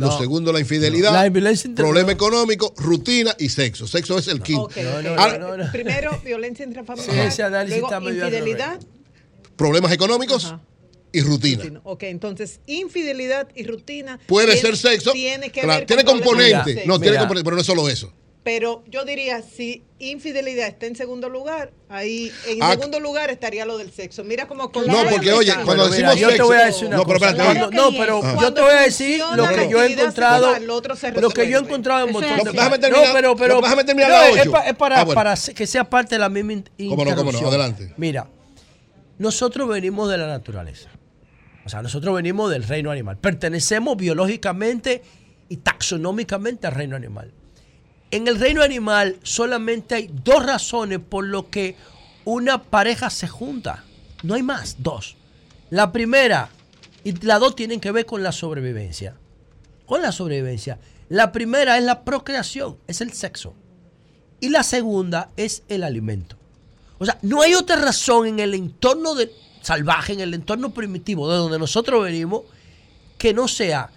[0.07, 1.11] lo segundo, la infidelidad.
[1.11, 1.41] No.
[1.41, 3.87] La problema económico, rutina y sexo.
[3.87, 4.69] Sexo es el quinto.
[5.17, 7.33] Ah, Primero, violencia intrafamiliar.
[7.33, 8.81] Sí, luego, infidelidad.
[9.57, 10.55] Problemas económicos.
[11.11, 11.81] Y rutina.
[11.85, 14.19] Ok, entonces infidelidad y rutina.
[14.27, 15.13] Puede tiene, ser sexo.
[15.13, 16.87] Tiene, que claro, ver tiene componentes.
[16.87, 18.13] No, tiene componentes, pero no es solo eso
[18.43, 23.67] pero yo diría si infidelidad está en segundo lugar, ahí en ah, segundo lugar estaría
[23.67, 24.25] lo del sexo.
[24.25, 26.89] Mira cómo claro No, porque oye, cuando decimos mira, yo sexo, te voy a decir
[26.89, 27.19] una no, cosa.
[27.19, 30.59] Pero, cuando, no, pero yo te voy a decir lo que yo he encontrado,
[31.21, 32.39] lo que yo he encontrado en montón
[32.81, 35.85] de No, pero pero déjame terminar no, es, pa, es para, ah, para que sea
[35.85, 36.63] parte de la misma.
[36.89, 37.93] Cómo no, cómo no, adelante.
[37.97, 38.29] Mira,
[39.19, 40.89] nosotros venimos de la naturaleza.
[41.65, 43.19] O sea, nosotros venimos del reino animal.
[43.19, 45.03] Pertenecemos biológicamente
[45.51, 47.33] y taxonómicamente al reino animal.
[48.11, 51.77] En el reino animal solamente hay dos razones por lo que
[52.25, 53.85] una pareja se junta.
[54.23, 55.17] No hay más, dos.
[55.71, 56.51] La primera
[57.05, 59.15] y las dos tienen que ver con la sobrevivencia.
[59.87, 60.79] Con la sobrevivencia.
[61.09, 63.55] La primera es la procreación, es el sexo.
[64.41, 66.37] Y la segunda es el alimento.
[66.99, 69.15] O sea, no hay otra razón en el entorno
[69.63, 72.43] salvaje, en el entorno primitivo de donde nosotros venimos,
[73.17, 73.91] que no sea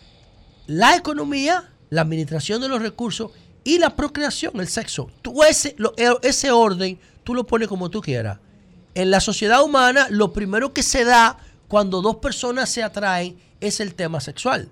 [0.67, 3.31] la economía, la administración de los recursos
[3.64, 5.09] y la procreación, el sexo.
[5.22, 5.75] Tú ese,
[6.23, 8.40] ese orden tú lo pones como tú quieras.
[8.95, 13.80] En la sociedad humana, lo primero que se da cuando dos personas se atraen es
[13.80, 14.69] el tema sexual.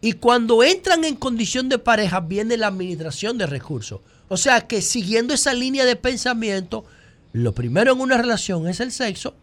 [0.00, 4.00] Y cuando entran en condición de pareja, viene la administración de recursos.
[4.28, 6.84] O sea que siguiendo esa línea de pensamiento,
[7.32, 9.34] lo primero en una relación es el sexo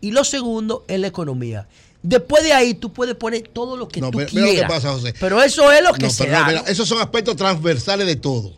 [0.00, 1.68] y lo segundo es la economía.
[2.08, 4.50] Después de ahí tú puedes poner todo lo que no, tú pero, quieras.
[4.50, 5.12] Mira lo que pasa, José.
[5.18, 6.64] Pero eso es lo que no, se pero, da.
[6.68, 8.56] Esos son aspectos transversales de todo,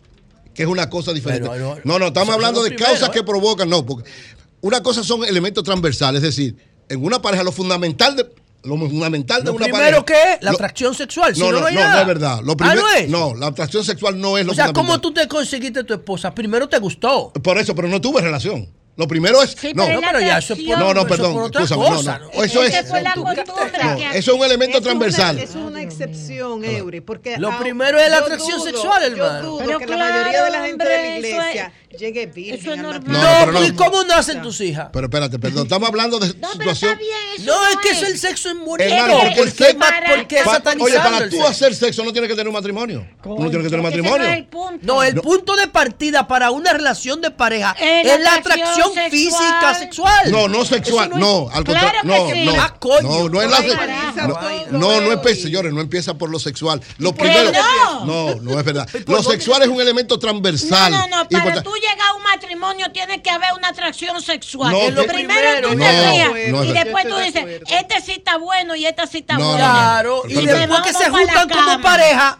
[0.52, 1.48] que es una cosa diferente.
[1.84, 3.24] No, no, estamos hablando de causas que ¿eh?
[3.24, 4.08] provocan, no, porque
[4.60, 6.56] una cosa son elementos transversales, es decir,
[6.90, 8.26] en una pareja lo fundamental de
[8.64, 10.04] lo fundamental de una primero pareja.
[10.04, 11.32] que es la atracción sexual.
[11.38, 12.40] No, no, no, es verdad.
[12.42, 13.08] Lo ¿Ah, no, es?
[13.08, 16.34] no, la atracción sexual no es lo O sea, ¿cómo tú te conseguiste tu esposa?
[16.34, 17.32] Primero te gustó.
[17.42, 18.68] Por eso, pero no tuve relación.
[18.98, 19.54] Lo primero es.
[19.56, 21.52] Sí, no, no, pero ya eso es por, no, no, perdón.
[21.62, 22.90] Eso, por eso es.
[22.90, 25.36] la eso es un elemento transversal.
[25.36, 27.00] Una, es una excepción, Eury.
[27.00, 29.60] Porque lo primero es la atracción sexual, hermano.
[29.60, 32.60] Yo dudo la mayoría de la gente de la iglesia llegue virgen.
[32.60, 33.46] Eso es normal.
[33.46, 34.88] No, no, ¿y cómo nacen tus hijas?
[34.92, 35.64] Pero espérate, perdón.
[35.64, 36.98] Estamos hablando de situación.
[36.98, 38.94] Bien, no, es que eso el sexo es bonito.
[39.20, 39.78] porque el sexo.
[40.16, 40.42] Porque
[40.80, 43.06] Oye, para tú hacer sexo no tienes que tener un matrimonio.
[43.24, 44.46] No tienes que tener matrimonio.
[44.82, 49.10] No, el punto de partida para una relación de pareja es la atracción sexual.
[49.10, 50.30] física sexual.
[50.30, 52.00] No, no sexual, no, al contrario.
[52.04, 56.80] no, no, no, no es la No, no empieza, señores, no empieza por lo sexual.
[56.98, 57.52] Lo primero.
[58.04, 58.88] No, no es verdad.
[59.06, 60.92] Lo sexual es un elemento transversal.
[60.92, 64.94] No, no, no, para tú llegar a un matrimonio tiene que haber una atracción sexual.
[64.94, 69.18] lo primero tú te y después tú dices, este sí está bueno y esta sí
[69.18, 69.56] está buena.
[69.56, 72.38] Claro, y después que se juntan como pareja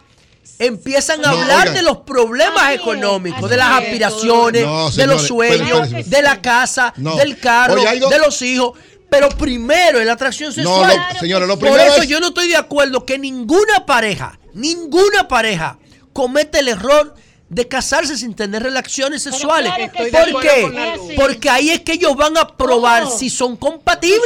[0.57, 6.41] empiezan a hablar de los problemas económicos, de las aspiraciones, de los sueños, de la
[6.41, 8.77] casa, del carro, de los hijos.
[9.09, 10.95] Pero primero es la atracción sexual.
[10.95, 14.39] No, lo, señora, lo primero Por eso yo no estoy de acuerdo que ninguna pareja,
[14.53, 15.79] ninguna pareja
[16.13, 17.15] comete el error
[17.49, 19.71] de casarse sin tener relaciones sexuales.
[20.11, 21.15] Claro ¿Por qué?
[21.15, 24.19] Porque ahí es que ellos van a probar si son compatibles.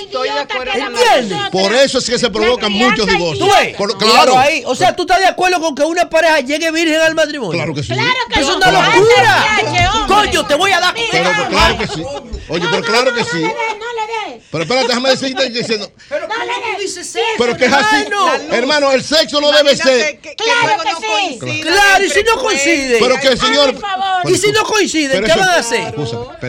[0.00, 3.48] Estoy de acuerdo Por eso es que se provocan muchos divorcios.
[3.76, 4.36] Por, claro.
[4.38, 4.62] ahí.
[4.66, 7.52] O sea, ¿tú estás de acuerdo con que una pareja llegue virgen al matrimonio?
[7.52, 7.92] Claro que sí.
[7.92, 10.06] Claro que eso es una locura.
[10.08, 10.94] Coño, te voy a dar.
[11.10, 12.02] Pero, claro que sí.
[12.48, 13.42] Oye, pero claro que sí.
[13.42, 15.92] No le pero espérate, déjame decirte diciendo.
[16.08, 18.06] Pero no, no, dices eso, Pero que es así.
[18.50, 20.20] Hermano, el sexo no debe ser.
[20.20, 21.60] Claro que, sí.
[21.62, 22.98] Claro, y si no coincide.
[22.98, 23.74] Pero que el señor.
[24.24, 25.94] Y si no coincide, ¿qué van a hacer?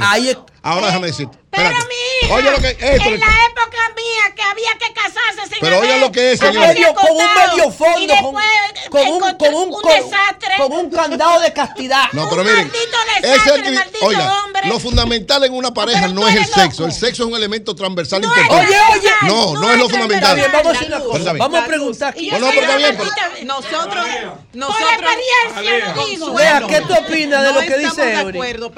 [0.02, 0.38] Ahí es.
[0.64, 1.38] Ahora eh, déjame decirte.
[1.51, 5.80] Pero mi hija, que, eh, en la época mía que había que casarse sin Pero
[5.80, 6.67] oye lo que es, señor.
[6.67, 8.35] Medio, con un medio fondo, con,
[8.90, 10.56] con, un, con, un, desastre.
[10.57, 12.06] Con un candado de castidad.
[12.14, 12.72] No, pero miren.
[13.22, 14.67] Es el, oiga, hombre.
[14.67, 16.85] Lo fundamental en una pareja no es el sexo.
[16.85, 18.67] El sexo es un elemento transversal no importante.
[18.67, 19.09] Oye, oye.
[19.23, 20.49] No, no, es, lo fundamental.
[20.53, 21.38] Vamos a decir.
[21.38, 22.15] Vamos a preguntar.
[22.15, 23.48] No, no, pero está bien.
[23.48, 24.06] Nosotros,
[24.53, 25.11] nosotros.
[26.69, 28.40] ¿qué tú opinas de lo que dice Eury?
[28.40, 28.72] No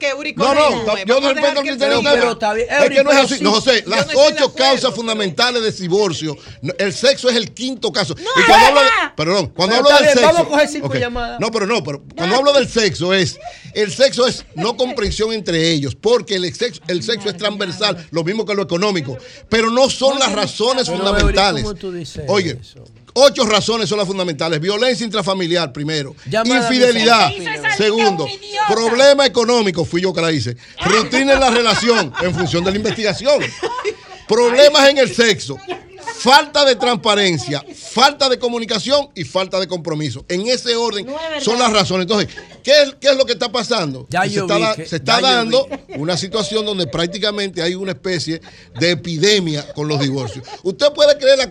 [0.00, 3.42] Eury No, no, yo no respeto el criterio de Es que no es así.
[3.42, 6.36] No, José, las ocho causas fundamentales de divorcio,
[6.78, 8.14] el sexo es el quinto caso.
[8.18, 8.80] y cuando hablo
[9.16, 10.22] perdón, cuando hablo del sexo.
[10.22, 11.40] Vamos a coger cinco llamadas.
[11.40, 13.38] No, pero no, pero cuando hablo del sexo es.
[13.74, 18.24] El sexo es no comprensión entre ellos, porque el sexo, el sexo es transversal, lo
[18.24, 19.16] mismo que lo económico.
[19.48, 21.64] Pero no son las razones fundamentales.
[22.28, 22.58] Oye.
[23.20, 24.60] Ocho razones son las fundamentales.
[24.60, 26.14] Violencia intrafamiliar, primero.
[26.44, 27.28] Infidelidad,
[27.76, 28.28] segundo.
[28.68, 30.56] Problema económico, fui yo que la hice.
[30.84, 33.42] Rutina en la relación, en función de la investigación.
[34.28, 35.58] Problemas en el sexo.
[36.18, 40.24] Falta de transparencia, falta de comunicación y falta de compromiso.
[40.28, 41.06] En ese orden
[41.40, 42.02] son las razones.
[42.02, 44.08] Entonces, ¿qué es, lo que está pasando?
[44.10, 48.40] Se, está, dando una situación donde prácticamente hay una especie
[48.80, 50.44] de epidemia con los divorcios.
[50.64, 51.46] Usted puede creer la,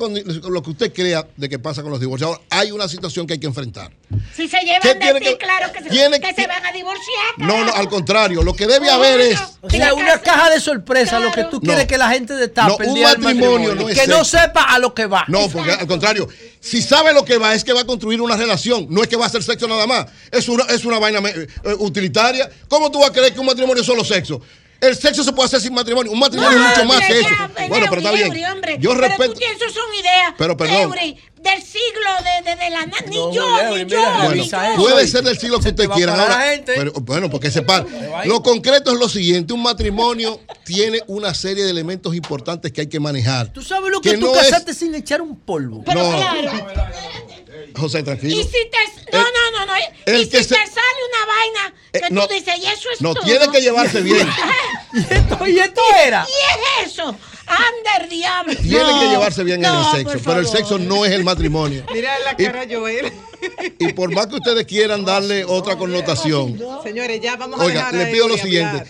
[0.50, 2.30] lo que usted crea de que pasa con los divorcios.
[2.30, 3.92] Ahora, hay una situación que hay que enfrentar.
[4.36, 7.38] Si se llevan de ti, que, claro que, se, van a divorciar.
[7.38, 8.44] No, no, al contrario.
[8.44, 9.40] Lo que debe haber es...
[9.62, 12.86] Una caja de sorpresa, lo que tú quieres que la gente destape.
[12.86, 15.26] No, un matrimonio, no es Que no sepa a lo que va.
[15.28, 16.28] No, porque al contrario,
[16.60, 19.16] si sabe lo que va, es que va a construir una relación, no es que
[19.16, 20.08] va a hacer sexo nada más.
[20.32, 22.50] Es una, es una vaina eh, eh, utilitaria.
[22.68, 24.42] ¿Cómo tú vas a creer que un matrimonio es solo sexo
[24.82, 26.12] El sexo se puede hacer sin matrimonio.
[26.12, 27.30] Un matrimonio es mucho más que eso.
[27.70, 28.34] Bueno, pero está bien.
[28.80, 29.34] Yo pero respeto.
[29.34, 29.40] Tú,
[29.74, 29.84] son.
[30.38, 30.94] Pero perdón
[31.48, 34.58] del siglo de, de, de la ni yo, ni yo, ni yo.
[34.76, 36.14] Puede ser del siglo que usted quiera.
[36.14, 37.86] Ahora, pero, bueno, porque se para.
[38.26, 42.88] Lo concreto es lo siguiente: un matrimonio tiene una serie de elementos importantes que hay
[42.88, 43.54] que manejar.
[43.54, 45.84] Tú sabes lo que, tú casaste sin echar un polvo.
[45.86, 46.18] Pero no.
[47.76, 48.36] José, tranquilo.
[48.36, 49.74] Y si te, no, no, no, no.
[50.20, 53.14] Y si te sale una vaina eh, que no, tú dices, y eso es No,
[53.14, 54.28] tiene que llevarse bien.
[54.94, 56.26] y, y esto era.
[56.28, 57.16] Y es eso.
[57.48, 58.54] ¡Anda diablo!
[58.56, 61.84] Tienen que llevarse bien en el sexo, pero el sexo no es el matrimonio.
[61.94, 63.12] Mira la cara, y, Joel.
[63.80, 66.60] Y por más que ustedes quieran darle otra connotación.
[66.84, 68.84] Señores, ya vamos oiga, a Oiga, le pido lo siguiente.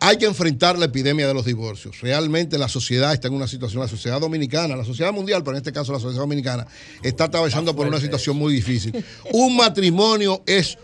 [0.00, 2.00] Hay que enfrentar la epidemia de los divorcios.
[2.00, 5.58] Realmente la sociedad está en una situación, la sociedad dominicana, la sociedad mundial, pero en
[5.58, 6.66] este caso la sociedad dominicana,
[7.02, 9.04] está atravesando por una situación muy difícil.
[9.32, 10.78] Un matrimonio es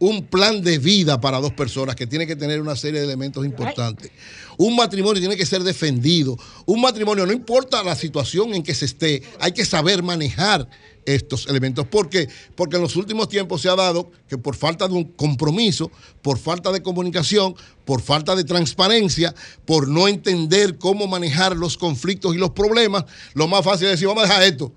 [0.00, 3.44] un plan de vida para dos personas que tiene que tener una serie de elementos
[3.44, 4.10] importantes.
[4.56, 6.36] Un matrimonio tiene que ser defendido.
[6.66, 10.68] Un matrimonio, no importa la situación en que se esté, hay que saber manejar
[11.04, 11.86] estos elementos.
[11.86, 12.28] ¿Por qué?
[12.54, 15.90] Porque en los últimos tiempos se ha dado que por falta de un compromiso,
[16.22, 17.54] por falta de comunicación,
[17.84, 23.04] por falta de transparencia, por no entender cómo manejar los conflictos y los problemas,
[23.34, 24.72] lo más fácil es decir, vamos a dejar esto.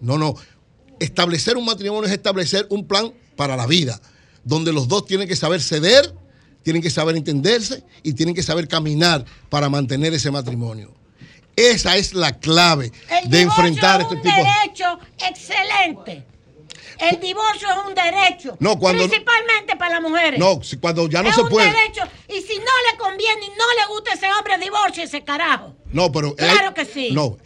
[0.00, 0.34] No, no.
[0.98, 4.00] Establecer un matrimonio es establecer un plan para la vida
[4.46, 6.14] donde los dos tienen que saber ceder,
[6.62, 10.94] tienen que saber entenderse y tienen que saber caminar para mantener ese matrimonio.
[11.56, 12.92] Esa es la clave
[13.26, 14.42] de enfrentar es este tipo de...
[14.42, 16.24] un derecho excelente.
[16.98, 18.56] El divorcio es un derecho.
[18.60, 20.38] No, cuando, principalmente para las mujeres.
[20.38, 21.68] No, cuando ya no se puede.
[21.68, 22.02] Es un derecho.
[22.28, 25.74] Y si no le conviene y no le gusta ese hombre, divorcio ese carajo.
[25.92, 26.34] No, pero.
[26.36, 27.10] Claro que sí.
[27.12, 27.36] No,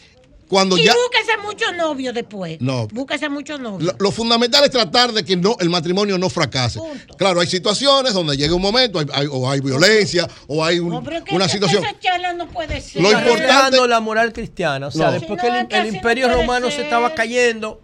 [0.50, 0.92] cuando y ya...
[0.94, 2.60] búsquese muchos novios después.
[2.60, 2.88] No.
[2.88, 3.94] Búsquese muchos novios.
[4.00, 6.80] Lo, fundamental es tratar de que no, el matrimonio no fracase.
[7.16, 8.98] Claro, hay situaciones donde llega un momento,
[9.30, 11.84] o hay violencia, o hay un, no, pero una situación.
[12.36, 13.00] No puede ser.
[13.00, 13.86] Lo importante.
[13.86, 14.88] la moral cristiana.
[14.88, 17.80] O sea, después que el, imperio romano se estaba cayendo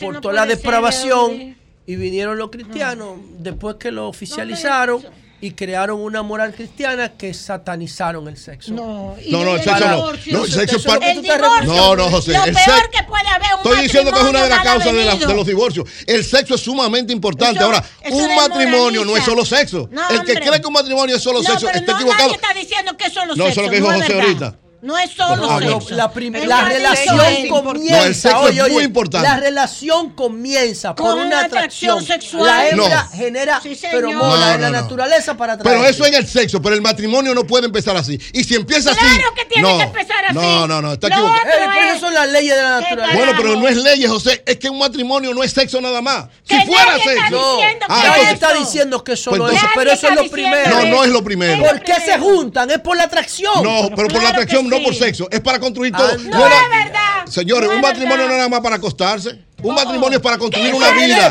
[0.00, 1.56] por toda la depravación.
[1.84, 5.02] Y vinieron los cristianos, después que lo oficializaron,
[5.42, 8.72] y crearon una moral cristiana que satanizaron el sexo.
[8.72, 10.12] No, no, no, el sexo no.
[10.12, 11.20] No, el sexo es parte...
[11.66, 12.32] no, no, José.
[12.32, 12.90] Lo el peor sexo...
[12.92, 15.34] que puede haber un Estoy diciendo que es una de las causas de, la, de,
[15.34, 15.88] los divorcios.
[16.06, 17.58] El sexo es sumamente importante.
[17.58, 19.88] Eso, Ahora, eso un matrimonio no es solo sexo.
[19.90, 22.28] No, el que cree que un matrimonio es solo sexo está equivocado.
[22.28, 23.42] Nadie está diciendo que es solo sexo.
[23.42, 24.58] No, eso es lo que dijo José ahorita.
[24.82, 25.94] No es solo sexo.
[25.94, 26.10] La,
[26.44, 28.32] la relación comienza.
[28.32, 29.28] No, oye, oye, muy importante.
[29.28, 32.04] La relación comienza por una, atracción.
[32.04, 32.46] sexual.
[32.46, 35.78] La hembra genera sí, en la naturaleza para atraer.
[35.78, 38.18] Pero eso en el sexo, pero el matrimonio no puede empezar así.
[38.32, 38.98] Y si empieza así.
[38.98, 40.34] Claro que tiene que empezar así.
[40.34, 41.36] No, no, no, está equivocado.
[41.36, 43.16] Eh, pero esas son las leyes de la naturaleza.
[43.16, 44.42] Bueno, pero no es leyes, José.
[44.44, 46.26] Es que un matrimonio no es sexo nada más.
[46.42, 47.60] Si fuera sexo.
[47.88, 50.70] Ah, entonces, está diciendo que solo eso, pues pero eso es lo primero.
[50.70, 51.62] No, no es lo primero.
[51.64, 52.68] ¿Por qué se juntan?
[52.68, 53.62] Es por la atracción.
[53.62, 56.06] No, pero por la atracción no por sexo, es para construir todo.
[56.06, 57.26] Ah, no, no, verdad.
[57.26, 59.38] Señores, un matrimonio no es nada más para acostarse.
[59.62, 61.30] Un matrimonio es para construir una vida.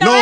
[0.00, 0.16] No.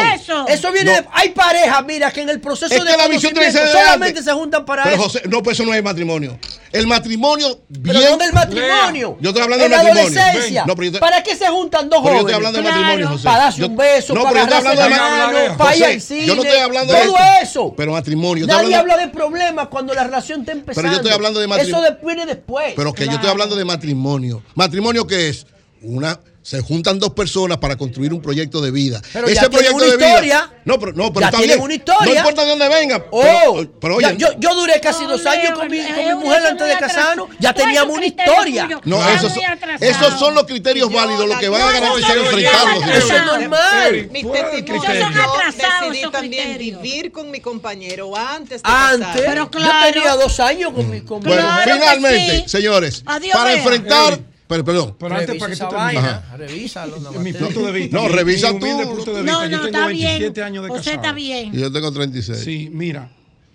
[0.51, 0.73] Eso?
[0.73, 3.33] viene de, Hay parejas, mira, que en el proceso es que de la visión
[3.73, 4.99] solamente se juntan para pero.
[4.99, 6.39] José, no, pues eso no es matrimonio.
[6.73, 7.97] El matrimonio bien.
[7.97, 9.17] Pero no del matrimonio.
[9.21, 10.21] Yo estoy hablando del matrimonio.
[10.21, 10.65] Adolescencia.
[10.67, 12.23] No, pero yo ¿Para qué se juntan dos jóvenes?
[12.23, 13.25] Yo estoy hablando del matrimonio, José.
[13.25, 16.27] Para darse un beso, para pero yo estoy hablando de para ir al cine.
[16.27, 17.75] Yo no estoy hablando de todo eso.
[17.77, 18.47] Pero matrimonio.
[18.47, 20.83] Nadie habla de problemas cuando la relación está empezando.
[20.83, 21.89] Pero yo estoy hablando de matrimonio.
[21.89, 22.75] Eso viene después.
[22.77, 24.43] Pero que yo estoy hablando de matrimonio.
[24.55, 25.47] ¿Matrimonio qué es?
[25.83, 29.03] Una se juntan dos personas para construir un proyecto de vida.
[29.13, 30.23] Pero Ese ya proyecto una de.
[30.23, 31.61] Vida, no, pero, no, ya está bien.
[31.61, 32.05] una historia.
[32.07, 33.05] No importa de dónde venga.
[33.11, 37.31] Oh, pero, oh, oye, yo, duré casi dos años con mi, mujer antes de casarnos.
[37.41, 38.69] Ya teníamos una historia.
[38.85, 39.33] No, esos,
[39.81, 42.85] esos son los criterios válidos, los que van a garantizar enfrentarlos.
[42.95, 44.11] Eso es normal.
[45.91, 49.23] Decidí también vivir con mi compañero antes Antes.
[49.27, 49.89] Pero claro.
[49.89, 51.07] Yo tenía dos años con mi mm.
[51.07, 51.43] compañero.
[51.43, 54.97] Bueno, finalmente, señores, para enfrentar pero, perdón.
[54.99, 56.99] Pero antes para que tú vaina, revísalo.
[57.21, 57.97] Mi punto de vista.
[57.97, 58.97] No, revisa mi, mi tú.
[58.97, 59.33] Punto de vista.
[59.33, 60.47] No, no, yo tengo está 27 bien.
[60.47, 60.81] años de casado.
[60.81, 61.55] Usted está bien.
[61.55, 62.39] Y yo tengo 36.
[62.39, 63.11] Sí, mira,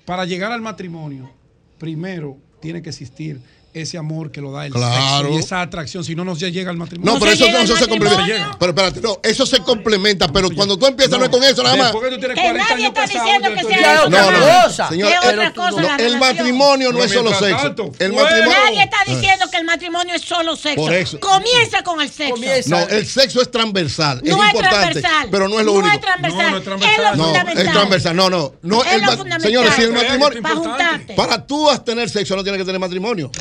[0.05, 1.31] para llegar al matrimonio,
[1.77, 3.39] primero tiene que existir
[3.73, 5.27] ese amor que lo da el Claro.
[5.29, 7.13] sexo y esa atracción, si no nos llega al matrimonio.
[7.13, 8.57] No, pero eso, no, eso se complementa.
[8.59, 11.75] Pero espérate, no, eso se complementa, pero cuando tú empiezas no, es con eso nada
[11.77, 11.91] más.
[11.93, 14.31] Después que tú tienes Que 40 nadie años está casado, diciendo que sea otra No,
[14.31, 14.89] no, cosa.
[14.89, 17.61] señor, el, otra cosa no, la el matrimonio no es solo sexo.
[17.63, 18.57] tanto, El matrimonio.
[18.65, 20.75] Nadie está diciendo que el matrimonio es solo sexo.
[20.81, 21.19] Por eso.
[21.19, 22.35] Comienza con el sexo.
[22.67, 25.27] No, el sexo es transversal, es No es importante, transversal.
[25.31, 25.95] pero no es lo No único.
[25.95, 26.41] es transversal.
[26.41, 27.03] No, no es Es transversal.
[27.03, 27.65] lo No, fundamental.
[27.67, 28.15] es transversal.
[28.15, 28.83] No, no, no.
[28.83, 30.41] Es el lo señores, si el matrimonio.
[30.41, 31.13] Para juntarte.
[31.13, 33.31] Para tú a tener sexo no tienes que tener matrimonio.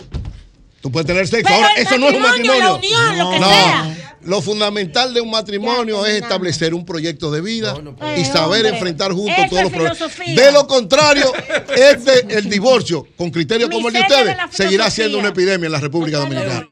[0.81, 1.44] Tú puedes tener sexo.
[1.44, 3.00] Pero Ahora, el eso no es un matrimonio, matrimonio.
[3.00, 3.49] la unión, lo que no.
[3.49, 3.97] sea.
[4.23, 7.75] Lo fundamental de un matrimonio es establecer un proyecto de vida
[8.18, 9.97] y saber hombre, enfrentar juntos todos es los problemas.
[9.99, 10.44] filosofía.
[10.44, 11.33] De lo contrario,
[11.75, 15.81] este, el divorcio, con criterios como el de ustedes, seguirá siendo una epidemia en la
[15.81, 16.68] República Dominicana.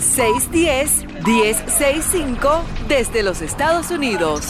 [0.03, 4.45] 1-833-610-1065 desde los Estados Unidos.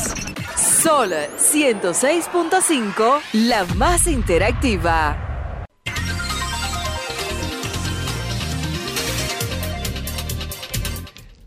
[0.83, 5.29] Sol 106.5, la más interactiva.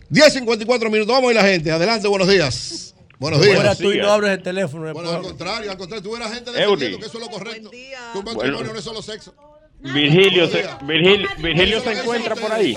[0.10, 1.14] Diez 54 minutos.
[1.14, 1.72] Vamos a ir la gente.
[1.72, 2.96] Adelante, buenos días.
[3.18, 3.58] Buenos días.
[3.58, 4.94] Ahora tú y no abres el teléfono.
[4.94, 6.92] Bueno, al contrario, al contrario, tú eres gente Eury.
[6.92, 7.72] defendiendo que eso es lo correcto.
[7.72, 8.74] Que un matrimonio Bueno.
[8.74, 9.34] no es solo sexo.
[9.82, 12.76] Virgilio se, Virgil- Virgilio se encuentra por ahí.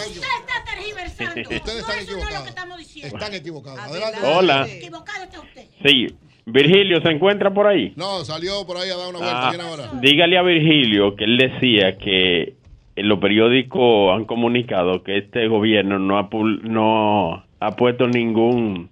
[1.24, 2.48] Ustedes están No, eso no es lo que equivocados.
[2.48, 3.16] estamos diciendo.
[3.16, 3.80] Están equivocados.
[3.80, 4.18] Adelante.
[4.24, 4.66] Hola.
[4.68, 5.64] Equivocado está usted.
[5.84, 6.06] Sí,
[6.46, 7.92] Virgilio se encuentra por ahí.
[7.96, 9.50] No, salió por ahí a dar una vuelta.
[9.50, 9.90] Ah, ahora.
[10.00, 12.54] dígale a Virgilio que él decía que
[12.96, 16.28] en los periódicos han comunicado que este gobierno no ha,
[16.62, 18.90] no ha puesto ningún,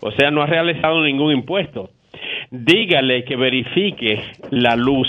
[0.00, 1.90] o sea, no ha realizado ningún impuesto.
[2.50, 5.08] Dígale que verifique la luz.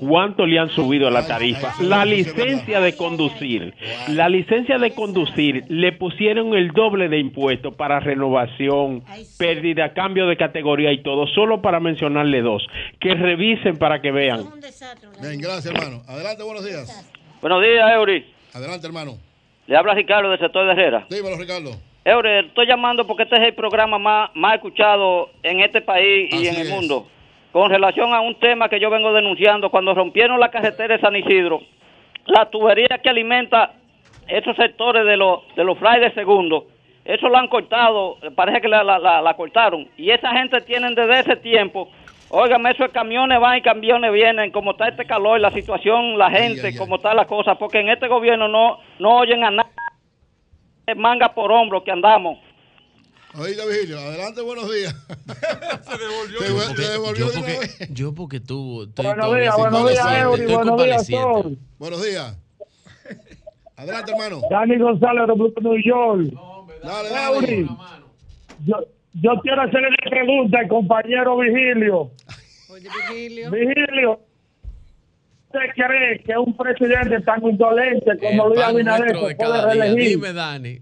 [0.00, 1.74] ¿Cuánto le han subido la tarifa?
[1.80, 3.74] La licencia de conducir.
[4.08, 9.04] La licencia de conducir le pusieron el doble de impuestos para renovación,
[9.38, 12.66] pérdida, cambio de categoría y todo, solo para mencionarle dos.
[12.98, 14.44] Que revisen para que vean.
[15.20, 16.02] Bien, gracias, hermano.
[16.08, 17.06] Adelante, buenos días.
[17.40, 18.26] Buenos días, Eury.
[18.52, 19.18] Adelante, hermano.
[19.66, 21.06] Le habla Ricardo del sector de Herrera.
[21.08, 21.70] Dímelo, Ricardo.
[22.04, 26.36] Eury, estoy llamando porque este es el programa más, más escuchado en este país y
[26.36, 26.70] Así en el es.
[26.70, 27.06] mundo.
[27.52, 31.16] Con relación a un tema que yo vengo denunciando, cuando rompieron la carretera de San
[31.16, 31.60] Isidro,
[32.26, 33.72] la tubería que alimenta
[34.28, 36.66] esos sectores de los de los frailes segundo,
[37.04, 39.88] eso lo han cortado, parece que la, la, la- la cortaron.
[39.96, 41.88] Y esa gente tienen desde ese tiempo,
[42.28, 46.60] óigame, esos camiones van y camiones vienen, como está este calor, la situación, la gente,
[46.78, 49.70] como está la cosa, porque en este gobierno no, no oyen a nadie,
[50.94, 52.38] manga por hombro que andamos.
[53.38, 54.92] Oiga, Vigilio, adelante, buenos días.
[55.82, 56.40] se devolvió.
[56.40, 57.88] Se, Porque- se devolvió yo, porque, vez.
[57.92, 61.06] yo porque tú estoy Buenos días, buenos días, Eury, buenos días.
[61.06, 61.58] Sol.
[61.78, 62.36] Buenos días.
[63.76, 64.40] Adelante, hermano.
[64.50, 66.34] Dani González de Brooklyn, New York.
[66.82, 67.68] Dale, Eury,
[68.66, 68.76] yo,
[69.14, 72.10] yo quiero hacerle una pregunta al compañero Vigilio.
[73.50, 74.20] Vigilio.
[75.52, 80.08] ¿Usted cree que un presidente tan indolente como El Luis Abinader puede reelegir?
[80.10, 80.80] Dime, Dani.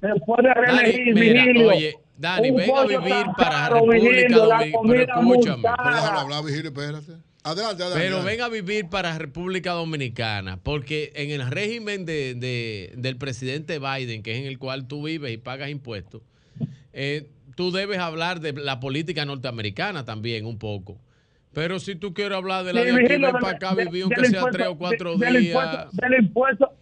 [0.00, 1.68] Se puede Dani, reelegir, mira, Vigilio.
[1.68, 4.58] oye, Dani, ven a vivir para caro, República Dominicana.
[4.86, 6.42] Pero escúchame.
[6.46, 7.12] Vigilio, espérate.
[7.44, 8.04] Adelante, adelante.
[8.04, 13.78] Pero ven a vivir para República Dominicana, porque en el régimen de, de- del presidente
[13.78, 16.22] Biden, que es en el cual tú vives y pagas impuestos,
[16.92, 20.98] eh, tú debes hablar de la política norteamericana también un poco.
[21.54, 24.26] Pero si tú quieres hablar de la Sí, de aquí, ven para acá, vivir aunque
[24.26, 25.54] sea tres o cuatro de- del días.
[25.54, 26.72] impuesto- Del impuesto,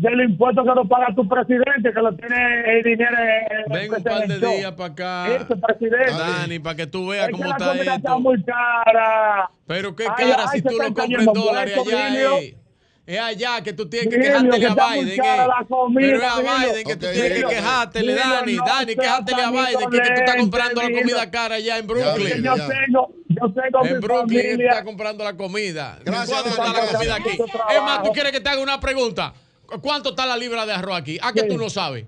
[0.00, 3.16] del impuesto que lo paga tu presidente, que lo tiene el dinero.
[3.50, 5.26] el Ven un par de días para acá.
[5.34, 6.12] Ese presidente.
[6.12, 8.20] Dani, para que tú veas Es cómo que la está comida está esto.
[8.20, 9.50] muy cara.
[9.66, 12.38] Pero qué Ay, cara ay, si tú lo compras en dólares allá.
[12.38, 12.56] Eh.
[13.06, 15.08] Es allá que tú tienes que quejártele que a está Biden.
[15.08, 15.16] eh.
[15.94, 16.40] Pero es a.
[16.66, 18.52] Biden que tú tienes que quejártele, Dani.
[18.56, 21.86] no Dani, quejártele a Biden que, que tú estás comprando la comida cara allá en
[21.86, 22.42] Brooklyn.
[22.42, 25.98] yo tengo, yo tengo En mi Brooklyn estás comprando la comida.
[26.04, 27.30] Gracias, ¿Cuánto está la comida aquí?
[27.74, 29.32] Es más, tú quieres que te haga una pregunta.
[29.82, 31.18] ¿Cuánto está la libra de arroz aquí?
[31.20, 32.06] ¿A que tú no sabes?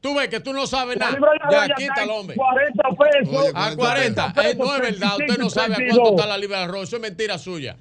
[0.00, 1.12] Tú ves que tú no sabes nada.
[1.12, 2.36] libra de arroz Ya, ya quítalo, hombre.
[2.36, 3.52] 40 pesos.
[3.54, 4.34] A 40.
[4.44, 5.16] Eh, no es verdad.
[5.18, 6.88] Usted no sabe a cuánto está la libra de arroz.
[6.88, 7.76] Eso es mentira suya.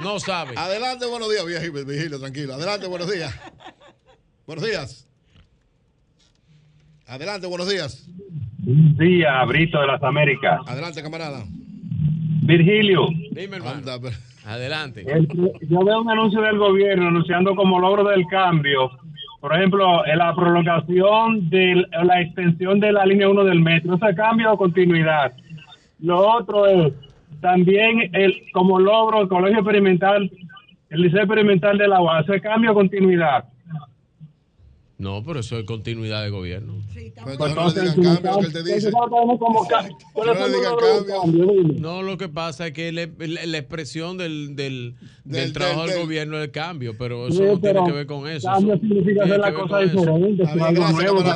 [0.00, 0.54] No sabe.
[0.56, 2.54] Adelante, buenos días, Vigilio, Vigilio, tranquilo.
[2.54, 3.34] Adelante, buenos días.
[4.46, 5.06] Buenos días.
[7.06, 8.06] Adelante, buenos días.
[8.58, 10.60] Día, Brito de las Américas.
[10.66, 11.44] Adelante, camarada.
[12.42, 13.82] Virgilio, Dime, hermano.
[14.48, 15.04] Adelante.
[15.06, 15.28] el-
[15.68, 18.90] yo veo un anuncio del gobierno anunciando como logro del cambio,
[19.40, 24.14] por ejemplo, en la prolongación de la extensión de la línea 1 del metro, ese
[24.14, 25.32] cambio o continuidad.
[26.00, 26.92] Lo otro es
[27.40, 30.30] también el como logro el colegio experimental,
[30.90, 33.44] el liceo experimental de la UAS, ese cambio o continuidad.
[34.98, 36.74] No, pero eso es continuidad de gobierno.
[36.92, 38.90] Pero entonces no le digan cambio, lo que él te dice.
[38.90, 39.10] ¿Cuál
[41.26, 41.80] No le.
[41.80, 45.86] No, lo que pasa es que le- la, la expresión del, del, del Del- trabajo
[45.86, 48.48] del- gobierno es el cambio, pero eso Sí, no tiene pero que ver con eso.
[48.48, 50.44] Cambio eso significa tiene hacer la cosa diferente.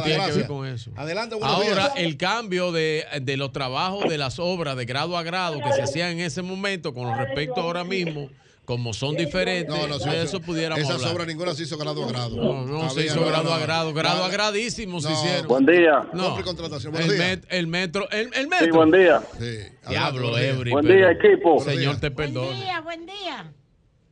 [0.02, 0.92] Tiene.
[0.96, 1.92] Adelante, Ahora, días.
[1.98, 5.82] el cambio de, de los trabajos de las obras de grado a grado que se
[5.82, 8.28] hacían en ese momento con respecto a ahora mismo,
[8.72, 10.22] como son diferentes, No, no, sí, de sí.
[10.24, 11.14] eso pudiéramos Esas hablar.
[11.14, 12.36] obras ninguna se hizo grado a grado.
[12.36, 14.24] No, no se hizo no, grado no, a grado, grado no.
[14.24, 15.46] a gradísimo se hicieron.
[15.46, 16.06] Buen día.
[16.14, 16.36] No.
[16.38, 18.74] El, met- el metro, el, el Sí, metro.
[18.74, 19.20] buen día.
[19.38, 19.58] Sí.
[19.88, 20.38] Diablo.
[20.38, 20.70] Ebri.
[20.70, 21.60] Buen día, equipo.
[21.60, 22.60] Señor, te Buen perdone.
[22.62, 23.52] día, buen día.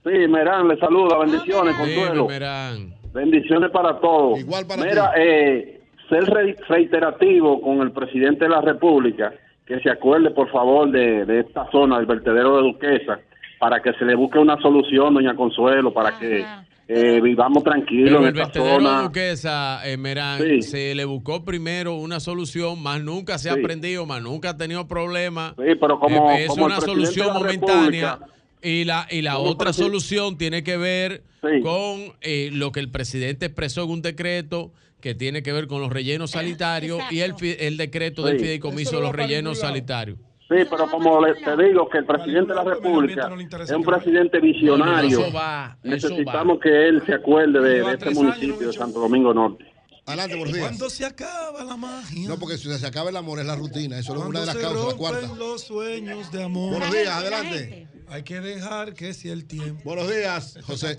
[0.04, 1.18] Sí, Merán, le saluda.
[1.18, 2.26] Bendiciones, Dime, Consuelo.
[2.28, 2.94] Merán.
[3.12, 4.38] Bendiciones para todos.
[4.40, 5.20] Igual para Mira, ti.
[5.20, 9.32] eh, ser re- reiterativo con el presidente de la República,
[9.66, 13.20] que se acuerde, por favor, de, de esta zona, del vertedero de Duquesa,
[13.60, 16.44] para que se le busque una solución, doña Consuelo, para que
[16.88, 19.02] eh, vivamos tranquilos Pero en el esta zona.
[19.02, 20.62] Duquesa, eh, Merán, Sí.
[20.62, 23.60] se le buscó primero una solución, más nunca se ha Sí.
[23.60, 25.52] aprendido, más nunca ha tenido problemas.
[25.58, 28.18] Sí, pero como, Eh, es como una solución momentánea.
[28.62, 31.60] Y la, y la otra solución tiene que ver Sí.
[31.62, 35.80] con eh, lo que el presidente expresó en un decreto que tiene que ver con
[35.80, 40.18] los rellenos sanitarios y el, fi- el decreto del fideicomiso de los rellenos sanitarios.
[40.50, 43.30] Sí, pero como le- te digo que el presidente de la República
[43.62, 48.10] es un presidente visionario, Eso va, eso necesitamos que él se acuerde de, de este
[48.10, 49.64] municipio de Santo Domingo Norte.
[50.06, 50.66] Adelante, buenos días.
[50.66, 52.28] Cuando se acaba la magia.
[52.28, 53.96] No, porque si se acaba el amor es la rutina.
[53.96, 55.34] Eso es una de las causas, la cuarta.
[55.36, 56.70] los sueños de amor.
[56.72, 57.86] Buenos días, adelante.
[58.08, 59.82] Hay que dejar que sea el tiempo.
[59.84, 60.96] Buenos días, José.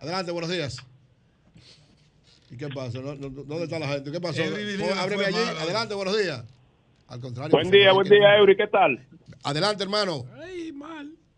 [0.00, 0.76] Adelante, buenos días.
[2.50, 2.98] ¿Y qué pasa?
[2.98, 4.12] ¿No- no- ¿Dónde está la gente?
[4.12, 4.42] ¿Qué pasó?
[4.42, 5.36] Vilina Ábreme allí.
[5.36, 5.60] mala.
[5.62, 6.44] Adelante, buenos días.
[7.10, 7.50] Al contrario.
[7.50, 9.04] Buen día, buen día, Eury, ¿qué tal?
[9.42, 10.24] Adelante, hermano.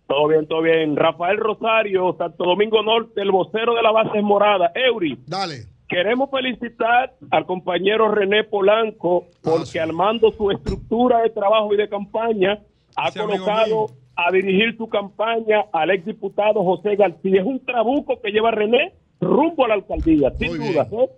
[0.07, 0.95] Todo bien, todo bien.
[0.97, 4.71] Rafael Rosario, Santo Domingo Norte, el vocero de la base morada.
[4.75, 5.19] Eury.
[5.27, 5.67] Dale.
[5.89, 12.61] Queremos felicitar al compañero René Polanco porque armando su estructura de trabajo y de campaña
[12.95, 17.41] ha Ese colocado a dirigir su campaña al exdiputado José García.
[17.41, 20.87] Es un trabuco que lleva René rumbo a la alcaldía, sin Muy duda.
[20.93, 21.09] ¿eh?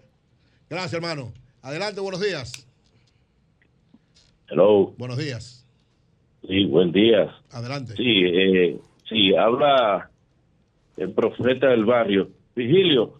[0.70, 1.32] Gracias, hermano.
[1.62, 2.68] Adelante, buenos días.
[4.58, 4.94] Hello.
[4.98, 5.66] Buenos días.
[6.46, 7.34] Sí, buen día.
[7.50, 7.94] Adelante.
[7.96, 10.08] Sí, eh, sí, habla
[10.96, 12.30] el profeta del barrio.
[12.54, 13.14] Vigilio.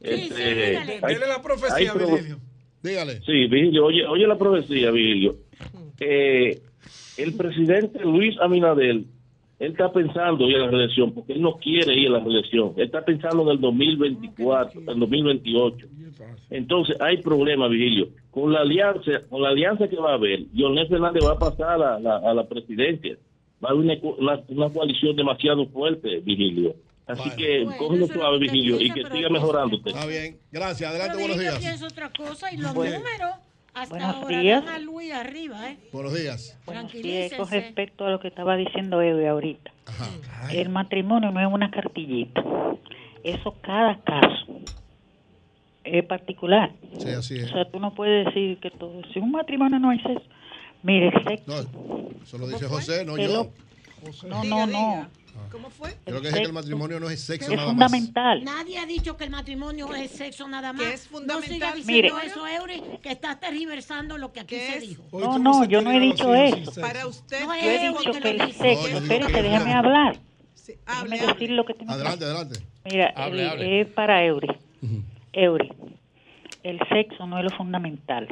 [0.00, 2.38] este, hay- Dele la hay profecía, pro- Virgilio.
[2.82, 3.20] Dígale.
[3.26, 5.36] Sí, Vigilio, oye, oye la profecía, Vigilio.
[6.00, 6.62] Eh,
[7.18, 9.04] el presidente Luis Aminadel,
[9.58, 12.74] él está pensando ir a la reelección, porque él no quiere ir a la reelección.
[12.76, 15.86] Él está pensando en el 2024, en el 2028.
[16.50, 18.08] Entonces, hay problema, Vigilio.
[18.30, 21.70] Con la alianza, con la alianza que va a haber, Leonel Fernández va a pasar
[21.70, 23.16] a la, la- a la presidencia.
[23.62, 26.74] Va a haber una, una- una coalición demasiado fuerte, Vigilio.
[27.06, 29.90] Así que cógelo suave, Vigilio, y que siga mejorándote.
[29.90, 30.36] Está bien.
[30.52, 30.90] Gracias.
[30.90, 31.82] Adelante, Pero buenos días.
[31.82, 32.98] otra cosa y los Bueno.
[32.98, 33.30] números
[33.82, 34.64] hasta Buenos ahora días.
[34.64, 35.78] dan a Luis arriba, ¿eh?
[35.92, 36.42] Buenos días.
[36.42, 37.60] Sí, con Tranquilícense.
[37.60, 39.70] respecto a lo que estaba diciendo Evi ahorita.
[40.52, 42.42] El matrimonio no es una cartillita.
[43.24, 44.46] Eso cada caso
[45.84, 46.72] es particular.
[46.98, 47.50] Sí, así O es.
[47.50, 50.22] sea, tú no puedes decir que todo, si un matrimonio no es eso.
[50.82, 51.68] Mire, sexo.
[52.22, 53.50] Eso lo dice José, no yo.
[54.28, 55.08] No, no, no.
[55.50, 55.96] ¿Cómo fue?
[56.06, 57.90] Yo lo que dije que el matrimonio no es sexo Es nada más.
[57.90, 58.44] fundamental.
[58.44, 60.82] Nadie ha dicho que el matrimonio es sexo nada más.
[60.86, 61.48] Que es fundamental.
[61.48, 62.26] No siga diciendo Mire.
[62.26, 65.02] eso, Eury, que estás tergiversando lo que aquí se dijo.
[65.12, 66.80] No, no, yo no he dicho eso.
[66.80, 68.58] Para usted, No Yo he es dicho que el dice.
[68.58, 70.18] sexo, espérate, que- déjame hablar.
[70.86, 72.60] hable, Déjame decir lo que tengo que Adelante, adelante.
[72.84, 73.80] Mira, Hable, el- hable.
[73.80, 74.48] es para Eury.
[75.32, 75.72] Eury,
[76.70, 78.28] el sexo no es lo fundamental.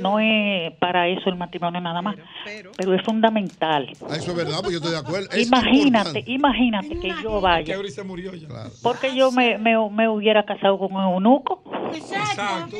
[0.00, 3.88] No es para eso el matrimonio nada más, pero, es fundamental.
[4.08, 5.28] Ah, Eso es verdad, pues yo estoy de acuerdo.
[5.30, 7.74] Es Imagínate, imagínate que yo vaya.
[7.74, 8.48] Eury se murió ya.
[8.82, 11.62] Porque yo me, me, me hubiera casado con un eunuco.
[11.94, 12.76] Exacto.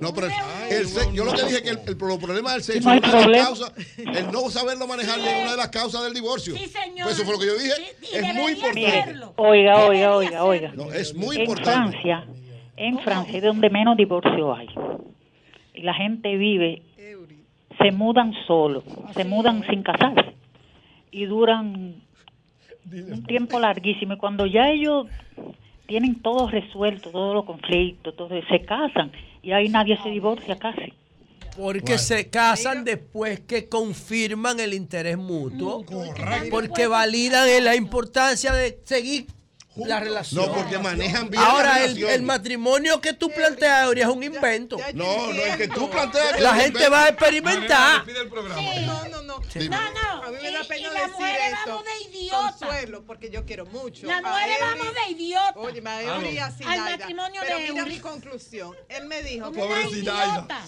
[0.00, 0.32] No, pero el,
[0.76, 3.08] el yo lo que dije que el, el pro- problema del sexo No es una
[3.08, 3.44] de las problema.
[3.46, 6.54] causas, el no saberlo manejar es una de las causas del divorcio.
[6.54, 7.04] Sí, señor.
[7.06, 7.72] Pues eso fue lo que yo dije.
[8.12, 8.86] es muy importante.
[8.88, 9.32] hacerlo.
[9.36, 10.72] Oiga, oiga, oiga, oiga.
[10.74, 11.92] No, es muy en importante.
[11.98, 12.26] Francia,
[12.76, 14.68] en Francia es donde menos divorcio hay.
[15.74, 16.82] Y la gente vive,
[17.78, 20.34] se mudan solos, se mudan sin casarse.
[21.10, 22.02] Y duran
[22.92, 24.14] un tiempo larguísimo.
[24.14, 25.06] Y cuando ya ellos
[25.86, 30.92] tienen todo resuelto, todos los conflictos, todo, se casan y ahí nadie se divorcia casi.
[31.56, 35.84] Porque se casan después que confirman el interés mutuo.
[36.50, 39.26] Porque validan la importancia de seguir
[39.76, 40.46] la relación.
[40.46, 44.22] No, porque manejan bien Ahora, la el, el matrimonio que tú planteas, Eury, es un
[44.22, 44.76] invento.
[44.94, 46.36] No, no, el que tú planteas.
[46.36, 46.90] que La gente invento.
[46.90, 48.06] va a experimentar.
[48.06, 49.22] No, no, no.
[49.22, 50.22] No, no.
[50.22, 51.58] A mí me da Y- pena y las decir esto.
[51.68, 52.54] vamos de idiota.
[52.58, 54.06] Consuelo, porque yo quiero mucho.
[54.06, 55.52] Las mujeres vamos de idiota.
[55.56, 58.74] Oye, Ah, Eury y a Al matrimonio Pero de mira mi conclusión.
[58.88, 59.50] Él me dijo
[59.90, 60.62] idiota.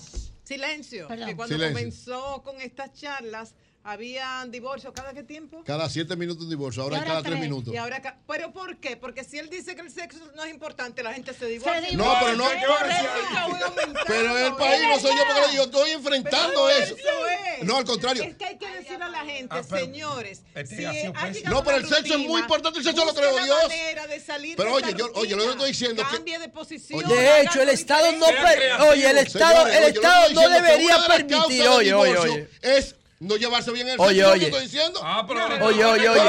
[0.45, 1.09] Silencio.
[1.09, 1.29] Perdón.
[1.29, 1.75] Que cuando Silencio.
[1.79, 5.63] comenzó con estas charlas, habían divorcios cada qué tiempo.
[5.65, 7.73] Cada siete minutos un divorcio, ahora es cada tres minutos.
[7.73, 8.97] Y ahora ca- ¿Pero por qué?
[8.97, 11.97] Porque si él dice que el sexo no es importante, la gente se divorcia.
[11.97, 12.45] No, pero no.
[14.07, 16.95] Pero el país no soy yo porque yo estoy enfrentando Pero eso.
[16.97, 17.65] es.
[17.65, 18.23] No, al contrario.
[18.25, 20.43] Es que hay que decir a la gente, Ah, pero- señores.
[20.55, 20.93] Este si ha
[21.51, 23.63] No, pero una el sexo es muy importante, el sexo lo la Dios.
[23.63, 26.17] manera de salir Pero de oye, yo, oye, lo que estoy diciendo es que.
[26.17, 27.09] Cambie de posición.
[27.09, 28.27] De hecho, el Estado no
[28.89, 32.49] oye, el Estado, el Estado no debería permitir, oye, oye, oye.
[32.63, 34.41] Es no llevarse bien el Oye, sexo, oye.
[34.41, 35.01] ¿qué estoy diciendo?
[35.03, 36.21] Ah, pero Oye, oye, oye.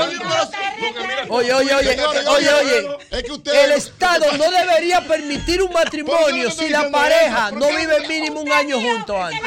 [1.30, 2.98] Oye, oye, oye, oye, oye.
[3.12, 8.08] Es que ustedes- El Estado no debería permitir un matrimonio si la pareja no vive
[8.08, 9.40] mínimo un año juntos antes.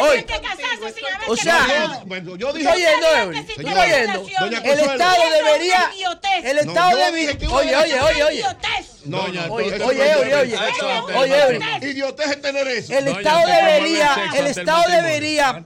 [0.00, 0.24] Oye,
[1.26, 1.66] o sea,
[2.36, 2.68] yo dije.
[2.68, 4.22] Tú ¿Está oyendo?
[4.64, 4.80] El.
[4.80, 5.90] Estado debería.
[5.94, 6.44] idiotez.
[6.44, 7.48] El No, Estado yo debería.
[7.50, 8.44] Oye, oye, oye, oye.
[9.04, 10.34] No, Oye, no, oye, oye, no oye,
[11.14, 11.58] oye.
[11.58, 11.90] Oye.
[11.90, 12.92] Idiotez es tener eso.
[12.92, 15.64] El Estado usted debería, el Estado debería.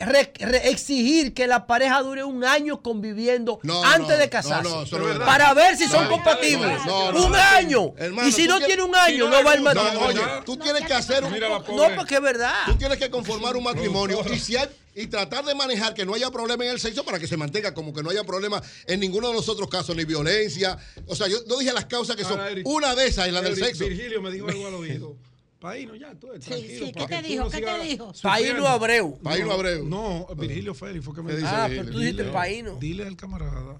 [0.00, 4.68] Re- re- exigir que la pareja dure un año conviviendo No, antes no, de casarse.
[4.68, 5.26] no, no, eso no es verdad.
[5.26, 6.78] para ver si son no, compatibles.
[6.86, 7.38] no, no, un no.
[7.38, 7.94] año.
[7.96, 10.00] Hermano, y si no tiene un año, no va No, matrimonio.
[10.06, 11.32] oye, tú tienes que hacer un.
[11.38, 12.54] No, porque es verdad.
[12.66, 16.14] Tú tienes que conformar un matrimonio y, si hay- y tratar de manejar que no
[16.14, 18.98] haya problema en el sexo para que se mantenga como que no haya problema en
[19.00, 20.76] ninguno de los otros casos, ni violencia.
[21.06, 22.40] O sea, yo no dije las causas que son.
[22.64, 23.84] Una de esas es la del sexo.
[23.86, 25.16] Virgilio me dijo algo al oído.
[25.60, 26.56] Paino, ya, tú tranquilo.
[26.86, 27.44] sí, ¿qué para te dijo?
[27.44, 28.12] no ¿Qué te dijo?
[28.22, 29.18] Paino Abreu.
[29.22, 29.84] Paino Abreu.
[29.84, 31.48] No, Virgilio Félix fue que me ¿Qué dijo.
[31.50, 32.76] Ah, pero tú dijiste Dile- Paino.
[32.78, 33.76] Dile al camarada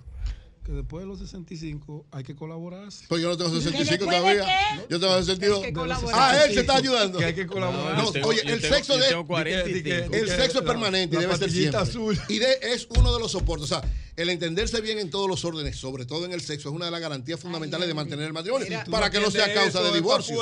[0.64, 2.88] que después de los 65 hay que colaborar.
[3.08, 4.44] Pues yo no tengo 65 después de todavía.
[4.44, 4.86] qué?
[4.90, 5.60] Yo tengo 62.
[5.60, 6.14] Que hay que colaborar.
[6.20, 7.18] Ah, él se está ayudando.
[7.18, 7.96] Que hay que colaborar.
[7.96, 9.08] No, tengo- oye, el tengo- sexo de.
[9.08, 10.14] tengo 45.
[10.14, 11.80] El sexo es permanente y debe ser siempre.
[11.80, 12.18] azul.
[12.28, 13.64] Y de- es uno de los soportes.
[13.70, 16.74] O sea, el entenderse bien en todos los órdenes, sobre todo en el sexo, es
[16.74, 18.66] una de las garantías fundamentales de mantener el matrimonio.
[18.68, 20.38] Mira, para que no sea causa de divorcio.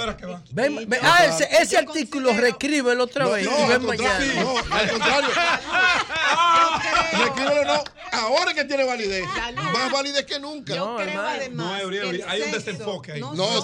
[0.53, 3.45] Ven, ven- ah, ese, ese artículo reescríbelo otra No, vez.
[3.45, 4.43] no, y ven al contrario, mañana.
[4.43, 5.29] no, al contrario.
[7.13, 7.85] Reescríbelo, no.
[8.13, 9.25] Ahora que tiene validez.
[9.73, 10.75] Más validez que nunca.
[10.75, 11.29] Yo creo hermano.
[11.29, 13.21] además No, hay un desenfoque ahí.
[13.21, 13.59] No, No,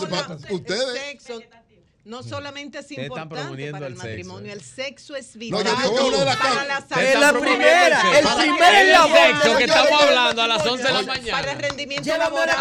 [0.50, 1.40] ustedes- el sexo
[2.04, 4.54] no solamente es importante para el el sexo, matrimonio, eh.
[4.54, 7.20] el sexo es No, vital yo una de las para la Es salud.
[7.20, 10.66] la primera, el Para- primer El eslabón sexo de que la- estamos hablando a las
[10.66, 11.54] 11 de la Oye, para el mañana.
[11.68, 12.56] rendimiento la laboral.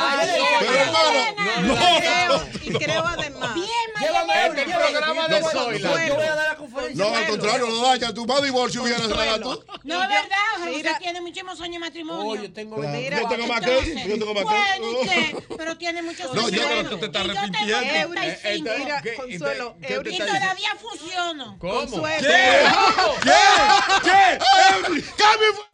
[0.60, 6.08] Pero hermano, Y creo, y creo además a Este programa de Zoila.
[6.08, 7.06] Yo voy a dar la conferencia.
[7.06, 8.14] no, al contrario, no daña.
[8.14, 9.64] Tú vas a divorcio hablar tú.
[9.84, 10.28] No es verdad,
[10.60, 12.32] José Mira- tiene muchísimos años de matrimonio.
[12.32, 12.98] Oye, tengo Claro.
[12.98, 15.44] Mira, Yo tengo más que yo tengo más bueno, ¿y que qué?
[15.58, 16.52] Pero tiene muchos No, años.
[16.52, 18.72] yo- pero tú te estás yo arrepintiendo.
[19.40, 19.40] 35.
[19.40, 19.40] Mira, ¿Qué?
[19.40, 21.58] Consuelo, ¿Qué te Eury- Y todavía funciono.
[21.60, 21.74] ¿Cómo?
[21.80, 22.28] Consuelo.
[22.28, 22.66] ¿Qué?
[23.24, 23.40] ¿Qué?
[24.04, 24.40] ¿Qué?
[25.18, 25.71] ¡Cambio!